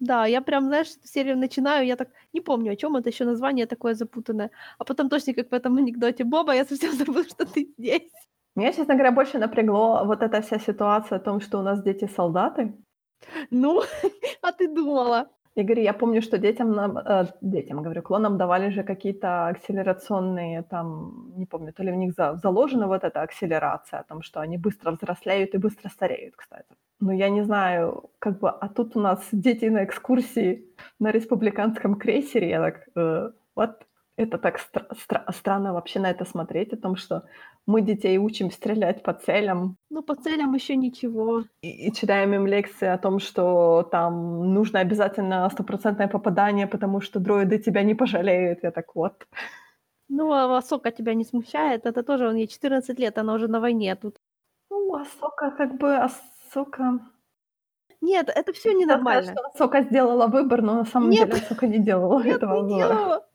Да, 0.00 0.26
я 0.26 0.40
прям, 0.40 0.64
знаешь, 0.64 0.88
эту 0.96 1.06
серию 1.06 1.36
начинаю, 1.36 1.86
я 1.86 1.96
так 1.96 2.08
не 2.32 2.40
помню, 2.40 2.72
о 2.72 2.76
чем 2.76 2.96
это 2.96 3.08
еще 3.08 3.24
название 3.24 3.66
такое 3.66 3.94
запутанное. 3.94 4.50
А 4.78 4.84
потом 4.84 5.08
точно 5.08 5.34
как 5.34 5.50
в 5.50 5.54
этом 5.54 5.76
анекдоте 5.76 6.24
Боба, 6.24 6.54
я 6.54 6.64
совсем 6.64 6.92
забыла, 6.98 7.24
что 7.24 7.44
ты 7.44 7.72
здесь. 7.78 8.10
Меня, 8.56 8.72
честно 8.72 8.94
говоря, 8.94 9.12
больше 9.12 9.38
напрягло 9.38 10.04
вот 10.04 10.22
эта 10.22 10.40
вся 10.42 10.58
ситуация 10.58 11.18
о 11.18 11.20
том, 11.20 11.40
что 11.40 11.58
у 11.58 11.62
нас 11.62 11.82
дети-солдаты. 11.82 12.74
Ну, 13.50 13.82
а 14.42 14.52
ты 14.52 14.68
думала? 14.68 15.28
Говорю, 15.54 15.82
я 15.82 15.92
помню, 15.92 16.22
что 16.22 16.38
детям, 16.38 16.80
э, 16.80 17.26
детям, 17.42 17.82
говорю, 17.82 18.02
клонам 18.02 18.38
давали 18.38 18.70
же 18.70 18.82
какие-то 18.84 19.48
акселерационные, 19.48 20.62
там, 20.62 21.32
не 21.36 21.44
помню, 21.44 21.72
то 21.72 21.82
ли 21.82 21.92
в 21.92 21.96
них 21.96 22.14
за- 22.16 22.36
заложена 22.42 22.86
вот 22.86 23.04
эта 23.04 23.20
акселерация, 23.20 24.00
о 24.00 24.04
том, 24.04 24.22
что 24.22 24.40
они 24.40 24.56
быстро 24.56 24.92
взрослеют 24.92 25.54
и 25.54 25.58
быстро 25.58 25.90
стареют, 25.90 26.36
кстати. 26.36 26.64
Ну, 27.00 27.12
я 27.12 27.28
не 27.28 27.42
знаю, 27.42 28.10
как 28.18 28.38
бы, 28.38 28.48
а 28.48 28.68
тут 28.68 28.96
у 28.96 29.00
нас 29.00 29.28
дети 29.32 29.66
на 29.66 29.84
экскурсии 29.84 30.64
на 30.98 31.10
республиканском 31.10 31.96
крейсере, 31.96 32.48
я 32.48 32.60
так, 32.60 32.88
э, 32.96 33.30
вот, 33.54 33.86
это 34.16 34.38
так 34.38 34.58
стра- 34.58 34.90
стра- 34.94 35.32
странно 35.32 35.72
вообще 35.72 36.00
на 36.00 36.10
это 36.10 36.24
смотреть, 36.24 36.72
о 36.72 36.76
том, 36.76 36.96
что 36.96 37.22
мы 37.66 37.80
детей 37.80 38.18
учим 38.18 38.50
стрелять 38.50 39.02
по 39.02 39.12
целям, 39.14 39.76
Ну, 39.90 40.02
по 40.02 40.14
целям 40.16 40.54
еще 40.54 40.76
ничего. 40.76 41.44
и, 41.62 41.88
и 41.88 41.92
читаем 41.92 42.34
им 42.34 42.46
лекции 42.46 42.88
о 42.88 42.98
том, 42.98 43.18
что 43.20 43.82
там 43.90 44.52
нужно 44.54 44.80
обязательно 44.80 45.48
стопроцентное 45.50 46.08
попадание, 46.08 46.66
потому 46.66 47.00
что 47.00 47.20
дроиды 47.20 47.58
тебя 47.58 47.82
не 47.84 47.94
пожалеют. 47.94 48.60
Я 48.62 48.70
так 48.70 48.94
вот. 48.94 49.26
Ну, 50.08 50.30
а 50.32 50.58
Асока 50.58 50.90
тебя 50.90 51.14
не 51.14 51.24
смущает? 51.24 51.86
Это 51.86 52.02
тоже, 52.02 52.28
он 52.28 52.36
ей 52.36 52.46
14 52.48 52.98
лет, 52.98 53.16
она 53.18 53.32
уже 53.34 53.48
на 53.48 53.60
войне 53.60 53.94
тут. 53.96 54.16
Ну, 54.70 54.94
Асока 54.94 55.50
как 55.50 55.78
бы... 55.78 55.96
Асока... 55.96 56.98
Нет, 58.02 58.28
это 58.34 58.52
все 58.52 58.72
ненормально. 58.74 59.22
сказать, 59.22 59.38
что 59.38 59.48
Асока 59.64 59.82
сделала 59.82 60.26
выбор, 60.26 60.60
но 60.60 60.74
на 60.74 60.84
самом 60.84 61.10
Нет. 61.10 61.30
деле 61.30 61.40
Асока 61.40 61.66
не 61.66 61.78
делала 61.78 62.20
Нет, 62.22 62.36
этого 62.36 62.62
не 62.66 62.74
выбора. 62.74 62.88
делала. 62.94 63.26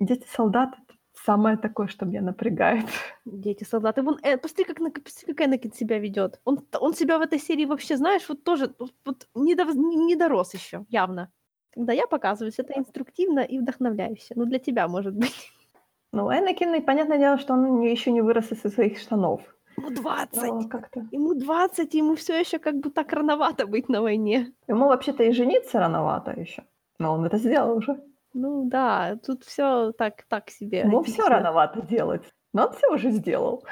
Дети-солдаты— 0.00 0.76
это 0.88 0.98
самое 1.24 1.56
такое, 1.56 1.88
что 1.88 2.06
меня 2.06 2.22
напрягает. 2.22 2.86
Дети 3.24 3.64
солдаты. 3.64 4.02
Вон, 4.02 4.18
э, 4.22 4.36
посмотри, 4.36 4.64
как, 4.64 4.80
на- 4.80 4.90
посмотри, 4.90 5.34
как 5.34 5.46
Энакин 5.46 5.72
себя 5.72 5.98
ведет. 5.98 6.40
Он, 6.44 6.60
он 6.80 6.94
себя 6.94 7.18
в 7.18 7.22
этой 7.22 7.38
серии 7.38 7.64
вообще, 7.66 7.96
знаешь, 7.96 8.28
вот 8.28 8.44
тоже 8.44 8.74
вот, 9.04 9.28
не, 9.34 9.54
дов- 9.54 9.74
не, 9.74 9.96
не 9.96 10.16
дорос 10.16 10.54
еще, 10.54 10.84
явно. 10.88 11.30
Когда 11.74 11.92
я 11.92 12.06
показываюсь, 12.06 12.58
это 12.58 12.72
инструктивно 12.78 13.40
и 13.40 13.58
вдохновляюще. 13.58 14.34
Ну, 14.36 14.44
для 14.44 14.58
тебя, 14.58 14.88
может 14.88 15.14
быть. 15.14 15.34
Ну, 16.10 16.30
Энакин, 16.30 16.74
и 16.74 16.80
понятное 16.80 17.18
дело, 17.18 17.36
что 17.36 17.52
он 17.52 17.82
еще 17.82 18.10
не 18.10 18.22
вырос 18.22 18.50
из 18.50 18.62
своих 18.72 18.98
штанов. 18.98 19.42
Ему 19.76 19.90
20. 19.90 20.42
Но 20.42 20.68
как-то... 20.68 21.06
Ему 21.12 21.34
20, 21.34 21.94
ему 21.94 22.14
все 22.14 22.40
еще 22.40 22.58
как 22.58 22.76
бы 22.76 22.90
так 22.90 23.12
рановато 23.12 23.66
быть 23.66 23.90
на 23.90 24.00
войне. 24.00 24.50
Ему 24.68 24.86
вообще-то 24.86 25.22
и 25.22 25.32
жениться 25.32 25.78
рановато 25.78 26.30
еще. 26.32 26.64
Но 26.98 27.12
он 27.12 27.26
это 27.26 27.36
сделал 27.36 27.76
уже. 27.76 28.00
Ну 28.34 28.64
да, 28.68 29.16
тут 29.24 29.44
все 29.44 29.92
так, 29.92 30.24
так 30.28 30.50
себе. 30.50 30.80
Ему 30.80 31.02
все 31.02 31.28
рановато 31.28 31.82
делать. 31.82 32.22
Но 32.52 32.66
он 32.66 32.72
все 32.72 32.92
уже 32.92 33.10
сделал. 33.10 33.64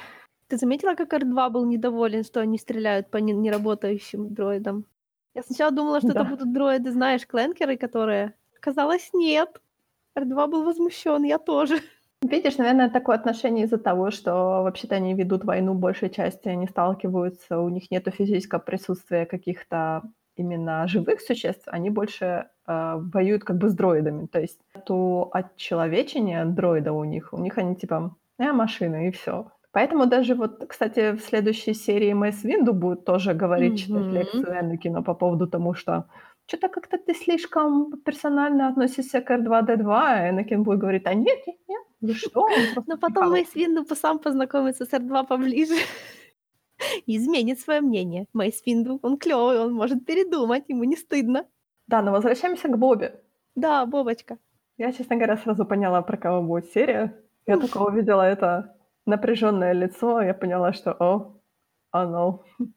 Ты 0.48 0.56
заметила, 0.56 0.94
как 0.94 1.12
R2 1.12 1.50
был 1.50 1.64
недоволен, 1.66 2.24
что 2.24 2.40
они 2.40 2.58
стреляют 2.58 3.10
по 3.10 3.16
не- 3.16 3.32
неработающим 3.32 4.32
дроидам? 4.32 4.84
Я 5.34 5.42
сначала 5.42 5.70
думала, 5.72 5.98
что 6.00 6.08
это 6.10 6.22
Да. 6.22 6.30
будут 6.30 6.52
дроиды, 6.52 6.90
знаешь, 6.92 7.26
кленкеры, 7.26 7.76
которые... 7.76 8.34
Оказалось, 8.56 9.10
нет. 9.12 9.60
R2 10.16 10.46
был 10.46 10.64
возмущен, 10.64 11.24
я 11.24 11.38
тоже. 11.38 11.78
Видишь, 12.22 12.56
наверное, 12.56 12.88
такое 12.88 13.16
отношение 13.16 13.66
из-за 13.66 13.76
того, 13.78 14.10
что 14.10 14.62
вообще-то 14.62 14.94
они 14.94 15.14
ведут 15.14 15.44
войну 15.44 15.74
большей 15.74 16.08
части, 16.10 16.48
они 16.48 16.66
сталкиваются, 16.66 17.60
у 17.60 17.68
них 17.68 17.90
нету 17.90 18.10
физического 18.10 18.58
присутствия 18.58 19.26
каких-то 19.26 20.02
именно 20.36 20.86
живых 20.86 21.20
существ, 21.20 21.64
они 21.66 21.90
больше 21.90 22.48
э, 22.66 22.94
воюют 23.12 23.44
как 23.44 23.58
бы 23.58 23.68
с 23.68 23.74
дроидами. 23.74 24.26
То 24.26 24.40
есть 24.40 24.60
то 24.84 25.28
отчеловечения 25.32 26.44
дроида 26.44 26.92
у 26.92 27.04
них, 27.04 27.32
у 27.32 27.38
них 27.38 27.58
они 27.58 27.74
типа 27.74 28.16
э, 28.38 28.52
машины 28.52 29.08
и 29.08 29.10
все. 29.10 29.50
Поэтому 29.72 30.06
даже 30.06 30.34
вот, 30.34 30.64
кстати, 30.68 31.12
в 31.12 31.20
следующей 31.20 31.74
серии 31.74 32.14
Мэйс 32.14 32.44
Винду 32.44 32.72
будет 32.72 33.04
тоже 33.04 33.34
говорить, 33.34 33.78
читать 33.78 34.06
Мгм. 34.06 34.14
лекцию 34.14 34.60
Энакину 34.60 35.02
по 35.04 35.14
поводу 35.14 35.46
тому, 35.46 35.74
что 35.74 36.06
что-то 36.46 36.68
как-то 36.68 36.96
ты 36.96 37.12
слишком 37.14 37.92
персонально 38.04 38.68
относишься 38.68 39.20
к 39.20 39.30
R2-D2, 39.30 39.84
а 39.88 40.30
Энакин 40.30 40.62
будет 40.62 40.78
говорить, 40.78 41.02
а 41.06 41.12
нет, 41.12 41.38
нет, 41.46 41.56
нет, 41.68 41.82
вы 42.00 42.14
что? 42.14 42.48
Но 42.48 42.96
потом 42.96 43.00
прикалывается». 43.00 43.32
Мейс 43.32 43.54
Винду 43.54 43.94
сам 43.94 44.18
познакомится 44.18 44.84
с 44.86 44.92
R2 44.92 45.26
поближе. 45.26 45.74
Изменит 47.06 47.60
свое 47.60 47.80
мнение. 47.80 48.26
Мейс 48.32 48.62
Винду, 48.66 48.98
он 49.02 49.18
клевый, 49.18 49.58
он 49.60 49.72
может 49.72 50.04
передумать, 50.06 50.64
ему 50.68 50.84
не 50.84 50.96
стыдно. 50.96 51.46
Да, 51.86 52.02
но 52.02 52.12
возвращаемся 52.12 52.68
к 52.68 52.78
Бобе. 52.78 53.20
Да, 53.54 53.86
Бобочка. 53.86 54.38
Я, 54.78 54.92
честно 54.92 55.16
говоря, 55.16 55.36
сразу 55.36 55.64
поняла, 55.64 56.02
про 56.02 56.16
кого 56.16 56.42
будет 56.42 56.70
серия. 56.72 57.14
Я 57.46 57.58
только 57.58 57.78
увидела 57.78 58.22
это 58.22 58.76
напряженное 59.06 59.72
лицо, 59.72 60.20
я 60.20 60.34
поняла, 60.34 60.72
что 60.72 60.92
о, 60.92 61.40
оно. 61.90 62.44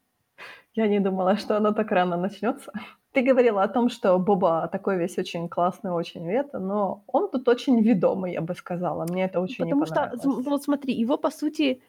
Я 0.76 0.88
не 0.88 1.00
думала, 1.00 1.36
что 1.36 1.58
оно 1.58 1.74
так 1.74 1.92
рано 1.92 2.16
начнется. 2.18 2.72
Ты 3.12 3.22
говорила 3.24 3.64
о 3.64 3.68
том, 3.68 3.90
что 3.90 4.18
Боба 4.20 4.68
такой 4.68 4.98
весь 4.98 5.18
очень 5.18 5.50
классный, 5.50 5.92
очень 5.92 6.30
это, 6.30 6.60
но 6.60 7.04
он 7.08 7.30
тут 7.32 7.48
очень 7.48 7.82
ведомый, 7.82 8.34
я 8.34 8.42
бы 8.42 8.54
сказала. 8.54 9.06
Мне 9.10 9.26
это 9.26 9.42
очень 9.42 9.66
Потому 9.66 9.82
не 9.82 9.86
что, 9.88 9.96
понравилось. 9.96 10.22
зм- 10.24 10.44
вот 10.44 10.64
смотри, 10.64 10.94
его, 10.94 11.18
по 11.18 11.32
сути, 11.32 11.82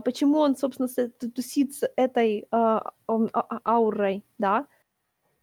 почему 0.00 0.38
он, 0.38 0.56
собственно, 0.56 0.88
тусит 1.34 1.74
с 1.74 1.88
этой 1.96 2.46
а, 2.50 2.92
а- 3.06 3.28
а- 3.32 3.60
аурой, 3.64 4.24
да? 4.38 4.66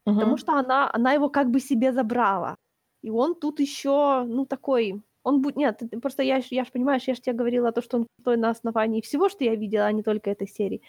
Потому 0.03 0.37
что 0.37 0.53
она, 0.53 0.89
она 0.93 1.13
его 1.13 1.29
как 1.29 1.49
бы 1.49 1.59
себе 1.59 1.91
забрала. 1.93 2.55
И 3.01 3.09
он 3.09 3.35
тут 3.35 3.59
еще, 3.59 4.23
ну, 4.27 4.45
такой... 4.45 5.01
Он 5.23 5.41
будет... 5.41 5.57
Нет, 5.57 5.81
просто 6.01 6.23
я, 6.23 6.41
я 6.49 6.63
ж, 6.63 6.71
понимаешь, 6.71 7.07
я 7.07 7.13
же 7.13 7.21
тебе 7.21 7.35
говорила 7.35 7.71
то, 7.71 7.81
что 7.81 7.97
он 7.97 8.07
крутой 8.17 8.37
на 8.37 8.49
основании 8.49 9.01
всего, 9.01 9.29
что 9.29 9.43
я 9.43 9.55
видела, 9.55 9.85
а 9.85 9.91
не 9.91 10.03
только 10.03 10.29
этой 10.29 10.47
серии. 10.47 10.81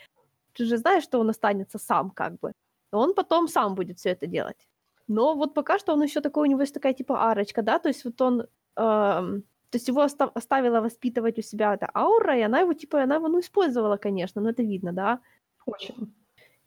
Ты 0.52 0.64
же 0.64 0.76
знаешь, 0.76 1.04
что 1.04 1.20
он 1.20 1.28
останется 1.30 1.78
сам 1.78 2.10
как 2.10 2.38
бы. 2.40 2.52
Он 2.92 3.14
потом 3.14 3.48
сам 3.48 3.74
будет 3.74 3.98
все 3.98 4.10
это 4.10 4.26
делать. 4.26 4.68
Но 5.08 5.34
вот 5.34 5.54
пока 5.54 5.78
что 5.78 5.92
он 5.92 6.02
еще 6.02 6.20
такой, 6.20 6.48
у 6.48 6.50
него 6.50 6.60
есть 6.60 6.74
такая 6.74 6.94
типа 6.94 7.30
арочка, 7.30 7.62
да, 7.62 7.78
то 7.78 7.88
есть 7.88 8.04
вот 8.04 8.20
он... 8.20 8.46
эм, 8.76 9.42
то 9.70 9.76
есть 9.76 9.88
его 9.88 10.02
оста- 10.02 10.30
оставила 10.34 10.80
воспитывать 10.80 11.38
у 11.38 11.42
себя 11.42 11.74
эта 11.74 11.90
аура, 11.94 12.38
и 12.38 12.42
она 12.42 12.60
его, 12.60 12.72
типа, 12.72 13.02
она 13.02 13.16
его, 13.16 13.28
ну, 13.28 13.40
использовала, 13.40 13.96
конечно, 13.98 14.40
но 14.40 14.50
это 14.50 14.62
видно, 14.62 14.92
да. 14.92 15.20
Очень. 15.66 16.14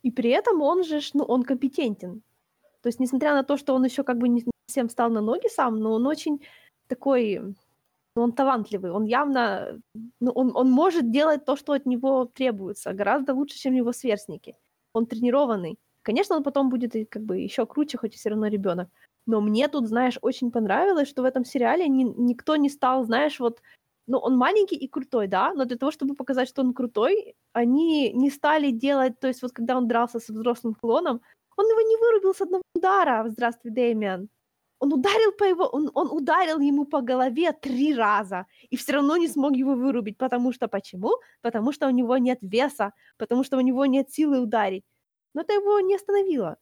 И 0.04 0.12
при 0.12 0.30
этом 0.30 0.62
он 0.62 0.84
же, 0.84 1.00
ну, 1.14 1.24
он 1.24 1.44
компетентен. 1.44 2.22
То 2.82 2.88
есть, 2.88 3.00
несмотря 3.00 3.34
на 3.34 3.44
то, 3.44 3.58
что 3.58 3.74
он 3.74 3.86
еще 3.86 4.04
как 4.04 4.18
бы 4.18 4.30
не 4.30 4.46
совсем 4.68 4.88
встал 4.88 5.10
на 5.10 5.22
ноги 5.22 5.48
сам, 5.50 5.80
но 5.80 5.94
он 5.94 6.08
очень 6.08 6.42
такой, 6.88 7.40
ну, 8.16 8.22
он 8.22 8.32
талантливый, 8.34 8.92
он 8.92 9.06
явно, 9.06 9.80
ну, 10.20 10.32
он, 10.32 10.52
он 10.56 10.70
может 10.70 11.12
делать 11.12 11.46
то, 11.46 11.56
что 11.56 11.74
от 11.74 11.86
него 11.86 12.26
требуется, 12.26 12.94
гораздо 12.94 13.34
лучше, 13.34 13.58
чем 13.58 13.74
его 13.74 13.94
сверстники. 13.94 14.56
Он 14.94 15.06
тренированный. 15.06 15.78
Конечно, 16.04 16.36
он 16.36 16.44
потом 16.44 16.70
будет 16.70 16.94
как 17.10 17.24
бы 17.24 17.38
еще 17.38 17.66
круче, 17.66 17.98
хоть 17.98 18.16
и 18.16 18.18
все 18.18 18.30
равно 18.30 18.48
ребенок. 18.48 18.90
Но 19.28 19.42
мне 19.42 19.68
тут, 19.68 19.88
знаешь, 19.88 20.18
очень 20.22 20.52
понравилось, 20.52 21.08
что 21.08 21.22
в 21.22 21.26
этом 21.26 21.46
сериале 21.46 21.88
ни- 21.88 22.14
никто 22.18 22.56
не 22.56 22.70
стал, 22.70 23.04
знаешь, 23.06 23.40
вот, 23.40 23.62
ну, 24.08 24.18
он 24.18 24.36
маленький 24.38 24.76
и 24.76 24.88
крутой, 24.88 25.28
да, 25.28 25.54
но 25.54 25.66
для 25.66 25.78
того, 25.78 25.92
чтобы 25.92 26.16
показать, 26.16 26.50
что 26.50 26.62
он 26.62 26.74
крутой, 26.74 27.36
они 27.54 28.12
не 28.14 28.32
стали 28.32 28.72
делать, 28.72 29.20
то 29.20 29.28
есть 29.28 29.42
вот 29.42 29.52
когда 29.52 29.78
он 29.78 29.88
дрался 29.88 30.20
со 30.20 30.34
взрослым 30.34 30.74
клоном, 30.76 31.22
он 31.58 31.66
его 31.68 31.82
не 31.82 31.98
вырубил 31.98 32.34
с 32.34 32.42
одного 32.42 32.64
удара. 32.76 33.26
Здравствуй, 33.30 33.72
Дэмиан. 33.72 34.30
Он 34.80 34.94
ударил 34.94 35.32
по 35.32 35.44
его, 35.44 35.66
он, 35.66 35.92
он 35.94 36.10
ударил 36.12 36.60
ему 36.60 36.86
по 36.86 37.02
голове 37.02 37.52
три 37.52 37.94
раза 37.94 38.48
и 38.72 38.76
все 38.76 38.94
равно 38.94 39.18
не 39.18 39.28
смог 39.28 39.56
его 39.56 39.76
вырубить, 39.76 40.18
потому 40.18 40.54
что 40.54 40.68
почему? 40.68 41.12
Потому 41.42 41.72
что 41.72 41.88
у 41.88 41.92
него 41.92 42.18
нет 42.18 42.40
веса, 42.42 42.94
потому 43.18 43.44
что 43.44 43.58
у 43.58 43.62
него 43.62 43.86
нет 43.86 44.10
силы 44.10 44.40
ударить. 44.40 44.84
Но 45.36 45.42
это 45.42 45.54
его 45.54 45.80
не 45.82 45.96
остановило. 45.96 46.58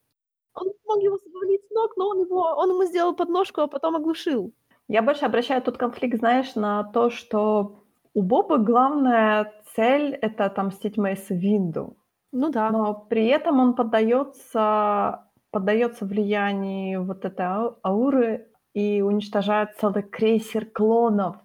Он 0.54 0.68
смог 0.82 1.02
его 1.02 1.18
свалить 1.18 1.64
с 1.66 1.70
ног, 1.70 1.96
но 1.96 2.08
он 2.08 2.20
его, 2.20 2.40
он 2.56 2.70
ему 2.70 2.84
сделал 2.84 3.14
подножку, 3.14 3.60
а 3.60 3.66
потом 3.66 3.96
оглушил. 3.96 4.52
Я 4.88 5.02
больше 5.02 5.24
обращаю 5.24 5.62
тут 5.62 5.78
конфликт, 5.78 6.18
знаешь, 6.18 6.54
на 6.56 6.82
то, 6.84 7.10
что 7.10 7.76
у 8.12 8.22
Бобы 8.22 8.58
главная 8.58 9.52
цель— 9.76 10.14
это 10.22 10.46
отомстить 10.46 10.96
Мейсу 10.96 11.34
Винду. 11.34 11.96
Ну 12.32 12.50
да. 12.50 12.70
Но 12.70 12.94
при 12.94 13.26
этом 13.26 13.60
он 13.60 13.74
поддается, 13.74 15.26
поддается 15.50 16.04
влиянию 16.06 17.04
вот 17.04 17.24
этой 17.24 17.46
ау- 17.46 17.78
ауры 17.84 18.48
и 18.74 19.02
уничтожает 19.02 19.76
целый 19.80 20.02
крейсер 20.02 20.66
клонов. 20.66 21.36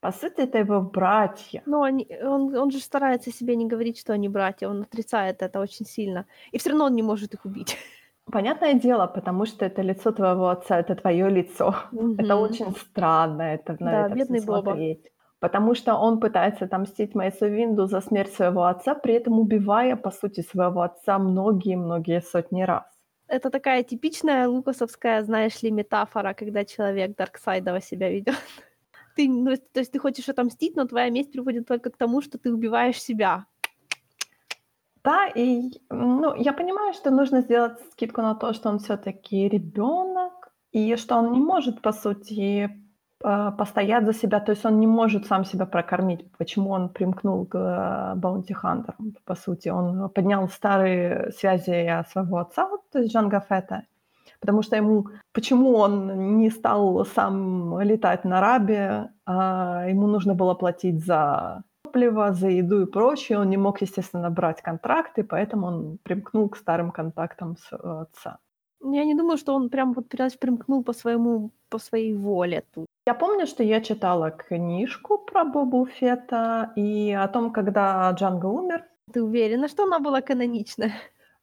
По 0.00 0.12
сути, 0.12 0.42
это 0.42 0.58
его 0.58 0.82
братья. 0.82 1.62
Но 1.64 1.82
они, 1.82 2.06
он, 2.22 2.54
он 2.54 2.70
же 2.70 2.78
старается 2.78 3.30
себе 3.30 3.56
не 3.56 3.66
говорить, 3.66 3.98
что 3.98 4.12
они 4.12 4.28
братья, 4.28 4.68
он 4.68 4.82
отрицает 4.82 5.40
это 5.40 5.60
очень 5.60 5.86
сильно. 5.86 6.26
И 6.52 6.58
все 6.58 6.70
равно 6.70 6.84
он 6.86 6.94
не 6.94 7.02
может 7.02 7.32
их 7.32 7.44
убить. 7.46 7.78
Понятное 8.30 8.74
дело, 8.74 9.06
потому 9.06 9.44
что 9.44 9.66
это 9.66 9.82
лицо 9.82 10.10
твоего 10.12 10.48
отца, 10.48 10.78
это 10.78 10.94
твое 10.94 11.28
лицо. 11.28 11.74
Это 12.16 12.36
Мгм. 12.36 12.36
очень 12.36 12.72
странно, 12.76 13.42
это 13.42 13.76
на 13.80 13.92
Да, 13.92 14.08
это 14.08 14.16
бедный 14.16 14.40
всё 14.40 14.40
Боба. 14.40 14.84
смотреть. 14.84 15.10
Потому 15.40 15.74
что 15.74 15.96
он 15.96 16.20
пытается 16.20 16.64
отомстить 16.66 17.14
Мейсу 17.16 17.46
Винду 17.48 17.86
за 17.86 18.00
смерть 18.00 18.32
своего 18.32 18.64
отца, 18.64 18.94
при 18.94 19.14
этом 19.14 19.38
убивая, 19.40 19.96
по 19.96 20.10
сути, 20.12 20.40
своего 20.40 20.82
отца 20.82 21.18
многие-многие 21.18 22.20
сотни 22.22 22.62
раз. 22.62 22.84
Это 23.28 23.50
такая 23.50 23.82
типичная 23.82 24.46
лукасовская, 24.48 25.22
знаешь 25.22 25.62
ли, 25.62 25.70
метафора, 25.70 26.34
когда 26.34 26.64
человек 26.64 27.16
Дарксайдово 27.16 27.80
себя 27.80 28.10
ведет. 28.10 28.34
Ты, 29.14 29.28
ну, 29.28 29.56
то 29.56 29.80
есть 29.80 29.92
ты 29.92 29.98
хочешь 30.00 30.28
отомстить, 30.28 30.76
но 30.76 30.86
твоя 30.86 31.10
месть 31.10 31.32
приводит 31.32 31.68
только 31.68 31.90
к 31.90 31.96
тому, 31.96 32.22
что 32.22 32.38
ты 32.38 32.52
убиваешь 32.52 33.00
себя. 33.02 33.46
Да, 35.04 35.26
и 35.26 35.70
ну, 35.90 36.34
я 36.34 36.52
понимаю, 36.54 36.94
что 36.94 37.10
нужно 37.10 37.42
сделать 37.42 37.78
скидку 37.92 38.22
на 38.22 38.34
то, 38.34 38.54
что 38.54 38.70
он 38.70 38.78
все-таки 38.78 39.48
ребенок, 39.48 40.32
и 40.72 40.96
что 40.96 41.16
он 41.16 41.32
не 41.32 41.40
может, 41.40 41.82
по 41.82 41.92
сути, 41.92 42.70
э, 43.22 43.52
постоять 43.58 44.06
за 44.06 44.14
себя, 44.14 44.40
то 44.40 44.52
есть 44.52 44.64
он 44.64 44.80
не 44.80 44.86
может 44.86 45.26
сам 45.26 45.44
себя 45.44 45.66
прокормить. 45.66 46.32
Почему 46.38 46.70
он 46.70 46.88
примкнул 46.88 47.44
к 47.46 47.54
э, 47.54 48.14
Баунти 48.16 48.54
Хантерам, 48.54 49.14
по 49.26 49.34
сути? 49.34 49.68
Он 49.68 50.08
поднял 50.08 50.48
старые 50.48 51.32
связи 51.32 52.04
своего 52.10 52.38
отца, 52.38 52.68
то 52.90 52.98
есть 52.98 53.12
Джанга 53.12 53.40
Фета, 53.40 53.82
потому 54.40 54.62
что 54.62 54.76
ему... 54.76 55.08
Почему 55.32 55.76
он 55.76 56.38
не 56.38 56.50
стал 56.50 57.04
сам 57.04 57.78
летать 57.80 58.24
на 58.24 58.40
Рабе, 58.40 59.10
а 59.26 59.86
ему 59.86 60.06
нужно 60.06 60.34
было 60.34 60.54
платить 60.54 61.04
за 61.04 61.62
топливо, 61.94 62.32
за 62.32 62.48
еду 62.48 62.82
и 62.82 62.86
прочее. 62.86 63.38
Он 63.38 63.50
не 63.50 63.56
мог, 63.56 63.82
естественно, 63.82 64.30
брать 64.30 64.62
контракты, 64.62 65.22
поэтому 65.22 65.66
он 65.66 65.98
примкнул 66.02 66.48
к 66.48 66.56
старым 66.56 66.90
контактам 66.90 67.56
с 67.56 67.72
э, 67.72 68.02
отца. 68.02 68.38
Я 68.80 69.04
не 69.04 69.14
думаю, 69.14 69.38
что 69.38 69.54
он 69.54 69.68
прям 69.68 69.92
вот 69.92 70.08
примкнул 70.40 70.84
по 70.84 70.92
своему, 70.92 71.50
по 71.68 71.78
своей 71.78 72.14
воле 72.14 72.62
тут. 72.74 72.86
Я 73.06 73.14
помню, 73.14 73.46
что 73.46 73.62
я 73.62 73.80
читала 73.80 74.30
книжку 74.30 75.18
про 75.18 75.44
Бобу 75.44 75.86
Фета 75.86 76.72
и 76.76 77.12
о 77.12 77.28
том, 77.28 77.52
когда 77.52 78.10
Джанго 78.12 78.46
умер. 78.46 78.84
Ты 79.12 79.22
уверена, 79.22 79.68
что 79.68 79.84
она 79.84 79.98
была 79.98 80.20
канонична? 80.20 80.84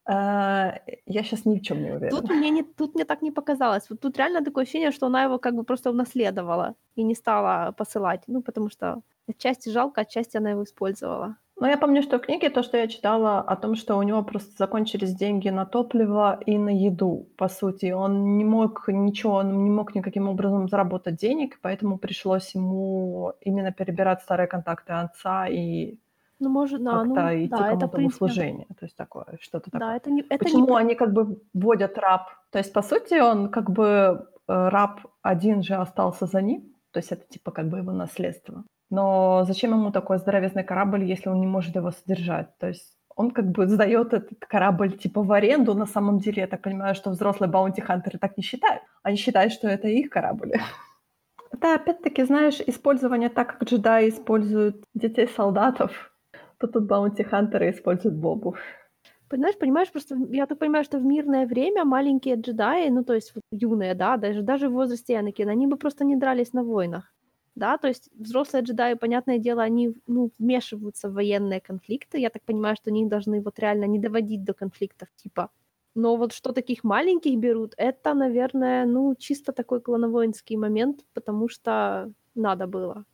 Э, 0.08 0.80
Я 1.06 1.24
сейчас 1.24 1.46
ни 1.46 1.60
в 1.60 1.62
чем 1.62 1.84
не 1.84 1.92
уверена. 1.92 2.22
Тут 2.22 2.30
мне, 2.30 2.52
не, 2.52 2.64
тут 2.64 2.96
мне 2.96 3.06
так 3.06 3.22
не 3.22 3.32
показалось. 3.32 3.90
Вот 3.90 4.00
тут 4.00 4.18
реально 4.18 4.44
такое 4.44 4.64
ощущение, 4.64 4.92
что 4.92 5.06
она 5.06 5.24
его 5.24 5.40
как 5.40 5.54
бы 5.54 5.64
просто 5.64 5.90
унаследовала 5.90 6.74
и 6.98 7.04
не 7.04 7.16
стала 7.16 7.72
посылать. 7.72 8.24
Ну, 8.28 8.42
потому 8.42 8.70
что 8.70 9.02
отчасти 9.28 9.70
жалко, 9.70 10.02
отчасти 10.02 10.38
она 10.38 10.52
его 10.52 10.64
использовала. 10.64 11.38
Но 11.62 11.68
я 11.68 11.78
помню, 11.78 12.02
что 12.02 12.18
в 12.18 12.22
книге 12.22 12.50
то, 12.50 12.64
что 12.64 12.78
я 12.78 12.88
читала 12.88 13.40
о 13.40 13.56
том, 13.56 13.76
что 13.76 13.96
у 13.96 14.02
него 14.02 14.24
просто 14.24 14.52
закончились 14.58 15.14
деньги 15.14 15.50
на 15.50 15.68
топливо 15.68 16.40
и 16.44 16.58
на 16.58 16.70
еду, 16.70 17.30
по 17.38 17.50
сути. 17.50 17.92
Он 17.92 18.36
не 18.38 18.44
мог 18.44 18.88
ничего, 18.88 19.36
он 19.36 19.64
не 19.64 19.70
мог 19.70 19.94
никаким 19.94 20.28
образом 20.28 20.68
заработать 20.68 21.18
денег, 21.18 21.60
поэтому 21.62 22.00
пришлось 22.00 22.56
ему 22.56 23.34
именно 23.42 23.72
перебирать 23.72 24.24
старые 24.24 24.48
контакты 24.48 24.94
отца 24.94 25.48
и 25.48 26.00
Ну, 26.40 26.50
может, 26.50 26.84
да, 26.84 27.04
ну, 27.04 27.14
как-то 27.14 27.46
идти 27.46 27.50
да, 27.50 27.58
это, 27.58 27.66
в 27.66 27.68
кому-то 27.68 27.88
в 27.88 27.92
принципе, 27.92 28.26
услужение. 28.26 28.68
То 28.80 28.86
есть 28.86 28.98
такое, 28.98 29.38
что-то 29.40 29.70
такое. 29.70 29.88
да, 29.88 29.96
это 29.98 30.10
не, 30.10 30.22
это 30.22 30.44
Почему 30.44 30.70
не... 30.70 30.78
они 30.78 30.96
как 30.96 31.14
бы 31.14 31.44
вводят 31.54 31.96
раб? 32.00 32.24
То 32.50 32.58
есть, 32.58 32.74
по 32.74 32.82
сути, 32.82 33.20
он 33.20 33.52
как 33.52 33.70
бы 33.70 33.84
э, 34.48 34.70
раб 34.70 35.02
один 35.22 35.62
же 35.62 35.76
остался 35.76 36.26
за 36.26 36.42
ним, 36.42 36.74
то 36.90 36.98
есть 36.98 37.12
это 37.12 37.24
типа 37.30 37.52
как 37.52 37.70
бы 37.70 37.78
его 37.78 37.92
наследство. 37.92 38.64
Но 38.92 39.46
зачем 39.48 39.72
ему 39.72 39.92
такой 39.92 40.18
здоровезный 40.18 40.66
корабль, 40.66 41.06
если 41.06 41.30
он 41.30 41.40
не 41.40 41.48
может 41.48 41.76
его 41.76 41.92
содержать? 41.92 42.58
То 42.60 42.68
есть 42.68 42.98
он 43.16 43.32
как 43.32 43.50
бы 43.50 43.66
сдает 43.68 44.14
этот 44.14 44.46
корабль 44.46 44.98
типа 44.98 45.24
в 45.24 45.32
аренду. 45.32 45.74
На 45.74 45.86
самом 45.86 46.20
деле, 46.20 46.42
я 46.42 46.48
так 46.48 46.62
понимаю, 46.62 46.94
что 46.94 47.10
взрослые 47.10 47.50
баунти-хантеры 47.50 48.20
так 48.20 48.38
не 48.38 48.44
считают. 48.44 48.84
Они 49.02 49.16
считают, 49.16 49.54
что 49.54 49.68
это 49.68 49.88
их 49.88 50.10
корабль. 50.10 50.54
Это 51.54 51.76
опять-таки, 51.76 52.24
знаешь, 52.24 52.62
использование 52.66 53.30
так, 53.30 53.60
как 53.60 53.64
джедаи 53.70 54.08
используют 54.08 54.84
детей-солдатов, 54.94 55.92
то 56.58 56.68
тут 56.68 56.86
баунти-хантеры 56.86 57.72
используют 57.72 58.16
бобу. 58.16 58.56
Понимаешь, 59.30 59.58
понимаешь, 59.58 59.92
просто 59.92 60.16
я 60.30 60.46
так 60.46 60.60
понимаю, 60.60 60.86
что 60.86 60.98
в 60.98 61.04
мирное 61.04 61.46
время 61.46 61.84
маленькие 61.84 62.36
джедаи, 62.36 62.90
ну 62.90 63.04
то 63.04 63.14
есть 63.14 63.36
вот 63.36 63.44
юные, 63.52 63.96
да, 63.96 64.18
даже, 64.18 64.42
даже 64.42 64.70
в 64.70 64.74
возрасте 64.74 65.18
Анакина, 65.18 65.52
они 65.52 65.68
бы 65.68 65.78
просто 65.78 66.06
не 66.06 66.16
дрались 66.16 66.54
на 66.54 66.64
войнах. 66.64 67.14
Да, 67.62 67.78
то 67.78 67.88
есть 67.88 68.10
взрослые 68.20 68.64
джедаи, 68.64 68.96
понятное 68.96 69.38
дело, 69.38 69.62
они 69.62 69.94
ну, 70.08 70.32
вмешиваются 70.40 71.10
в 71.10 71.14
военные 71.14 71.62
конфликты. 71.62 72.20
Я 72.20 72.30
так 72.32 72.42
понимаю, 72.42 72.76
что 72.76 72.90
они 72.90 73.06
должны 73.06 73.40
вот 73.40 73.60
реально 73.60 73.86
не 73.86 74.00
доводить 74.00 74.44
до 74.44 74.54
конфликтов, 74.54 75.10
типа. 75.16 75.50
Но 75.94 76.16
вот 76.16 76.34
что 76.34 76.54
таких 76.54 76.84
маленьких 76.84 77.38
берут, 77.38 77.76
это, 77.78 78.16
наверное, 78.16 78.88
ну, 78.88 79.14
чисто 79.16 79.52
такой 79.52 79.80
клановоинский 79.80 80.58
момент, 80.58 81.06
потому 81.14 81.50
что 81.50 82.12
надо 82.34 82.66
было. 82.66 83.06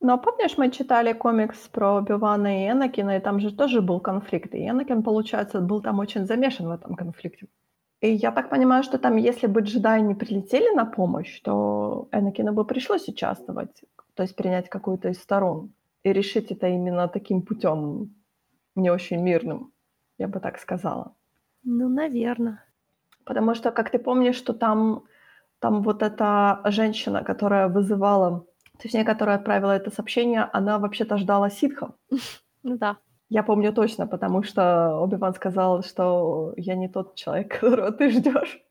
Но 0.00 0.18
помнишь, 0.18 0.56
мы 0.58 0.70
читали 0.70 1.12
комикс 1.12 1.58
про 1.68 1.96
Оби-Вана 1.96 2.62
и 2.62 2.70
Энакина, 2.70 3.16
и 3.16 3.20
там 3.20 3.40
же 3.40 3.50
тоже 3.50 3.80
был 3.80 3.98
конфликт. 3.98 4.54
И 4.54 4.68
Энакин, 4.68 5.02
получается, 5.02 5.60
был 5.60 5.82
там 5.82 5.98
очень 5.98 6.26
замешан 6.26 6.68
в 6.68 6.70
этом 6.70 6.94
конфликте. 6.94 7.48
И 8.06 8.12
я 8.12 8.30
так 8.30 8.50
понимаю, 8.50 8.84
что 8.84 8.98
там, 8.98 9.16
если 9.16 9.48
бы 9.48 9.62
джедаи 9.62 10.00
не 10.00 10.14
прилетели 10.14 10.72
на 10.76 10.84
помощь, 10.84 11.40
то 11.42 12.08
Энакину 12.12 12.52
бы 12.52 12.64
пришлось 12.64 13.08
участвовать, 13.08 13.82
то 14.14 14.22
есть 14.22 14.36
принять 14.36 14.68
какую-то 14.68 15.08
из 15.08 15.18
сторон 15.18 15.72
и 16.04 16.12
решить 16.12 16.52
это 16.52 16.68
именно 16.68 17.08
таким 17.08 17.42
путем, 17.42 18.14
не 18.76 18.90
очень 18.90 19.20
мирным, 19.22 19.72
я 20.18 20.28
бы 20.28 20.38
так 20.38 20.60
сказала. 20.60 21.16
Ну, 21.64 21.88
наверное. 21.88 22.64
Потому 23.24 23.54
что, 23.56 23.72
как 23.72 23.90
ты 23.90 23.98
помнишь, 23.98 24.36
что 24.36 24.52
там, 24.52 25.02
там 25.58 25.82
вот 25.82 26.02
эта 26.04 26.60
женщина, 26.66 27.24
которая 27.24 27.68
вызывала, 27.68 28.46
точнее, 28.80 29.04
которая 29.04 29.38
отправила 29.38 29.72
это 29.72 29.90
сообщение, 29.90 30.48
она 30.52 30.78
вообще-то 30.78 31.16
ждала 31.16 31.50
ситхов. 31.50 31.90
Ну 32.62 32.76
да. 32.78 32.98
Я 33.28 33.42
помню 33.42 33.72
точно, 33.72 34.06
потому 34.06 34.42
что 34.42 35.00
Оби-Ван 35.00 35.34
сказал, 35.34 35.82
что 35.82 36.54
я 36.56 36.76
не 36.76 36.88
тот 36.88 37.14
человек, 37.16 37.58
которого 37.60 37.92
ты 37.92 38.10
ждешь. 38.10 38.62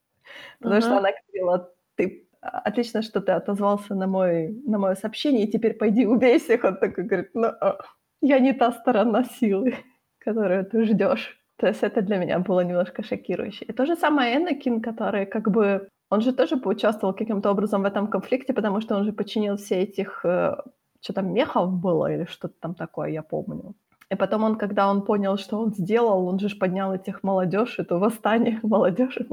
Потому 0.60 0.82
что 0.82 0.98
она 0.98 1.10
говорила, 1.28 1.72
ты 1.96 2.28
отлично, 2.42 3.02
что 3.02 3.22
ты 3.22 3.32
отозвался 3.32 3.96
на, 3.96 4.08
мой, 4.08 4.50
на 4.66 4.78
мое 4.78 4.96
сообщение, 4.96 5.46
и 5.46 5.52
теперь 5.52 5.74
пойди 5.74 6.06
убей 6.06 6.40
всех. 6.40 6.64
Он 6.64 6.78
такой 6.78 7.04
говорит, 7.04 7.32
ну, 7.34 7.48
а, 7.48 7.78
я 8.22 8.40
не 8.40 8.54
та 8.54 8.72
сторона 8.72 9.24
силы, 9.24 9.76
которую 10.20 10.66
ты 10.66 10.86
ждешь. 10.86 11.38
То 11.58 11.68
есть 11.68 11.84
это 11.84 12.02
для 12.02 12.18
меня 12.18 12.40
было 12.40 12.62
немножко 12.62 13.04
шокирующе. 13.04 13.66
И 13.66 13.74
то 13.74 13.86
же 13.86 13.96
самое 13.96 14.38
Энакин, 14.38 14.82
который 14.82 15.26
как 15.26 15.50
бы... 15.50 15.88
Он 16.10 16.22
же 16.22 16.34
тоже 16.34 16.58
поучаствовал 16.58 17.16
каким-то 17.16 17.50
образом 17.50 17.82
в 17.82 17.86
этом 17.86 18.08
конфликте, 18.08 18.54
потому 18.54 18.82
что 18.82 18.96
он 18.96 19.06
же 19.06 19.14
починил 19.14 19.56
все 19.58 19.82
этих... 19.82 20.26
Э, 20.26 20.58
что 21.02 21.14
там, 21.14 21.34
мехов 21.34 21.72
было 21.72 22.12
или 22.12 22.26
что-то 22.26 22.54
там 22.60 22.76
такое, 22.76 23.10
я 23.10 23.24
помню. 23.24 23.74
И 24.12 24.16
потом 24.16 24.44
он, 24.44 24.56
когда 24.56 24.90
он 24.90 25.02
понял, 25.02 25.38
что 25.38 25.58
он 25.58 25.74
сделал, 25.74 26.28
он 26.28 26.40
же 26.40 26.56
поднял 26.56 26.94
этих 26.94 27.24
молодежь, 27.24 27.80
это 27.80 27.98
восстание 27.98 28.60
молодежи. 28.64 29.28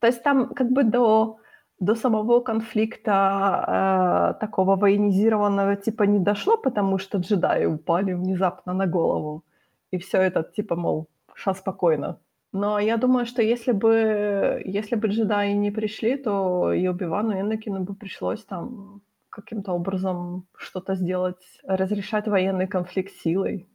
То 0.00 0.06
есть 0.06 0.22
там 0.22 0.54
как 0.54 0.70
бы 0.70 0.84
до, 0.84 1.38
до 1.80 1.94
самого 1.94 2.40
конфликта 2.40 4.34
э, 4.36 4.40
такого 4.40 4.76
военизированного 4.76 5.76
типа 5.76 6.04
не 6.04 6.18
дошло, 6.18 6.56
потому 6.56 6.98
что 6.98 7.18
джедаи 7.18 7.66
упали 7.66 8.14
внезапно 8.14 8.74
на 8.74 8.86
голову. 8.86 9.44
И 9.90 9.98
все 9.98 10.18
это 10.18 10.42
типа, 10.42 10.76
мол, 10.76 11.08
ша 11.34 11.54
спокойно. 11.54 12.18
Но 12.52 12.78
я 12.78 12.96
думаю, 12.96 13.26
что 13.26 13.42
если 13.42 13.72
бы, 13.72 14.62
если 14.64 14.96
бы 14.96 15.08
джедаи 15.08 15.52
не 15.52 15.70
пришли, 15.70 16.16
то 16.16 16.72
и 16.72 16.88
Оби-Вану, 16.88 17.32
и 17.36 17.40
Энакину 17.40 17.80
бы 17.80 17.94
пришлось 17.94 18.44
там 18.44 19.00
каким-то 19.42 19.72
образом 19.72 20.46
что-то 20.56 20.94
сделать, 20.94 21.42
разрешать 21.64 22.28
военный 22.28 22.66
конфликт 22.66 23.12
силой. 23.22 23.68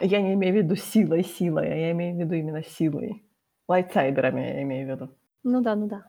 Я 0.00 0.22
не 0.22 0.34
имею 0.34 0.54
в 0.54 0.56
виду 0.56 0.76
силой, 0.76 1.24
силой, 1.24 1.72
а 1.72 1.76
я 1.76 1.90
имею 1.92 2.16
в 2.16 2.20
виду 2.20 2.34
именно 2.34 2.62
силой. 2.62 3.22
Lightsaber 3.68 4.23
ами 4.23 4.40
я 4.40 4.62
имею 4.62 4.86
в 4.86 4.90
виду. 4.90 5.10
Ну 5.44 5.60
да, 5.60 5.76
ну 5.76 5.88
да. 5.88 6.04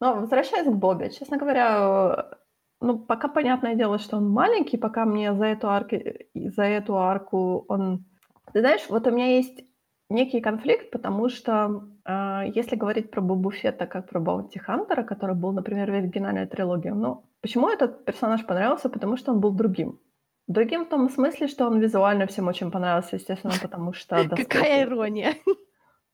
Но 0.00 0.14
возвращаясь 0.14 0.66
к 0.66 0.76
Бобе, 0.76 1.10
честно 1.10 1.38
говоря, 1.38 2.38
ну, 2.80 2.98
пока 2.98 3.28
понятное 3.28 3.74
дело, 3.74 3.98
что 3.98 4.16
он 4.16 4.28
маленький, 4.28 4.76
пока 4.76 5.04
мне 5.04 5.34
за 5.34 5.46
эту, 5.46 5.68
арку, 5.68 5.96
за 6.34 6.62
эту 6.62 6.96
арку 6.96 7.64
он... 7.68 8.04
Ты 8.52 8.60
знаешь, 8.60 8.86
вот 8.88 9.06
у 9.06 9.10
меня 9.10 9.36
есть 9.36 9.64
некий 10.08 10.40
конфликт, 10.40 10.90
потому 10.90 11.28
что 11.28 11.82
э, 11.97 11.97
если 12.08 12.76
говорить 12.76 13.10
про 13.10 13.20
Бобу 13.20 13.50
Фетта 13.50 13.86
как 13.86 14.08
про 14.08 14.20
bounty 14.20 14.58
hunter 14.58 14.91
а, 14.91 15.02
который 15.02 15.34
был, 15.34 15.52
например, 15.52 15.90
в 15.90 15.94
оригинальной 15.94 16.46
трилогии, 16.46 16.88
ну, 16.88 17.24
почему 17.42 17.68
этот 17.68 18.04
персонаж 18.06 18.46
понравился? 18.46 18.88
Потому 18.88 19.16
что 19.16 19.32
он 19.32 19.40
был 19.40 19.52
другим. 19.52 20.00
Другим 20.46 20.86
в 20.86 20.88
том 20.88 21.10
смысле, 21.10 21.48
что 21.48 21.66
он 21.66 21.78
визуально 21.80 22.26
всем 22.26 22.48
очень 22.48 22.70
понравился, 22.70 23.16
естественно, 23.16 23.52
потому 23.60 23.92
что... 23.92 24.26
Какая 24.30 24.84
ирония. 24.84 25.34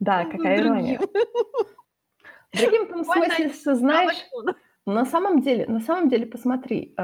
Да, 0.00 0.24
какая 0.24 0.60
ирония. 0.60 0.98
Другим 2.52 2.86
в 2.86 2.88
том 2.88 3.04
смысле, 3.04 3.50
что, 3.50 3.74
знаешь, 3.76 4.26
на 4.86 5.04
самом 5.04 5.40
деле, 5.40 5.66
на 5.68 5.80
самом 5.80 6.08
деле, 6.08 6.26
посмотри, 6.26 6.94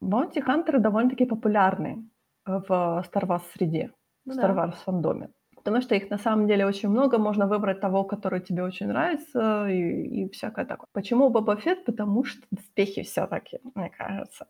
Баунти 0.00 0.40
Хантеры 0.40 0.78
довольно-таки 0.78 1.24
популярны 1.24 2.08
в 2.46 2.70
Star 2.70 3.26
Wars 3.26 3.42
среде, 3.52 3.90
в 4.24 4.30
Star 4.30 4.54
Wars 4.54 4.76
фандоме 4.84 5.30
потому 5.58 5.82
что 5.82 5.94
их 5.94 6.10
на 6.10 6.18
самом 6.18 6.46
деле 6.46 6.66
очень 6.66 6.88
много, 6.88 7.18
можно 7.18 7.46
выбрать 7.46 7.80
того, 7.80 8.04
который 8.04 8.40
тебе 8.40 8.62
очень 8.62 8.86
нравится 8.86 9.66
и, 9.68 10.24
и 10.24 10.28
всякое 10.30 10.64
такое. 10.64 10.86
Почему 10.92 11.30
Боба 11.30 11.56
Фетт? 11.56 11.84
Потому 11.84 12.24
что 12.24 12.42
доспехи 12.50 13.02
все-таки, 13.02 13.58
мне 13.74 13.90
кажется. 13.90 14.46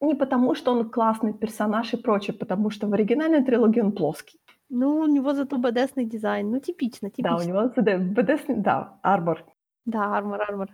Не 0.00 0.14
потому, 0.14 0.54
что 0.54 0.72
он 0.72 0.90
классный 0.90 1.32
персонаж 1.32 1.94
и 1.94 1.96
прочее, 1.96 2.36
потому 2.36 2.70
что 2.70 2.88
в 2.88 2.92
оригинальной 2.92 3.44
трилогии 3.44 3.80
он 3.80 3.92
плоский. 3.92 4.40
Ну, 4.68 4.96
у 4.96 5.06
него 5.06 5.32
зато 5.34 5.58
БДСный 5.58 6.06
дизайн. 6.06 6.50
Ну, 6.50 6.60
типично, 6.60 7.10
типично. 7.10 7.36
Да, 7.38 7.44
у 7.44 7.46
него 7.46 7.68
БДСный, 8.14 8.56
да, 8.56 8.98
армор. 9.02 9.44
Да, 9.84 10.16
армор, 10.16 10.42
армор. 10.42 10.68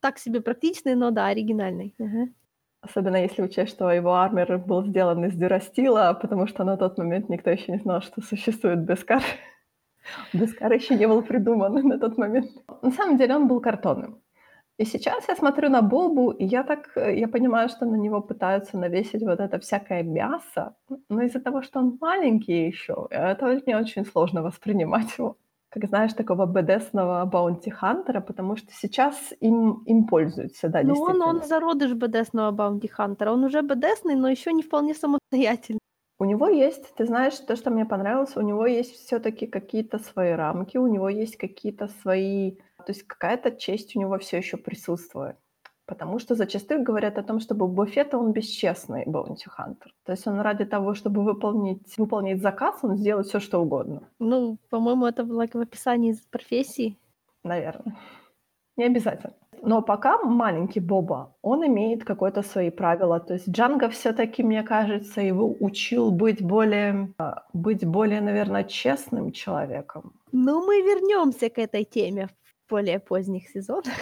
Так 0.00 0.18
себе 0.18 0.40
практичный, 0.40 0.94
но 0.94 1.10
да, 1.10 1.26
оригинальный. 1.26 1.94
Ага. 1.98 2.28
Особенно 2.80 3.16
если 3.16 3.42
учесть, 3.42 3.72
что 3.72 3.90
его 3.90 4.14
армер 4.14 4.58
был 4.58 4.84
сделан 4.84 5.24
из 5.24 5.34
дюрастила, 5.34 6.16
потому 6.20 6.46
что 6.46 6.64
на 6.64 6.76
тот 6.76 6.98
момент 6.98 7.28
никто 7.28 7.50
еще 7.50 7.72
не 7.72 7.78
знал, 7.78 8.00
что 8.02 8.22
существует 8.22 8.78
Бескар. 8.78 9.22
Бескар 10.32 10.72
еще 10.72 10.94
не 10.94 11.06
был 11.06 11.22
придуман 11.22 11.74
на 11.74 11.98
тот 11.98 12.18
момент. 12.18 12.50
На 12.82 12.90
самом 12.90 13.16
деле 13.16 13.36
он 13.36 13.48
был 13.48 13.60
картонным. 13.60 14.22
И 14.78 14.84
сейчас 14.84 15.28
я 15.28 15.34
смотрю 15.34 15.70
на 15.70 15.82
Бобу, 15.82 16.30
и 16.30 16.44
я 16.44 16.62
так, 16.62 16.92
я 16.96 17.26
понимаю, 17.26 17.68
что 17.68 17.84
на 17.84 17.96
него 17.96 18.20
пытаются 18.20 18.78
навесить 18.78 19.22
вот 19.22 19.40
это 19.40 19.58
всякое 19.58 20.04
мясо, 20.04 20.76
но 21.08 21.22
из-за 21.22 21.40
того, 21.40 21.62
что 21.62 21.80
он 21.80 21.98
маленький 22.00 22.68
еще, 22.68 23.08
это 23.10 23.60
мне 23.66 23.76
очень 23.76 24.06
сложно 24.06 24.42
воспринимать 24.42 25.18
его 25.18 25.36
как 25.70 25.86
знаешь, 25.86 26.12
такого 26.14 26.46
badass 26.46 26.93
ного 26.93 27.24
bounty 27.26 27.66
hunter 27.66 28.07
а, 28.07 28.20
потому 28.20 28.56
что 28.56 28.72
сейчас 28.72 29.32
им, 29.40 29.82
им 29.84 30.06
пользуются, 30.06 30.68
да, 30.68 30.82
Ну, 30.82 30.94
он, 31.00 31.20
он 31.22 31.42
зародыш 31.42 31.92
badass 31.92 32.28
ного 32.28 32.52
bounty 32.52 32.86
hunter 32.86 33.21
а. 33.21 33.32
Он 33.32 33.44
уже 33.44 33.62
badass 33.62 33.93
ный, 33.93 34.14
но 34.14 34.28
еще 34.28 34.52
не 34.52 34.62
вполне 34.62 34.94
самостоятельный. 34.94 35.80
У 36.18 36.24
него 36.24 36.48
есть, 36.48 36.94
ты 36.96 37.06
знаешь, 37.06 37.38
то, 37.38 37.54
что 37.54 37.70
мне 37.70 37.84
понравилось, 37.86 38.36
у 38.36 38.40
него 38.40 38.66
есть 38.66 38.92
все-таки 38.92 39.46
какие-то 39.46 39.98
свои 39.98 40.32
рамки, 40.32 40.76
у 40.76 40.86
него 40.88 41.08
есть 41.08 41.36
какие-то 41.36 41.88
свои, 41.88 42.56
то 42.78 42.88
есть 42.88 43.04
какая-то 43.04 43.52
честь 43.52 43.94
у 43.94 44.00
него 44.00 44.18
все 44.18 44.38
еще 44.38 44.56
присутствует. 44.56 45.36
Потому 45.88 46.18
что 46.18 46.34
зачастую 46.34 46.82
говорят 46.82 47.18
о 47.18 47.22
том, 47.22 47.40
что 47.40 47.53
Боба 47.53 47.66
Фетт, 47.66 48.18
он 48.18 48.32
бесчестный 48.32 49.04
bounty 49.06 49.48
hunter. 49.48 49.94
То 50.04 50.12
есть 50.12 50.26
он 50.26 50.40
ради 50.40 50.66
того, 50.66 50.92
чтобы 50.92 51.22
выполнить, 51.24 51.98
выполнить 51.98 52.42
заказ, 52.42 52.74
он 52.82 52.96
сделает 52.96 53.26
все, 53.26 53.40
что 53.40 53.62
угодно. 53.62 54.00
Ну, 54.18 54.58
по-моему, 54.68 55.06
это 55.06 55.24
было 55.24 55.46
в 55.46 55.56
описании 55.56 56.14
профессии. 56.30 56.98
Наверное. 57.42 57.96
Не 58.76 58.84
обязательно. 58.84 59.32
Но 59.62 59.82
пока 59.82 60.18
маленький 60.18 60.80
Боба, 60.80 61.34
он 61.42 61.64
имеет 61.66 62.04
какое-то 62.04 62.42
свои 62.42 62.70
правила. 62.70 63.18
То 63.18 63.34
есть 63.34 63.48
Джанго 63.48 63.88
все-таки, 63.88 64.42
мне 64.42 64.62
кажется, 64.62 65.22
его 65.22 65.56
учил 65.60 66.10
быть 66.10 66.42
более, 66.42 67.14
быть 67.54 67.86
более, 67.86 68.20
наверное, 68.20 68.64
честным 68.64 69.32
человеком. 69.32 70.12
Ну, 70.32 70.66
мы 70.66 70.82
вернемся 70.82 71.48
к 71.48 71.58
этой 71.58 71.84
теме 71.84 72.28
более 72.68 72.98
поздних 72.98 73.48
сезонах. 73.48 73.94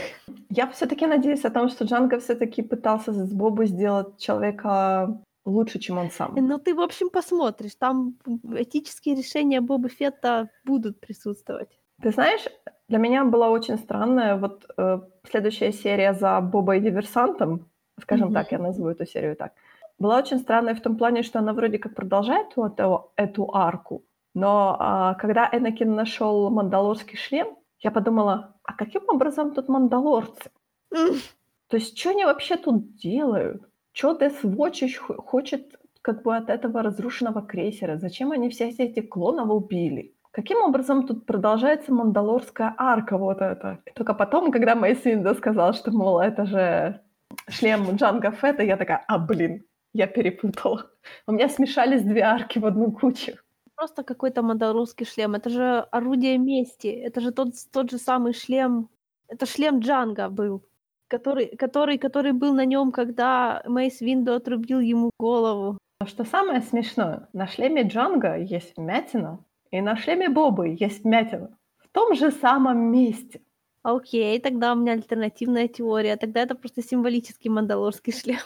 Я 0.50 0.66
все-таки 0.66 1.06
надеюсь 1.06 1.44
о 1.44 1.50
том, 1.50 1.68
что 1.68 1.84
Джанго 1.84 2.18
все-таки 2.18 2.62
пытался 2.62 3.12
с 3.12 3.32
Бобу 3.32 3.64
сделать 3.64 4.18
человека 4.18 5.18
лучше, 5.44 5.78
чем 5.78 5.98
он 5.98 6.10
сам. 6.10 6.34
Ну, 6.34 6.58
ты, 6.58 6.74
в 6.74 6.80
общем, 6.80 7.10
посмотришь. 7.10 7.74
Там 7.76 8.14
этические 8.58 9.14
решения 9.14 9.60
Боба 9.60 9.88
Фетта 9.88 10.48
будут 10.64 11.00
присутствовать. 11.00 11.78
Ты 12.02 12.10
знаешь, 12.10 12.44
для 12.88 12.98
меня 12.98 13.24
была 13.24 13.50
очень 13.50 13.78
странная 13.78 14.36
вот 14.36 14.66
э, 14.76 15.00
следующая 15.30 15.72
серия 15.72 16.12
за 16.12 16.40
Боба 16.40 16.76
и 16.76 16.80
диверсантом, 16.80 17.70
скажем 18.00 18.28
mm-hmm. 18.28 18.34
так, 18.34 18.52
я 18.52 18.58
назову 18.58 18.88
эту 18.88 19.06
серию 19.06 19.36
так, 19.36 19.52
была 19.98 20.18
очень 20.18 20.38
странная 20.38 20.74
в 20.74 20.80
том 20.80 20.96
плане, 20.96 21.22
что 21.22 21.38
она 21.38 21.52
вроде 21.52 21.78
как 21.78 21.94
продолжает 21.94 22.52
эту, 22.52 23.12
эту 23.16 23.54
арку, 23.54 24.04
Но 24.34 24.76
а, 24.78 25.14
когда 25.14 25.48
Энакин 25.52 25.94
нашел 25.94 26.50
мандалорский 26.50 27.16
шлем, 27.16 27.56
я 27.80 27.90
подумала, 27.90 28.56
а 28.64 28.72
каким 28.72 29.02
образом 29.08 29.54
тут 29.54 29.68
мандалорцы? 29.68 30.50
То 30.90 31.76
есть 31.76 31.98
что 31.98 32.10
они 32.10 32.24
вообще 32.24 32.56
тут 32.56 32.96
делают? 32.96 33.62
Что 33.92 34.16
Дес 34.16 34.34
Вотчич 34.42 34.98
хочет 34.98 35.78
как 36.02 36.22
бы 36.22 36.36
от 36.36 36.50
этого 36.50 36.82
разрушенного 36.82 37.42
крейсера? 37.42 37.96
Зачем 37.96 38.32
они 38.32 38.48
всех 38.48 38.78
этих 38.78 39.08
клонов 39.08 39.50
убили? 39.50 40.14
Каким 40.30 40.58
образом 40.58 41.06
тут 41.06 41.24
продолжается 41.24 41.92
мандалорская 41.92 42.74
арка 42.76 43.16
вот 43.16 43.40
эта? 43.40 43.78
Только 43.94 44.12
потом, 44.14 44.52
когда 44.52 44.74
Мейс 44.74 45.02
Винда 45.04 45.34
сказал, 45.34 45.72
что, 45.72 45.90
мол, 45.90 46.20
это 46.20 46.44
же 46.44 47.00
шлем 47.48 47.96
Джанга 47.96 48.30
Фетта, 48.32 48.62
я 48.62 48.76
такая, 48.76 49.02
а, 49.08 49.18
блин, 49.18 49.64
я 49.94 50.06
перепутала. 50.06 50.90
У 51.26 51.32
меня 51.32 51.48
смешались 51.48 52.02
две 52.02 52.20
арки 52.20 52.58
в 52.58 52.66
одну 52.66 52.92
кучу. 52.92 53.32
Просто 53.76 54.02
какой-то 54.02 54.42
мандалорский 54.42 55.04
шлем. 55.06 55.34
Это 55.34 55.50
же 55.50 55.80
орудие 55.90 56.38
мести. 56.38 56.86
Это 56.86 57.20
же 57.20 57.30
тот, 57.30 57.50
тот 57.70 57.90
же 57.90 57.98
самый 57.98 58.32
шлем. 58.32 58.88
Это 59.28 59.44
шлем 59.44 59.80
Джанга 59.80 60.28
был. 60.30 60.62
Который, 61.08 61.54
который, 61.56 61.98
который 61.98 62.32
был 62.32 62.54
на 62.54 62.64
нем, 62.64 62.90
когда 62.90 63.62
Мейс 63.66 64.00
Винду 64.00 64.32
отрубил 64.32 64.80
ему 64.80 65.10
голову. 65.18 65.78
Но 66.00 66.06
что 66.06 66.24
самое 66.24 66.62
смешное, 66.62 67.28
на 67.32 67.46
шлеме 67.46 67.82
Джанга 67.82 68.36
есть 68.36 68.76
вмятина, 68.76 69.38
и 69.70 69.80
на 69.80 69.96
шлеме 69.96 70.28
Бобы 70.28 70.76
есть 70.78 71.04
вмятина. 71.04 71.56
В 71.78 71.88
том 71.88 72.14
же 72.14 72.30
самом 72.30 72.90
месте. 72.90 73.40
Окей, 73.82 74.40
тогда 74.40 74.72
у 74.72 74.76
меня 74.76 74.92
альтернативная 74.92 75.68
теория. 75.68 76.16
Тогда 76.16 76.42
это 76.42 76.54
просто 76.54 76.82
символический 76.82 77.50
мандалорский 77.50 78.12
шлем. 78.20 78.40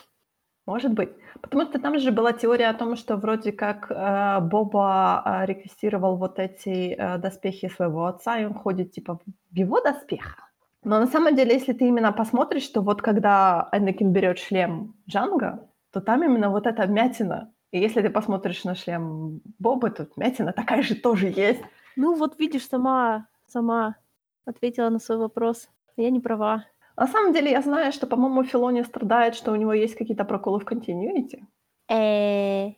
Может 0.70 0.92
быть. 0.92 1.08
Потому 1.40 1.64
что 1.64 1.80
там 1.80 1.98
же 1.98 2.12
была 2.12 2.32
теория 2.32 2.70
о 2.70 2.74
том, 2.74 2.94
что 2.94 3.16
вроде 3.16 3.50
как 3.50 3.90
э, 3.90 4.40
Боба 4.40 5.22
э, 5.24 5.46
реквестировал 5.46 6.16
вот 6.16 6.38
эти 6.38 6.94
э, 6.94 7.18
доспехи 7.18 7.68
своего 7.68 8.06
отца, 8.06 8.38
и 8.38 8.44
он 8.44 8.54
ходит 8.54 8.92
типа 8.92 9.18
в 9.50 9.56
его 9.58 9.80
доспехах. 9.80 10.52
Но 10.84 11.00
на 11.00 11.08
самом 11.08 11.34
деле, 11.34 11.54
если 11.54 11.72
ты 11.72 11.88
именно 11.88 12.12
посмотришь, 12.12 12.68
то 12.68 12.82
вот 12.82 13.02
когда 13.02 13.68
Энакин 13.72 14.12
берет 14.12 14.38
шлем 14.38 14.94
Джанга, 15.08 15.68
то 15.92 16.00
там 16.00 16.22
именно 16.22 16.50
вот 16.50 16.68
эта 16.68 16.86
мятина. 16.86 17.52
И 17.72 17.80
если 17.80 18.00
ты 18.02 18.08
посмотришь 18.08 18.62
на 18.62 18.76
шлем 18.76 19.40
Бобы, 19.58 19.90
то 19.90 20.06
мятина 20.16 20.52
такая 20.52 20.82
же 20.82 20.94
тоже 20.94 21.26
есть. 21.26 21.62
Ну 21.96 22.14
вот 22.14 22.38
видишь, 22.38 22.68
сама, 22.68 23.26
сама 23.48 23.96
ответила 24.44 24.88
на 24.88 25.00
свой 25.00 25.18
вопрос. 25.18 25.68
Я 25.96 26.10
не 26.10 26.20
права. 26.20 26.64
На 27.00 27.06
самом 27.06 27.32
деле 27.32 27.50
я 27.50 27.62
знаю, 27.62 27.92
что, 27.92 28.06
по-моему, 28.06 28.44
Филони 28.44 28.82
страдает, 28.82 29.34
что 29.34 29.52
у 29.52 29.56
него 29.56 29.72
есть 29.72 29.96
какие-то 29.96 30.24
проколы 30.24 30.58
в 30.58 30.64
континьюити. 30.66 31.46
Э. 31.90 32.74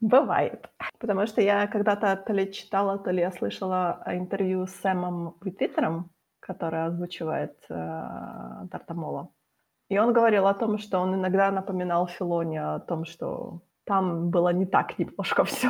Бывает. 0.00 0.70
Потому 0.98 1.26
что 1.26 1.42
я 1.42 1.66
когда-то 1.66 2.16
то 2.16 2.32
ли 2.32 2.50
читала, 2.50 2.98
то 2.98 3.10
ли 3.10 3.20
я 3.20 3.30
слышала 3.30 4.02
интервью 4.06 4.66
с 4.66 4.70
Сэмом 4.80 5.34
Уититером, 5.42 6.10
который 6.40 6.86
озвучивает 6.86 7.54
э, 7.68 8.66
Тартамола. 8.70 9.28
И 9.90 9.98
он 9.98 10.14
говорил 10.14 10.46
о 10.46 10.54
том, 10.54 10.78
что 10.78 10.98
он 11.00 11.14
иногда 11.14 11.50
напоминал 11.50 12.06
Филоне 12.06 12.62
о 12.62 12.78
том, 12.78 13.04
что 13.04 13.60
там 13.84 14.30
было 14.30 14.54
не 14.54 14.64
так 14.64 14.98
немножко 14.98 15.44
все. 15.44 15.68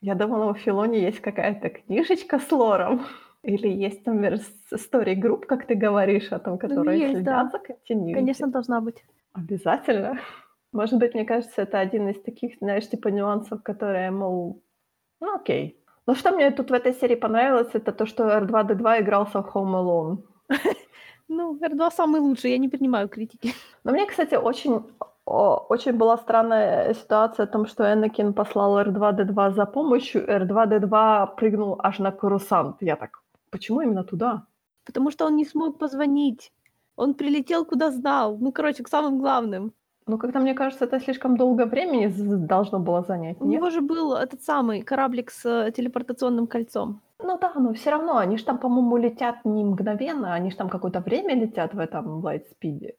Я 0.00 0.14
думала, 0.14 0.50
у 0.50 0.54
Филони 0.54 0.98
есть 0.98 1.20
какая-то 1.20 1.70
книжечка 1.70 2.38
с 2.38 2.52
лором. 2.52 3.00
Или 3.46 3.68
есть 3.68 4.02
там 4.02 4.24
story 4.24 5.14
групп, 5.14 5.46
как 5.46 5.66
ты 5.66 5.76
говоришь, 5.76 6.32
о 6.32 6.38
том, 6.38 6.54
ну, 6.54 6.58
которые 6.58 6.98
есть, 6.98 7.12
следят 7.12 7.24
да. 7.24 7.50
за 7.50 7.58
континьюити? 7.58 8.14
Конечно, 8.14 8.48
должна 8.48 8.80
быть. 8.80 9.04
Обязательно. 9.34 10.18
Может 10.72 10.98
быть, 10.98 11.14
мне 11.14 11.24
кажется, 11.24 11.62
это 11.62 11.78
один 11.78 12.08
из 12.08 12.20
таких, 12.22 12.58
знаешь, 12.58 12.88
типа 12.88 13.08
нюансов, 13.08 13.62
которые, 13.62 14.10
мол, 14.10 14.62
ну 15.20 15.36
окей. 15.36 15.80
Но 16.06 16.14
что 16.14 16.32
мне 16.32 16.50
тут 16.50 16.70
в 16.70 16.74
этой 16.74 16.92
серии 16.92 17.14
понравилось, 17.16 17.70
это 17.72 17.92
то, 17.92 18.06
что 18.06 18.24
R2-D2 18.24 19.00
игрался 19.00 19.42
в 19.42 19.56
Home 19.56 19.74
Alone. 19.74 20.18
Ну, 21.28 21.56
R2 21.56 21.90
самый 21.90 22.20
лучший, 22.20 22.52
я 22.52 22.58
не 22.58 22.68
принимаю 22.68 23.08
критики. 23.08 23.52
Но 23.84 23.92
мне, 23.92 24.06
кстати, 24.06 24.36
очень, 24.36 24.82
очень 25.24 25.92
была 25.92 26.16
странная 26.18 26.94
ситуация 26.94 27.44
о 27.44 27.46
том, 27.48 27.66
что 27.66 27.82
Энакин 27.82 28.32
послал 28.32 28.78
R2-D2 28.78 29.54
за 29.54 29.66
помощью, 29.66 30.24
R2-D2 30.24 31.34
прыгнул 31.36 31.80
аж 31.82 31.98
на 31.98 32.12
курсант. 32.12 32.76
Я 32.80 32.94
так, 32.94 33.22
Почему 33.56 33.80
именно 33.80 34.04
туда? 34.04 34.46
Потому 34.84 35.10
что 35.10 35.26
он 35.26 35.36
не 35.36 35.46
смог 35.46 35.78
позвонить. 35.78 36.52
Он 36.96 37.14
прилетел 37.14 37.64
куда 37.64 37.90
знал. 37.90 38.36
Ну, 38.38 38.52
короче, 38.52 38.82
к 38.82 38.88
самым 38.88 39.18
главным. 39.18 39.72
Ну, 40.06 40.18
как-то, 40.18 40.40
мне 40.40 40.54
кажется, 40.54 40.84
это 40.84 41.00
слишком 41.00 41.36
долго 41.36 41.64
времени 41.66 42.12
должно 42.46 42.78
было 42.78 43.02
занять. 43.02 43.40
У 43.40 43.46
нет? 43.46 43.54
него 43.54 43.70
же 43.70 43.80
был 43.80 44.12
этот 44.12 44.42
самый 44.42 44.82
кораблик 44.82 45.30
с 45.30 45.46
э, 45.46 45.72
телепортационным 45.72 46.46
кольцом. 46.46 47.00
Ну 47.18 47.38
да, 47.38 47.52
но 47.54 47.72
все 47.72 47.90
равно, 47.90 48.18
они 48.18 48.36
же 48.36 48.44
там, 48.44 48.58
по-моему, 48.58 48.98
летят 48.98 49.44
не 49.44 49.64
мгновенно, 49.64 50.34
они 50.34 50.50
же 50.50 50.56
там 50.56 50.68
какое-то 50.68 51.00
время 51.00 51.34
летят 51.34 51.74
в 51.74 51.78
этом 51.78 52.22
лайтспиде. 52.22 52.94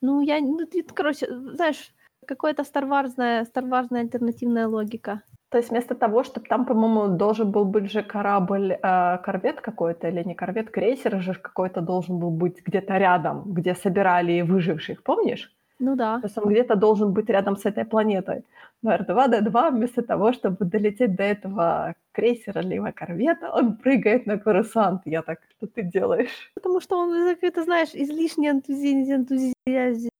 Ну, 0.00 0.22
я, 0.22 0.40
ну, 0.40 0.66
короче, 0.94 1.26
знаешь, 1.28 1.94
какая-то 2.26 2.64
старварная, 2.64 3.44
старварная 3.44 4.00
альтернативная 4.00 4.68
логика. 4.68 5.22
То 5.50 5.58
есть 5.58 5.70
вместо 5.70 5.94
того, 5.94 6.24
чтобы 6.24 6.46
там, 6.46 6.66
по-моему, 6.66 7.16
должен 7.16 7.50
был 7.50 7.64
быть 7.64 7.90
же 7.90 8.02
корабль, 8.02 8.72
э, 8.72 9.18
корвет 9.24 9.60
какой-то, 9.60 10.08
или 10.08 10.22
не 10.22 10.34
корвет, 10.34 10.70
крейсер 10.70 11.22
же 11.22 11.34
какой-то 11.34 11.80
должен 11.80 12.18
был 12.18 12.30
быть 12.30 12.62
где-то 12.66 12.98
рядом, 12.98 13.44
где 13.46 13.74
собирали 13.74 14.42
выживших, 14.42 15.02
помнишь? 15.02 15.50
Ну 15.78 15.96
да. 15.96 16.20
То 16.20 16.26
есть 16.26 16.38
он 16.38 16.48
где-то 16.48 16.74
должен 16.74 17.12
быть 17.12 17.30
рядом 17.30 17.56
с 17.56 17.64
этой 17.64 17.84
планетой. 17.84 18.44
Но 18.82 18.94
R2-D2 18.94 19.70
вместо 19.70 20.02
того, 20.02 20.32
чтобы 20.32 20.64
долететь 20.64 21.14
до 21.16 21.22
этого 21.22 21.94
крейсера 22.12 22.60
либо 22.60 22.92
корвета, 22.92 23.50
он 23.50 23.76
прыгает 23.76 24.26
на 24.26 24.38
курсант. 24.38 25.02
Я 25.04 25.22
так, 25.22 25.38
что 25.56 25.66
ты 25.66 25.82
делаешь? 25.82 26.50
Потому 26.54 26.80
что 26.80 26.98
он, 26.98 27.36
ты 27.36 27.62
знаешь, 27.62 27.90
излишне 27.94 28.50
энтузиазм. 28.50 30.10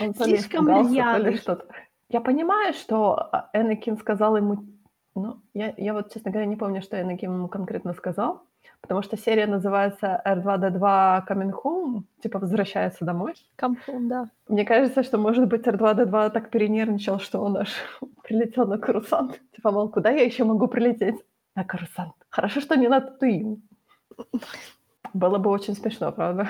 Он 0.00 0.14
слишком 0.18 0.68
рьяный. 0.68 1.36
что-то. 1.36 1.66
Я 2.08 2.20
понимаю, 2.20 2.74
что 2.74 3.14
а, 3.32 3.50
Энакин 3.52 3.96
сказал 3.96 4.36
ему... 4.36 4.64
Ну, 5.14 5.40
я, 5.54 5.72
я 5.76 5.94
вот, 5.94 6.12
честно 6.12 6.30
говоря, 6.30 6.46
не 6.46 6.56
помню, 6.56 6.82
что 6.82 7.00
Энакин 7.00 7.32
ему 7.32 7.48
конкретно 7.48 7.94
сказал, 7.94 8.42
потому 8.80 9.02
что 9.02 9.16
серия 9.16 9.46
называется 9.46 10.20
R2-D2 10.26 11.26
Coming 11.28 11.52
Home, 11.62 12.02
типа 12.22 12.40
«Возвращается 12.40 13.04
домой». 13.04 13.34
Come 13.56 13.76
home, 13.86 14.08
да. 14.08 14.28
Мне 14.48 14.64
кажется, 14.64 15.02
что, 15.02 15.18
может 15.18 15.46
быть, 15.46 15.66
R2-D2 15.66 16.30
так 16.30 16.50
перенервничал, 16.50 17.20
что 17.20 17.40
он 17.40 17.56
аж 17.56 17.70
прилетел 18.22 18.66
на 18.66 18.78
Карусант. 18.78 19.40
Типа, 19.54 19.70
мол, 19.70 19.88
куда 19.88 20.10
я 20.10 20.24
еще 20.24 20.44
могу 20.44 20.66
прилететь? 20.66 21.16
На 21.54 21.64
Карусант. 21.64 22.14
Хорошо, 22.28 22.60
что 22.60 22.74
не 22.74 22.88
на 22.88 23.00
Татуин. 23.00 23.62
Было 25.14 25.38
бы 25.38 25.50
очень 25.50 25.74
смешно, 25.74 26.10
правда? 26.10 26.48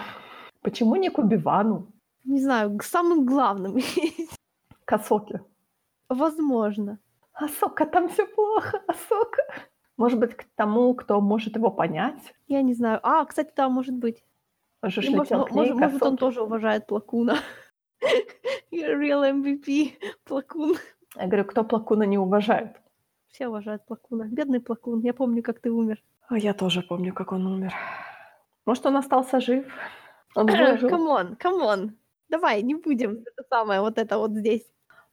Почему 0.63 0.97
не 0.97 1.11
к 1.11 1.19
Убивану? 1.19 1.87
Не 2.25 2.41
знаю, 2.41 2.79
к 2.79 2.83
самым 2.83 3.27
главным. 3.27 3.77
К 4.85 4.93
Асоке. 4.93 5.43
Возможно. 6.09 6.99
Асока, 7.33 7.87
там 7.87 8.09
все 8.09 8.27
плохо, 8.27 8.83
Асока. 8.87 9.43
Может 9.97 10.19
быть, 10.19 10.37
к 10.37 10.45
тому, 10.57 10.95
кто 10.95 11.21
может 11.21 11.57
его 11.57 11.71
понять? 11.71 12.35
Я 12.47 12.63
не 12.63 12.75
знаю. 12.75 13.01
А, 13.03 13.25
кстати, 13.25 13.53
да, 13.57 13.69
может 13.69 13.95
быть. 13.95 14.25
Может, 14.83 15.05
ну, 15.05 15.17
может, 15.17 15.31
ней, 15.31 15.73
может, 15.73 15.75
может 15.77 16.03
он 16.03 16.17
тоже 16.17 16.43
уважает 16.43 16.87
Плакуна. 16.87 17.37
Real 18.73 19.25
MVP, 19.33 19.93
Пло 20.25 20.47
Кун. 20.47 20.77
Я 21.17 21.27
говорю, 21.27 21.45
кто 21.45 21.65
Пло 21.65 21.81
Куна 21.81 22.03
не 22.03 22.19
уважает? 22.19 22.77
Все 23.29 23.49
уважают 23.49 23.87
Пло 23.87 24.01
Куна. 24.01 24.25
Бедный 24.25 24.61
Пло 24.61 24.78
Кун. 24.78 25.01
Я 25.01 25.15
помню, 25.15 25.43
как 25.43 25.61
ты 25.61 25.71
умер. 25.71 26.03
А 26.29 26.39
я 26.39 26.55
тоже 26.55 26.83
помню, 26.83 27.15
как 27.15 27.33
он 27.33 27.47
умер. 27.47 27.73
Может, 28.67 28.87
он 28.87 28.97
остался 28.97 29.41
жив? 29.41 29.67
Он 30.35 30.47
выжил. 30.47 30.89
Come 30.89 31.16
on, 31.16 31.37
come 31.37 31.71
on. 31.71 31.97
Давай, 32.29 32.63
не 32.63 32.75
будем 32.75 33.13
это 33.13 33.45
самое, 33.49 33.81
вот 33.81 33.99
это 33.99 34.19
вот 34.19 34.33
здесь. 34.33 34.65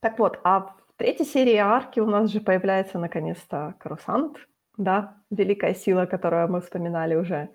Так 0.02 0.18
вот, 0.20 0.40
а 0.44 0.60
в 0.60 0.76
третьей 0.98 1.26
серии 1.26 1.58
арки 1.58 2.00
у 2.00 2.08
нас 2.08 2.32
же 2.32 2.42
появляется 2.42 3.00
наконец-то 3.00 3.76
Корусант, 3.80 4.38
да, 4.78 5.18
великая 5.30 5.76
сила, 5.76 6.06
которую 6.06 6.52
мы 6.52 6.62
вспоминали 6.62 7.16
уже. 7.16 7.50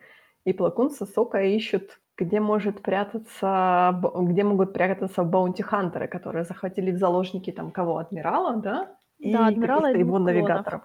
И 0.44 0.52
Пло 0.52 0.71
Кун 0.71 0.90
с 0.90 1.04
Асокой 1.06 1.42
ищут, 1.42 1.98
где 2.16 2.38
может 2.38 2.82
прятаться, 2.82 4.00
где 4.14 4.44
могут 4.44 4.72
прятаться 4.72 5.24
bounty 5.24 5.59
hunter 5.59 5.95
ы, 5.95 6.06
которые 6.06 6.44
захватили 6.44 6.92
в 6.92 6.98
заложники 6.98 7.50
там 7.50 7.72
кого? 7.72 7.98
Адмирала, 7.98 8.56
да? 8.56 8.96
И 9.18 9.32
да, 9.32 9.48
адмирала 9.48 9.92
и 9.92 9.98
его 9.98 10.18
навигаторов. 10.20 10.82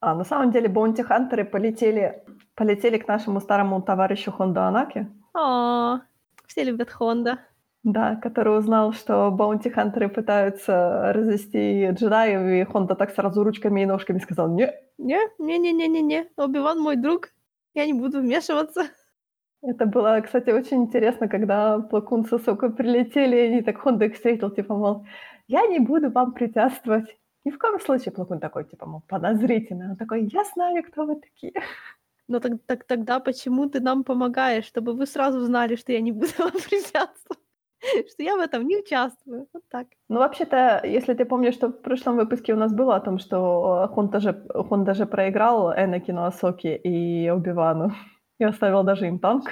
А 0.00 0.14
на 0.14 0.24
самом 0.24 0.52
деле 0.52 0.68
bounty 0.68 1.03
hunter 1.03 1.38
ы 1.38 1.44
полетели, 1.44 2.24
полетели 2.54 2.98
к 2.98 3.08
нашему 3.08 3.40
старому 3.40 3.82
товарищу 3.82 4.30
Хондо 4.30 4.68
Онаке. 4.68 5.08
О, 5.34 5.98
все 6.46 6.64
любят 6.64 6.90
Хондо. 6.90 7.40
Да, 7.82 8.16
который 8.16 8.58
узнал, 8.58 8.92
что 8.92 9.30
bounty 9.30 9.66
hunter 9.66 10.02
ы 10.02 10.08
пытаются 10.10 11.12
развести 11.14 11.88
джедаев, 11.90 12.42
и 12.42 12.70
Хондо 12.70 12.94
так 12.94 13.10
сразу 13.10 13.42
ручками 13.42 13.80
и 13.80 13.86
ножками 13.86 14.18
сказал 14.18 14.48
«Не». 14.54 14.70
Не, 14.98 15.18
не-не-не-не-не, 15.38 16.28
Оби-Ван 16.36 16.78
мой 16.78 16.96
друг, 16.96 17.30
я 17.72 17.86
не 17.86 17.94
буду 17.94 18.20
вмешиваться. 18.20 18.82
Это 19.62 19.86
было, 19.86 20.20
кстати, 20.22 20.50
очень 20.50 20.84
интересно, 20.84 21.28
когда 21.28 21.78
Плакун 21.80 22.24
с 22.24 22.28
Сосокой 22.28 22.70
прилетели, 22.70 23.36
и 23.36 23.52
они 23.52 23.62
так 23.62 23.78
Хонда 23.78 24.06
их 24.06 24.14
встретил, 24.14 24.50
типа, 24.50 24.74
мол, 24.74 25.06
я 25.48 25.66
не 25.66 25.78
буду 25.78 26.10
вам 26.10 26.32
препятствовать. 26.32 27.16
Ни 27.44 27.50
в 27.50 27.58
коем 27.58 27.80
случае 27.80 28.12
Плакун 28.12 28.40
такой, 28.40 28.64
типа, 28.64 28.86
мол, 28.86 29.02
подозрительный. 29.06 29.90
Он 29.90 29.96
такой, 29.96 30.28
я 30.32 30.44
знаю, 30.44 30.82
кто 30.82 31.04
вы 31.04 31.16
такие. 31.16 31.52
Но 32.28 32.40
так, 32.40 32.52
так, 32.66 32.84
тогда 32.84 33.20
почему 33.20 33.68
ты 33.68 33.80
нам 33.80 34.04
помогаешь, 34.04 34.64
чтобы 34.64 34.94
вы 34.94 35.06
сразу 35.06 35.40
знали, 35.40 35.76
что 35.76 35.92
я 35.92 36.00
не 36.00 36.12
буду 36.12 36.28
вам 36.38 36.52
препятствовать? 36.52 37.40
Что 38.08 38.22
я 38.22 38.36
в 38.36 38.40
этом 38.40 38.66
не 38.66 38.76
участвую. 38.78 39.46
Вот 39.52 39.62
так. 39.70 39.86
Ну, 40.08 40.18
вообще-то, 40.18 40.80
если 40.84 41.14
ты 41.14 41.24
помнишь, 41.24 41.54
что 41.54 41.68
в 41.68 41.82
прошлом 41.82 42.16
выпуске 42.16 42.52
у 42.52 42.56
нас 42.56 42.72
было 42.72 42.96
о 42.96 43.00
том, 43.00 43.18
что 43.18 43.88
Хон 43.94 44.08
даже, 44.08 44.44
Хон 44.54 44.84
даже 44.84 45.06
проиграл 45.06 45.72
Энакину, 45.72 46.24
Асоки 46.24 46.68
и 46.68 47.30
Убивану 47.30 47.92
и 48.38 48.44
оставил 48.44 48.84
даже 48.84 49.06
им 49.06 49.18
танк. 49.18 49.44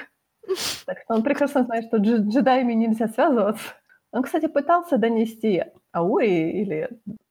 Так 0.86 0.98
что 1.05 1.14
он 1.14 1.22
прекрасно 1.22 1.64
знает, 1.64 1.84
что 1.84 1.98
дж- 1.98 2.28
джедаями 2.28 2.72
нельзя 2.72 3.09
связываться. 3.09 3.74
Он, 4.12 4.22
кстати, 4.22 4.46
пытался 4.46 4.96
донести 4.96 5.64
Ауи, 5.92 6.50
или 6.62 6.88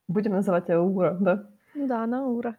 будем 0.07 0.33
называть 0.33 0.69
ее 0.69 0.75
Аура, 0.75 1.17
да? 1.19 1.49
Да, 1.73 2.03
она 2.03 2.27
ура. 2.27 2.55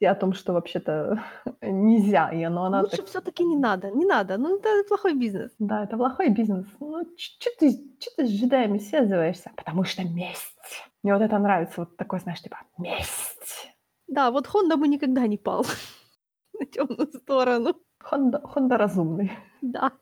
И 0.00 0.06
о 0.06 0.14
том, 0.14 0.32
что 0.32 0.54
вообще-то 0.54 1.22
нельзя, 1.62 2.30
и 2.30 2.48
но 2.48 2.64
она 2.64 2.80
Лучше 2.80 2.96
так... 2.96 3.06
все 3.06 3.20
таки 3.20 3.44
не 3.44 3.56
надо, 3.56 3.90
не 3.90 4.06
надо. 4.06 4.38
Ну, 4.38 4.58
это 4.58 4.88
плохой 4.88 5.14
бизнес. 5.14 5.52
Да, 5.58 5.84
это 5.84 5.96
плохой 5.96 6.30
бизнес. 6.30 6.66
Ну, 6.80 7.04
что 7.16 7.50
ты, 7.58 7.72
чё 7.98 8.10
ты 8.16 8.26
с 8.26 8.30
джедаями 8.30 8.78
связываешься? 8.78 9.52
Потому 9.56 9.84
что 9.84 10.02
месть. 10.02 10.56
Мне 11.02 11.14
вот 11.14 11.22
это 11.22 11.38
нравится, 11.38 11.80
вот 11.80 11.96
такой, 11.96 12.20
знаешь, 12.20 12.40
типа, 12.40 12.58
месть. 12.78 13.74
Да, 14.08 14.30
вот 14.30 14.46
Хонда 14.46 14.76
бы 14.76 14.88
никогда 14.88 15.26
не 15.26 15.36
пал 15.36 15.66
на 16.58 16.64
темную 16.64 17.12
сторону. 17.12 17.74
Хонда, 17.98 18.40
Хонда 18.40 18.78
разумный. 18.78 19.30
Да. 19.60 19.92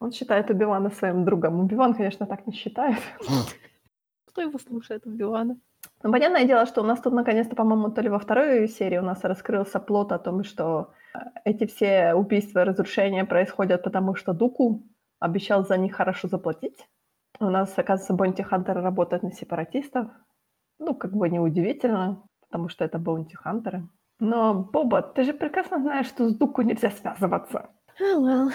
Он 0.00 0.12
считает 0.12 0.50
Убивана 0.50 0.90
своим 0.90 1.24
другом. 1.24 1.60
Убиван, 1.60 1.94
конечно, 1.94 2.26
так 2.26 2.46
не 2.46 2.52
считает. 2.52 2.98
Кто 4.26 4.42
его 4.42 4.58
слушает, 4.58 5.06
Убивана? 5.06 5.58
Ну, 6.02 6.12
понятное 6.12 6.44
дело, 6.44 6.66
что 6.66 6.82
у 6.82 6.84
нас 6.84 7.00
тут 7.00 7.12
наконец-то, 7.12 7.56
по-моему, 7.56 7.90
то 7.90 8.00
ли 8.00 8.08
во 8.08 8.18
второй 8.18 8.68
серии 8.68 8.98
у 8.98 9.02
нас 9.02 9.24
раскрылся 9.24 9.80
плод 9.80 10.12
о 10.12 10.18
том, 10.18 10.44
что 10.44 10.92
э, 11.14 11.18
эти 11.44 11.66
все 11.66 12.14
убийства 12.14 12.60
и 12.60 12.64
разрушения 12.64 13.24
происходят 13.24 13.82
потому, 13.82 14.14
что 14.14 14.32
Дуку 14.32 14.84
обещал 15.18 15.66
за 15.66 15.76
них 15.76 15.96
хорошо 15.96 16.28
заплатить. 16.28 16.86
У 17.40 17.46
нас, 17.46 17.76
оказывается, 17.76 18.14
Бонти 18.14 18.42
Хантер 18.42 18.80
работает 18.80 19.22
на 19.22 19.32
сепаратистов. 19.32 20.08
Ну, 20.78 20.94
как 20.94 21.12
бы 21.12 21.28
неудивительно, 21.28 22.22
потому 22.48 22.68
что 22.68 22.84
это 22.84 22.98
Бонти 22.98 23.34
Хантеры. 23.34 23.88
Но, 24.20 24.54
Боба, 24.54 25.02
ты 25.02 25.24
же 25.24 25.32
прекрасно 25.32 25.78
знаешь, 25.78 26.06
что 26.06 26.28
с 26.28 26.36
Дуку 26.36 26.62
нельзя 26.62 26.90
связываться. 26.90 27.70
Oh, 28.00 28.20
well. 28.20 28.50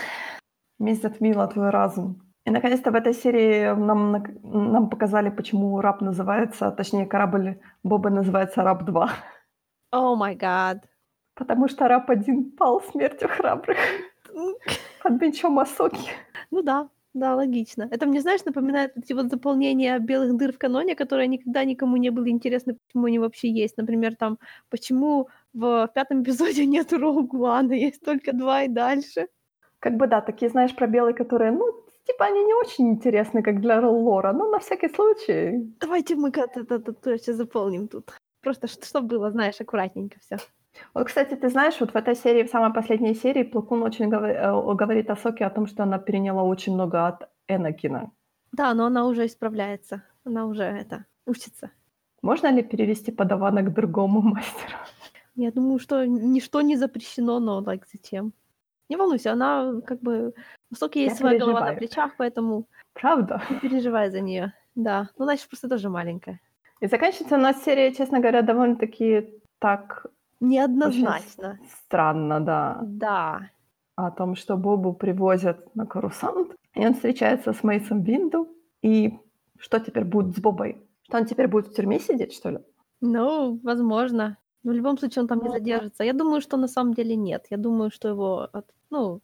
Месть 0.79 1.01
затмила 1.01 1.47
твой 1.47 1.69
разум. 1.69 2.21
И, 2.45 2.51
наконец-то, 2.51 2.91
в 2.91 2.95
этой 2.95 3.13
серии 3.13 3.73
нам, 3.73 4.23
нам 4.43 4.89
показали, 4.89 5.29
почему 5.29 5.79
раб 5.81 6.01
называется, 6.01 6.71
точнее, 6.71 7.05
корабль 7.05 7.59
Боба 7.83 8.09
называется 8.09 8.63
Раб-2. 8.63 9.09
Oh 9.93 10.17
my 10.17 10.37
god. 10.37 10.79
Потому 11.35 11.69
что 11.69 11.87
раб-1 11.87 12.51
пал 12.57 12.81
смертью 12.81 13.29
храбрых 13.29 13.77
под 15.03 15.21
мечом 15.21 15.57
Асоки. 15.59 16.11
Ну 16.51 16.61
да, 16.61 16.89
да, 17.13 17.35
логично. 17.35 17.87
Это 17.89 18.05
мне, 18.07 18.21
знаешь, 18.21 18.43
напоминает 18.45 18.97
эти 18.97 19.13
вот 19.13 19.29
заполнения 19.29 19.99
белых 19.99 20.35
дыр 20.35 20.51
в 20.51 20.57
каноне, 20.57 20.95
которые 20.95 21.27
никогда 21.27 21.63
никому 21.63 21.97
не 21.97 22.09
были 22.09 22.29
интересны, 22.29 22.75
почему 22.87 23.05
они 23.05 23.19
вообще 23.19 23.49
есть. 23.49 23.77
Например, 23.77 24.15
там, 24.15 24.37
почему 24.69 25.29
в 25.53 25.87
пятом 25.95 26.23
эпизоде 26.23 26.65
нет 26.65 26.91
Роугуана, 26.91 27.73
есть 27.73 28.03
только 28.03 28.33
два 28.33 28.63
и 28.63 28.67
дальше. 28.67 29.27
Как 29.79 29.95
бы, 29.95 30.07
да, 30.07 30.21
такие, 30.21 30.49
знаешь, 30.49 30.75
пробелы, 30.75 31.13
которые, 31.13 31.51
ну, 31.51 31.82
типа, 32.05 32.25
они 32.25 32.43
не 32.43 32.53
очень 32.53 32.89
интересны, 32.89 33.43
как 33.43 33.61
для 33.61 33.80
лора, 33.80 34.34
но 34.34 34.49
на 34.49 34.59
всякий 34.59 34.89
случай. 34.89 35.73
Давайте 35.80 36.15
мы 36.15 36.31
как-то 36.31 36.61
это, 36.61 36.75
это, 36.75 36.93
точно 36.93 37.34
заполним 37.34 37.88
тут. 37.88 38.11
Просто 38.41 38.67
чтобы 38.67 39.07
было, 39.07 39.31
знаешь, 39.31 39.61
аккуратненько 39.61 40.19
все. 40.19 40.38
Вот, 40.93 41.07
кстати, 41.07 41.35
ты 41.35 41.49
знаешь, 41.49 41.80
вот 41.80 41.91
в 41.91 41.95
этой 41.95 42.15
серии, 42.15 42.43
в 42.43 42.49
самой 42.49 42.73
последней 42.73 43.15
серии, 43.15 43.43
Плакун 43.43 43.84
очень 43.84 44.09
говор- 44.09 44.31
э, 44.31 44.75
говорит 44.75 45.09
Асоке 45.09 45.45
о 45.45 45.49
том, 45.49 45.67
что 45.67 45.84
она 45.84 45.99
переняла 45.99 46.43
очень 46.43 46.73
много 46.73 47.07
от 47.07 47.30
Энакина. 47.47 48.11
Да, 48.51 48.73
но 48.73 48.85
она 48.85 49.05
уже 49.05 49.25
исправляется. 49.25 50.01
Она 50.25 50.45
уже 50.45 50.63
это 50.63 51.05
учится. 51.25 51.69
Можно 52.21 52.51
ли 52.51 52.63
перевести 52.63 53.11
подавана 53.11 53.61
к 53.61 53.73
другому 53.73 54.21
мастеру? 54.21 54.77
Я 55.35 55.51
думаю, 55.51 55.80
что 55.80 56.05
ничто 56.05 56.61
не 56.61 56.77
запрещено, 56.77 57.39
но 57.39 57.61
like, 57.61 57.84
зачем? 57.91 58.34
Не 58.89 58.97
волнуйся, 58.97 59.31
она 59.34 59.81
как 59.85 59.99
бы... 60.01 60.34
У 60.73 60.75
Соки 60.75 60.99
есть 60.99 61.17
своя 61.17 61.37
голова 61.39 61.59
на 61.59 61.65
переживаю. 61.75 61.77
плечах, 61.77 62.11
поэтому 62.17 62.65
Правда? 62.93 63.41
не 63.51 63.59
переживай 63.59 64.09
за 64.09 64.21
нее. 64.21 64.53
Да, 64.75 65.09
ну, 65.19 65.25
значит, 65.25 65.47
просто 65.47 65.69
тоже 65.69 65.89
маленькая. 65.89 66.39
И 66.81 66.87
заканчивается 66.87 67.35
у 67.35 67.39
нас 67.39 67.63
серия, 67.63 67.93
честно 67.93 68.19
говоря, 68.19 68.41
довольно-таки 68.41 69.39
так 69.59 70.07
Неоднозначно. 70.39 71.59
странно, 71.85 72.39
да. 72.41 72.79
Да. 72.81 73.49
О 73.95 74.09
том, 74.11 74.35
что 74.35 74.57
Бобу 74.57 74.93
привозят 74.93 75.75
на 75.75 75.85
Карусант, 75.85 76.55
и 76.73 76.85
он 76.85 76.93
встречается 76.95 77.53
с 77.53 77.63
Мейсом 77.63 78.01
Винду. 78.01 78.47
И 78.81 79.13
что 79.59 79.79
теперь 79.79 80.03
будет 80.05 80.35
с 80.35 80.39
Бобой? 80.41 80.81
Что 81.03 81.17
он 81.17 81.25
теперь 81.25 81.47
будет 81.47 81.67
в 81.67 81.73
тюрьме 81.75 81.99
сидеть, 81.99 82.33
что 82.33 82.49
ли? 82.49 82.59
Ну, 83.01 83.59
возможно. 83.63 84.37
Но 84.63 84.71
в 84.71 84.75
любом 84.75 84.97
случае 84.97 85.21
он 85.21 85.27
там 85.27 85.41
не 85.43 85.49
задержится. 85.49 86.03
Я 86.03 86.13
думаю, 86.13 86.41
что 86.41 86.57
на 86.57 86.67
самом 86.67 86.93
деле 86.93 87.15
нет. 87.15 87.45
Я 87.51 87.57
думаю, 87.57 87.91
что 87.91 88.07
его, 88.09 88.47
от- 88.51 88.71
ну, 88.89 89.19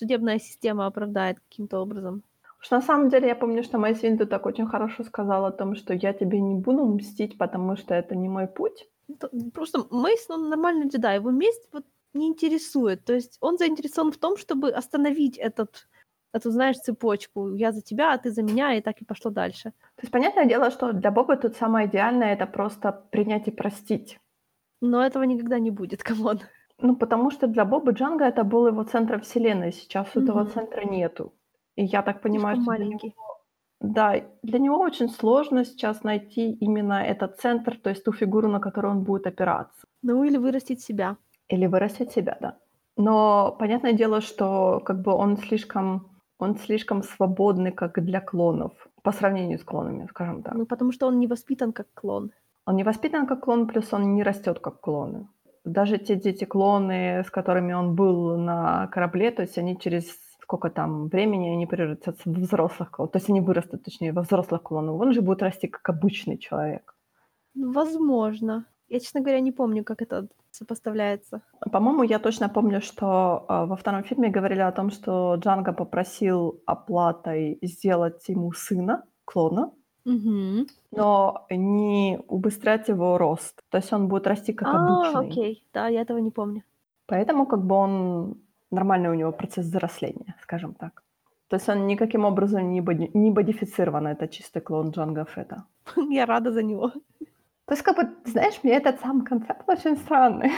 судебная 0.00 0.38
система 0.38 0.86
оправдает 0.86 1.38
каким-то 1.40 1.80
образом. 1.80 2.22
Что 2.58 2.76
на 2.76 2.82
самом 2.82 3.08
деле 3.08 3.28
я 3.28 3.34
помню, 3.36 3.62
что 3.62 3.78
Мейс 3.78 4.02
Винду 4.02 4.26
так 4.26 4.46
очень 4.46 4.66
хорошо 4.66 5.04
сказал 5.04 5.44
о 5.44 5.50
том, 5.52 5.74
что 5.76 5.94
я 5.94 6.12
тебе 6.12 6.40
не 6.40 6.54
буду 6.54 6.84
мстить, 6.84 7.38
потому 7.38 7.76
что 7.76 7.94
это 7.94 8.16
не 8.16 8.28
мой 8.28 8.46
путь. 8.46 8.88
То- 9.20 9.30
Просто 9.54 9.78
Мейсон, 9.90 10.40
он 10.42 10.48
нормальный 10.50 10.88
джедай. 10.88 11.16
Его 11.16 11.30
месть 11.30 11.68
вот 11.72 11.84
не 12.14 12.26
интересует. 12.26 13.04
То 13.04 13.12
есть 13.14 13.38
он 13.40 13.56
заинтересован 13.58 14.10
в 14.12 14.16
том, 14.18 14.36
чтобы 14.36 14.70
остановить 14.70 15.38
этот, 15.38 15.88
эту, 16.34 16.50
знаешь, 16.50 16.76
цепочку. 16.78 17.54
Я 17.54 17.72
за 17.72 17.80
тебя, 17.82 18.12
а 18.12 18.18
ты 18.18 18.30
за 18.30 18.42
меня, 18.42 18.74
и 18.74 18.80
так 18.82 19.00
и 19.02 19.04
пошло 19.04 19.30
дальше. 19.30 19.70
То 19.96 20.02
есть, 20.02 20.12
понятное 20.12 20.46
дело, 20.46 20.70
что 20.70 20.92
для 20.92 21.10
Боба 21.10 21.36
тут 21.36 21.56
самое 21.56 21.86
идеальное— 21.86 22.32
это 22.36 22.46
просто 22.46 22.92
принять 23.10 23.48
и 23.48 23.50
простить. 23.50 24.18
Но 24.82 25.02
этого 25.06 25.24
никогда 25.24 25.58
не 25.58 25.70
будет, 25.70 26.02
come 26.08 26.26
on. 26.26 26.40
Ну, 26.82 26.96
потому 26.96 27.30
что 27.30 27.46
для 27.46 27.64
Боба 27.64 27.92
Джанго 27.92 28.24
это 28.24 28.44
был 28.44 28.66
его 28.66 28.84
центр 28.84 29.20
вселенной. 29.20 29.72
Сейчас 29.72 30.16
этого 30.16 30.40
Мгм. 30.40 30.50
центра 30.50 30.84
нету. 30.84 31.32
И 31.76 31.84
я 31.84 32.02
так 32.02 32.22
понимаю, 32.22 32.56
Слишком 32.56 32.74
что 32.74 32.76
для 32.76 32.84
него 32.84 32.98
маленький. 33.00 33.14
Да, 33.80 34.14
для 34.42 34.58
него 34.58 34.78
очень 34.78 35.08
сложно 35.08 35.64
сейчас 35.64 36.04
найти 36.04 36.52
именно 36.52 37.02
этот 37.02 37.40
центр, 37.40 37.78
то 37.82 37.90
есть 37.90 38.04
ту 38.04 38.12
фигуру, 38.12 38.48
на 38.48 38.60
которую 38.60 38.92
он 38.92 39.04
будет 39.04 39.26
опираться. 39.26 39.86
Ну, 40.02 40.24
или 40.24 40.36
вырастить 40.38 40.82
себя. 40.82 41.16
Или 41.48 41.66
вырастить 41.66 42.12
себя, 42.12 42.36
да. 42.40 42.56
Но 42.96 43.56
понятное 43.58 43.92
дело, 43.94 44.20
что 44.20 44.80
как 44.84 45.00
бы 45.00 45.12
он 45.14 45.36
слишком, 45.38 46.10
он 46.38 46.56
слишком 46.56 47.02
свободный 47.02 47.72
как 47.72 48.04
для 48.04 48.20
клонов, 48.20 48.72
по 49.02 49.12
сравнению 49.12 49.58
с 49.58 49.64
клонами, 49.64 50.06
скажем 50.10 50.42
так. 50.42 50.54
Ну, 50.54 50.66
потому 50.66 50.92
что 50.92 51.06
он 51.06 51.18
не 51.18 51.26
воспитан 51.26 51.72
как 51.72 51.86
клон. 51.94 52.32
Он 52.66 52.76
не 52.76 52.84
воспитан 52.84 53.26
как 53.26 53.40
клон, 53.40 53.66
плюс 53.66 53.92
он 53.94 54.14
не 54.14 54.22
растет 54.22 54.58
как 54.58 54.80
клоны. 54.80 55.26
Даже 55.64 55.98
те 55.98 56.16
дети-клоны, 56.16 57.22
с 57.22 57.30
которыми 57.30 57.72
он 57.72 57.94
был 57.94 58.36
на 58.36 58.86
корабле, 58.88 59.30
то 59.30 59.42
есть 59.42 59.58
они 59.58 59.78
через 59.78 60.16
сколько 60.50 60.68
там 60.68 61.08
времени 61.08 61.50
они 61.50 61.66
превратятся 61.66 62.28
в 62.28 62.34
взрослых 62.34 62.90
клонов. 62.90 63.12
То 63.12 63.18
есть 63.18 63.30
они 63.30 63.40
вырастут, 63.40 63.84
точнее, 63.84 64.12
во 64.12 64.22
взрослых 64.22 64.62
клонов. 64.62 65.00
Он 65.00 65.12
же 65.12 65.20
будет 65.20 65.42
расти 65.42 65.68
как 65.68 65.88
обычный 65.88 66.38
человек. 66.38 66.96
Ну, 67.54 67.72
Возможно. 67.72 68.66
Я, 68.88 68.98
честно 68.98 69.20
говоря, 69.20 69.40
не 69.40 69.52
помню, 69.52 69.84
как 69.84 70.02
это 70.02 70.26
сопоставляется. 70.50 71.42
По-моему, 71.70 72.02
я 72.02 72.18
точно 72.18 72.48
помню, 72.48 72.80
что 72.80 73.46
э, 73.48 73.66
во 73.66 73.76
втором 73.76 74.02
фильме 74.02 74.28
говорили 74.28 74.60
о 74.60 74.72
том, 74.72 74.90
что 74.90 75.36
Джанго 75.36 75.72
попросил 75.72 76.60
оплатой 76.66 77.58
сделать 77.62 78.28
ему 78.28 78.52
сына, 78.52 79.04
клона, 79.24 79.70
Но 80.04 81.46
не 81.50 82.18
убыстрять 82.28 82.88
его 82.88 83.18
рост. 83.18 83.62
То 83.70 83.78
есть 83.78 83.92
он 83.92 84.08
будет 84.08 84.26
расти 84.26 84.52
как 84.52 84.68
А, 84.68 84.76
обычный. 84.76 85.28
окей. 85.30 85.64
Да, 85.74 85.88
я 85.88 86.00
этого 86.02 86.18
не 86.18 86.30
помню. 86.30 86.62
Поэтому 87.06 87.46
как 87.46 87.64
бы 87.64 87.74
он 87.74 88.34
нормальный 88.70 89.10
у 89.10 89.14
него 89.14 89.32
процесс 89.32 89.66
взросления, 89.66 90.34
скажем 90.42 90.74
так. 90.74 91.02
То 91.48 91.56
есть 91.56 91.68
он 91.68 91.86
никаким 91.86 92.24
образом 92.24 92.70
не, 92.70 92.80
боди- 92.80 93.10
не 93.14 93.30
бодифицирован, 93.30 94.06
это 94.06 94.28
чистый 94.28 94.60
клон 94.60 94.90
Джанго 94.90 95.24
Фета. 95.24 95.64
Я 96.10 96.26
рада 96.26 96.52
за 96.52 96.62
него. 96.62 96.90
То 97.66 97.74
есть, 97.74 97.82
как 97.82 97.96
бы, 97.96 98.08
знаешь, 98.24 98.60
мне 98.64 98.72
этот 98.76 99.00
сам 99.00 99.22
концепт 99.24 99.68
очень 99.68 99.96
странный. 99.96 100.50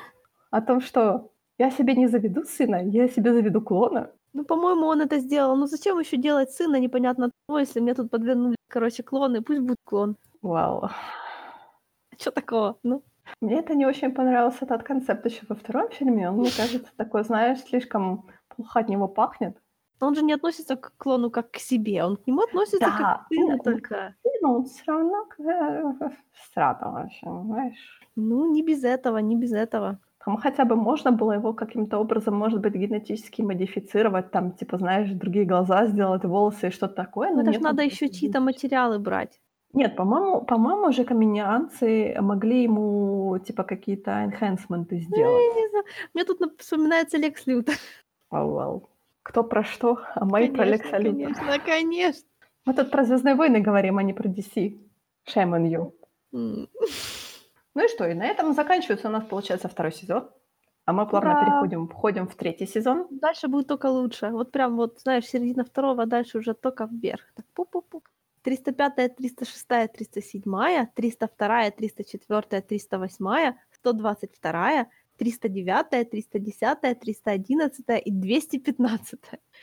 О 0.50 0.60
том, 0.60 0.80
что 0.80 1.30
я 1.58 1.70
себе 1.70 1.94
не 1.94 2.08
заведу 2.08 2.44
сына, 2.44 2.82
я 2.82 3.08
себе 3.08 3.32
заведу 3.32 3.60
клона. 3.60 4.10
Ну, 4.34 4.44
по-моему, 4.44 4.86
он 4.86 5.00
это 5.00 5.18
сделал. 5.18 5.56
Ну, 5.56 5.66
зачем 5.66 5.98
еще 5.98 6.16
делать 6.16 6.50
сына 6.50 6.76
непонятно 6.80 7.30
того, 7.46 7.58
если 7.60 7.80
мне 7.80 7.94
тут 7.94 8.10
подвернули, 8.10 8.56
короче, 8.68 9.02
клоны? 9.02 9.42
Пусть 9.42 9.60
будет 9.60 9.78
клон. 9.84 10.16
Вау. 10.42 10.90
Что 12.20 12.30
такого? 12.30 12.78
Ну, 12.82 13.02
Мне 13.40 13.58
это 13.60 13.74
не 13.74 13.86
очень 13.86 14.12
понравился 14.12 14.64
этот 14.64 14.82
концепт 14.82 15.24
еще 15.26 15.46
во 15.48 15.54
втором 15.54 15.90
фильме. 15.90 16.28
Он, 16.28 16.36
мне 16.36 16.50
кажется, 16.56 16.90
такой, 16.96 17.24
знаешь, 17.24 17.60
слишком 17.60 18.28
плохо 18.48 18.80
от 18.80 18.88
него 18.88 19.08
пахнет. 19.08 19.56
он 20.00 20.14
же 20.14 20.22
не 20.22 20.32
относится 20.34 20.76
к 20.76 20.92
клону 20.96 21.30
как 21.30 21.50
к 21.50 21.56
себе. 21.58 22.04
Он 22.04 22.16
к 22.16 22.26
нему 22.26 22.42
относится 22.42 22.78
Да, 22.80 22.96
как 22.98 23.24
к 23.28 23.34
сыну 23.34 23.52
он- 23.54 23.58
только. 23.60 24.14
ну, 24.42 24.64
всё 24.64 24.82
равно 24.86 25.24
как 25.26 26.12
странно 26.34 26.92
вообще, 26.92 27.26
знаешь. 27.26 28.00
Ну, 28.16 28.52
не 28.52 28.62
без 28.62 28.84
этого, 28.84 29.18
не 29.18 29.36
без 29.36 29.52
этого. 29.52 29.98
Там 30.28 30.36
хотя 30.36 30.66
бы 30.66 30.76
можно 30.76 31.10
было 31.10 31.32
его 31.32 31.54
каким-то 31.54 31.96
образом, 31.98 32.34
может 32.34 32.60
быть, 32.60 32.74
генетически 32.74 33.40
модифицировать, 33.40 34.30
там, 34.30 34.52
типа, 34.52 34.76
знаешь, 34.76 35.10
другие 35.10 35.46
глаза 35.46 35.86
сделать, 35.86 36.22
волосы 36.24 36.66
и 36.68 36.70
что-то 36.70 36.94
такое, 36.94 37.30
Ну, 37.30 37.36
но 37.36 37.40
это 37.40 37.52
ж 37.52 37.54
нет, 37.54 37.62
надо 37.62 37.82
просто 37.84 38.08
чьи-то 38.10 38.40
материалы 38.40 38.98
брать. 38.98 39.40
Нет, 39.72 39.96
по-моему 39.96 40.42
по-моему 40.44 40.92
же 40.92 41.04
каменеанцы 41.04 42.14
могли 42.20 42.62
ему, 42.64 43.38
типа, 43.38 43.62
какие-то 43.62 44.10
энхенсменты 44.24 44.96
Ну, 44.96 45.00
сделать. 45.00 45.42
я 45.56 45.62
не 45.62 45.68
знаю. 45.70 45.84
Мне 46.14 46.24
тут 46.24 46.40
вспоминается 46.58 47.16
Лекс 47.16 47.46
Лютер. 47.46 47.74
Oh 48.30 48.46
well. 48.52 48.82
Кто 49.22 49.44
про 49.44 49.64
что, 49.64 49.98
а 50.14 50.24
мы 50.26 50.48
про 50.48 50.64
Конечно, 50.64 50.64
Лекса 50.64 50.98
Лютера. 50.98 51.34
конечно, 51.34 51.58
конечно. 51.64 52.28
Мы 52.66 52.74
тут 52.74 52.90
про 52.90 53.04
"Звездные 53.04 53.34
войны" 53.34 53.60
говорим, 53.60 53.96
а 53.96 54.02
не 54.02 54.12
про 54.12 54.28
DC. 54.28 54.76
Shame 55.34 55.54
on 55.56 55.70
you. 55.70 55.92
М. 56.34 56.68
Ну 57.74 57.84
и 57.84 57.88
что? 57.88 58.06
И 58.08 58.14
на 58.14 58.26
этом 58.26 58.52
заканчивается 58.54 59.08
у 59.08 59.10
нас, 59.10 59.24
получается, 59.24 59.68
2 59.68 59.90
сезон. 59.90 60.30
А 60.84 60.92
мы 60.92 61.06
плавно 61.06 61.32
Ура! 61.32 61.44
переходим 61.44 61.86
входим 61.88 62.26
в 62.26 62.34
3 62.34 62.66
сезон. 62.66 63.06
Дальше 63.10 63.48
будет 63.48 63.66
тока 63.68 63.90
лучше. 63.90 64.30
Вот 64.30 64.52
прям 64.52 64.76
вот, 64.76 65.00
знаешь, 65.00 65.26
середина 65.26 65.64
2, 65.64 66.02
а 66.02 66.06
дальше 66.06 66.38
уже 66.38 66.54
тока 66.54 66.88
вверх. 66.90 67.32
Так 67.34 67.46
пу-пу-пу. 67.54 68.02
305, 68.42 69.16
306, 69.16 69.66
307, 69.92 70.86
302, 70.94 71.70
304, 71.72 72.62
308, 72.62 73.54
122, 73.72 74.86
309, 75.18 76.10
310, 76.10 76.98
311 77.00 77.84
и 78.04 78.10
215. 78.10 79.20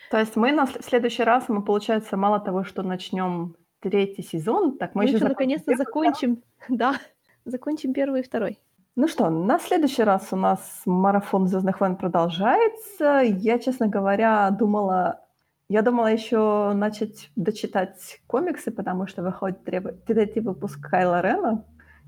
То 0.09 0.19
есть 0.19 0.35
мы 0.35 0.51
на 0.51 0.67
следующий 0.67 1.23
раз, 1.23 1.49
мы, 1.49 1.63
получается, 1.63 2.17
мало 2.17 2.39
того, 2.39 2.63
что 2.63 2.83
начнём 2.83 3.55
3 3.79 4.15
сезон, 4.21 4.77
так 4.77 4.93
мы 4.95 5.03
Мы 5.03 5.09
ещё 5.09 5.19
закончим 5.19 5.29
наконец-то 5.29 5.71
1, 5.71 5.77
закончим, 5.77 6.43
да, 6.69 6.99
закончим 7.45 7.93
1 7.93 8.15
и 8.17 8.23
2. 8.23 8.57
Ну 8.97 9.07
что, 9.09 9.29
на 9.29 9.59
следующий 9.59 10.03
раз 10.03 10.29
у 10.31 10.37
нас 10.37 10.81
марафон 10.85 11.47
"Звездных 11.47 11.81
войн" 11.81 11.97
продолжается. 11.97 13.21
Я, 13.25 13.59
честно 13.59 13.87
говоря, 13.87 14.49
думала 14.51 15.19
я 15.67 15.81
думала 15.81 16.07
ещё 16.13 16.73
начать 16.75 17.31
дочитать 17.35 18.21
комиксы, 18.27 18.71
потому 18.71 19.07
что 19.07 19.23
выходит 19.23 19.63
трево 19.65 19.91
3 19.91 20.39
выпуск 20.39 20.79
Кайло 20.89 21.21
Рена. 21.21 21.65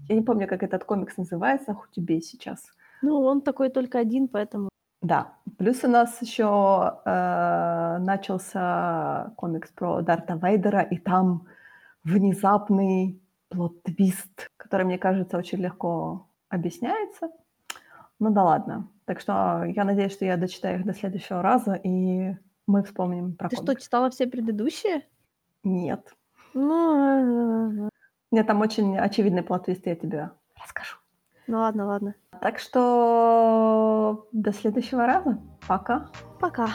Я 0.10 0.16
не 0.16 0.22
помню, 0.22 0.48
как 0.48 0.64
этот 0.64 0.84
комикс 0.86 1.18
называется, 1.18 1.74
хоть 1.74 1.98
убей 1.98 2.22
сейчас. 2.22 2.60
Ну, 3.02 3.20
он 3.22 3.42
такой 3.42 3.70
только 3.70 4.00
один, 4.00 4.28
поэтому 4.28 4.70
Да. 5.02 5.34
Плюс 5.58 5.84
у 5.84 5.88
нас 5.88 6.22
ещё, 6.22 7.02
э, 7.06 7.98
начался 8.00 9.32
комикс 9.36 9.70
про 9.72 10.02
Дарта 10.02 10.36
Вейдера, 10.36 10.82
и 10.82 10.98
там 10.98 11.48
внезапный 12.04 13.22
плот-твист, 13.50 14.52
который, 14.58 14.86
мне 14.86 14.98
кажется, 14.98 15.38
очень 15.38 15.60
легко 15.60 16.28
объясняется. 16.50 17.30
Ну 18.20 18.32
да 18.32 18.44
ладно. 18.44 18.90
Так 19.06 19.20
что 19.20 19.64
я 19.66 19.84
надеюсь, 19.84 20.12
что 20.14 20.26
я 20.26 20.38
дочитаю 20.38 20.80
их 20.80 20.86
до 20.86 20.94
следующего 20.94 21.42
раза, 21.42 21.74
и 21.74 22.36
мы 22.66 22.84
вспомним 22.84 23.36
про 23.36 23.50
Ты 23.50 23.56
что, 23.56 23.66
комикс. 23.66 23.84
читала 23.84 24.10
все 24.10 24.28
предыдущие? 24.28 25.08
Нет. 25.64 26.14
Ну, 26.54 27.80
ага. 27.80 27.90
Нет, 28.32 28.48
там 28.48 28.62
очень 28.62 28.98
очевидный 28.98 29.44
плот-твист, 29.44 29.86
я 29.86 29.96
тебе 29.96 30.32
расскажу. 30.62 30.98
Ну 31.48 31.60
ладно, 31.60 31.86
ладно. 31.86 32.16
Так 32.42 32.60
что 32.60 34.28
до 34.34 34.52
следующего 34.52 35.06
раза. 35.06 35.40
Пока. 35.68 36.10
Пока. 36.40 36.68